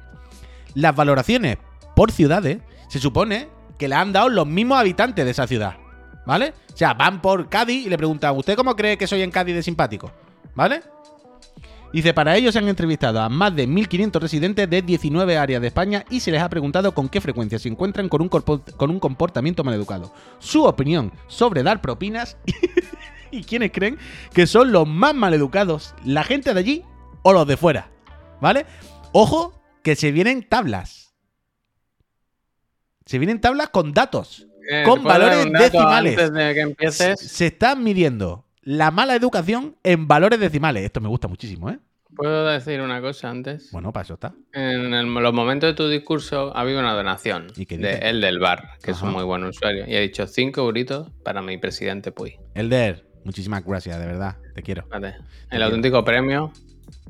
las 0.75 0.95
valoraciones 0.95 1.57
por 1.95 2.11
ciudades 2.11 2.59
se 2.89 2.99
supone 2.99 3.49
que 3.79 3.87
la 3.87 4.01
han 4.01 4.13
dado 4.13 4.29
los 4.29 4.45
mismos 4.45 4.79
habitantes 4.79 5.25
de 5.25 5.31
esa 5.31 5.47
ciudad. 5.47 5.77
¿Vale? 6.25 6.53
O 6.73 6.77
sea, 6.77 6.93
van 6.93 7.21
por 7.21 7.47
Cádiz 7.49 7.85
y 7.85 7.89
le 7.89 7.97
preguntan, 7.97 8.35
¿usted 8.35 8.55
cómo 8.55 8.75
cree 8.75 8.97
que 8.97 9.07
soy 9.07 9.21
en 9.21 9.31
Cádiz 9.31 9.55
de 9.55 9.63
simpático? 9.63 10.11
¿Vale? 10.53 10.81
Dice, 11.93 12.13
para 12.13 12.35
ello 12.35 12.51
se 12.51 12.59
han 12.59 12.67
entrevistado 12.67 13.21
a 13.21 13.29
más 13.29 13.55
de 13.55 13.67
1.500 13.67 14.19
residentes 14.19 14.69
de 14.69 14.81
19 14.81 15.37
áreas 15.37 15.61
de 15.61 15.67
España 15.67 16.05
y 16.09 16.19
se 16.19 16.31
les 16.31 16.41
ha 16.41 16.49
preguntado 16.49 16.93
con 16.93 17.07
qué 17.07 17.21
frecuencia 17.21 17.59
se 17.59 17.69
encuentran 17.69 18.09
con 18.09 18.21
un, 18.21 18.29
con 18.29 18.89
un 18.89 18.99
comportamiento 18.99 19.63
maleducado. 19.63 20.13
Su 20.39 20.65
opinión 20.65 21.11
sobre 21.27 21.63
dar 21.63 21.81
propinas 21.81 22.37
y 23.31 23.43
quiénes 23.43 23.71
creen 23.71 23.97
que 24.33 24.47
son 24.47 24.71
los 24.71 24.87
más 24.87 25.15
maleducados, 25.15 25.95
la 26.03 26.23
gente 26.23 26.53
de 26.53 26.59
allí 26.59 26.83
o 27.23 27.31
los 27.31 27.47
de 27.47 27.57
fuera. 27.57 27.89
¿Vale? 28.41 28.65
Ojo, 29.13 29.61
que 29.81 29.95
se 29.95 30.11
vienen 30.11 30.43
tablas. 30.43 31.15
Se 33.05 33.17
vienen 33.17 33.39
tablas 33.39 33.69
con 33.69 33.93
datos. 33.93 34.45
Eh, 34.69 34.83
con 34.85 34.99
¿te 34.99 35.03
puedo 35.03 35.17
dar 35.17 35.29
valores 35.29 35.53
decimales. 35.53 36.33
De 36.33 36.75
que 36.77 36.91
Se 36.91 37.47
están 37.47 37.81
midiendo 37.81 38.46
la 38.67 38.91
mala 38.91 39.15
educación 39.15 39.77
en 39.81 40.09
valores 40.09 40.41
decimales. 40.41 40.83
Esto 40.83 40.99
me 40.99 41.07
gusta 41.07 41.29
muchísimo, 41.29 41.69
¿eh? 41.69 41.79
¿puedo 42.13 42.45
decir 42.47 42.81
una 42.81 42.99
cosa 42.99 43.29
antes? 43.29 43.71
Bueno, 43.71 43.93
para 43.93 44.03
eso 44.03 44.15
está. 44.15 44.33
En 44.51 44.93
el- 44.93 45.05
los 45.13 45.33
momentos 45.33 45.69
de 45.69 45.73
tu 45.73 45.87
discurso 45.87 46.51
ha 46.53 46.61
habido 46.61 46.79
una 46.79 46.93
donación 46.93 47.47
¿Y 47.55 47.65
qué 47.65 47.77
de 47.77 47.93
el 47.99 48.19
del 48.19 48.39
bar, 48.39 48.71
que 48.83 48.91
es 48.91 49.01
un 49.01 49.11
muy 49.13 49.23
buen 49.23 49.45
usuario, 49.45 49.85
y 49.87 49.95
ha 49.95 50.01
dicho 50.01 50.27
5 50.27 50.61
euritos 50.61 51.09
para 51.23 51.41
mi 51.41 51.57
presidente 51.57 52.11
Puy. 52.11 52.35
Elder, 52.55 53.07
muchísimas 53.23 53.63
gracias, 53.63 53.97
de 53.99 54.05
verdad. 54.05 54.35
Te 54.53 54.61
quiero. 54.61 54.85
Vale. 54.89 55.15
El 55.49 55.63
auténtico 55.63 56.03
premio. 56.03 56.51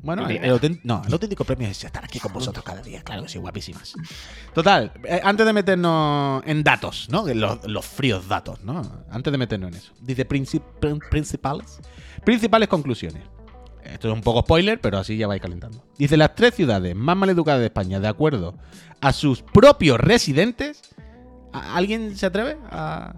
Bueno, 0.02 0.26
el, 0.28 0.80
no, 0.84 1.02
el 1.06 1.12
auténtico 1.12 1.44
premio 1.44 1.68
es 1.68 1.82
estar 1.84 2.04
aquí 2.04 2.18
con 2.20 2.32
vosotros 2.32 2.64
cada 2.64 2.80
día. 2.82 3.02
Claro 3.02 3.22
que 3.24 3.28
sí, 3.28 3.38
guapísimas. 3.38 3.94
Total, 4.54 4.92
eh, 5.04 5.20
antes 5.22 5.44
de 5.44 5.52
meternos 5.52 6.42
en 6.46 6.62
datos, 6.62 7.08
¿no? 7.10 7.26
Los, 7.26 7.66
los 7.66 7.84
fríos 7.86 8.28
datos, 8.28 8.62
¿no? 8.62 8.80
Antes 9.10 9.30
de 9.32 9.38
meternos 9.38 9.70
en 9.72 9.76
eso. 9.78 9.92
Dice 10.00 10.26
princip- 10.28 10.62
prin- 10.80 11.00
principales. 11.10 11.80
Principales 12.24 12.68
conclusiones. 12.68 13.22
Esto 13.84 14.08
es 14.08 14.14
un 14.14 14.20
poco 14.20 14.40
spoiler, 14.42 14.80
pero 14.80 14.98
así 14.98 15.16
ya 15.16 15.26
vais 15.26 15.40
calentando. 15.40 15.82
Dice 15.96 16.16
las 16.16 16.34
tres 16.34 16.54
ciudades 16.54 16.94
más 16.94 17.16
maleducadas 17.16 17.60
de 17.60 17.66
España, 17.66 17.98
de 18.00 18.08
acuerdo 18.08 18.54
a 19.00 19.12
sus 19.12 19.42
propios 19.42 19.98
residentes. 19.98 20.82
¿A- 21.52 21.76
¿Alguien 21.76 22.16
se 22.16 22.26
atreve 22.26 22.56
a.? 22.70 23.14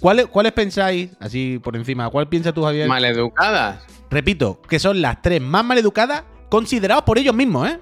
¿Cuáles, 0.00 0.26
¿Cuáles 0.26 0.52
pensáis, 0.52 1.10
así 1.20 1.58
por 1.62 1.76
encima, 1.76 2.10
cuál 2.10 2.28
piensas 2.28 2.52
tú, 2.52 2.62
Javier? 2.62 2.88
Maleducadas. 2.88 3.84
Repito, 4.10 4.60
que 4.62 4.78
son 4.78 5.00
las 5.00 5.22
tres 5.22 5.40
más 5.40 5.64
maleducadas 5.64 6.24
considerados 6.48 7.04
por 7.04 7.18
ellos 7.18 7.34
mismos, 7.34 7.68
¿eh? 7.70 7.80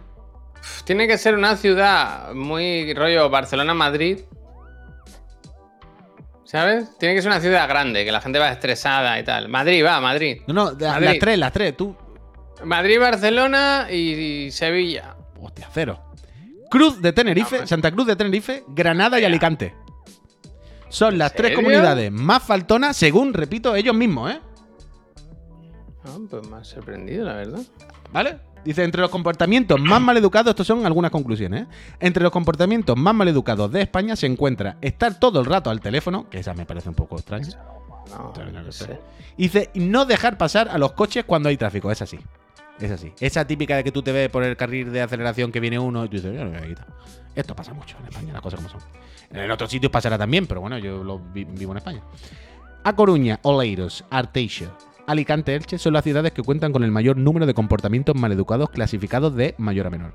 Tiene 0.84 1.06
que 1.08 1.18
ser 1.18 1.34
una 1.34 1.56
ciudad 1.56 2.32
muy 2.34 2.94
rollo 2.94 3.28
Barcelona-Madrid. 3.28 4.20
¿Sabes? 6.44 6.96
Tiene 6.98 7.14
que 7.14 7.22
ser 7.22 7.30
una 7.30 7.40
ciudad 7.40 7.66
grande, 7.68 8.04
que 8.04 8.12
la 8.12 8.20
gente 8.20 8.38
va 8.38 8.50
estresada 8.50 9.18
y 9.18 9.24
tal. 9.24 9.48
Madrid, 9.48 9.84
va, 9.84 10.00
Madrid. 10.00 10.42
No, 10.46 10.52
no, 10.52 10.64
Madrid. 10.74 11.06
las 11.06 11.18
tres, 11.18 11.38
las 11.38 11.52
tres, 11.52 11.76
tú. 11.76 11.96
Madrid, 12.64 13.00
Barcelona 13.00 13.88
y 13.90 14.50
Sevilla. 14.50 15.16
Hostia, 15.40 15.68
cero. 15.72 16.00
Cruz 16.70 17.00
de 17.02 17.12
Tenerife. 17.12 17.66
Santa 17.66 17.90
Cruz 17.90 18.06
de 18.06 18.16
Tenerife, 18.16 18.64
Granada 18.68 19.18
y. 19.18 19.24
Alicante. 19.24 19.74
Son 20.93 21.16
las 21.16 21.32
tres 21.32 21.57
comunidades 21.57 22.12
más 22.12 22.43
faltonas, 22.43 22.95
según, 22.97 23.32
repito, 23.32 23.74
ellos 23.74 23.95
mismos, 23.95 24.30
¿eh? 24.30 24.40
Ah, 26.05 26.18
pues 26.28 26.47
me 26.47 26.57
ha 26.59 26.64
sorprendido, 26.64 27.24
la 27.24 27.34
verdad. 27.34 27.61
¿Vale? 28.12 28.38
Dice, 28.62 28.84
entre 28.84 29.01
los 29.01 29.11
comportamientos 29.11 29.80
más 29.80 30.01
maleducados, 30.03 30.51
estos 30.51 30.66
son 30.66 30.84
algunas 30.84 31.11
conclusiones, 31.11 31.62
¿eh? 31.62 31.66
Entre 31.99 32.22
los 32.22 32.30
comportamientos 32.30 32.95
más 32.97 33.14
maleducados 33.14 33.72
de 33.72 33.80
España 33.80 34.16
se 34.16 34.26
encuentra 34.26 34.76
estar 34.82 35.18
todo 35.18 35.40
el 35.40 35.47
rato 35.47 35.70
al 35.70 35.80
teléfono, 35.80 36.28
que 36.28 36.40
esa 36.40 36.53
me 36.53 36.66
parece 36.66 36.90
un 36.90 36.95
poco 36.95 37.16
extraña. 37.16 37.49
No, 38.11 38.34
no 38.36 38.62
no 38.62 38.72
sé. 38.72 38.84
sé. 38.84 39.01
Dice, 39.38 39.70
no 39.74 40.05
dejar 40.05 40.36
pasar 40.36 40.68
a 40.68 40.76
los 40.76 40.93
coches 40.93 41.24
cuando 41.24 41.49
hay 41.49 41.57
tráfico. 41.57 41.90
Es 41.90 42.03
así. 42.03 42.18
Es 42.78 42.90
así. 42.90 43.14
Esa 43.18 43.47
típica 43.47 43.76
de 43.76 43.84
que 43.84 43.93
tú 43.93 44.03
te 44.03 44.12
ves 44.12 44.28
por 44.28 44.43
el 44.43 44.59
carril 44.59 44.93
de 44.93 45.01
aceleración 45.01 45.51
que 45.53 45.61
viene 45.61 45.78
uno 45.78 46.05
y 46.05 46.09
tú 46.09 46.16
dices, 46.16 46.34
yo 46.34 46.45
no 46.45 46.51
me 46.51 46.59
voy 46.59 46.66
a 46.66 46.68
quitar. 46.68 46.86
Esto 47.34 47.57
pasa 47.57 47.72
mucho 47.72 47.97
en 48.01 48.09
España, 48.09 48.32
las 48.34 48.43
cosas 48.43 48.59
como 48.59 48.68
son. 48.68 48.80
En 49.32 49.50
otros 49.50 49.70
sitios 49.70 49.90
pasará 49.90 50.18
también, 50.18 50.46
pero 50.46 50.60
bueno, 50.60 50.78
yo 50.78 51.02
lo 51.02 51.18
vi- 51.18 51.44
vivo 51.44 51.72
en 51.72 51.78
España. 51.78 52.02
A 52.84 52.94
Coruña, 52.94 53.38
Oleiros, 53.42 54.04
Arteixo, 54.10 54.76
Alicante, 55.06 55.54
Elche 55.54 55.78
son 55.78 55.94
las 55.94 56.04
ciudades 56.04 56.32
que 56.32 56.42
cuentan 56.42 56.72
con 56.72 56.84
el 56.84 56.90
mayor 56.90 57.16
número 57.16 57.46
de 57.46 57.54
comportamientos 57.54 58.14
maleducados 58.14 58.70
clasificados 58.70 59.34
de 59.34 59.54
mayor 59.58 59.86
a 59.86 59.90
menor. 59.90 60.14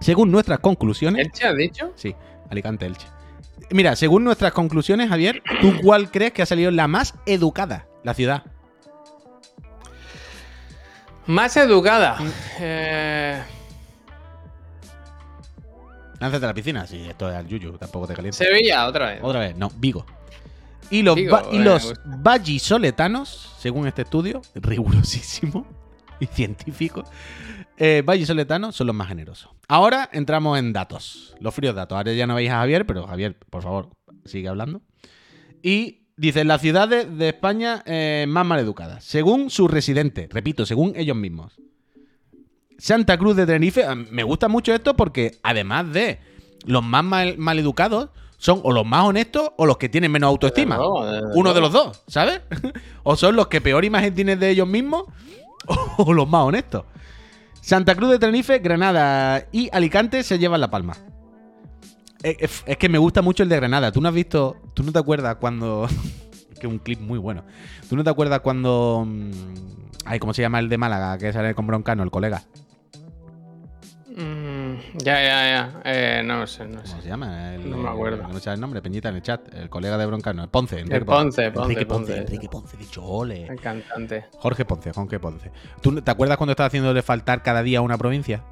Según 0.00 0.30
nuestras 0.30 0.58
conclusiones... 0.60 1.26
¿Elche 1.26 1.46
has 1.46 1.56
dicho? 1.56 1.92
Sí, 1.96 2.14
Alicante, 2.50 2.86
Elche. 2.86 3.06
Mira, 3.70 3.96
según 3.96 4.24
nuestras 4.24 4.52
conclusiones, 4.52 5.08
Javier, 5.08 5.42
¿tú 5.60 5.74
cuál 5.82 6.10
crees 6.10 6.32
que 6.32 6.42
ha 6.42 6.46
salido 6.46 6.70
la 6.70 6.88
más 6.88 7.14
educada? 7.26 7.86
La 8.04 8.14
ciudad. 8.14 8.44
Más 11.26 11.56
educada. 11.58 12.16
Eh, 12.60 13.42
Lánzate 16.20 16.44
a 16.44 16.48
la 16.48 16.54
piscina. 16.54 16.86
Sí, 16.86 17.06
esto 17.08 17.28
es 17.30 17.36
al 17.36 17.46
yuyu, 17.46 17.78
tampoco 17.78 18.06
te 18.06 18.14
calientes. 18.14 18.36
Sevilla, 18.36 18.86
otra 18.86 19.10
vez. 19.10 19.20
Otra 19.22 19.40
vez, 19.40 19.56
no, 19.56 19.70
Vigo. 19.76 20.04
Y 20.90 21.02
los, 21.02 21.16
Vigo, 21.16 21.40
y 21.52 21.58
eh, 21.58 21.60
los 21.60 21.94
vallisoletanos, 22.04 23.54
según 23.58 23.86
este 23.86 24.02
estudio, 24.02 24.42
rigurosísimo 24.54 25.66
y 26.18 26.26
científico, 26.26 27.04
eh, 27.76 28.02
vallisoletanos 28.04 28.74
son 28.74 28.86
los 28.88 28.96
más 28.96 29.08
generosos. 29.08 29.50
Ahora 29.68 30.08
entramos 30.12 30.58
en 30.58 30.72
datos, 30.72 31.36
los 31.40 31.54
fríos 31.54 31.74
datos. 31.74 31.96
Ahora 31.96 32.12
ya 32.12 32.26
no 32.26 32.34
veis 32.34 32.50
a 32.50 32.58
Javier, 32.58 32.86
pero 32.86 33.06
Javier, 33.06 33.36
por 33.50 33.62
favor, 33.62 33.90
sigue 34.24 34.48
hablando. 34.48 34.82
Y 35.62 36.08
dice, 36.16 36.44
las 36.44 36.60
ciudades 36.60 37.16
de 37.16 37.28
España 37.28 37.82
eh, 37.86 38.26
más 38.28 38.44
maleducadas, 38.44 39.04
según 39.04 39.50
sus 39.50 39.70
residentes, 39.70 40.28
repito, 40.30 40.66
según 40.66 40.94
ellos 40.96 41.16
mismos. 41.16 41.54
Santa 42.78 43.18
Cruz 43.18 43.36
de 43.36 43.44
Tenerife, 43.44 43.84
ah, 43.84 43.94
me 43.94 44.22
gusta 44.22 44.48
mucho 44.48 44.72
esto 44.72 44.94
porque 44.96 45.38
además 45.42 45.92
de 45.92 46.20
los 46.64 46.82
más 46.84 47.04
mal, 47.04 47.36
maleducados, 47.36 48.10
son 48.36 48.60
o 48.62 48.72
los 48.72 48.86
más 48.86 49.04
honestos 49.04 49.50
o 49.56 49.66
los 49.66 49.78
que 49.78 49.88
tienen 49.88 50.12
menos 50.12 50.28
autoestima. 50.28 50.78
Uno 51.34 51.52
de 51.54 51.60
los 51.60 51.72
dos, 51.72 52.02
¿sabes? 52.06 52.40
o 53.02 53.16
son 53.16 53.34
los 53.34 53.48
que 53.48 53.60
peor 53.60 53.84
imagen 53.84 54.14
tienen 54.14 54.38
de 54.38 54.50
ellos 54.50 54.68
mismos 54.68 55.04
o 55.98 56.12
los 56.12 56.28
más 56.28 56.42
honestos. 56.42 56.84
Santa 57.60 57.96
Cruz 57.96 58.10
de 58.10 58.18
Tenerife, 58.18 58.60
Granada 58.60 59.46
y 59.50 59.68
Alicante 59.72 60.22
se 60.22 60.38
llevan 60.38 60.60
la 60.60 60.70
palma. 60.70 60.96
Eh, 62.22 62.36
Es, 62.38 62.62
es 62.64 62.76
que 62.78 62.88
me 62.88 62.98
gusta 62.98 63.22
mucho 63.22 63.42
el 63.42 63.48
de 63.48 63.56
Granada. 63.56 63.90
Tú 63.92 64.00
no 64.00 64.08
has 64.08 64.14
visto, 64.14 64.56
tú 64.72 64.82
no 64.84 64.92
te 64.92 64.98
acuerdas 65.00 65.36
cuando... 65.40 65.88
que 66.60 66.66
un 66.66 66.78
clip 66.78 67.00
muy 67.00 67.18
bueno. 67.18 67.44
¿Tú 67.88 67.96
no 67.96 68.04
te 68.04 68.10
acuerdas 68.10 68.40
cuando... 68.40 69.04
mm, 69.06 69.30
Ay, 70.04 70.18
¿cómo 70.18 70.32
se 70.32 70.42
llama 70.42 70.58
el 70.60 70.68
de 70.68 70.78
Málaga? 70.78 71.18
Que 71.18 71.32
sale 71.32 71.54
con 71.54 71.66
Broncano, 71.66 72.02
el 72.02 72.10
colega. 72.10 72.42
Mm, 74.20 74.74
ya, 75.04 75.22
ya, 75.22 75.48
ya. 75.48 75.80
Eh, 75.84 76.22
no 76.24 76.44
sé, 76.46 76.66
no 76.66 76.80
sé. 76.84 76.90
¿Cómo 76.90 77.02
se 77.02 77.08
llama? 77.08 77.54
El- 77.54 77.70
No 77.70 77.76
me 77.76 77.88
acuerdo. 77.88 78.22
No 78.24 78.30
me 78.30 78.40
sale 78.40 78.56
el 78.56 78.60
nombre, 78.60 78.82
Peñita 78.82 79.10
en 79.10 79.14
el 79.16 79.22
chat. 79.22 79.54
El 79.54 79.70
colega 79.70 79.96
de 79.96 80.06
Broncano, 80.06 80.42
el 80.42 80.48
Ponce. 80.48 80.80
El 80.80 81.04
Ponce, 81.04 81.50
Ponce, 81.52 81.62
Enrique 81.72 81.86
Ponce, 81.86 82.12
Ponce. 82.14 82.18
Enrique 82.18 82.48
Ponce, 82.48 82.76
dicho 82.76 83.04
ole. 83.04 83.46
El 83.46 83.60
cantante. 83.60 84.26
Jorge 84.38 84.64
Ponce, 84.64 84.92
Jorge 84.92 85.20
Ponce. 85.20 85.52
¿Tú 85.80 85.92
no- 85.92 86.02
te 86.02 86.10
acuerdas 86.10 86.36
cuando 86.36 86.50
estaba 86.52 86.66
haciéndole 86.66 87.00
faltar 87.02 87.42
cada 87.44 87.62
día 87.62 87.78
a 87.78 87.82
una 87.82 87.96
provincia? 87.96 88.42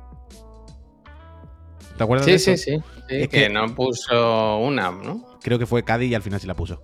¿Te 1.97 2.05
acuerdas 2.05 2.27
de 2.27 2.39
Sí, 2.39 2.51
eso? 2.53 2.63
sí, 2.63 2.73
sí. 2.77 2.83
Sí, 3.09 3.17
Es 3.17 3.29
que, 3.29 3.41
que- 3.43 3.49
no 3.49 3.75
puso 3.75 4.59
una, 4.59 4.91
¿no? 4.93 5.25
Creo 5.43 5.59
que 5.59 5.67
fue 5.67 5.83
Cádiz 5.83 6.11
y 6.11 6.15
al 6.15 6.23
final 6.23 6.39
sí 6.41 6.47
la 6.47 6.55
puso. 6.55 6.83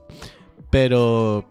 Pero 0.71 1.45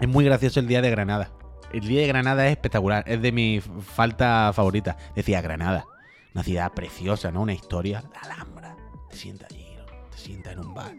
es 0.00 0.08
muy 0.08 0.24
gracioso 0.24 0.60
el 0.60 0.68
día 0.68 0.80
de 0.80 0.90
Granada. 0.90 1.30
El 1.72 1.80
día 1.86 2.00
de 2.02 2.06
Granada 2.06 2.46
es 2.46 2.52
espectacular. 2.52 3.04
Es 3.06 3.20
de 3.20 3.32
mi 3.32 3.60
falta 3.60 4.52
favorita. 4.54 4.96
Decía 5.14 5.40
Granada. 5.42 5.84
Una 6.34 6.44
ciudad 6.44 6.72
preciosa, 6.72 7.30
¿no? 7.30 7.42
Una 7.42 7.52
historia. 7.52 8.02
La 8.12 8.20
Alhambra. 8.20 8.76
Te 9.10 9.16
sientas 9.16 9.50
allí, 9.50 9.66
¿no? 9.76 9.84
te 10.10 10.18
sientas 10.18 10.52
en 10.52 10.60
un 10.60 10.74
bar, 10.74 10.94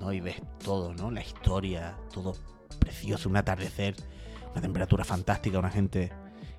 ¿no? 0.00 0.12
Y 0.12 0.20
ves 0.20 0.36
todo, 0.62 0.94
¿no? 0.94 1.10
La 1.10 1.22
historia, 1.22 1.96
todo 2.12 2.34
precioso, 2.78 3.28
un 3.28 3.36
atardecer, 3.36 3.96
una 4.52 4.60
temperatura 4.60 5.04
fantástica, 5.04 5.58
una 5.58 5.70
gente. 5.70 6.12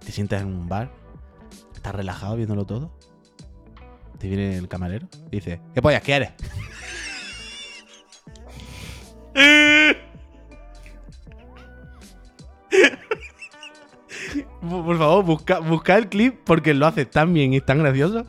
Te 0.04 0.12
sientas 0.12 0.42
en 0.42 0.48
un 0.48 0.68
bar, 0.68 0.92
estás 1.74 1.94
relajado 1.94 2.36
viéndolo 2.36 2.66
todo. 2.66 2.92
Te 4.18 4.28
viene 4.28 4.58
el 4.58 4.68
camarero 4.68 5.08
dice, 5.30 5.62
¿qué 5.76 5.82
pollas 5.82 6.02
quieres? 6.02 6.32
por 14.62 14.98
favor, 14.98 15.24
busca, 15.24 15.60
busca 15.60 15.98
el 15.98 16.08
clip 16.10 16.36
porque 16.44 16.74
lo 16.74 16.88
hace 16.88 17.06
tan 17.06 17.34
bien 17.34 17.54
y 17.54 17.62
tan 17.62 17.80
gracioso 17.80 18.26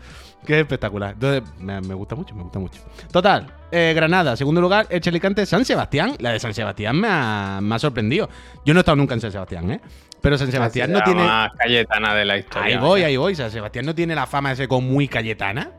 que 0.46 0.54
es 0.54 0.60
espectacular. 0.60 1.12
Entonces, 1.14 1.42
me, 1.58 1.80
me 1.80 1.94
gusta 1.94 2.14
mucho, 2.14 2.34
me 2.34 2.42
gusta 2.42 2.58
mucho. 2.58 2.80
Total, 3.12 3.46
eh, 3.70 3.92
Granada, 3.94 4.36
segundo 4.36 4.60
lugar, 4.60 4.86
Elche 4.88 5.10
Alicante, 5.10 5.44
San 5.44 5.64
Sebastián. 5.64 6.14
La 6.20 6.32
de 6.32 6.38
San 6.40 6.54
Sebastián 6.54 6.98
me 6.98 7.08
ha, 7.10 7.58
me 7.62 7.74
ha 7.74 7.78
sorprendido. 7.78 8.28
Yo 8.64 8.72
no 8.72 8.80
he 8.80 8.82
estado 8.82 8.96
nunca 8.96 9.14
en 9.14 9.20
San 9.20 9.32
Sebastián, 9.32 9.70
¿eh? 9.70 9.80
Pero 10.20 10.36
San 10.38 10.50
Sebastián 10.50 10.90
no 10.90 10.98
La 10.98 11.04
tiene. 11.04 11.22
más 11.22 11.50
Cayetana 11.56 12.14
de 12.14 12.24
la 12.24 12.38
historia. 12.38 12.64
Ahí 12.64 12.76
voy, 12.76 13.02
ahí 13.02 13.16
voy. 13.16 13.34
San 13.34 13.50
Sebastián 13.50 13.84
no 13.86 13.94
tiene 13.94 14.14
la 14.14 14.26
fama 14.26 14.50
de 14.50 14.56
ser 14.56 14.68
como 14.68 14.88
muy 14.88 15.06
cayetana. 15.06 15.70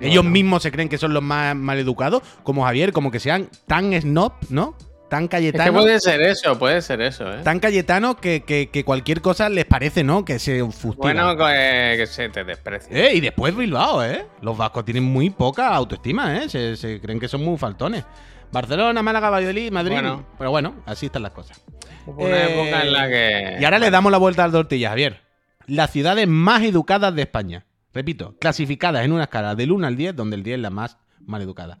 Ellos 0.00 0.24
no. 0.24 0.30
mismos 0.30 0.62
se 0.62 0.70
creen 0.70 0.88
que 0.88 0.98
son 0.98 1.12
los 1.14 1.22
más 1.22 1.56
mal 1.56 1.78
educados, 1.78 2.22
como 2.42 2.64
Javier, 2.64 2.92
como 2.92 3.10
que 3.10 3.18
sean 3.18 3.48
tan 3.66 3.92
snob, 4.00 4.32
¿no? 4.50 4.76
Tan 5.08 5.24
Es 5.32 5.52
que 5.52 5.72
puede 5.72 6.00
ser 6.00 6.20
eso, 6.20 6.58
puede 6.58 6.82
ser 6.82 7.00
eso, 7.00 7.32
¿eh? 7.32 7.40
Tan 7.42 7.60
cayetanos 7.60 8.16
que, 8.16 8.42
que- 8.44 8.68
que 8.70 8.84
cualquier 8.84 9.20
cosa 9.22 9.48
les 9.48 9.64
parece, 9.64 10.04
¿no? 10.04 10.24
Que 10.24 10.38
se 10.38 10.60
fustigan. 10.70 10.96
Bueno, 10.98 11.36
que, 11.36 11.94
que 11.96 12.06
se 12.06 12.28
te 12.28 12.44
desprecia. 12.44 12.94
Eh, 12.94 13.14
y 13.14 13.20
después 13.20 13.56
Bilbao, 13.56 14.04
¿eh? 14.04 14.26
Los 14.42 14.56
vascos 14.56 14.84
tienen 14.84 15.04
muy 15.04 15.30
poca 15.30 15.68
autoestima, 15.68 16.36
¿eh? 16.38 16.48
Se, 16.48 16.76
se 16.76 17.00
creen 17.00 17.18
que 17.18 17.28
son 17.28 17.42
muy 17.44 17.56
faltones. 17.56 18.04
Barcelona, 18.52 19.02
Málaga, 19.02 19.30
Valladolid, 19.30 19.70
Madrid. 19.72 19.92
Bueno. 19.94 20.26
Pero 20.38 20.50
bueno, 20.50 20.74
así 20.86 21.06
están 21.06 21.22
las 21.22 21.32
cosas. 21.32 21.62
Una 22.06 22.36
Eh, 22.36 22.52
época 22.52 22.82
en 22.82 22.92
la 22.92 23.08
que. 23.08 23.56
Y 23.60 23.64
ahora 23.64 23.78
le 23.78 23.90
damos 23.90 24.12
la 24.12 24.18
vuelta 24.18 24.44
a 24.44 24.46
la 24.48 24.52
tortilla, 24.52 24.90
Javier. 24.90 25.20
Las 25.66 25.90
ciudades 25.90 26.26
más 26.28 26.62
educadas 26.62 27.14
de 27.14 27.22
España. 27.22 27.64
Repito, 27.92 28.34
clasificadas 28.38 29.04
en 29.04 29.12
una 29.12 29.24
escala 29.24 29.54
del 29.54 29.72
1 29.72 29.86
al 29.86 29.96
10, 29.96 30.14
donde 30.16 30.36
el 30.36 30.42
10 30.42 30.56
es 30.56 30.62
la 30.62 30.70
más 30.70 30.98
mal 31.26 31.42
educada. 31.42 31.78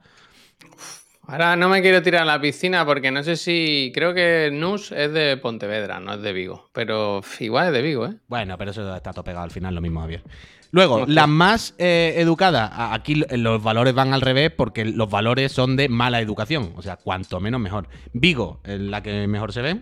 Ahora 1.30 1.56
no 1.56 1.68
me 1.68 1.82
quiero 1.82 2.02
tirar 2.02 2.22
a 2.22 2.24
la 2.24 2.40
piscina 2.40 2.86
porque 2.86 3.10
no 3.10 3.22
sé 3.22 3.36
si. 3.36 3.92
Creo 3.94 4.14
que 4.14 4.48
Nus 4.52 4.92
es 4.92 5.12
de 5.12 5.36
Pontevedra, 5.36 6.00
no 6.00 6.14
es 6.14 6.22
de 6.22 6.32
Vigo. 6.32 6.70
Pero 6.72 7.20
igual 7.40 7.66
es 7.68 7.72
de 7.74 7.82
Vigo, 7.82 8.06
¿eh? 8.06 8.14
Bueno, 8.28 8.56
pero 8.56 8.70
eso 8.70 8.96
está 8.96 9.12
todo 9.12 9.24
pegado 9.24 9.44
al 9.44 9.50
final, 9.50 9.74
lo 9.74 9.82
mismo, 9.82 10.00
Javier. 10.00 10.22
Luego, 10.70 11.04
las 11.06 11.28
más 11.28 11.74
eh, 11.78 12.14
educadas, 12.16 12.70
aquí 12.74 13.14
lo- 13.14 13.26
los 13.36 13.62
valores 13.62 13.94
van 13.94 14.12
al 14.14 14.20
revés 14.20 14.50
porque 14.54 14.84
los 14.84 15.08
valores 15.10 15.52
son 15.52 15.76
de 15.76 15.88
mala 15.88 16.20
educación. 16.20 16.72
O 16.76 16.82
sea, 16.82 16.96
cuanto 16.96 17.40
menos 17.40 17.60
mejor. 17.60 17.88
Vigo 18.12 18.60
es 18.64 18.80
la 18.80 19.02
que 19.02 19.26
mejor 19.26 19.52
se 19.52 19.62
ve. 19.62 19.80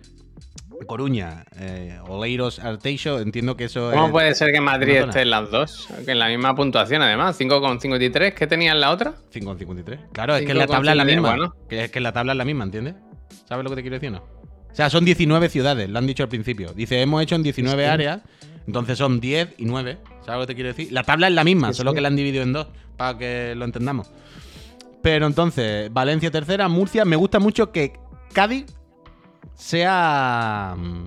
Coruña, 0.86 1.44
eh, 1.58 1.98
Oleiros, 2.08 2.58
Arteixo, 2.58 3.18
entiendo 3.20 3.56
que 3.56 3.64
eso 3.64 3.90
¿Cómo 3.92 4.06
es... 4.06 4.12
puede 4.12 4.34
ser 4.34 4.52
que 4.52 4.60
Madrid 4.60 4.96
esté 4.96 5.22
en 5.22 5.30
las 5.30 5.50
dos? 5.50 5.88
Que 6.04 6.12
en 6.12 6.18
la 6.18 6.28
misma 6.28 6.54
puntuación, 6.54 7.00
además. 7.02 7.38
5,53. 7.40 8.34
¿Qué 8.34 8.46
tenía 8.46 8.72
en 8.72 8.80
la 8.80 8.90
otra? 8.90 9.14
5,53. 9.32 9.98
Claro, 10.12 10.36
es 10.36 10.44
que 10.44 10.52
en 10.52 10.58
la 10.58 10.66
5,53, 10.66 10.70
tabla 10.70 10.90
es 10.92 10.96
la 10.98 11.04
misma. 11.04 11.28
bueno. 11.30 11.54
Que 11.68 11.84
es 11.84 11.90
que 11.90 11.98
en 11.98 12.02
la 12.02 12.12
tabla 12.12 12.32
es 12.32 12.38
la 12.38 12.44
misma, 12.44 12.64
¿entiendes? 12.64 12.94
¿Sabes 13.48 13.64
lo 13.64 13.70
que 13.70 13.76
te 13.76 13.82
quiero 13.82 13.94
decir 13.96 14.10
o 14.10 14.12
no? 14.12 14.18
O 14.70 14.74
sea, 14.76 14.90
son 14.90 15.04
19 15.06 15.48
ciudades, 15.48 15.88
lo 15.88 15.98
han 15.98 16.06
dicho 16.06 16.22
al 16.22 16.28
principio. 16.28 16.72
Dice, 16.74 17.00
hemos 17.00 17.22
hecho 17.22 17.34
en 17.36 17.42
19 17.42 17.82
Sí. 17.84 17.88
áreas, 17.88 18.20
entonces 18.66 18.98
son 18.98 19.20
10 19.20 19.54
y 19.56 19.64
9. 19.64 19.98
¿Sabes 20.26 20.40
lo 20.40 20.40
que 20.42 20.46
te 20.48 20.54
quiero 20.54 20.68
decir? 20.68 20.92
La 20.92 21.02
tabla 21.02 21.28
es 21.28 21.32
la 21.34 21.44
misma, 21.44 21.72
Sí, 21.72 21.78
solo 21.78 21.92
sí. 21.92 21.94
que 21.94 22.00
la 22.02 22.08
han 22.08 22.16
dividido 22.16 22.42
en 22.42 22.52
dos, 22.52 22.66
para 22.98 23.16
que 23.16 23.54
lo 23.56 23.64
entendamos. 23.64 24.10
Pero 25.02 25.26
entonces, 25.26 25.90
Valencia 25.92 26.30
tercera, 26.30 26.68
Murcia, 26.68 27.04
me 27.06 27.16
gusta 27.16 27.38
mucho 27.38 27.72
que 27.72 27.94
Cádiz 28.34 28.66
sea 29.54 30.74
mm, 30.76 31.06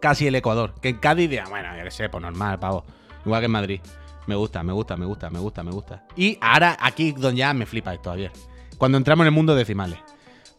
casi 0.00 0.26
el 0.26 0.34
Ecuador. 0.34 0.74
Que 0.80 0.90
en 0.90 0.96
Cádiz 0.98 1.30
diga, 1.30 1.44
bueno, 1.48 1.76
yo 1.76 1.84
qué 1.84 1.90
sé, 1.90 2.08
pues 2.08 2.22
normal, 2.22 2.58
pavo. 2.58 2.84
Igual 3.24 3.40
que 3.40 3.46
en 3.46 3.52
Madrid. 3.52 3.80
Me 4.26 4.34
gusta, 4.34 4.62
me 4.62 4.72
gusta, 4.72 4.96
me 4.96 5.06
gusta, 5.06 5.30
me 5.30 5.38
gusta, 5.38 5.62
me 5.62 5.70
gusta. 5.72 6.04
Y 6.16 6.38
ahora 6.40 6.76
aquí 6.80 7.12
donde 7.12 7.38
ya 7.40 7.52
me 7.54 7.66
flipa 7.66 7.92
esto, 7.94 8.10
Javier. 8.10 8.30
Cuando 8.78 8.98
entramos 8.98 9.24
en 9.24 9.28
el 9.28 9.32
mundo 9.34 9.54
decimales. 9.54 9.98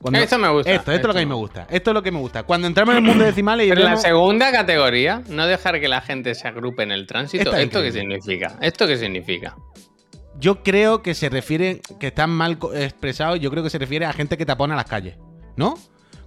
Cuando- 0.02 0.20
Esto 0.20 0.38
me 0.40 0.50
gusta, 0.50 0.72
Esto, 0.72 0.92
esto 0.92 1.02
es 1.02 1.08
lo 1.08 1.14
que 1.14 1.20
a 1.20 1.22
mí 1.22 1.30
me 1.30 1.36
gusta. 1.36 1.68
Esto 1.70 1.92
es 1.92 1.94
lo 1.94 2.02
que 2.04 2.12
me 2.12 2.20
gusta. 2.20 2.44
Cuando 2.44 2.66
entramos 2.68 2.94
en 2.96 3.04
el 3.04 3.08
mundo 3.10 3.24
decimales 3.24 3.68
y 3.68 3.70
Pero 3.70 3.84
la 3.84 3.98
segunda 3.98 4.52
categoría, 4.52 5.22
no 5.30 5.46
dejar 5.46 5.80
que 5.80 5.88
la 5.88 6.02
gente 6.02 6.34
se 6.34 6.48
agrupe 6.48 6.82
en 6.84 6.92
el 6.92 7.06
tránsito. 7.06 7.52
Esta 7.52 7.62
¿Esto 7.62 7.82
qué 7.82 7.92
significa? 7.92 8.58
¿Esto 8.62 8.88
qué 8.88 8.98
significa? 8.98 9.56
Yo 10.40 10.64
creo 10.64 11.04
que 11.04 11.14
se 11.14 11.30
refiere, 11.30 11.82
que 12.00 12.08
están 12.08 12.32
mal 12.32 12.58
co- 12.58 12.74
expresado, 12.74 13.36
yo 13.36 13.52
creo 13.52 13.64
que 13.64 13.70
se 13.70 13.78
refiere 13.78 14.06
a 14.08 14.14
gente 14.14 14.38
que 14.38 14.46
tapona 14.46 14.76
las 14.76 14.86
calles, 14.86 15.18
¿no? 15.56 15.76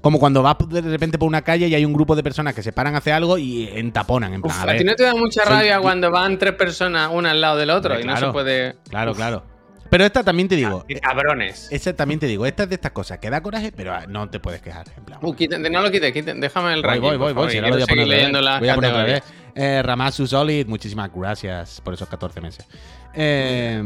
Como 0.05 0.19
cuando 0.21 0.43
vas 0.43 0.57
de 0.69 0.83
repente 0.83 1.19
por 1.19 1.27
una 1.27 1.41
calle 1.43 1.67
y 1.67 1.75
hay 1.75 1.85
un 1.85 1.95
grupo 1.95 2.15
de 2.15 2.23
personas 2.23 2.55
que 2.55 2.63
se 2.63 2.73
paran 2.73 2.95
a 2.95 2.99
hacer 2.99 3.15
algo 3.15 3.39
y 3.39 3.69
entaponan, 3.73 4.35
en 4.35 4.43
plan, 4.43 4.55
Uf, 4.55 4.61
a 4.61 4.71
¿A 4.71 4.73
ti 4.77 4.85
ver, 4.85 4.87
no 4.87 4.95
te 4.95 5.03
da 5.03 5.15
mucha 5.15 5.43
soy- 5.45 5.53
rabia 5.55 5.81
cuando 5.81 6.11
van 6.11 6.39
tres 6.39 6.53
personas 6.53 7.09
una 7.13 7.31
al 7.31 7.41
lado 7.41 7.57
del 7.57 7.71
otro 7.71 7.95
Hombre, 7.95 8.05
y 8.05 8.07
no 8.07 8.13
claro. 8.13 8.27
se 8.29 8.33
puede. 8.35 8.77
Claro, 8.91 9.11
Uf, 9.13 9.17
claro. 9.17 9.43
Pero 9.91 10.05
esta 10.05 10.23
también 10.23 10.47
te 10.49 10.57
digo, 10.57 10.85
qué 10.87 11.01
cabrones. 11.01 11.69
esta 11.71 11.95
también 11.95 12.21
te 12.21 12.27
digo, 12.27 12.45
esta 12.47 12.65
es 12.65 12.69
de 12.69 12.75
estas 12.75 12.93
cosas 12.93 13.19
que 13.19 13.31
da 13.31 13.41
coraje, 13.43 13.73
pero 13.75 13.95
ah, 13.95 14.05
no 14.07 14.29
te 14.29 14.41
puedes 14.41 14.61
quejar, 14.61 14.87
en 14.97 15.05
plan. 15.05 15.19
Uh, 15.23 15.35
quiten- 15.35 15.71
no 15.73 15.81
lo 15.83 15.91
quites, 15.91 16.13
quiten, 16.13 16.39
déjame 16.41 16.75
el 16.75 16.83
ranking. 16.83 17.01
voy, 17.01 17.17
voy, 17.17 17.33
voy. 17.33 17.51
Si 17.51 17.61
lo 17.61 17.69
voy 17.71 17.83
a 17.83 17.87
poner 17.87 18.07
leyendo 18.07 18.39
vez. 18.41 18.45
las 18.45 18.61
Voy 18.61 18.69
a 18.69 18.75
poner 18.75 18.91
otra 18.91 19.05
vez. 19.05 19.21
categorías. 19.23 19.45
Eh, 19.57 19.83
Ramasu 19.83 20.27
Solid, 20.27 20.67
muchísimas 20.67 21.11
gracias 21.15 21.81
por 21.81 21.95
esos 21.95 22.09
14 22.09 22.41
meses. 22.43 22.67
Eh, 23.15 23.83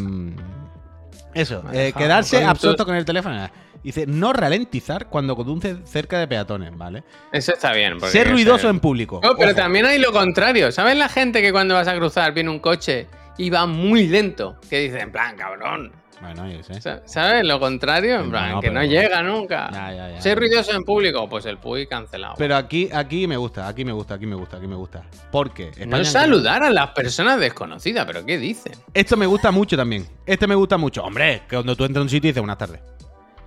eso, 1.35 1.63
eh, 1.73 1.93
quedarse 1.97 2.43
absorto 2.45 2.85
con 2.85 2.97
el 2.97 3.05
teléfono. 3.05 3.49
Dice, 3.89 4.05
no 4.07 4.35
ralentizar 4.35 5.07
cuando 5.07 5.35
conduce 5.35 5.79
cerca 5.87 6.19
de 6.19 6.29
peatones, 6.29 6.77
¿vale? 6.77 7.05
Eso 7.33 7.55
está 7.55 7.73
bien. 7.73 7.99
Ser 8.03 8.31
ruidoso 8.31 8.69
en 8.69 8.81
público. 8.81 9.19
No, 9.23 9.35
pero 9.35 9.53
Ojo. 9.53 9.57
también 9.57 9.87
hay 9.87 9.99
lo 9.99 10.13
contrario. 10.13 10.71
¿Sabes 10.73 10.95
la 10.99 11.09
gente 11.09 11.41
que 11.41 11.53
cuando 11.53 11.75
vas 11.75 11.89
a 11.89 11.97
cruzar 11.97 12.35
viene 12.35 12.51
un 12.51 12.59
coche 12.59 13.07
y 13.39 13.49
va 13.49 13.65
muy 13.65 14.07
lento? 14.07 14.57
Que 14.69 14.81
dice, 14.81 15.01
en 15.01 15.11
plan, 15.11 15.35
cabrón. 15.37 15.91
Bueno, 16.21 16.51
yo 16.51 16.59
qué 16.59 16.65
sé. 16.65 16.81
Sa- 16.83 17.01
¿Sabes? 17.07 17.47
Lo 17.47 17.59
contrario, 17.61 18.17
en 18.17 18.25
No, 18.25 18.31
plan, 18.31 18.53
no, 18.53 18.61
que 18.61 18.71
no 18.71 18.85
llega 18.85 19.23
nunca. 19.23 19.71
Ya, 19.73 19.93
ya, 19.95 20.11
ya. 20.11 20.21
Ser 20.21 20.37
ruidoso 20.39 20.73
en 20.75 20.83
público, 20.83 21.27
pues 21.31 21.47
el 21.47 21.57
PUI 21.57 21.87
cancelado. 21.87 22.35
Pero 22.37 22.57
aquí, 22.57 22.91
aquí 22.93 23.27
me 23.27 23.39
gusta, 23.39 23.67
aquí 23.69 23.87
me 23.87 23.93
gusta, 23.93 24.17
aquí 24.17 24.27
me 24.27 24.35
gusta, 24.35 24.59
aquí 24.59 24.67
me 24.67 24.75
gusta. 24.77 25.05
Porque 25.33 25.71
no 25.79 25.97
España- 25.97 26.05
saludar 26.05 26.63
a 26.63 26.71
las 26.71 26.91
personas 26.91 27.41
desconocidas, 27.41 28.05
pero 28.05 28.27
¿qué 28.27 28.37
dicen? 28.37 28.73
Esto 28.93 29.17
me 29.17 29.25
gusta 29.27 29.51
mucho 29.51 29.77
también. 29.79 30.07
Este 30.27 30.47
me 30.47 30.57
gusta 30.57 30.77
mucho. 30.77 31.03
Hombre, 31.05 31.43
que 31.49 31.57
cuando 31.57 31.75
tú 31.75 31.85
entras 31.85 32.01
a 32.01 32.03
un 32.03 32.11
sitio 32.11 32.29
y 32.29 32.33
dices 32.33 32.43
buenas 32.43 32.59
tardes. 32.59 32.81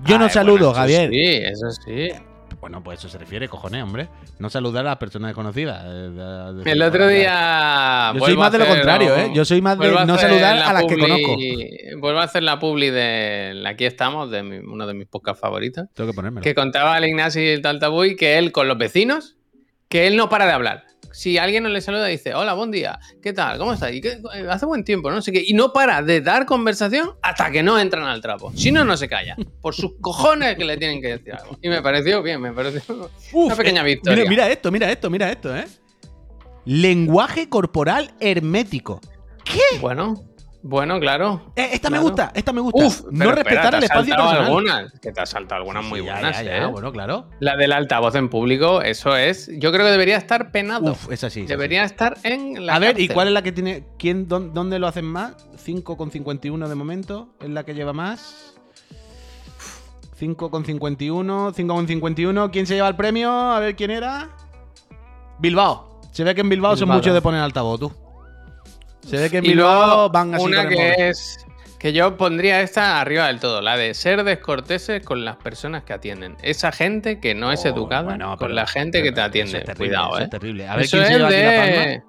Yo 0.06 0.18
no 0.20 0.30
saludo, 0.30 0.58
bueno, 0.70 0.74
Javier. 0.74 1.10
Sí, 1.10 1.22
eso 1.44 1.72
sí. 1.86 2.10
Bueno, 2.60 2.84
pues 2.84 3.00
eso 3.00 3.10
se 3.10 3.18
refiere, 3.18 3.48
cojones, 3.48 3.82
hombre. 3.82 4.08
No 4.38 4.48
saludar 4.50 4.86
a 4.86 4.90
las 4.90 4.98
personas 4.98 5.30
desconocidas. 5.30 5.84
eh, 5.84 5.88
de- 5.90 6.64
de- 6.64 6.72
El 6.72 6.82
otro 6.84 7.08
día. 7.08 8.12
Yo 8.14 8.20
soy 8.26 8.38
más 8.38 8.52
de 8.52 8.58
lo 8.60 8.68
contrario, 8.68 9.16
¿eh? 9.18 9.32
Yo 9.34 9.46
soy 9.46 9.62
más 9.64 9.80
de 9.80 9.90
no 10.06 10.18
saludar 10.18 10.58
la 10.58 10.70
a 10.70 10.74
las 10.74 10.84
que 10.86 10.98
conozco. 10.98 11.38
Vuelvo 11.98 12.20
a 12.20 12.24
hacer 12.24 12.44
la 12.44 12.60
publi 12.60 12.92
de 12.92 13.64
Aquí 13.66 13.86
estamos, 13.86 14.30
de 14.30 14.44
mi- 14.44 14.58
uno 14.60 14.86
de 14.86 14.94
mis 14.94 15.08
podcasts 15.08 15.42
favoritos. 15.42 15.86
Tengo 15.96 16.12
que 16.12 16.16
ponérmelo. 16.16 16.44
Que 16.44 16.54
contaba 16.54 16.94
al 16.96 17.06
Ignacio 17.06 17.42
y 17.44 17.48
el 17.48 17.62
Taltabuy 17.64 18.16
que 18.16 18.38
él 18.38 18.52
con 18.52 18.68
los 18.68 18.78
vecinos, 18.78 19.38
que 19.90 20.06
él 20.06 20.16
no 20.16 20.30
para 20.30 20.46
de 20.46 20.52
hablar. 20.52 20.84
Si 21.14 21.38
alguien 21.38 21.64
no 21.64 21.70
le 21.70 21.82
saluda, 21.82 22.06
dice, 22.08 22.34
hola, 22.34 22.54
buen 22.54 22.72
día, 22.72 23.00
¿qué 23.22 23.34
tal? 23.34 23.58
¿Cómo 23.58 23.74
estás? 23.74 23.92
¿Y 23.94 24.02
qué- 24.02 24.22
Hace 24.50 24.66
buen 24.66 24.84
tiempo, 24.84 25.12
no 25.12 25.22
sé 25.22 25.32
qué. 25.32 25.44
Y 25.46 25.54
no 25.54 25.74
para 25.74 26.02
de 26.02 26.22
dar 26.22 26.46
conversación 26.46 27.12
hasta 27.22 27.52
que 27.52 27.62
no 27.64 27.78
entran 27.80 28.04
al 28.04 28.22
trapo. 28.22 28.52
Si 28.56 28.72
no, 28.72 28.84
no 28.86 28.96
se 28.98 29.08
calla. 29.08 29.36
Por 29.62 29.74
sus 29.76 29.94
cojones 30.02 30.56
que 30.56 30.66
le 30.66 30.78
tienen 30.78 31.02
que 31.02 31.18
decir 31.18 31.34
algo. 31.34 31.58
Y 31.62 31.70
me 31.70 31.82
pareció 31.82 32.22
bien, 32.24 32.40
me 32.42 32.52
pareció 32.54 32.82
Uf, 33.34 33.46
una 33.48 33.56
pequeña 33.56 33.82
eh, 33.82 33.86
victoria. 33.86 34.18
Mira, 34.20 34.30
mira 34.30 34.50
esto, 34.52 34.72
mira 34.72 34.92
esto, 34.92 35.10
mira 35.10 35.32
esto, 35.32 35.56
¿eh? 35.56 35.66
Lenguaje 36.66 37.50
corporal 37.50 38.12
hermético. 38.20 39.02
Bueno, 39.82 40.24
bueno, 40.64 41.00
claro. 41.00 41.52
Eh, 41.56 41.70
esta 41.74 41.90
me 41.90 42.00
gusta, 42.00 42.32
esta 42.36 42.54
me 42.54 42.62
gusta. 42.62 42.86
Uf, 42.86 43.02
no 43.12 43.32
respetar 43.32 43.56
espera, 43.76 43.78
el 43.80 43.84
espacio 43.84 44.16
personal. 44.16 44.46
algunas, 44.46 44.92
que 45.00 45.12
te 45.12 45.22
has 45.22 45.30
saltado 45.30 45.60
algunas 45.62 45.84
muy 45.86 46.00
Sí, 46.02 46.06
buenas, 46.06 46.38
ya, 46.38 46.44
ya, 46.44 46.58
¿eh? 46.58 46.66
bueno, 46.68 46.92
claro. 46.92 47.28
La 47.40 47.56
del 47.58 47.72
altavoz 47.72 48.16
en 48.16 48.30
público, 48.30 48.82
eso 48.82 49.16
es. 49.16 49.50
Yo 49.60 49.72
creo 49.72 49.86
que 49.86 49.92
debería 49.92 50.18
estar 50.18 50.52
penado. 50.52 50.92
Uf, 50.92 51.12
es 51.12 51.24
así. 51.24 51.46
debería 51.46 51.84
estar 51.84 52.18
en 52.24 52.66
la 52.66 52.76
A 52.76 52.80
ver, 52.80 53.00
¿y 53.00 53.08
cuál 53.08 53.28
es 53.28 53.34
la 53.34 53.42
que 53.42 53.52
tiene. 53.52 53.86
¿Quién, 53.98 54.28
dón- 54.28 54.54
¿Dónde 54.54 54.78
lo 54.80 54.88
hacen 54.88 55.06
más? 55.06 55.36
5,51 55.58 56.68
de 56.68 56.76
momento. 56.76 57.30
¿Es 57.40 57.50
la 57.50 57.64
que 57.64 57.74
lleva 57.74 57.94
más? 57.94 58.56
5,51. 60.20 61.54
5,51. 61.54 62.52
¿Quién 62.52 62.68
se 62.68 62.76
lleva 62.76 62.88
el 62.88 62.96
premio? 62.96 63.32
A 63.32 63.60
ver 63.60 63.76
quién 63.76 63.92
era. 63.92 64.30
Bilbao. 65.40 66.00
Se 66.12 66.24
ve 66.24 66.36
que 66.36 66.42
en 66.42 66.50
Bilbao, 66.50 66.74
son 66.76 66.86
Bilbao. 66.88 66.98
muchos 66.98 67.14
de 67.14 67.22
poner 67.22 67.42
altavoz, 67.42 67.80
tú. 67.80 67.92
Se 69.08 69.18
ve 69.18 69.30
que 69.30 69.38
en 69.38 69.46
Y 69.46 69.50
Bilbao 69.50 69.86
luego 69.88 70.10
van 70.10 70.34
así 70.36 70.44
una 70.44 70.62
el 70.64 70.70
que 70.70 71.10
es 71.10 71.46
que 71.80 71.94
yo 71.94 72.16
pondría 72.16 72.62
esta 72.62 73.02
arriba 73.02 73.26
del 73.26 73.40
todo, 73.40 73.60
la 73.62 73.76
de 73.76 73.96
ser 73.96 74.24
descorteses 74.24 75.04
con 75.04 75.26
las 75.26 75.38
personas 75.38 75.84
que 75.84 75.94
atienden. 75.94 76.38
Esa 76.44 76.72
gente 76.72 77.20
que 77.20 77.34
no 77.34 77.52
es 77.52 77.66
Oh, 77.66 77.70
educada 77.70 78.04
bueno, 78.04 78.30
con 78.38 78.50
pero- 78.50 78.54
la 78.54 78.68
gente 78.68 79.02
que 79.02 79.12
te 79.12 79.20
eso 79.20 79.28
atiende. 79.28 79.58
es 79.58 79.66
terrible, 79.66 79.88
Cuidado, 79.88 80.10
eso 80.10 80.20
eh. 80.20 80.24
es 80.26 80.30
terrible. 80.30 80.68
A 80.68 80.76
ver 80.76 80.86
Eso 80.86 80.98
quién 80.98 81.08
se 81.08 81.14
lleva 81.16 81.28
aquí 81.28 81.36
la 81.38 81.58
palma. 81.58 81.86
de 81.88 82.04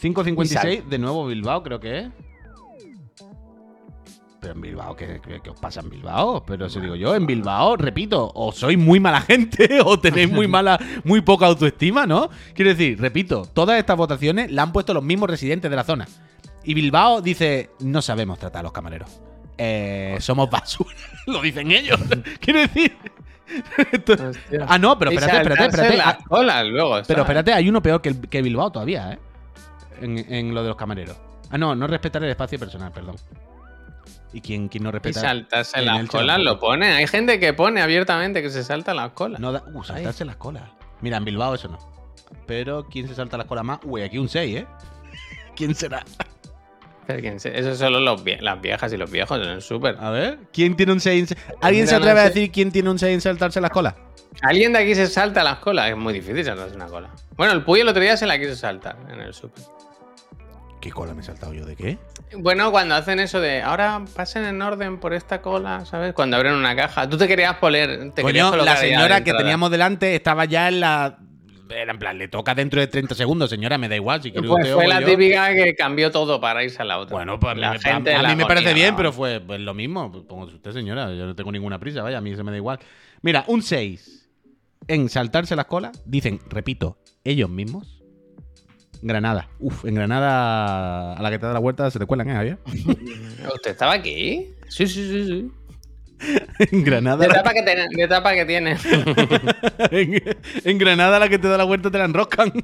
5.56 0.00 0.88
de 0.88 0.98
nuevo 0.98 1.26
Bilbao, 1.26 1.62
creo 1.62 1.78
que 1.78 1.98
es. 2.00 2.06
Pero 4.40 4.54
en 4.54 4.60
Bilbao, 4.60 4.96
¿qué, 4.96 5.20
qué- 5.24 5.40
qué 5.40 5.50
os 5.50 5.60
pasa 5.60 5.80
en 5.80 5.88
Bilbao? 5.90 6.42
Pero 6.44 6.66
eso 6.66 6.80
digo 6.80 6.96
yo, 6.96 7.14
en 7.14 7.24
Bilbao, 7.26 7.76
repito, 7.76 8.28
o 8.34 8.50
sois 8.50 8.76
muy 8.76 8.98
mala 8.98 9.20
gente 9.28 9.78
o 9.84 10.00
tenéis 10.00 10.28
muy 10.32 10.48
mala, 10.48 10.80
muy 11.04 11.20
poca 11.20 11.46
autoestima, 11.46 12.06
¿no? 12.08 12.28
Quiero 12.54 12.70
decir, 12.72 13.00
repito, 13.00 13.46
todas 13.54 13.78
estas 13.78 13.96
votaciones 13.96 14.50
la 14.50 14.62
han 14.62 14.72
puesto 14.72 14.92
los 14.94 15.04
mismos 15.04 15.30
residentes 15.30 15.70
de 15.70 15.76
la 15.76 15.84
zona. 15.84 16.08
Y 16.64 16.74
Bilbao 16.74 17.20
dice, 17.20 17.70
no 17.80 18.02
sabemos 18.02 18.38
tratar 18.38 18.60
a 18.60 18.62
los 18.64 18.72
camareros. 18.72 19.20
Eh, 19.58 20.16
somos 20.20 20.48
basura, 20.50 20.94
lo 21.26 21.40
dicen 21.42 21.70
ellos. 21.70 21.98
Quiero 22.40 22.60
decir... 22.60 22.96
ah, 24.66 24.78
no, 24.78 24.98
pero 24.98 25.12
Y 25.12 25.16
espérate, 25.16 25.38
espérate, 25.38 25.62
saltarse 25.62 25.94
espérate. 25.94 25.96
las 26.18 26.28
colas 26.28 26.66
luego, 26.66 27.00
pero 27.06 27.22
espérate, 27.22 27.52
hay 27.52 27.68
uno 27.68 27.82
peor 27.82 28.00
que, 28.00 28.18
que 28.20 28.40
Bilbao 28.42 28.70
todavía, 28.72 29.12
¿eh? 29.12 29.18
en, 30.00 30.18
en 30.32 30.54
lo 30.54 30.62
de 30.62 30.68
los 30.68 30.76
camareros. 30.76 31.16
Ah, 31.50 31.58
no, 31.58 31.74
no 31.74 31.86
respetar 31.86 32.24
el 32.24 32.30
espacio 32.30 32.58
personal, 32.58 32.92
perdón. 32.92 33.16
¿Y 34.32 34.40
quién, 34.40 34.68
quién 34.68 34.84
no 34.84 34.88
Y 34.88 34.92
respeta? 34.92 35.20
saltarse 35.20 35.78
en 35.78 35.84
las 35.86 36.06
colas 36.08 36.40
lo 36.40 36.58
pone. 36.58 36.92
Hay 36.94 37.06
gente 37.06 37.38
que 37.38 37.52
pone 37.52 37.82
abiertamente 37.82 38.40
que 38.40 38.48
se 38.48 38.64
salta 38.64 38.94
las 38.94 39.10
colas. 39.10 39.38
No 39.38 39.52
da, 39.52 39.62
uh, 39.74 39.84
saltarse 39.84 40.24
las 40.24 40.36
colas. 40.36 40.62
Mira, 41.02 41.18
en 41.18 41.24
Bilbao 41.26 41.54
eso 41.54 41.68
no. 41.68 41.78
Pero 42.46 42.86
¿quién 42.88 43.06
se 43.06 43.14
salta 43.14 43.36
las 43.36 43.46
colas 43.46 43.64
más? 43.64 43.80
Uy, 43.84 44.00
aquí 44.00 44.16
un 44.16 44.30
6, 44.30 44.56
¿eh? 44.56 44.66
¿Quién 45.56 45.74
será? 45.74 46.02
Eso 47.08 47.74
solo 47.74 48.00
los 48.00 48.24
vie- 48.24 48.40
las 48.40 48.60
viejas 48.60 48.92
y 48.92 48.96
los 48.96 49.10
viejos 49.10 49.38
en 49.38 49.48
el 49.48 49.62
súper. 49.62 49.96
A 50.00 50.10
ver, 50.10 50.38
¿quién 50.52 50.76
tiene 50.76 50.92
un 50.92 51.00
6 51.00 51.30
en... 51.32 51.38
¿Alguien 51.60 51.86
se 51.88 51.94
atreve 51.96 52.20
a 52.20 52.24
decir 52.24 52.50
quién 52.50 52.70
tiene 52.72 52.90
un 52.90 52.98
6 52.98 53.12
en 53.14 53.20
saltarse 53.20 53.60
las 53.60 53.70
colas? 53.70 53.94
¿Alguien 54.42 54.72
de 54.72 54.78
aquí 54.78 54.94
se 54.94 55.06
salta 55.08 55.44
las 55.44 55.58
colas? 55.58 55.90
Es 55.90 55.96
muy 55.96 56.12
difícil 56.14 56.44
saltarse 56.44 56.74
una 56.76 56.86
cola. 56.86 57.10
Bueno, 57.36 57.52
el 57.52 57.62
Puy 57.64 57.80
el 57.80 57.88
otro 57.88 58.00
día 58.02 58.16
se 58.16 58.26
la 58.26 58.38
quiso 58.38 58.54
saltar 58.56 58.96
en 59.10 59.20
el 59.20 59.34
súper. 59.34 59.62
¿Qué 60.80 60.90
cola 60.90 61.14
me 61.14 61.20
he 61.20 61.24
saltado 61.24 61.52
yo? 61.52 61.64
¿De 61.64 61.76
qué? 61.76 61.96
Bueno, 62.36 62.70
cuando 62.72 62.94
hacen 62.96 63.20
eso 63.20 63.40
de 63.40 63.62
ahora 63.62 64.02
pasen 64.16 64.44
en 64.44 64.60
orden 64.62 64.98
por 64.98 65.12
esta 65.12 65.40
cola, 65.42 65.84
¿sabes? 65.84 66.12
Cuando 66.12 66.36
abren 66.36 66.54
una 66.54 66.74
caja. 66.74 67.08
Tú 67.08 67.16
te 67.18 67.28
querías 67.28 67.56
poner. 67.56 68.10
Te 68.12 68.24
querías 68.24 68.46
Coño, 68.46 68.50
colocar 68.50 68.74
la 68.74 68.80
señora 68.80 69.22
que 69.22 69.32
teníamos 69.32 69.70
delante 69.70 70.14
estaba 70.16 70.44
ya 70.44 70.68
en 70.68 70.80
la... 70.80 71.18
Era 71.74 71.92
en 71.92 71.98
plan, 71.98 72.18
le 72.18 72.28
toca 72.28 72.54
dentro 72.54 72.80
de 72.80 72.86
30 72.86 73.14
segundos, 73.14 73.50
señora, 73.50 73.78
me 73.78 73.88
da 73.88 73.96
igual. 73.96 74.22
Si 74.22 74.30
quiere 74.30 74.46
Pues 74.46 74.60
usted 74.64 74.74
fue 74.74 74.86
la 74.88 75.00
yo. 75.00 75.06
típica 75.06 75.52
que 75.54 75.74
cambió 75.74 76.10
todo 76.10 76.40
para 76.40 76.62
irse 76.62 76.80
a 76.82 76.84
la 76.84 76.98
otra. 76.98 77.16
Bueno, 77.16 77.40
pues 77.40 77.52
a 77.52 77.54
mí, 77.54 77.60
la 77.60 77.72
me- 77.72 77.78
gente 77.80 78.14
a, 78.14 78.18
a 78.20 78.22
la 78.22 78.28
mí 78.30 78.36
me 78.36 78.46
parece 78.46 78.74
bien, 78.74 78.90
¿no? 78.90 78.96
pero 78.96 79.12
fue 79.12 79.40
pues, 79.40 79.60
lo 79.60 79.74
mismo. 79.74 80.10
Pongo 80.26 80.44
usted, 80.44 80.72
señora, 80.72 81.12
yo 81.14 81.26
no 81.26 81.34
tengo 81.34 81.50
ninguna 81.50 81.78
prisa, 81.78 82.02
vaya, 82.02 82.18
a 82.18 82.20
mí 82.20 82.34
se 82.36 82.42
me 82.42 82.50
da 82.50 82.56
igual. 82.56 82.78
Mira, 83.22 83.44
un 83.48 83.62
6 83.62 84.28
en 84.88 85.08
saltarse 85.08 85.56
las 85.56 85.66
colas, 85.66 86.02
dicen, 86.04 86.40
repito, 86.50 86.98
ellos 87.24 87.48
mismos. 87.50 87.98
Granada. 89.04 89.48
Uf, 89.58 89.84
en 89.84 89.96
Granada, 89.96 91.14
a 91.14 91.22
la 91.22 91.30
que 91.30 91.38
te 91.38 91.46
da 91.46 91.52
la 91.52 91.58
vuelta, 91.58 91.90
se 91.90 91.98
te 91.98 92.06
cuelan, 92.06 92.30
¿eh, 92.30 92.34
Javier? 92.34 92.58
¿Usted 93.54 93.70
estaba 93.72 93.94
aquí? 93.94 94.48
Sí, 94.68 94.86
sí, 94.86 95.04
sí, 95.08 95.26
sí. 95.26 95.50
En 96.58 96.84
Granada. 96.84 97.16
De 97.18 97.28
la- 97.28 97.34
etapa 97.34 97.52
que 97.54 97.62
tiene. 97.62 97.86
De 97.90 98.02
etapa 98.02 98.34
que 98.34 98.44
tiene. 98.44 98.72
en, 99.90 100.22
en 100.64 100.78
Granada, 100.78 101.18
la 101.18 101.28
que 101.28 101.38
te 101.38 101.48
da 101.48 101.56
la 101.58 101.64
vuelta, 101.64 101.90
te 101.90 101.98
la 101.98 102.04
enroscan. 102.04 102.52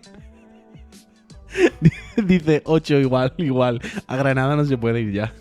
Dice 2.17 2.63
8 2.65 2.99
igual, 2.99 3.33
igual. 3.39 3.81
A 4.07 4.17
Granada 4.17 4.57
no 4.57 4.65
se 4.65 4.77
puede 4.77 5.01
ir 5.01 5.13
ya. 5.13 5.33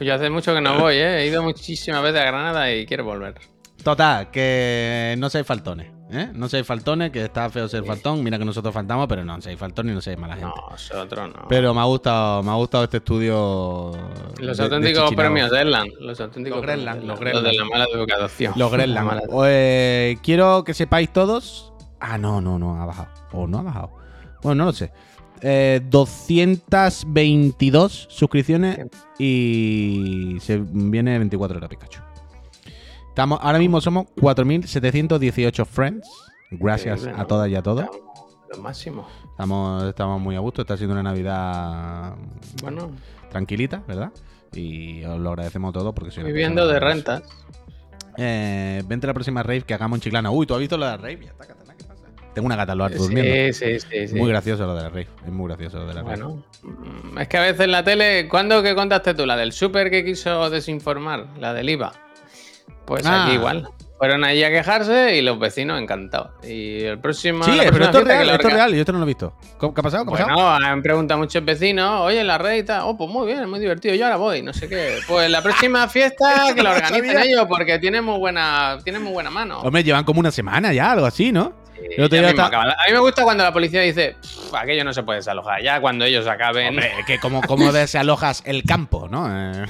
Yo 0.00 0.14
hace 0.14 0.30
mucho 0.30 0.54
que 0.54 0.60
no 0.60 0.78
voy, 0.78 0.96
¿eh? 0.96 1.18
He 1.20 1.26
ido 1.26 1.42
muchísimas 1.42 2.02
veces 2.02 2.20
a 2.20 2.24
Granada 2.24 2.72
y 2.72 2.86
quiero 2.86 3.04
volver. 3.04 3.34
Total, 3.82 4.30
que 4.30 5.14
no 5.18 5.30
seáis 5.30 5.46
faltones. 5.46 5.88
¿Eh? 6.10 6.30
No 6.34 6.48
seáis 6.48 6.66
faltones, 6.66 7.10
que 7.10 7.24
está 7.24 7.48
feo 7.50 7.68
ser 7.68 7.84
faltón. 7.84 8.22
Mira 8.24 8.38
que 8.38 8.44
nosotros 8.44 8.72
faltamos, 8.74 9.06
pero 9.08 9.24
no 9.24 9.40
seáis 9.40 9.58
faltones 9.58 9.92
y 9.92 9.94
no 9.94 10.00
seáis 10.00 10.18
mala 10.18 10.34
gente. 10.36 10.54
No, 10.56 10.70
nosotros 10.70 11.28
no. 11.28 11.46
Pero 11.48 11.74
me 11.74 11.80
ha 11.80 11.84
gustado, 11.84 12.42
me 12.42 12.50
ha 12.50 12.54
gustado 12.54 12.84
este 12.84 12.96
estudio. 12.98 13.92
los 14.38 14.56
de- 14.56 14.68
de 14.68 14.72
auténticos 14.76 15.04
Chichinabo. 15.04 15.16
premios 15.16 15.50
de 15.50 15.60
Erland. 15.60 15.90
Los 16.00 16.20
auténticos 16.20 16.56
Los 16.58 16.66
Grenland, 16.66 16.98
premios 17.00 17.08
los 17.08 17.20
de. 17.20 17.32
Los 17.34 17.42
de 17.44 17.52
la 17.58 17.64
mala 17.64 17.86
educación. 17.92 18.52
Los 18.56 18.70
La 18.70 18.76
Grenland. 18.76 19.06
mala- 19.06 19.22
Eh, 19.46 20.16
quiero 20.22 20.64
que 20.64 20.74
sepáis 20.74 21.12
todos. 21.12 21.72
Ah, 22.00 22.16
no, 22.18 22.40
no, 22.40 22.58
no, 22.58 22.80
ha 22.80 22.86
bajado. 22.86 23.08
O 23.32 23.46
no 23.46 23.58
ha 23.58 23.62
bajado. 23.62 23.90
Bueno, 24.42 24.64
no 24.64 24.66
lo 24.66 24.72
sé. 24.72 24.92
Eh, 25.40 25.80
222 25.88 28.06
suscripciones 28.10 28.86
y 29.18 30.36
se 30.40 30.58
viene 30.58 31.16
24 31.18 31.58
horas 31.58 31.70
Pikachu. 31.70 32.00
Estamos, 33.18 33.40
ahora 33.42 33.58
mismo 33.58 33.80
somos 33.80 34.06
4.718 34.14 35.66
friends. 35.66 36.08
Gracias 36.52 37.00
Increíble, 37.00 37.18
a 37.20 37.22
¿no? 37.22 37.26
todas 37.26 37.48
y 37.50 37.56
a 37.56 37.62
todos. 37.64 37.84
Lo 38.54 38.62
máximo. 38.62 39.08
Estamos, 39.32 39.82
estamos 39.88 40.20
muy 40.20 40.36
a 40.36 40.38
gusto. 40.38 40.62
Está 40.62 40.76
siendo 40.76 40.92
una 40.92 41.02
Navidad 41.02 42.14
Bueno, 42.62 42.92
tranquilita, 43.28 43.82
¿verdad? 43.88 44.12
Y 44.52 45.02
os 45.02 45.18
lo 45.18 45.30
agradecemos 45.30 45.72
todo 45.72 45.92
porque 45.92 46.12
una 46.20 46.28
viviendo 46.28 46.68
de 46.68 46.78
rentas. 46.78 47.24
eh, 48.16 48.84
vente 48.86 49.06
a 49.06 49.08
la 49.08 49.14
próxima 49.14 49.42
rave 49.42 49.62
que 49.62 49.74
hagamos 49.74 49.96
en 49.96 50.02
Chiclana. 50.02 50.30
Uy, 50.30 50.46
¿tú 50.46 50.54
has 50.54 50.60
visto 50.60 50.78
la 50.78 50.96
rave? 50.96 51.18
Ya 51.24 51.30
está, 51.32 51.44
Catana, 51.44 51.74
¿qué 51.76 51.84
pasa? 51.86 52.04
Tengo 52.34 52.46
una 52.46 52.54
gata 52.54 52.70
al 52.70 52.78
durmiendo. 52.78 53.52
Sí, 53.52 53.52
sí, 53.52 53.80
sí. 53.80 54.06
sí. 54.08 54.14
Muy 54.14 54.28
gracioso 54.28 54.64
lo 54.64 54.76
de 54.76 54.82
la 54.82 54.90
rave. 54.90 55.08
Es 55.26 55.32
muy 55.32 55.48
gracioso 55.48 55.78
lo 55.78 55.86
de 55.88 55.94
la 55.94 56.02
rave. 56.04 56.22
Bueno, 56.22 56.44
mm, 56.62 57.18
es 57.18 57.26
que 57.26 57.36
a 57.36 57.42
veces 57.42 57.66
la 57.66 57.82
tele, 57.82 58.28
¿cuándo 58.28 58.62
que 58.62 58.76
contaste 58.76 59.12
tú? 59.14 59.26
La 59.26 59.36
del 59.36 59.50
súper 59.50 59.90
que 59.90 60.04
quiso 60.04 60.48
desinformar, 60.50 61.26
la 61.40 61.52
del 61.52 61.68
IVA. 61.70 61.92
Pues 62.88 63.06
Ah. 63.06 63.24
aquí 63.26 63.34
igual. 63.34 63.68
Fueron 63.98 64.22
allí 64.22 64.44
a 64.44 64.50
quejarse 64.50 65.16
y 65.16 65.22
los 65.22 65.40
vecinos 65.40 65.80
encantados. 65.80 66.30
Y 66.44 66.84
el 66.84 67.00
próximo. 67.00 67.42
Sí, 67.42 67.58
pero 67.72 67.84
esto 67.86 67.98
es 67.98 68.04
real, 68.04 68.30
esto 68.30 68.46
es 68.48 68.54
real. 68.54 68.72
Yo 68.72 68.78
esto 68.80 68.92
no 68.92 68.98
lo 68.98 69.04
he 69.04 69.08
visto. 69.08 69.34
¿Cómo- 69.58 69.74
¿Qué 69.74 69.80
ha 69.80 69.82
pasado? 69.82 70.04
¿Qué 70.06 70.10
ha 70.10 70.24
pasado? 70.26 70.34
Bueno, 70.34 70.48
han 70.66 70.82
preguntado 70.82 71.18
muchos 71.18 71.44
vecinos, 71.44 72.00
oye, 72.02 72.22
la 72.22 72.38
red 72.38 72.58
y 72.58 72.62
tal. 72.62 72.82
Oh, 72.84 72.96
pues 72.96 73.10
muy 73.10 73.26
bien, 73.26 73.50
muy 73.50 73.58
divertido. 73.58 73.96
Yo 73.96 74.04
ahora 74.04 74.16
voy, 74.16 74.40
no 74.42 74.52
sé 74.52 74.68
qué. 74.68 74.98
Pues 75.08 75.28
la 75.28 75.42
próxima 75.42 75.88
fiesta 75.88 76.52
que 76.54 76.62
la 76.62 76.70
organicen 76.74 77.18
ellos 77.18 77.46
porque 77.48 77.80
tienen 77.80 78.04
muy 78.04 78.18
buena, 78.18 78.78
tienen 78.84 79.02
muy 79.02 79.12
buena 79.12 79.30
mano. 79.30 79.60
Hombre, 79.62 79.82
llevan 79.82 80.04
como 80.04 80.20
una 80.20 80.30
semana 80.30 80.72
ya, 80.72 80.92
algo 80.92 81.04
así, 81.06 81.32
¿no? 81.32 81.52
Sí. 81.74 82.00
A 82.00 82.52
mí 82.86 82.92
me 82.92 82.98
gusta 83.00 83.22
cuando 83.24 83.44
la 83.44 83.52
policía 83.52 83.80
dice, 83.82 84.16
"Pff, 84.20 84.54
aquello 84.54 84.82
no 84.84 84.92
se 84.92 85.02
puede 85.04 85.18
desalojar. 85.18 85.62
Ya 85.62 85.80
cuando 85.80 86.04
ellos 86.04 86.26
acaben. 86.26 86.68
Hombre, 86.70 86.92
que 87.06 87.18
como, 87.18 87.40
como 87.42 87.72
desalojas 87.72 88.42
el 88.46 88.62
campo, 88.64 89.08
¿no? 89.08 89.26
Eh, 89.28 89.66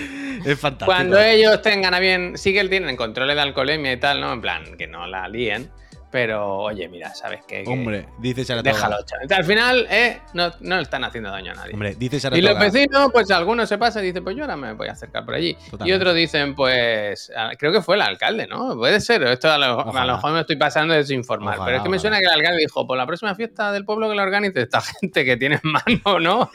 es 0.44 0.58
fantástico. 0.58 0.86
Cuando 0.86 1.20
ellos 1.20 1.60
tengan 1.62 1.94
a 1.94 2.00
bien, 2.00 2.36
sí 2.36 2.52
que 2.52 2.64
tienen 2.68 2.96
controles 2.96 3.36
de 3.36 3.42
alcoholemia 3.42 3.92
y 3.92 3.96
tal, 3.98 4.20
¿no? 4.20 4.32
En 4.32 4.40
plan, 4.40 4.76
que 4.76 4.86
no 4.86 5.06
la 5.06 5.28
líen. 5.28 5.70
Pero, 6.12 6.56
oye, 6.58 6.88
mira, 6.88 7.14
¿sabes 7.14 7.42
qué? 7.46 7.62
Hombre, 7.68 8.08
dice 8.18 8.44
Saratoga. 8.44 8.72
Déjalo, 8.74 8.96
chaval. 9.04 9.28
Al 9.30 9.44
final, 9.44 9.86
eh, 9.88 10.18
no, 10.34 10.50
no 10.58 10.76
le 10.76 10.82
están 10.82 11.04
haciendo 11.04 11.30
daño 11.30 11.52
a 11.52 11.54
nadie. 11.54 11.72
Hombre, 11.72 11.94
dice 11.96 12.16
y 12.16 12.18
Saratoga. 12.20 12.50
los 12.50 12.58
vecinos, 12.58 13.10
pues 13.12 13.30
algunos 13.30 13.68
se 13.68 13.78
pasan 13.78 14.02
y 14.02 14.06
dicen, 14.08 14.24
pues 14.24 14.34
yo 14.34 14.42
ahora 14.42 14.56
me 14.56 14.72
voy 14.72 14.88
a 14.88 14.92
acercar 14.92 15.24
por 15.24 15.34
allí. 15.34 15.50
Y 15.50 15.70
Totalmente. 15.70 15.94
otros 16.02 16.14
dicen, 16.16 16.56
pues, 16.56 17.30
ah, 17.36 17.52
creo 17.56 17.70
que 17.70 17.80
fue 17.80 17.94
el 17.94 18.02
alcalde, 18.02 18.48
¿no? 18.48 18.74
Puede 18.76 19.00
ser, 19.00 19.22
esto 19.22 19.52
a 19.52 19.56
lo, 19.58 19.96
a 19.96 20.04
lo 20.04 20.14
mejor 20.16 20.32
me 20.32 20.40
estoy 20.40 20.56
pasando 20.56 20.94
de 20.94 20.98
desinformar. 20.98 21.54
Ojalá, 21.54 21.64
pero 21.64 21.76
es 21.76 21.82
que 21.84 21.88
me 21.88 21.96
ojalá. 21.98 22.00
suena 22.00 22.18
que 22.18 22.24
el 22.24 22.40
alcalde 22.40 22.58
dijo, 22.58 22.86
por 22.88 22.98
la 22.98 23.06
próxima 23.06 23.36
fiesta 23.36 23.70
del 23.70 23.84
pueblo 23.84 24.08
que 24.10 24.16
la 24.16 24.24
organice 24.24 24.62
esta 24.62 24.80
gente 25.00 25.24
que 25.24 25.36
tiene 25.36 25.60
en 25.62 25.70
mano, 25.70 26.18
¿no? 26.18 26.50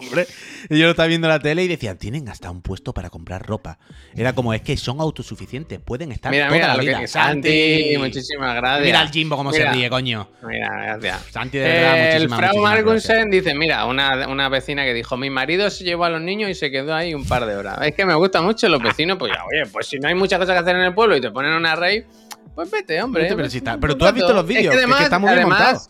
Hombre, 0.00 0.26
y 0.68 0.78
yo 0.78 0.84
lo 0.84 0.90
estaba 0.90 1.06
viendo 1.08 1.26
en 1.26 1.30
la 1.32 1.38
tele 1.40 1.64
y 1.64 1.68
decían, 1.68 1.98
tienen 1.98 2.28
hasta 2.28 2.50
un 2.50 2.62
puesto 2.62 2.92
para 2.94 3.10
comprar 3.10 3.46
ropa. 3.46 3.78
Era 4.14 4.32
como, 4.32 4.52
es 4.54 4.62
que 4.62 4.76
son 4.76 5.00
autosuficientes, 5.00 5.78
pueden 5.80 6.12
estar 6.12 6.30
Mira, 6.32 6.46
toda 6.46 6.56
mira, 6.56 6.68
la 6.68 6.74
lo 6.76 6.82
vida. 6.82 7.00
que 7.00 7.08
Santi, 7.08 7.94
muchísimas 7.98 8.54
gracias. 8.56 8.86
Mira 8.86 9.00
al 9.00 9.10
Jimbo 9.10 9.36
cómo 9.36 9.50
Mira. 9.50 9.70
se 9.72 9.78
ríe, 9.78 9.90
coño. 9.90 10.28
Mira, 10.46 10.68
gracias. 10.98 11.32
Santi, 11.32 11.58
de 11.58 11.64
verdad, 11.64 11.98
el 11.98 12.04
muchísimas, 12.28 12.38
Frau 12.38 12.48
muchísimas 12.50 12.72
Margunsen 12.72 13.30
dice, 13.30 13.54
mira, 13.54 13.84
una, 13.86 14.28
una 14.28 14.48
vecina 14.48 14.84
que 14.84 14.94
dijo, 14.94 15.16
mi 15.16 15.30
marido 15.30 15.70
se 15.70 15.84
llevó 15.84 16.04
a 16.04 16.10
los 16.10 16.20
niños 16.20 16.50
y 16.50 16.54
se 16.54 16.70
quedó 16.70 16.94
ahí 16.94 17.14
un 17.14 17.24
par 17.26 17.46
de 17.46 17.56
horas. 17.56 17.78
Es 17.82 17.94
que 17.94 18.04
me 18.04 18.14
gustan 18.14 18.44
mucho 18.44 18.68
los 18.68 18.82
vecinos, 18.82 19.18
pues 19.18 19.32
ya, 19.34 19.42
oye, 19.44 19.70
pues 19.70 19.86
si 19.86 19.98
no 19.98 20.08
hay 20.08 20.14
muchas 20.14 20.38
cosas 20.38 20.54
que 20.54 20.60
hacer 20.60 20.76
en 20.76 20.82
el 20.82 20.94
pueblo 20.94 21.16
y 21.16 21.20
te 21.20 21.30
ponen 21.30 21.52
una 21.52 21.74
rave, 21.76 22.06
pues 22.54 22.70
vete, 22.70 23.00
hombre. 23.02 23.22
Vete, 23.24 23.36
pero 23.36 23.48
si 23.48 23.58
está- 23.58 23.78
pero 23.78 23.96
tú 23.96 24.04
has 24.04 24.12
visto 24.14 24.32
los 24.32 24.46
vídeos, 24.46 24.74
Es 24.74 24.82
es 24.82 24.94
que 24.96 25.02
está 25.04 25.18
muy 25.18 25.32
bien 25.34 25.48
montado. 25.48 25.80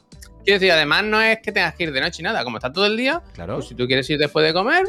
Quiero 0.44 0.58
decir, 0.58 0.72
además 0.72 1.04
no 1.04 1.20
es 1.20 1.38
que 1.42 1.52
tengas 1.52 1.74
que 1.74 1.84
ir 1.84 1.92
de 1.92 2.00
noche 2.00 2.22
y 2.22 2.24
nada, 2.24 2.44
como 2.44 2.56
está 2.56 2.72
todo 2.72 2.86
el 2.86 2.96
día, 2.96 3.22
Claro. 3.34 3.56
pues 3.56 3.68
si 3.68 3.74
tú 3.74 3.86
quieres 3.86 4.08
ir 4.10 4.18
después 4.18 4.46
de 4.46 4.52
comer, 4.52 4.84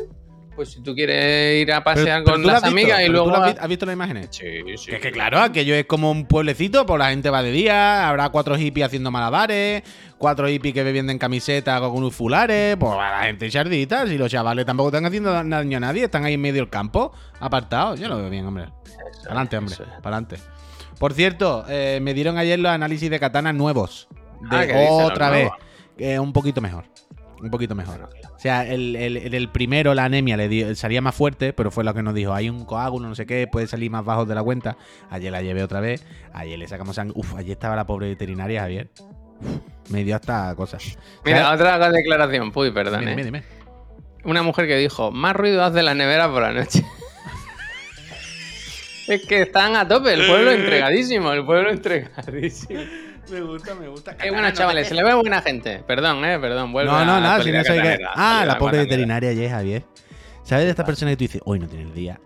pues 0.56 0.72
si 0.74 0.82
tú 0.84 0.93
quieres 0.93 1.62
ir 1.62 1.72
a 1.72 1.84
pasear 1.84 2.24
pero 2.24 2.36
con 2.36 2.45
las 2.45 2.56
visto, 2.56 2.68
amigas 2.70 3.02
y 3.02 3.08
luego... 3.08 3.34
has, 3.36 3.68
visto 3.68 3.86
las 3.86 3.93
imágenes? 3.93 4.28
Sí, 4.32 4.45
sí. 4.78 4.89
Que 4.89 4.95
es 4.97 5.02
que 5.02 5.12
claro, 5.12 5.39
aquello 5.39 5.76
es 5.76 5.86
como 5.86 6.12
un 6.12 6.26
pueblecito, 6.26 6.86
pues 6.86 6.99
la 6.99 7.10
gente 7.10 7.30
va 7.30 7.41
de 7.41 7.52
día, 7.52 8.08
habrá 8.08 8.30
cuatro 8.30 8.58
hippies 8.58 8.86
haciendo 8.88 9.12
malabares, 9.12 9.84
cuatro 10.18 10.47
hippies 10.47 10.74
que 10.74 10.84
bebiendo 10.84 11.12
en 11.12 11.20
camiseta 11.20 11.80
con 11.80 11.91
unos 11.91 12.14
fulares, 12.14 12.76
pues 12.78 12.91
la 12.95 13.24
gente 13.24 13.49
charditas 13.49 14.10
y 14.12 14.18
los 14.18 14.30
chavales 14.30 14.66
tampoco 14.66 14.89
están 14.89 15.06
haciendo 15.06 15.32
daño 15.32 15.78
a 15.78 15.80
nadie, 15.80 16.04
están 16.06 16.26
ahí 16.26 16.34
en 16.34 16.41
medio 16.41 16.62
del 16.62 16.70
campo, 16.70 17.12
apartados. 17.39 17.99
Yo 17.99 18.08
lo 18.08 18.18
veo 18.18 18.30
bien, 18.30 18.45
hombre. 18.45 18.66
Eso 18.86 19.28
Adelante, 19.28 19.58
hombre, 19.58 19.76
para 19.78 20.18
adelante. 20.18 20.38
Por 20.99 21.14
cierto, 21.14 21.66
eh, 21.68 21.99
me 22.02 22.14
dieron 22.14 22.38
ayer 22.38 22.60
los 22.60 22.72
análisis 22.72 23.10
de 23.10 23.20
katana 23.20 23.54
nuevos. 23.54 24.08
De 24.50 24.58
Ah, 24.58 24.68
¿qué 24.68 24.74
dicen 24.74 24.98
los 24.98 25.12
otra 25.12 25.30
vez. 25.30 25.50
Eh, 25.98 26.20
un 26.20 26.34
poquito 26.34 26.62
mejor. 26.62 26.86
Un 27.42 27.50
poquito 27.50 27.74
mejor. 27.76 28.08
O 28.36 28.39
sea, 28.39 28.68
el, 28.68 28.96
el- 28.96 29.18
el- 29.18 29.34
el 29.34 29.50
primero, 29.50 29.93
la 29.96 30.05
anemia, 30.05 30.38
le 30.38 30.47
dio- 30.47 30.76
salía 30.76 31.01
más 31.01 31.16
fuerte, 31.16 31.54
pero 31.54 31.72
fue 31.72 31.84
lo 31.84 31.93
que 31.93 32.04
nos 32.04 32.13
dijo. 32.13 32.34
Hay 32.34 32.50
un 32.50 32.66
coágulo, 32.66 33.08
no 33.09 33.16
sé 33.16 33.26
qué, 33.26 33.47
puede 33.47 33.68
salir 33.68 33.89
más 33.89 34.05
bajo 34.05 34.26
de 34.26 34.36
la 34.36 34.43
cuenta. 34.43 34.78
Ayer 35.09 35.32
la 35.32 35.42
llevé 35.42 35.63
otra 35.63 35.80
vez. 35.80 36.05
Ayer 36.34 36.59
le 36.59 36.68
sacamos 36.68 36.96
sangre. 36.96 37.13
Uf, 37.18 37.36
ayer 37.36 37.51
estaba 37.54 37.76
la 37.76 37.86
pobre 37.86 38.09
veterinaria, 38.09 38.62
Javier. 38.62 38.89
Uf, 39.00 39.92
me 39.92 40.04
dio 40.04 40.16
hasta 40.16 40.54
cosas. 40.55 40.97
Mira, 41.26 41.43
¿Sabes? 41.43 41.62
otra 41.62 41.92
declaración, 41.92 42.51
puy, 42.51 42.72
perdón. 42.72 43.00
Dime, 43.01 43.13
eh. 43.13 43.16
dime, 43.16 43.26
dime. 43.26 43.43
Una 44.24 44.43
mujer 44.43 44.68
que 44.68 44.78
dijo, 44.78 45.12
más 45.12 45.36
ruido 45.36 45.63
hace 45.63 45.82
la 45.82 45.96
nevera 45.96 46.30
por 46.32 46.43
la 46.43 46.51
noche. 46.54 46.86
es 49.08 49.26
que 49.26 49.42
están 49.42 49.76
a 49.76 49.88
tope, 49.88 50.13
el 50.13 50.26
pueblo 50.28 50.51
entregadísimo, 50.51 51.32
el 51.34 51.43
pueblo 51.46 51.72
entregadísimo. 51.72 52.82
Me 53.32 53.41
gusta, 53.41 53.75
me 53.75 53.87
gusta. 53.87 54.17
Qué 54.17 54.29
bueno, 54.29 54.51
chavales, 54.51 54.87
se 54.87 54.93
le 54.93 55.03
ve 55.03 55.13
buena 55.13 55.41
gente. 55.41 55.83
Perdón, 55.87 56.24
eh, 56.25 56.37
perdón, 56.39 56.71
vuelve 56.74 56.91
No, 56.91 57.05
no, 57.05 57.20
nada, 57.21 57.41
si 57.41 57.51
no 57.51 57.59
qué. 57.62 57.67
catanera, 57.70 58.12
Ah, 58.16 58.43
la 58.45 58.58
pobre 58.58 58.79
veterinaria 58.79 59.29
ayer, 59.29 59.49
Javier. 59.49 59.83
¿Sabes 60.43 60.66
de 60.66 60.71
esta 60.71 60.83
persona 60.86 61.12
que 61.12 61.17
tú 61.17 61.24
dices, 61.24 61.41
hoy 61.45 61.59
no 61.59 61.67
tiene 61.67 61.86
el 61.86 61.93
día? 61.93 62.20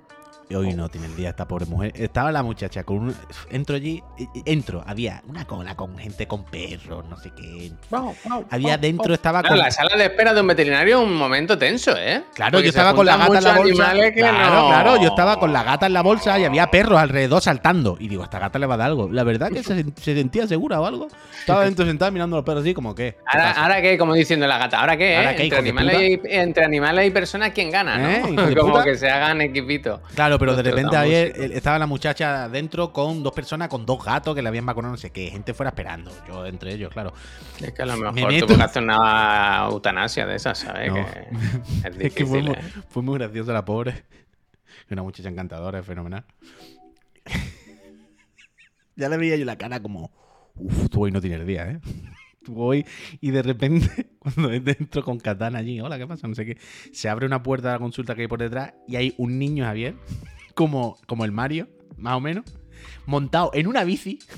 Y 0.47 0.53
hoy 0.55 0.73
no 0.73 0.89
tiene 0.89 1.07
el 1.07 1.15
día 1.15 1.29
esta 1.29 1.47
pobre 1.47 1.65
mujer. 1.65 1.91
Estaba 1.95 2.31
la 2.31 2.43
muchacha 2.43 2.83
con 2.83 2.97
un. 2.97 3.15
Entro 3.49 3.75
allí, 3.75 4.03
entro, 4.45 4.83
había 4.85 5.23
una 5.27 5.45
cola 5.45 5.75
con 5.75 5.97
gente 5.97 6.27
con 6.27 6.43
perros, 6.45 7.03
no 7.09 7.17
sé 7.17 7.31
qué. 7.35 7.71
Wow, 7.89 8.15
wow, 8.25 8.45
Había 8.51 8.75
wow, 8.75 8.81
dentro, 8.81 9.13
estaba 9.15 9.41
Claro, 9.41 9.55
con. 9.55 9.63
la 9.65 9.71
sala 9.71 9.95
de 9.97 10.05
espera 10.05 10.33
de 10.35 10.41
un 10.41 10.47
veterinario 10.47 10.99
es 10.99 11.03
un 11.03 11.15
momento 11.15 11.57
tenso, 11.57 11.97
¿eh? 11.97 12.23
Claro, 12.35 12.51
Porque 12.53 12.65
yo 12.65 12.69
estaba 12.69 12.93
con 12.93 13.07
la 13.07 13.17
gata 13.17 13.37
en 13.39 13.43
la 13.43 13.57
bolsa. 13.57 13.91
Claro, 14.13 14.55
no- 14.61 14.67
claro, 14.67 15.01
yo 15.01 15.07
estaba 15.07 15.39
con 15.39 15.51
la 15.51 15.63
gata 15.63 15.87
en 15.87 15.93
la 15.93 16.01
bolsa 16.03 16.37
y 16.37 16.43
había 16.45 16.69
perros 16.69 16.99
alrededor 16.99 17.41
saltando. 17.41 17.97
Y 17.99 18.07
digo, 18.07 18.23
esta 18.23 18.37
gata 18.37 18.59
le 18.59 18.67
va 18.67 18.75
a 18.75 18.77
dar 18.77 18.87
algo. 18.87 19.09
La 19.11 19.23
verdad 19.23 19.49
que 19.49 19.63
se, 19.63 19.83
se 19.99 20.15
sentía 20.15 20.45
segura 20.45 20.79
o 20.79 20.85
algo. 20.85 21.07
Estaba 21.39 21.63
dentro 21.65 21.85
sentada 21.85 22.11
mirando 22.11 22.35
a 22.35 22.39
los 22.39 22.45
perros 22.45 22.61
así, 22.61 22.75
como 22.75 22.93
que. 22.93 23.17
Ahora, 23.25 23.51
ahora 23.51 23.81
qué, 23.81 23.97
como 23.97 24.13
diciendo 24.13 24.45
la 24.45 24.59
gata, 24.59 24.79
¿ahora 24.79 24.95
qué? 24.95 25.17
¿Ahora 25.17 25.31
eh? 25.31 25.35
qué, 25.35 25.43
entre, 25.43 25.59
animales 25.59 26.01
y, 26.01 26.19
entre 26.25 26.65
animales 26.65 27.07
y 27.07 27.11
personas, 27.11 27.49
¿quién 27.51 27.71
gana? 27.71 27.97
¿no? 27.97 28.09
¿Eh, 28.43 28.47
de 28.47 28.55
como 28.59 28.83
que 28.83 28.95
se 28.95 29.09
hagan 29.09 29.41
equipito. 29.41 30.01
Claro, 30.13 30.34
pero 30.39 30.55
de 30.55 30.63
repente 30.63 30.95
ayer 30.97 31.33
estaba 31.53 31.77
la 31.79 31.87
muchacha 31.87 32.47
dentro 32.49 32.91
con 32.93 33.23
dos 33.23 33.33
personas, 33.33 33.67
con 33.69 33.85
dos 33.85 34.03
gatos 34.03 34.35
que 34.35 34.41
le 34.41 34.47
habían 34.49 34.65
vacunado, 34.65 34.93
no 34.93 34.97
sé 34.97 35.11
qué. 35.11 35.29
Gente 35.29 35.53
fuera 35.53 35.69
esperando. 35.69 36.11
Yo 36.27 36.45
entre 36.45 36.73
ellos, 36.73 36.91
claro. 36.91 37.13
Es 37.61 37.71
que 37.73 37.81
a 37.81 37.85
lo 37.85 37.97
Me 37.97 38.11
mejor 38.11 38.31
meto. 38.31 38.45
tuvo 38.47 38.57
que 38.57 38.63
hacer 38.63 38.83
una 38.83 39.67
eutanasia 39.71 40.25
de 40.25 40.35
esas, 40.35 40.57
¿sabes? 40.59 40.89
No. 40.89 40.95
Que 40.95 41.89
es 41.89 41.95
Es 41.99 42.13
que 42.13 42.25
fue 42.25 42.39
difícil, 42.41 42.43
muy, 42.43 42.53
¿eh? 42.53 42.83
fue 42.89 43.03
muy 43.03 43.17
graciosa 43.17 43.53
la 43.53 43.65
pobre. 43.65 44.03
Una 44.89 45.03
muchacha 45.03 45.29
encantadora, 45.29 45.79
es 45.79 45.85
fenomenal. 45.85 46.23
ya 48.95 49.09
le 49.09 49.17
veía 49.17 49.35
yo 49.35 49.45
la 49.45 49.57
cara 49.57 49.81
como. 49.81 50.11
Uf, 50.55 50.89
tú 50.89 51.03
hoy 51.03 51.11
no 51.11 51.19
tienes 51.21 51.45
día, 51.45 51.69
¿eh? 51.69 51.79
Hoy. 52.53 52.85
Y 53.21 53.31
de 53.31 53.41
repente, 53.41 54.09
cuando 54.19 54.51
entro 54.51 55.03
con 55.03 55.19
Katana 55.19 55.59
allí, 55.59 55.79
hola, 55.81 55.97
¿qué 55.97 56.07
pasa? 56.07 56.27
No 56.27 56.35
sé 56.35 56.45
qué. 56.45 56.57
Se 56.93 57.09
abre 57.09 57.25
una 57.25 57.41
puerta 57.43 57.69
de 57.69 57.73
la 57.75 57.79
consulta 57.79 58.15
que 58.15 58.21
hay 58.23 58.27
por 58.27 58.39
detrás 58.39 58.73
y 58.87 58.95
hay 58.95 59.13
un 59.17 59.39
niño, 59.39 59.65
Javier, 59.65 59.95
como, 60.55 60.97
como 61.07 61.25
el 61.25 61.31
Mario, 61.31 61.67
más 61.97 62.15
o 62.15 62.19
menos, 62.19 62.45
montado 63.05 63.51
en 63.53 63.67
una 63.67 63.83
bici. 63.83 64.19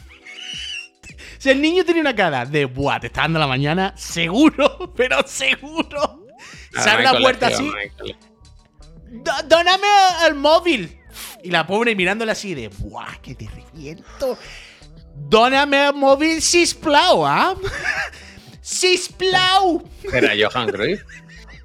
O 1.10 1.40
sea, 1.40 1.52
el 1.54 1.62
niño 1.62 1.86
tenía 1.86 2.02
una 2.02 2.16
cara 2.16 2.46
de, 2.46 2.66
buah, 2.66 3.00
te 3.00 3.08
está 3.08 3.22
dando 3.22 3.40
la 3.40 3.48
mañana, 3.48 3.94
seguro, 3.96 4.92
pero 4.96 5.26
seguro. 5.26 6.26
Se 6.72 6.80
Ahora 6.80 6.92
abre 6.94 7.04
la 7.04 7.20
puerta 7.20 7.48
así. 7.48 7.70
colección, 7.70 7.72
no 7.72 7.78
hay 7.78 7.90
colección. 7.90 9.24
"Do- 9.24 9.48
¡Dóname 9.58 9.88
el 10.28 10.36
móvil! 10.36 10.98
Y 11.44 11.52
la 11.52 11.66
pobre 11.66 11.96
mirándola 11.96 12.32
así 12.34 12.56
de, 12.56 12.68
¡buah, 12.70 13.22
que 13.22 13.36
te 13.36 13.48
reviento! 13.48 14.38
¡Dóname 15.30 15.88
el 15.88 15.94
móvil, 15.94 16.42
sisplau, 16.42 17.26
ah! 17.26 17.56
¡Sisplau! 18.62 19.84
Era 20.14 20.32
Johan 20.38 20.70
Cruyff. 20.70 21.02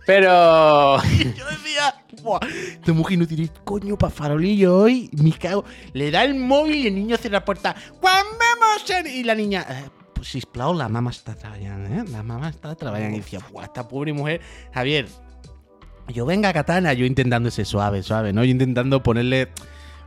Pero. 0.06 1.00
Yo 1.36 1.46
decía, 1.46 1.94
¡buah! 2.22 2.40
Esta 2.46 2.92
mujer 2.92 3.18
no 3.18 3.26
tiene 3.26 3.48
coño 3.64 3.96
para 3.96 4.12
farolillo 4.12 4.76
hoy. 4.76 5.08
Me 5.12 5.32
cago. 5.32 5.64
Le 5.92 6.10
da 6.10 6.24
el 6.24 6.34
móvil 6.34 6.76
y 6.76 6.86
el 6.88 6.94
niño 6.94 7.16
cierra 7.16 7.38
la 7.38 7.44
puerta. 7.44 7.74
¡Juan 8.00 8.24
vemos 8.32 8.90
en-". 8.90 9.06
Y 9.06 9.22
la 9.24 9.34
niña, 9.34 9.64
eh, 9.68 9.90
pues 10.14 10.28
sisplau, 10.28 10.74
la 10.74 10.88
mamá 10.88 11.10
está 11.10 11.34
trabajando, 11.34 11.88
¿eh? 11.88 12.04
La 12.10 12.22
mamá 12.22 12.48
está 12.48 12.74
trabajando. 12.74 13.16
Y 13.16 13.20
decía, 13.20 13.40
¡buah, 13.50 13.64
esta 13.64 13.86
pobre 13.86 14.12
mujer! 14.12 14.40
Javier, 14.74 15.06
yo 16.08 16.26
venga, 16.26 16.52
Katana, 16.52 16.92
yo 16.92 17.04
intentando 17.04 17.48
ese 17.48 17.64
suave, 17.64 18.02
suave, 18.02 18.32
¿no? 18.32 18.44
Yo 18.44 18.50
intentando 18.50 19.02
ponerle. 19.02 19.48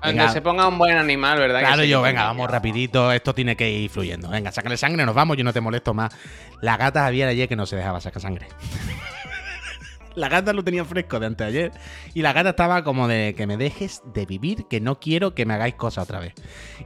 Venga, 0.07 0.30
se 0.30 0.41
ponga 0.41 0.68
un 0.68 0.77
buen 0.77 0.98
animal, 0.98 1.38
¿verdad? 1.40 1.60
Claro, 1.60 1.84
yo, 1.84 2.02
venga, 2.02 2.26
vamos 2.26 2.49
rapidito, 2.49 3.11
esto 3.11 3.34
tiene 3.34 3.56
que 3.56 3.69
ir 3.69 3.90
fluyendo. 3.90 4.30
Venga, 4.30 4.52
sácale 4.52 4.77
sangre, 4.77 5.06
nos 5.06 5.15
vamos, 5.15 5.38
yo 5.38 5.44
no 5.44 5.53
te 5.53 5.61
molesto 5.61 5.94
más. 5.94 6.14
La 6.61 6.77
gata 6.77 7.02
Javier 7.03 7.27
ayer 7.30 7.48
que 7.48 7.56
no 7.56 7.65
se 7.65 7.76
dejaba 7.76 7.99
sacar 8.02 8.22
sangre. 8.22 8.48
la 10.15 10.30
gata 10.30 10.53
lo 10.53 10.64
tenía 10.64 10.86
fresco 10.86 11.19
de 11.19 11.26
anteayer. 11.27 11.72
Y 12.14 12.22
la 12.22 12.32
gata 12.34 12.52
estaba 12.52 12.84
como 12.84 13.07
de 13.07 13.34
que 13.36 13.45
me 13.48 13.57
dejes 13.57 14.02
de 14.14 14.26
vivir, 14.26 14.65
que 14.69 14.80
no 14.80 14.99
quiero 14.99 15.36
que 15.36 15.45
me 15.45 15.53
hagáis 15.53 15.76
cosas 15.76 16.03
otra 16.06 16.19
vez. 16.19 16.34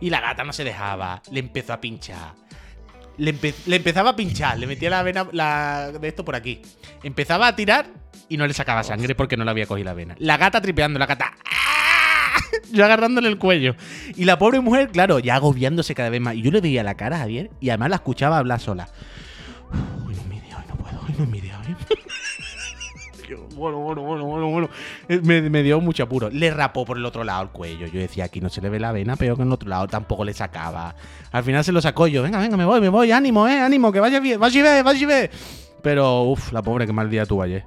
Y 0.02 0.10
la 0.10 0.20
gata 0.22 0.44
no 0.44 0.54
se 0.54 0.64
dejaba, 0.64 1.22
le 1.32 1.40
empezó 1.40 1.74
a 1.74 1.82
pinchar. 1.82 2.34
Le, 3.18 3.34
empe- 3.36 3.54
le 3.66 3.76
empezaba 3.76 4.12
a 4.12 4.16
pinchar, 4.16 4.58
le 4.58 4.66
metía 4.66 4.90
la 4.90 5.04
vena 5.04 5.28
la, 5.34 5.92
de 5.92 6.08
esto 6.08 6.24
por 6.24 6.36
aquí. 6.36 6.62
Empezaba 7.04 7.48
a 7.48 7.56
tirar 7.56 7.88
y 8.30 8.38
no 8.38 8.48
le 8.48 8.54
sacaba 8.54 8.82
sangre 8.84 9.14
porque 9.14 9.36
no 9.36 9.44
le 9.44 9.52
había 9.52 9.66
cogido 9.66 9.86
la 9.86 9.94
vena. 9.94 10.16
La 10.20 10.38
gata 10.38 10.62
tripeando, 10.62 10.98
la 10.98 11.06
gata. 11.06 11.34
¡ah! 11.46 11.99
Yo 12.72 12.86
agarrándole 12.86 13.28
el 13.30 13.38
cuello. 13.38 13.76
Y 14.16 14.26
la 14.26 14.38
pobre 14.38 14.60
mujer, 14.60 14.90
claro, 14.90 15.20
ya 15.20 15.36
agobiándose 15.36 15.96
cada 15.96 16.10
vez 16.10 16.22
más. 16.22 16.36
Y 16.36 16.42
yo 16.42 16.52
le 16.52 16.62
veía 16.62 16.84
la 16.84 16.96
cara 16.96 17.16
a 17.18 17.20
Javier 17.20 17.50
y 17.60 17.70
además 17.70 17.90
la 17.90 17.96
escuchaba 17.98 18.38
hablar 18.38 18.60
sola. 18.60 18.88
"Uf, 19.72 20.08
Hoy 20.08 20.14
no 20.16 20.22
es 20.22 20.28
mi 20.28 20.40
día, 20.40 20.58
hoy 20.58 20.64
no 20.68 20.76
puedo, 20.76 21.00
hoy 21.02 21.16
no 21.18 21.24
es 21.24 21.30
mi 21.30 21.42
día, 21.42 21.60
hoy. 21.60 21.76
Bueno, 23.56 23.78
bueno, 23.80 24.02
bueno, 24.02 24.24
bueno, 24.26 24.48
bueno. 24.50 24.70
Eh, 25.08 25.20
Me, 25.22 25.62
dio 25.62 25.80
mucho 25.82 26.02
apuro. 26.04 26.30
Le 26.32 26.50
rapó 26.50 26.84
por 26.86 26.98
el 26.98 27.06
otro 27.06 27.24
lado 27.24 27.44
el 27.44 27.50
cuello. 27.50 27.86
Yo 27.88 28.00
decía, 28.00 28.24
aquí 28.24 28.42
no 28.42 28.50
se 28.50 28.60
le 28.62 28.70
ve 28.70 28.80
la 28.80 28.92
vena, 28.92 29.18
pero 29.18 29.36
que 29.36 29.42
en 29.44 29.50
el 29.50 29.54
otro 29.54 29.70
lado 29.70 29.86
tampoco 29.88 30.24
le 30.26 30.34
sacaba. 30.34 30.96
Al 31.32 31.44
final 31.44 31.64
se 31.64 31.72
lo 31.72 31.80
sacó 31.82 32.08
yo. 32.08 32.24
Venga, 32.24 32.40
venga, 32.40 32.58
me 32.58 32.66
voy, 32.66 32.82
me 32.82 32.90
voy. 32.90 33.12
Ánimo, 33.12 33.48
eh, 33.48 33.60
ánimo, 33.60 33.92
que 33.92 34.00
vaya 34.00 34.20
bien. 34.20 34.40
Ve, 34.40 34.82
vas 34.84 35.00
y 35.00 35.06
ve. 35.06 35.30
Pero, 35.84 36.24
uff, 36.24 36.52
la 36.54 36.64
pobre, 36.64 36.88
que 36.88 36.94
mal 36.94 37.10
día 37.10 37.26
tuvo 37.26 37.44
ayer. 37.44 37.64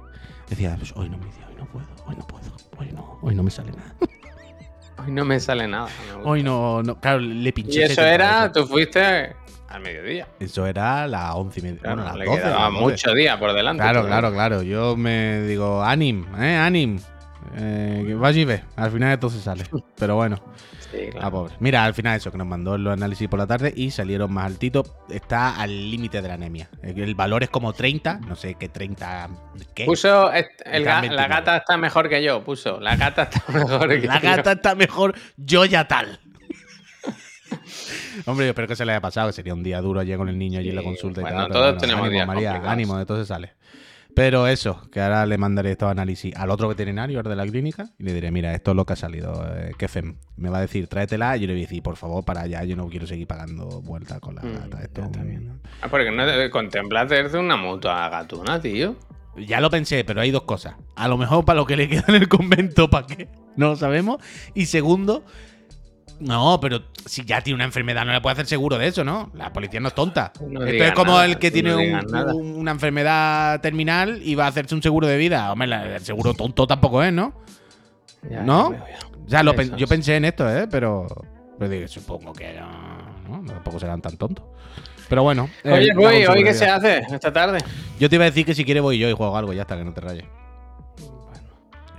Decía, 0.49 0.75
pues 0.77 0.91
hoy 0.97 1.09
no 1.09 1.17
me 1.17 1.25
día, 1.25 1.47
hoy 1.47 1.55
no 1.57 1.65
puedo, 1.65 1.85
hoy 2.07 2.15
no 2.17 2.27
puedo, 2.27 2.51
hoy 2.77 2.91
no, 2.91 3.19
hoy 3.21 3.35
no 3.35 3.43
me 3.43 3.51
sale 3.51 3.71
nada. 3.71 3.95
Hoy 5.05 5.11
no 5.11 5.25
me 5.25 5.39
sale 5.39 5.67
nada. 5.67 5.87
me. 6.17 6.23
Hoy 6.23 6.43
no, 6.43 6.83
no, 6.83 6.99
claro, 6.99 7.19
le 7.19 7.51
pinché. 7.53 7.79
Y 7.79 7.83
eso 7.83 7.95
70 7.95 8.13
era, 8.13 8.51
tú 8.51 8.65
fuiste 8.65 9.35
al 9.67 9.81
mediodía. 9.81 10.27
Eso 10.39 10.65
era 10.67 11.07
las 11.07 11.33
once 11.35 11.59
y 11.59 11.63
media. 11.63 11.79
Claro, 11.79 12.03
bueno, 12.03 12.09
las 12.09 12.17
le 12.19 12.25
12, 12.25 12.37
quedaba 12.41 12.59
las 12.63 12.73
12. 12.73 12.85
mucho 12.85 13.13
día 13.13 13.39
por 13.39 13.53
delante. 13.53 13.81
Claro, 13.81 14.05
claro, 14.05 14.31
claro. 14.31 14.61
Yo 14.61 14.95
me 14.95 15.41
digo, 15.41 15.83
anim, 15.83 16.25
eh, 16.39 16.55
anim. 16.55 16.99
Eh, 17.55 18.03
que 18.07 18.39
y 18.39 18.45
ve. 18.45 18.63
Al 18.75 18.91
final 18.91 19.13
esto 19.13 19.29
se 19.29 19.39
sale. 19.39 19.65
Pero 19.97 20.15
bueno, 20.15 20.37
Sí, 20.93 21.09
pobre. 21.31 21.55
Mira, 21.59 21.85
al 21.85 21.95
final 21.95 22.17
eso, 22.17 22.31
que 22.31 22.37
nos 22.37 22.45
mandó 22.45 22.77
los 22.77 22.93
análisis 22.93 23.27
por 23.27 23.39
la 23.39 23.47
tarde 23.47 23.73
y 23.75 23.89
salieron 23.89 24.31
más 24.31 24.45
altitos. 24.45 24.91
Está 25.09 25.59
al 25.59 25.89
límite 25.89 26.21
de 26.21 26.27
la 26.27 26.35
anemia. 26.35 26.69
El 26.83 26.99
el 27.01 27.15
valor 27.15 27.41
es 27.41 27.49
como 27.49 27.73
30, 27.73 28.19
no 28.27 28.35
sé 28.35 28.53
qué 28.55 28.69
30. 28.69 29.29
¿Qué? 29.73 29.85
Puso, 29.85 30.31
el 30.31 30.45
ga- 30.45 30.83
la 30.85 31.01
29. 31.01 31.27
gata 31.29 31.57
está 31.57 31.77
mejor 31.77 32.09
que 32.09 32.21
yo, 32.23 32.43
puso. 32.43 32.79
La 32.79 32.95
gata 32.95 33.23
está 33.23 33.43
mejor 33.51 33.89
que 33.89 34.07
La 34.07 34.21
yo. 34.21 34.29
gata 34.29 34.51
está 34.51 34.75
mejor, 34.75 35.15
yo 35.35 35.65
ya 35.65 35.87
tal. 35.87 36.19
Hombre, 38.25 38.45
yo 38.45 38.51
espero 38.51 38.67
que 38.67 38.75
se 38.75 38.85
le 38.85 38.91
haya 38.91 39.01
pasado, 39.01 39.27
que 39.29 39.33
sería 39.33 39.53
un 39.53 39.63
día 39.63 39.81
duro 39.81 39.99
allí 39.99 40.15
con 40.15 40.29
el 40.29 40.37
niño 40.37 40.59
allí 40.59 40.69
en 40.69 40.75
la 40.75 40.83
consulta 40.83 41.21
y 41.21 41.23
bueno, 41.23 41.37
tal. 41.39 41.47
pero 41.47 41.59
todos 41.59 41.77
tenemos 41.81 42.01
ánimo, 42.05 42.13
días 42.13 42.27
María, 42.27 42.49
complicados. 42.51 42.73
ánimo, 42.73 42.97
de 42.97 43.05
todo 43.05 43.17
se 43.19 43.25
sale. 43.25 43.53
Pero 44.15 44.45
eso, 44.47 44.79
que 44.91 45.01
ahora 45.01 45.25
le 45.25 45.37
mandaré 45.39 45.71
estos 45.71 45.89
análisis 45.89 46.35
al 46.35 46.51
otro 46.51 46.67
veterinario, 46.67 47.19
al 47.19 47.25
de 47.25 47.35
la 47.35 47.45
clínica, 47.47 47.89
y 47.97 48.03
le 48.03 48.13
diré, 48.13 48.29
mira, 48.31 48.53
esto 48.53 48.71
es 48.71 48.77
lo 48.77 48.85
que 48.85 48.93
ha 48.93 48.95
salido, 48.95 49.43
eh, 49.55 49.71
¿qué 49.77 49.87
fem? 49.87 50.17
Me 50.37 50.49
va 50.49 50.59
a 50.59 50.61
decir, 50.61 50.87
tráetela, 50.87 51.35
y 51.37 51.41
yo 51.41 51.47
le 51.47 51.53
voy 51.53 51.63
a 51.63 51.65
decir, 51.65 51.81
por 51.81 51.95
favor, 51.97 52.23
para 52.23 52.41
allá, 52.41 52.63
yo 52.63 52.75
no 52.75 52.87
quiero 52.89 53.07
seguir 53.07 53.25
pagando 53.25 53.81
vueltas 53.81 54.19
con 54.19 54.35
la 54.35 54.43
Mm, 54.43 54.53
gata. 54.53 54.83
Esto 54.83 55.01
ya 55.01 55.05
es 55.07 55.11
está 55.11 55.19
un- 55.21 55.27
bien. 55.29 55.61
Ah, 55.81 55.87
porque 55.89 56.11
no 56.11 56.25
te 56.27 56.49
contemplas 56.51 57.05
hacerse 57.05 57.37
una 57.39 57.57
mutua 57.57 58.07
gatuna, 58.09 58.61
tío. 58.61 58.95
Ya 59.35 59.59
lo 59.59 59.71
pensé, 59.71 60.03
pero 60.03 60.21
hay 60.21 60.29
dos 60.29 60.43
cosas. 60.43 60.75
A 60.95 61.07
lo 61.07 61.17
mejor 61.17 61.43
para 61.43 61.57
lo 61.59 61.65
que 61.65 61.75
le 61.75 61.89
queda 61.89 62.05
en 62.09 62.15
el 62.15 62.27
convento, 62.29 62.91
¿para 62.91 63.07
qué? 63.07 63.27
No 63.55 63.69
lo 63.69 63.75
sabemos. 63.75 64.17
Y 64.53 64.67
segundo, 64.67 65.23
no, 66.23 66.59
pero 66.59 66.81
si 67.05 67.23
ya 67.25 67.41
tiene 67.41 67.55
una 67.55 67.65
enfermedad, 67.65 68.05
no 68.05 68.11
le 68.13 68.21
puede 68.21 68.33
hacer 68.33 68.45
seguro 68.45 68.77
de 68.77 68.87
eso, 68.87 69.03
¿no? 69.03 69.29
La 69.33 69.53
policía 69.53 69.79
no 69.79 69.89
es 69.89 69.95
tonta. 69.95 70.31
No 70.47 70.63
Esto 70.63 70.83
es 70.83 70.91
como 70.93 71.11
nada, 71.13 71.25
el 71.25 71.37
que 71.37 71.49
no 71.49 71.53
tiene 71.53 71.75
un- 72.33 72.55
una 72.55 72.71
enfermedad 72.71 73.61
terminal 73.61 74.21
y 74.23 74.35
va 74.35 74.45
a 74.45 74.47
hacerse 74.47 74.73
un 74.75 74.81
seguro 74.81 75.07
de 75.07 75.17
vida. 75.17 75.51
Hombre, 75.51 75.95
el 75.95 76.01
seguro 76.03 76.33
tonto 76.33 76.65
tampoco 76.67 77.03
es, 77.03 77.13
¿no? 77.13 77.33
Ya, 78.29 78.41
¿No? 78.41 78.71
ya 78.71 78.77
veo, 78.77 78.87
ya. 78.87 78.99
O 79.25 79.29
sea, 79.29 79.43
lo 79.43 79.55
pen- 79.55 79.75
yo 79.77 79.87
pensé 79.87 80.15
en 80.15 80.25
esto, 80.25 80.49
¿eh? 80.49 80.67
Pero, 80.69 81.07
pero 81.59 81.69
digo, 81.71 81.87
supongo 81.87 82.33
que 82.33 82.53
no, 82.53 83.41
¿no? 83.41 83.53
Tampoco 83.53 83.79
serán 83.79 84.01
tan 84.01 84.17
tontos. 84.17 84.45
Pero 85.09 85.23
bueno. 85.23 85.49
eh, 85.63 85.71
Oye, 85.71 85.93
voy, 85.93 86.03
consulta 86.05 86.31
¿hoy 86.31 86.43
qué 86.43 86.53
se 86.53 86.65
hace 86.65 86.97
esta 87.11 87.31
tarde? 87.31 87.59
Yo 87.99 88.09
te 88.09 88.15
iba 88.15 88.23
a 88.25 88.29
decir 88.29 88.45
que 88.45 88.55
si 88.55 88.63
quieres 88.65 88.81
voy 88.81 88.97
yo 88.97 89.09
y 89.09 89.13
juego 89.13 89.37
algo, 89.37 89.53
ya 89.53 89.61
está, 89.63 89.77
que 89.77 89.83
no 89.83 89.93
te 89.93 90.01
rayes. 90.01 90.25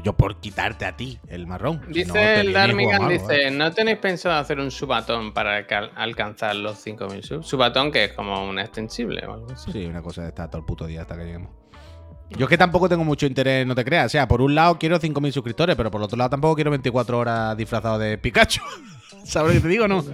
Yo 0.05 0.13
por 0.13 0.37
quitarte 0.39 0.85
a 0.85 0.95
ti 0.97 1.19
el 1.29 1.47
marrón. 1.47 1.81
Dice 1.89 2.13
no, 2.13 2.21
el 2.21 2.53
Darmigan, 2.53 3.09
dice, 3.09 3.47
¿eh? 3.47 3.51
¿no 3.51 3.73
tenéis 3.73 3.97
pensado 3.99 4.39
hacer 4.39 4.61
un 4.61 4.71
subatón 4.71 5.33
para 5.33 5.57
alca- 5.57 5.91
alcanzar 5.97 6.55
los 6.57 6.85
5.000 6.87 7.23
subs? 7.23 7.47
Subatón 7.47 7.91
que 7.91 8.05
es 8.05 8.13
como 8.13 8.47
un 8.47 8.59
extensible 8.59 9.25
o 9.27 9.33
algo 9.33 9.51
así. 9.53 9.73
Sí, 9.73 9.87
una 9.87 10.03
cosa 10.03 10.23
de 10.23 10.29
estar 10.29 10.51
todo 10.51 10.59
el 10.61 10.67
puto 10.67 10.87
día 10.87 11.03
hasta 11.03 11.17
que 11.17 11.25
lleguemos. 11.25 11.51
Yo 12.37 12.45
es 12.47 12.49
que 12.51 12.59
tampoco 12.59 12.89
tengo 12.89 13.05
mucho 13.05 13.27
interés, 13.27 13.67
no 13.67 13.75
te 13.75 13.85
creas. 13.85 14.07
O 14.07 14.09
sea, 14.11 14.29
por 14.29 14.41
un 14.43 14.55
lado 14.55 14.79
quiero 14.79 14.99
5.000 15.01 15.31
suscriptores, 15.33 15.75
pero 15.77 15.91
por 15.91 16.03
otro 16.03 16.17
lado 16.19 16.31
tampoco 16.31 16.55
quiero 16.57 16.71
24 16.71 17.19
horas 17.19 17.57
disfrazado 17.57 17.99
de 17.99 18.19
Pikachu. 18.19 18.61
¿Sabes 19.25 19.55
lo 19.55 19.61
que 19.61 19.63
te 19.63 19.69
digo? 19.69 19.89
No. 19.89 20.05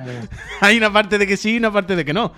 Hay 0.61 0.77
una 0.77 0.93
parte 0.93 1.19
de 1.19 1.27
que 1.27 1.37
sí 1.37 1.55
y 1.55 1.57
una 1.59 1.73
parte 1.73 1.97
de 1.97 2.05
que 2.05 2.13
no. 2.13 2.33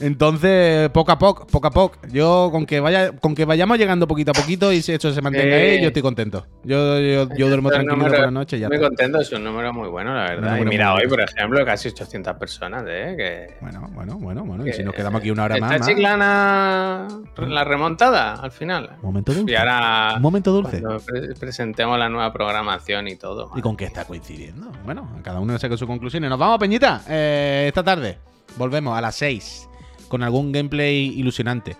Entonces, 0.00 0.88
poco 0.90 1.12
a 1.12 1.18
poco, 1.18 1.46
poco 1.46 1.66
a 1.66 1.70
poco. 1.70 1.98
Yo, 2.10 2.48
con 2.52 2.66
que 2.66 2.80
vaya, 2.80 3.12
con 3.12 3.34
que 3.34 3.44
vayamos 3.44 3.78
llegando 3.78 4.06
poquito 4.06 4.30
a 4.30 4.34
poquito 4.34 4.72
y 4.72 4.82
si 4.82 4.92
esto 4.92 5.12
se 5.12 5.20
mantenga 5.22 5.56
ahí, 5.56 5.80
yo 5.80 5.88
estoy 5.88 6.02
contento. 6.02 6.46
Yo, 6.64 6.98
yo, 7.00 7.28
yo 7.36 7.48
duermo 7.48 7.70
tranquilo 7.70 7.98
por 8.06 8.18
la 8.18 8.30
noche 8.30 8.58
ya 8.58 8.68
Muy 8.68 8.76
está. 8.76 8.88
contento, 8.88 9.20
es 9.20 9.32
un 9.32 9.44
número 9.44 9.72
muy 9.72 9.88
bueno, 9.88 10.14
la 10.14 10.22
verdad. 10.24 10.56
Y 10.58 10.64
mira, 10.64 10.94
hoy, 10.94 11.06
por 11.08 11.20
ejemplo, 11.20 11.64
casi 11.64 11.88
800 11.88 12.36
personas, 12.36 12.84
¿eh? 12.86 13.14
Que, 13.16 13.56
Bueno, 13.60 13.88
bueno, 13.92 14.16
bueno, 14.18 14.44
bueno. 14.44 14.66
Y 14.66 14.72
si 14.72 14.82
nos 14.82 14.94
quedamos 14.94 15.20
aquí 15.20 15.30
una 15.30 15.44
hora 15.44 15.54
¿Está 15.56 15.66
más, 15.66 15.78
más. 15.80 15.88
chiclana 15.88 17.08
la 17.36 17.64
remontada 17.64 18.34
al 18.34 18.50
final? 18.52 18.90
Momento 19.02 19.32
dulce. 19.32 19.52
Y 19.52 19.56
ahora 19.56 20.14
Un 20.16 20.22
momento 20.22 20.52
dulce. 20.52 20.82
pre- 21.06 21.34
presentemos 21.34 21.98
la 21.98 22.08
nueva 22.08 22.32
programación 22.32 23.08
y 23.08 23.16
todo. 23.16 23.50
¿Y 23.56 23.60
con 23.60 23.76
qué 23.76 23.84
está 23.84 24.04
coincidiendo? 24.04 24.70
Bueno, 24.84 25.08
cada 25.22 25.40
uno 25.40 25.58
saca 25.58 25.76
sus 25.76 25.86
conclusiones. 25.86 26.30
Nos 26.30 26.38
vamos, 26.38 26.58
Peñita. 26.58 27.02
Eh, 27.08 27.64
esta 27.68 27.82
tarde 27.82 28.18
volvemos 28.56 28.96
a 28.96 29.00
las 29.00 29.14
6 29.16 29.68
con 30.08 30.22
algún 30.22 30.52
gameplay 30.52 31.06
ilusionante. 31.18 31.76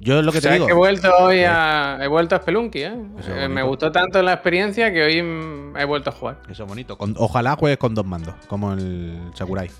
Yo 0.00 0.18
es 0.18 0.24
lo 0.24 0.32
que 0.32 0.38
te 0.38 0.42
¿Sabes 0.44 0.56
digo. 0.56 0.66
que 0.66 0.72
he 0.72 0.76
vuelto 0.76 1.08
hoy 1.18 1.44
a. 1.46 1.98
He 2.02 2.08
vuelto 2.08 2.34
a 2.34 2.38
Spelunky, 2.40 2.80
¿eh? 2.82 2.94
Es 3.20 3.28
Eh, 3.28 3.48
Me 3.48 3.62
gustó 3.62 3.92
tanto 3.92 4.20
la 4.22 4.32
experiencia 4.32 4.92
que 4.92 5.02
hoy 5.04 5.18
he 5.78 5.84
vuelto 5.84 6.10
a 6.10 6.12
jugar. 6.12 6.38
Eso 6.50 6.64
es 6.64 6.68
bonito. 6.68 6.98
Con- 6.98 7.14
ojalá 7.16 7.54
juegues 7.56 7.78
con 7.78 7.94
dos 7.94 8.04
mandos, 8.04 8.34
como 8.48 8.72
el 8.72 9.16
Sakurai. 9.34 9.70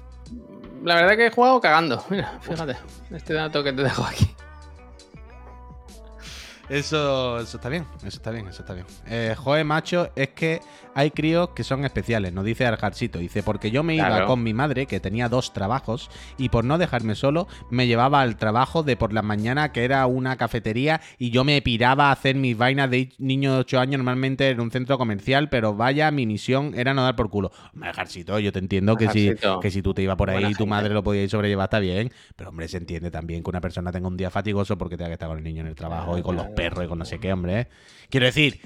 La 0.84 0.94
verdad 0.96 1.16
que 1.16 1.26
he 1.26 1.30
jugado 1.30 1.60
cagando. 1.60 2.04
Mira, 2.10 2.38
fíjate. 2.42 2.76
Este 3.10 3.34
dato 3.34 3.64
que 3.64 3.72
te 3.72 3.82
dejo 3.82 4.04
aquí. 4.04 4.26
Eso, 6.68 7.38
eso 7.40 7.56
está 7.58 7.68
bien, 7.68 7.86
eso 7.98 8.08
está 8.08 8.30
bien, 8.30 8.46
eso 8.48 8.62
está 8.62 8.72
bien. 8.74 8.86
Eh, 9.06 9.34
Joe, 9.36 9.64
macho, 9.64 10.08
es 10.16 10.28
que 10.30 10.60
hay 10.94 11.10
críos 11.10 11.50
que 11.50 11.62
son 11.64 11.84
especiales, 11.84 12.32
nos 12.32 12.44
dice 12.44 12.64
Arjarcito. 12.66 13.18
Dice, 13.18 13.42
porque 13.42 13.70
yo 13.70 13.82
me 13.82 13.96
iba 13.96 14.06
Claro. 14.06 14.26
con 14.26 14.42
mi 14.42 14.54
madre, 14.54 14.86
que 14.86 15.00
tenía 15.00 15.28
dos 15.28 15.52
trabajos, 15.52 16.10
y 16.38 16.48
por 16.48 16.64
no 16.64 16.78
dejarme 16.78 17.14
solo, 17.16 17.48
me 17.70 17.86
llevaba 17.86 18.20
al 18.22 18.36
trabajo 18.36 18.82
de 18.82 18.96
por 18.96 19.12
la 19.12 19.22
mañana, 19.22 19.72
que 19.72 19.84
era 19.84 20.06
una 20.06 20.36
cafetería, 20.36 21.00
y 21.18 21.30
yo 21.30 21.44
me 21.44 21.60
piraba 21.62 22.08
a 22.08 22.12
hacer 22.12 22.36
mis 22.36 22.56
vainas 22.56 22.90
de 22.90 23.10
niño 23.18 23.52
de 23.54 23.58
8 23.60 23.80
años, 23.80 23.98
normalmente 23.98 24.48
en 24.50 24.60
un 24.60 24.70
centro 24.70 24.96
comercial, 24.96 25.48
pero 25.50 25.74
vaya, 25.74 26.10
mi 26.10 26.26
misión 26.26 26.72
era 26.76 26.94
no 26.94 27.02
dar 27.02 27.16
por 27.16 27.28
culo. 27.28 27.50
Arjarcito, 27.82 28.38
yo 28.38 28.52
te 28.52 28.58
entiendo 28.60 28.96
que 28.96 29.08
si, 29.10 29.32
que 29.60 29.70
si 29.70 29.82
tú 29.82 29.92
te 29.92 30.02
ibas 30.02 30.16
por 30.16 30.30
ahí 30.30 30.36
Buena 30.36 30.48
y 30.50 30.52
tu 30.52 30.58
gente. 30.64 30.70
madre 30.70 30.94
lo 30.94 31.02
podía 31.02 31.28
sobrellevar, 31.28 31.64
está 31.66 31.78
bien, 31.80 32.10
pero 32.36 32.50
hombre, 32.50 32.68
se 32.68 32.78
entiende 32.78 33.10
también 33.10 33.42
que 33.42 33.50
una 33.50 33.60
persona 33.60 33.92
tenga 33.92 34.08
un 34.08 34.16
día 34.16 34.30
fatigoso 34.30 34.78
porque 34.78 34.96
tenga 34.96 35.08
que 35.10 35.14
estar 35.14 35.28
con 35.28 35.38
el 35.38 35.44
niño 35.44 35.60
en 35.60 35.66
el 35.68 35.74
trabajo 35.74 36.04
Claro, 36.04 36.18
y 36.18 36.22
con 36.22 36.36
los. 36.36 36.46
Perros 36.54 36.84
y 36.84 36.88
con 36.88 36.98
no 36.98 37.04
sé 37.04 37.18
qué, 37.18 37.32
hombre. 37.32 37.60
¿eh? 37.60 37.66
Quiero 38.10 38.26
decir, 38.26 38.60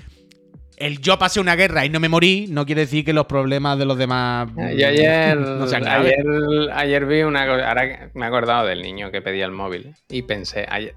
el 0.77 1.01
yo 1.01 1.19
pasé 1.19 1.41
una 1.41 1.57
guerra 1.57 1.85
y 1.85 1.91
no 1.91 1.99
me 1.99 2.09
morí, 2.09 2.47
no 2.49 2.65
quiere 2.65 2.83
decir 2.83 3.05
que 3.05 3.13
los 3.13 3.27
problemas 3.27 3.79
de 3.79 3.85
los 3.85 3.99
demás. 3.99 4.49
Yo 4.57 4.87
ayer, 4.87 5.37
no 5.41 5.65
ayer, 5.65 6.25
ayer 6.73 7.07
vi 7.07 7.23
una 7.23 7.47
cosa. 7.47 7.69
Ahora 7.69 8.11
me 8.15 8.25
he 8.27 8.29
acordado 8.29 8.67
del 8.67 8.83
niño 8.83 9.11
que 9.11 9.21
pedía 9.23 9.45
el 9.47 9.53
móvil. 9.53 9.95
Y 10.09 10.23
pensé. 10.23 10.67
ayer- 10.71 10.95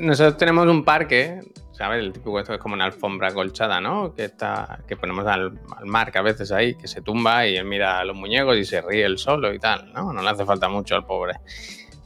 nosotros 0.00 0.38
tenemos 0.38 0.66
un 0.66 0.82
parque, 0.82 1.40
¿sabes? 1.72 2.00
El 2.02 2.12
típico 2.12 2.40
esto 2.40 2.54
es 2.54 2.58
como 2.58 2.74
una 2.74 2.86
alfombra 2.86 3.32
colchada, 3.32 3.80
¿no? 3.80 4.14
Que 4.14 4.24
está 4.24 4.80
que 4.88 4.96
ponemos 4.96 5.26
al, 5.26 5.58
al 5.76 5.86
mar, 5.86 6.10
que 6.10 6.18
a 6.18 6.22
veces 6.22 6.50
ahí, 6.52 6.74
que 6.74 6.88
se 6.88 7.02
tumba 7.02 7.46
y 7.46 7.56
él 7.56 7.66
mira 7.66 7.98
a 8.00 8.04
los 8.04 8.16
muñecos 8.16 8.56
y 8.56 8.64
se 8.64 8.80
ríe 8.80 9.04
él 9.04 9.18
solo 9.18 9.52
y 9.52 9.58
tal, 9.58 9.92
¿no? 9.92 10.12
No 10.12 10.22
le 10.22 10.28
hace 10.30 10.44
falta 10.46 10.68
mucho 10.70 10.96
al 10.96 11.04
pobre. 11.04 11.34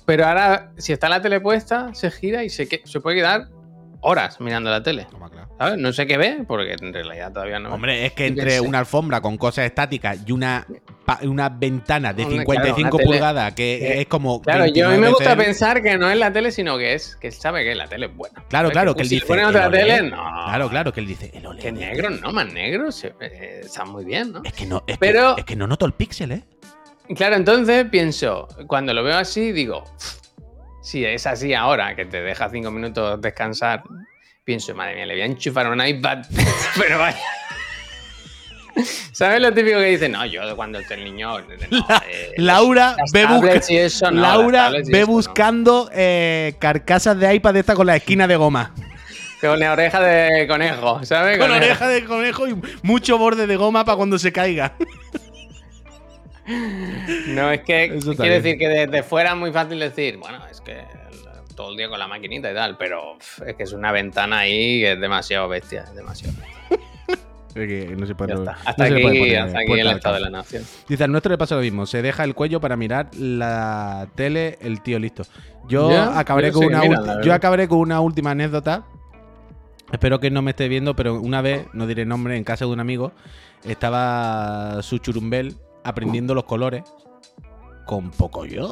Pero 0.04 0.26
ahora, 0.26 0.72
si 0.76 0.92
está 0.92 1.08
la 1.08 1.20
tele 1.22 1.40
puesta, 1.40 1.94
se 1.94 2.10
gira 2.10 2.42
y 2.42 2.48
se, 2.48 2.66
se 2.84 3.00
puede 3.00 3.16
quedar 3.18 3.48
horas 4.00 4.40
mirando 4.40 4.70
la 4.70 4.82
tele. 4.82 5.06
Toma, 5.10 5.28
claro. 5.30 5.48
¿Sabes? 5.58 5.78
No 5.78 5.92
sé 5.92 6.06
qué 6.06 6.16
ve, 6.16 6.44
porque 6.46 6.76
en 6.80 6.92
realidad 6.92 7.32
todavía 7.32 7.58
no. 7.58 7.74
Hombre, 7.74 8.06
es 8.06 8.12
que 8.12 8.26
entre 8.26 8.60
una 8.60 8.78
alfombra 8.78 9.20
con 9.20 9.36
cosas 9.36 9.64
estáticas 9.66 10.18
y 10.26 10.32
una, 10.32 10.66
una 11.22 11.48
ventana 11.48 12.12
de 12.12 12.22
Hombre, 12.22 12.38
55 12.40 12.74
claro, 12.90 12.96
tele. 12.98 13.06
pulgadas 13.10 13.54
que 13.54 14.00
es 14.00 14.06
como. 14.06 14.40
Claro, 14.42 14.66
yo 14.66 14.86
a 14.86 14.90
mí 14.90 14.96
me 14.98 15.02
29 15.06 15.10
gusta 15.10 15.36
pensar 15.36 15.82
que 15.82 15.98
no 15.98 16.08
es 16.10 16.16
la 16.16 16.32
tele, 16.32 16.50
sino 16.52 16.78
que 16.78 16.94
es 16.94 17.16
que 17.16 17.30
sabe 17.32 17.64
que 17.64 17.74
la 17.74 17.88
tele 17.88 18.06
es 18.06 18.14
buena. 18.16 18.44
Claro, 18.48 18.68
¿Sabes? 18.68 18.72
claro, 18.72 18.94
que 18.94 19.02
él 19.02 19.08
si 19.08 19.14
dice. 19.16 19.26
pone 19.26 19.42
"El 19.42 19.48
otra 19.48 19.66
OLED". 19.66 19.80
tele, 19.80 20.10
no. 20.10 20.16
Claro, 20.44 20.68
claro, 20.68 20.92
que 20.92 21.00
él 21.00 21.06
dice. 21.06 21.30
El 21.34 21.46
OLED. 21.46 21.62
Que 21.62 21.72
negro, 21.72 22.10
no, 22.10 22.32
más 22.32 22.52
negro, 22.52 22.92
se- 22.92 23.14
eh, 23.20 23.60
está 23.64 23.84
muy 23.84 24.04
bien, 24.04 24.32
¿no? 24.32 24.42
Es 24.44 24.52
que 24.52 24.64
no, 24.66 24.84
es, 24.86 24.96
Pero- 24.98 25.34
que, 25.34 25.40
es 25.40 25.46
que 25.46 25.56
no 25.56 25.66
noto 25.66 25.86
el 25.86 25.92
píxel, 25.92 26.32
¿eh? 26.32 26.42
Claro, 27.16 27.36
entonces 27.36 27.86
pienso, 27.90 28.46
cuando 28.66 28.92
lo 28.94 29.02
veo 29.02 29.16
así, 29.16 29.50
digo, 29.50 29.82
si 30.88 31.04
es 31.04 31.26
así 31.26 31.52
ahora, 31.52 31.94
que 31.94 32.06
te 32.06 32.22
deja 32.22 32.48
cinco 32.48 32.70
minutos 32.70 33.20
descansar, 33.20 33.82
pienso, 34.42 34.74
madre 34.74 34.94
mía, 34.94 35.04
le 35.04 35.14
voy 35.14 35.20
a 35.22 35.26
enchufar 35.26 35.68
un 35.68 35.86
iPad, 35.86 36.24
pero 36.78 36.98
vaya. 36.98 37.18
¿Sabes 39.12 39.42
lo 39.42 39.52
típico 39.52 39.78
que 39.80 39.86
dice? 39.86 40.08
No, 40.08 40.24
yo 40.24 40.56
cuando 40.56 40.78
esté 40.78 40.94
el 40.94 41.04
niño. 41.04 41.40
no, 41.40 41.44
eh, 42.08 42.32
Laura 42.38 42.94
las 42.96 43.12
ve, 43.12 43.26
busca- 43.26 44.10
no, 44.12 44.20
Laura 44.22 44.70
ve 44.70 45.00
no. 45.00 45.06
buscando 45.08 45.90
eh, 45.92 46.54
carcasas 46.58 47.18
de 47.18 47.34
iPad 47.34 47.56
esta 47.56 47.74
con 47.74 47.86
la 47.86 47.96
esquina 47.96 48.26
de 48.26 48.36
goma. 48.36 48.72
Con 49.42 49.60
la 49.60 49.72
oreja 49.72 50.00
de 50.00 50.46
conejo, 50.48 51.04
¿sabes? 51.04 51.36
Con 51.38 51.50
oreja 51.50 51.86
de 51.86 52.04
conejo 52.04 52.48
y 52.48 52.56
mucho 52.82 53.18
borde 53.18 53.46
de 53.46 53.56
goma 53.56 53.84
para 53.84 53.96
cuando 53.96 54.18
se 54.18 54.32
caiga. 54.32 54.74
No, 57.28 57.50
es 57.50 57.60
que 57.60 57.98
quiero 58.16 58.34
decir 58.34 58.58
que 58.58 58.68
desde 58.68 59.02
fuera 59.02 59.30
es 59.30 59.36
muy 59.36 59.52
fácil 59.52 59.78
decir, 59.78 60.16
bueno, 60.16 60.38
es 60.50 60.60
que 60.60 60.82
todo 61.54 61.70
el 61.70 61.76
día 61.76 61.88
con 61.88 61.98
la 61.98 62.08
maquinita 62.08 62.50
y 62.50 62.54
tal, 62.54 62.76
pero 62.78 63.18
es 63.44 63.56
que 63.56 63.64
es 63.64 63.72
una 63.72 63.92
ventana 63.92 64.38
ahí 64.38 64.80
que 64.80 64.92
es 64.92 65.00
demasiado 65.00 65.48
bestia, 65.48 65.84
es 65.84 65.94
demasiado. 65.94 66.34
Que 67.52 67.96
no 67.98 68.06
se 68.06 68.14
puede, 68.14 68.34
no. 68.34 68.48
Hasta 68.64 68.86
se 68.86 68.90
puede 68.90 69.08
aquí, 69.08 69.18
poner 69.18 69.38
hasta 69.38 69.58
aquí 69.58 69.72
el 69.72 69.88
estado 69.88 70.14
de 70.14 70.20
la 70.20 70.30
nación. 70.30 70.64
Dice, 70.88 71.02
al 71.02 71.10
nuestro 71.10 71.30
le 71.32 71.38
pasa 71.38 71.56
lo 71.56 71.62
mismo. 71.62 71.86
Se 71.86 72.02
deja 72.02 72.22
el 72.22 72.36
cuello 72.36 72.60
para 72.60 72.76
mirar 72.76 73.08
la 73.16 74.08
tele, 74.14 74.58
el 74.60 74.80
tío 74.80 75.00
listo. 75.00 75.24
Yo 75.66 75.90
acabaré 75.90 76.52
con 76.52 76.66
una 76.66 77.20
yo 77.20 77.34
acabaré 77.34 77.66
con 77.66 77.78
una 77.78 78.00
última 78.00 78.30
anécdota. 78.30 78.84
Espero 79.90 80.20
que 80.20 80.30
no 80.30 80.42
me 80.42 80.52
esté 80.52 80.68
viendo, 80.68 80.94
pero 80.94 81.20
una 81.20 81.42
vez, 81.42 81.66
no 81.72 81.88
diré 81.88 82.06
nombre, 82.06 82.36
en 82.36 82.44
casa 82.44 82.64
de 82.64 82.70
un 82.70 82.78
amigo, 82.78 83.12
estaba 83.64 84.80
su 84.82 84.98
churumbel 84.98 85.56
aprendiendo 85.88 86.34
los 86.34 86.44
colores 86.44 86.82
con 87.86 88.10
poco 88.10 88.44
yo 88.44 88.66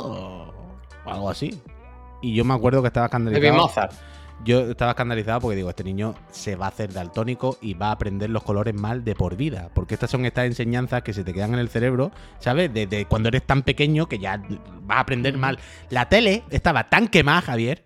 o 1.04 1.10
algo 1.10 1.30
así. 1.30 1.60
Y 2.22 2.34
yo 2.34 2.44
me 2.44 2.54
acuerdo 2.54 2.82
que 2.82 2.88
estaba 2.88 3.06
escandalizado. 3.06 3.56
Mozart. 3.56 3.92
Yo 4.44 4.70
estaba 4.70 4.90
escandalizado 4.90 5.40
porque 5.40 5.56
digo, 5.56 5.70
este 5.70 5.82
niño 5.82 6.14
se 6.30 6.56
va 6.56 6.66
a 6.66 6.68
hacer 6.68 6.92
daltónico 6.92 7.56
y 7.62 7.72
va 7.74 7.88
a 7.88 7.92
aprender 7.92 8.28
los 8.28 8.42
colores 8.42 8.74
mal 8.74 9.02
de 9.02 9.14
por 9.14 9.36
vida. 9.36 9.70
Porque 9.74 9.94
estas 9.94 10.10
son 10.10 10.26
estas 10.26 10.44
enseñanzas 10.44 11.02
que 11.02 11.14
se 11.14 11.24
te 11.24 11.32
quedan 11.32 11.54
en 11.54 11.60
el 11.60 11.70
cerebro, 11.70 12.10
¿sabes? 12.38 12.72
Desde 12.72 13.06
cuando 13.06 13.28
eres 13.28 13.44
tan 13.44 13.62
pequeño 13.62 14.06
que 14.06 14.18
ya 14.18 14.42
vas 14.82 14.98
a 14.98 15.00
aprender 15.00 15.38
mal. 15.38 15.58
La 15.88 16.08
tele 16.08 16.44
estaba 16.50 16.90
tan 16.90 17.08
quemada, 17.08 17.40
Javier, 17.40 17.84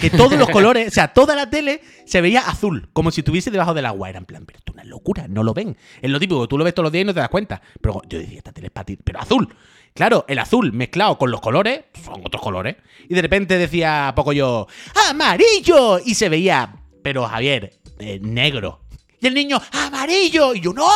que 0.00 0.10
todos 0.10 0.38
los 0.38 0.48
colores, 0.48 0.88
o 0.88 0.90
sea, 0.90 1.08
toda 1.08 1.34
la 1.34 1.48
tele 1.50 1.80
se 2.04 2.20
veía 2.20 2.40
azul, 2.40 2.88
como 2.92 3.10
si 3.10 3.20
estuviese 3.20 3.50
debajo 3.50 3.74
del 3.74 3.86
agua. 3.86 4.08
Era 4.10 4.18
en 4.18 4.24
plan, 4.24 4.44
pero 4.46 4.58
es 4.58 4.72
una 4.72 4.84
locura, 4.84 5.26
no 5.28 5.42
lo 5.42 5.54
ven. 5.54 5.76
Es 6.00 6.10
lo 6.10 6.18
típico, 6.18 6.46
tú 6.48 6.58
lo 6.58 6.64
ves 6.64 6.74
todos 6.74 6.84
los 6.84 6.92
días 6.92 7.02
y 7.02 7.06
no 7.06 7.14
te 7.14 7.20
das 7.20 7.28
cuenta. 7.28 7.62
Pero 7.80 8.02
yo 8.08 8.18
decía, 8.18 8.38
esta 8.38 8.52
tele 8.52 8.68
es 8.68 8.72
para 8.72 8.84
ti, 8.84 8.98
pero 9.02 9.20
azul. 9.20 9.54
Claro, 9.94 10.24
el 10.28 10.38
azul 10.40 10.72
mezclado 10.72 11.18
con 11.18 11.30
los 11.30 11.40
colores, 11.40 11.84
son 12.04 12.20
otros 12.24 12.42
colores. 12.42 12.76
Y 13.08 13.14
de 13.14 13.22
repente 13.22 13.56
decía 13.58 14.12
poco 14.16 14.32
yo, 14.32 14.66
¡amarillo! 15.08 16.00
Y 16.04 16.14
se 16.14 16.28
veía, 16.28 16.74
pero 17.02 17.26
Javier, 17.26 17.78
eh, 18.00 18.18
negro. 18.20 18.80
Y 19.20 19.28
el 19.28 19.34
niño, 19.34 19.60
¡amarillo! 19.72 20.54
Y 20.54 20.60
yo, 20.60 20.72
¡no! 20.72 20.88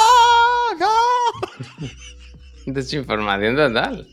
¡No! 0.79 0.89
Desinformación 2.67 3.55
total. 3.55 4.07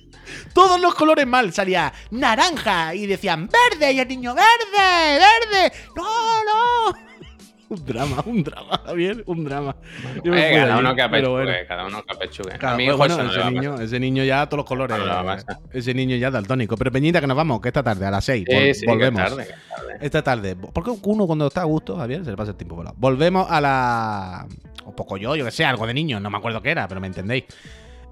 Todos 0.53 0.79
los 0.79 0.95
colores 0.95 1.25
mal. 1.27 1.53
Salía 1.53 1.93
naranja 2.11 2.95
y 2.95 3.05
decían 3.07 3.47
verde. 3.47 3.93
Y 3.93 3.99
el 3.99 4.07
niño, 4.07 4.33
¡verde! 4.33 5.19
¡verde! 5.19 5.73
¡No, 5.95 6.03
no! 6.03 7.05
Un 7.69 7.83
drama, 7.83 8.23
un 8.27 8.43
drama, 8.43 8.81
Javier, 8.85 9.23
un 9.25 9.43
drama. 9.43 9.75
Eh, 10.23 10.51
cada 10.53 10.75
allí, 10.75 10.85
uno 10.85 10.95
que 10.95 11.09
pero 11.09 11.09
apechugue, 11.09 11.29
bueno. 11.31 11.67
cada 11.67 11.85
uno 11.87 12.03
que 12.03 12.13
apechugue. 12.13 12.57
Claro, 12.59 12.75
a 12.75 12.77
mi 12.77 12.85
pues 12.85 12.87
hijo 12.89 12.97
bueno, 12.97 13.23
no 13.23 13.31
ese, 13.31 13.51
niño, 13.51 13.81
ese 13.81 13.99
niño 13.99 14.23
ya 14.23 14.45
todos 14.45 14.59
los 14.59 14.65
colores. 14.67 14.97
No 14.99 15.25
pasar. 15.25 15.57
ese 15.73 15.93
niño 15.95 16.15
ya 16.15 16.29
daltónico. 16.29 16.77
Pero 16.77 16.91
Peñita, 16.91 17.19
que 17.21 17.27
nos 17.27 17.35
vamos, 17.35 17.59
que 17.61 17.69
esta 17.69 17.81
tarde 17.81 18.05
a 18.05 18.11
las 18.11 18.23
6. 18.23 18.45
Sí, 18.47 18.73
sí, 18.75 18.81
que 18.81 18.87
volvemos. 18.87 19.19
tarde, 19.19 19.47
que 19.47 19.53
tarde. 19.75 19.97
Esta 19.99 20.21
tarde. 20.21 20.55
Porque 20.55 20.91
uno 21.03 21.25
cuando 21.25 21.47
está 21.47 21.61
a 21.61 21.65
gusto, 21.65 21.97
Javier, 21.97 22.23
se 22.23 22.29
le 22.29 22.37
pasa 22.37 22.51
el 22.51 22.57
tiempo 22.57 22.75
volado. 22.75 22.95
Volvemos 22.99 23.49
a 23.49 23.59
la. 23.59 24.47
O 24.85 24.95
poco 24.95 25.17
yo, 25.17 25.35
yo 25.35 25.43
que 25.43 25.51
sé, 25.51 25.65
algo 25.65 25.87
de 25.87 25.95
niño. 25.95 26.19
No 26.19 26.29
me 26.29 26.37
acuerdo 26.37 26.61
qué 26.61 26.69
era, 26.69 26.87
pero 26.87 27.01
me 27.01 27.07
entendéis. 27.07 27.45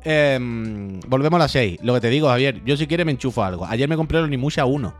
Em, 0.03 0.99
volvemos 1.07 1.37
a 1.37 1.43
las 1.43 1.51
6. 1.51 1.79
Lo 1.81 1.93
que 1.93 2.01
te 2.01 2.09
digo, 2.09 2.27
Javier, 2.27 2.61
yo 2.65 2.77
si 2.77 2.87
quieres 2.87 3.05
me 3.05 3.11
enchufo 3.11 3.43
algo. 3.43 3.65
Ayer 3.65 3.87
me 3.87 3.95
compré 3.95 4.19
el 4.19 4.25
Onimusha 4.25 4.65
1. 4.65 4.93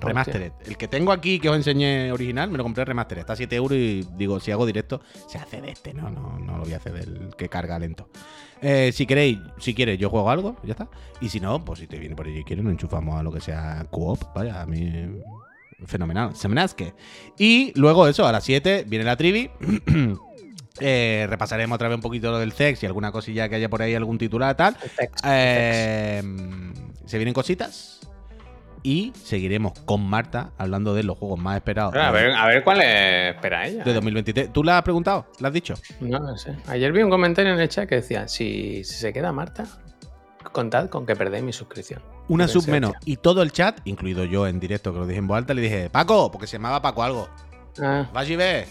Remastered. 0.00 0.52
El 0.64 0.76
que 0.76 0.88
tengo 0.88 1.12
aquí, 1.12 1.38
que 1.38 1.50
os 1.50 1.56
enseñé 1.56 2.10
original, 2.10 2.50
me 2.50 2.56
lo 2.56 2.64
compré 2.64 2.84
remastered. 2.84 3.20
Está 3.20 3.34
a 3.34 3.36
7 3.36 3.54
euros 3.54 3.76
y 3.76 4.06
digo, 4.16 4.40
si 4.40 4.50
hago 4.50 4.64
directo, 4.64 5.02
se 5.28 5.38
hace 5.38 5.60
de 5.60 5.72
este, 5.72 5.92
no, 5.92 6.10
no, 6.10 6.38
no 6.38 6.56
lo 6.56 6.64
voy 6.64 6.72
a 6.72 6.78
hacer 6.78 6.92
del 6.94 7.34
que 7.36 7.48
carga 7.48 7.78
lento. 7.78 8.08
Eh, 8.62 8.92
si 8.92 9.06
queréis, 9.06 9.38
si 9.58 9.74
quieres, 9.74 9.98
yo 9.98 10.10
juego 10.10 10.30
algo, 10.30 10.56
ya 10.62 10.72
está. 10.72 10.88
Y 11.20 11.28
si 11.28 11.40
no, 11.40 11.64
pues 11.64 11.80
si 11.80 11.86
te 11.86 11.98
viene 11.98 12.16
por 12.16 12.26
allí 12.26 12.38
y 12.38 12.44
quieres, 12.44 12.64
nos 12.64 12.72
enchufamos 12.72 13.18
a 13.18 13.22
lo 13.22 13.30
que 13.30 13.40
sea 13.40 13.86
co-op. 13.90 14.22
Vaya, 14.34 14.62
a 14.62 14.66
mí. 14.66 14.90
Fenomenal. 15.86 16.34
Semenazque. 16.34 16.94
Y 17.38 17.72
luego 17.74 18.06
eso, 18.06 18.26
a 18.26 18.32
las 18.32 18.44
7 18.44 18.84
viene 18.86 19.04
la 19.04 19.16
trivi. 19.16 19.50
Eh, 20.80 21.26
repasaremos 21.28 21.74
otra 21.76 21.88
vez 21.88 21.96
un 21.96 22.00
poquito 22.02 22.30
lo 22.30 22.38
del 22.38 22.52
sex 22.52 22.82
y 22.82 22.86
alguna 22.86 23.12
cosilla 23.12 23.48
que 23.48 23.56
haya 23.56 23.68
por 23.68 23.82
ahí, 23.82 23.94
algún 23.94 24.18
titular 24.18 24.56
tal. 24.56 24.76
Eh, 25.24 26.22
se 27.06 27.18
vienen 27.18 27.34
cositas. 27.34 27.96
y 28.82 29.12
seguiremos 29.24 29.78
con 29.80 30.00
Marta 30.08 30.52
hablando 30.56 30.94
de 30.94 31.02
los 31.02 31.18
juegos 31.18 31.38
más 31.38 31.56
esperados 31.56 31.92
Pero 31.92 32.02
a, 32.02 32.10
ver, 32.12 32.32
a 32.32 32.46
ver 32.46 32.64
cuál 32.64 32.80
es- 32.80 33.34
espera 33.34 33.66
ella. 33.66 33.84
de 33.84 33.92
2023. 33.92 34.50
¿Tú 34.54 34.64
la 34.64 34.78
has 34.78 34.82
preguntado? 34.84 35.26
¿La 35.38 35.48
has 35.48 35.54
dicho? 35.54 35.74
No 36.00 36.18
lo 36.18 36.34
sé. 36.38 36.56
Ayer 36.66 36.90
vi 36.90 37.02
un 37.02 37.10
comentario 37.10 37.52
en 37.52 37.60
el 37.60 37.68
chat 37.68 37.86
que 37.86 37.96
decía: 37.96 38.26
si, 38.26 38.82
si 38.84 38.94
se 38.94 39.12
queda 39.12 39.32
Marta, 39.32 39.66
contad 40.52 40.88
con 40.88 41.04
que 41.04 41.14
perdéis 41.14 41.44
mi 41.44 41.52
suscripción. 41.52 42.00
Una 42.28 42.48
sub 42.48 42.66
menos. 42.68 42.94
Y 43.04 43.16
todo 43.18 43.42
el 43.42 43.52
chat, 43.52 43.80
incluido 43.84 44.24
yo 44.24 44.46
en 44.46 44.58
directo, 44.60 44.94
que 44.94 44.98
lo 45.00 45.06
dije 45.06 45.18
en 45.18 45.26
voz 45.26 45.36
alta, 45.36 45.52
le 45.52 45.60
dije, 45.60 45.90
Paco, 45.90 46.30
porque 46.30 46.46
se 46.46 46.56
llamaba 46.56 46.80
Paco 46.80 47.02
algo. 47.02 47.28
"Ah, 47.82 48.06
Vas 48.14 48.30
y 48.30 48.36
ves. 48.36 48.66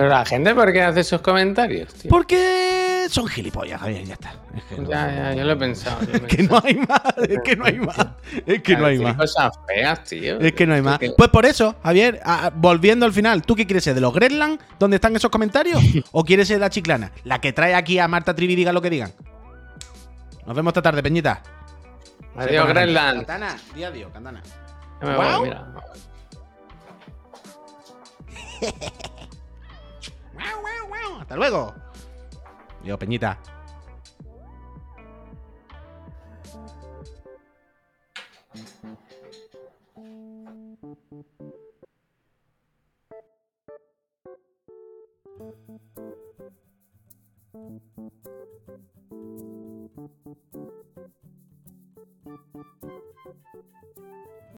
Pero 0.00 0.08
la 0.08 0.24
gente, 0.24 0.54
¿por 0.54 0.72
qué 0.72 0.82
hace 0.82 1.00
esos 1.00 1.20
comentarios? 1.20 1.92
tío? 1.94 2.08
Porque 2.08 3.06
son 3.10 3.26
gilipollas, 3.26 3.80
Javier, 3.80 4.04
ya 4.04 4.14
está. 4.14 4.32
Es 4.56 4.64
que 4.64 4.76
no, 4.80 4.88
Ya, 4.90 5.12
ya, 5.14 5.34
yo 5.34 5.44
lo 5.44 5.52
he 5.52 5.56
pensado. 5.56 6.00
yo 6.00 6.06
lo 6.06 6.12
he 6.14 6.16
es 6.26 6.36
que 6.36 6.42
no 6.42 6.60
hay 6.64 6.74
más, 6.76 7.00
es 7.28 7.38
que 7.44 7.56
no 7.56 7.64
hay 7.66 7.78
más. 7.80 8.06
Es 8.46 8.62
que 8.62 8.76
no 8.76 8.86
hay 8.86 8.98
más. 8.98 9.16
cosas 9.16 9.52
feas, 9.66 10.04
tío. 10.04 10.40
Es 10.40 10.52
que 10.52 10.66
no 10.66 10.74
hay 10.74 10.82
más. 10.82 10.98
Pues 11.16 11.28
por 11.30 11.44
eso, 11.44 11.76
Javier, 11.82 12.20
a- 12.24 12.50
volviendo 12.54 13.04
al 13.04 13.12
final, 13.12 13.42
¿tú 13.42 13.54
qué 13.54 13.66
quieres 13.66 13.84
ser? 13.84 13.94
¿De 13.94 14.00
los 14.00 14.14
Gretland, 14.14 14.58
donde 14.78 14.96
están 14.96 15.14
esos 15.16 15.30
comentarios? 15.30 15.82
¿O 16.12 16.24
quieres 16.24 16.48
ser 16.48 16.56
de 16.56 16.60
la 16.60 16.70
chiclana? 16.70 17.12
La 17.24 17.40
que 17.40 17.52
trae 17.52 17.74
aquí 17.74 17.98
a 17.98 18.08
Marta 18.08 18.34
Trivi, 18.34 18.54
diga 18.56 18.72
lo 18.72 18.80
que 18.80 18.90
digan. 18.90 19.12
Nos 20.46 20.56
vemos 20.56 20.70
esta 20.70 20.82
tarde, 20.82 21.02
Peñita. 21.02 21.42
Adiós, 22.36 22.68
Greenland. 22.68 23.18
Cantana, 23.26 23.56
di 23.74 23.84
adiós, 23.84 24.10
Cantana. 24.12 24.42
Voy, 25.02 25.42
mira. 25.48 25.66
Hasta 31.30 31.38
luego. 31.38 31.72
Yo, 32.82 32.98
Peñita. 32.98 33.38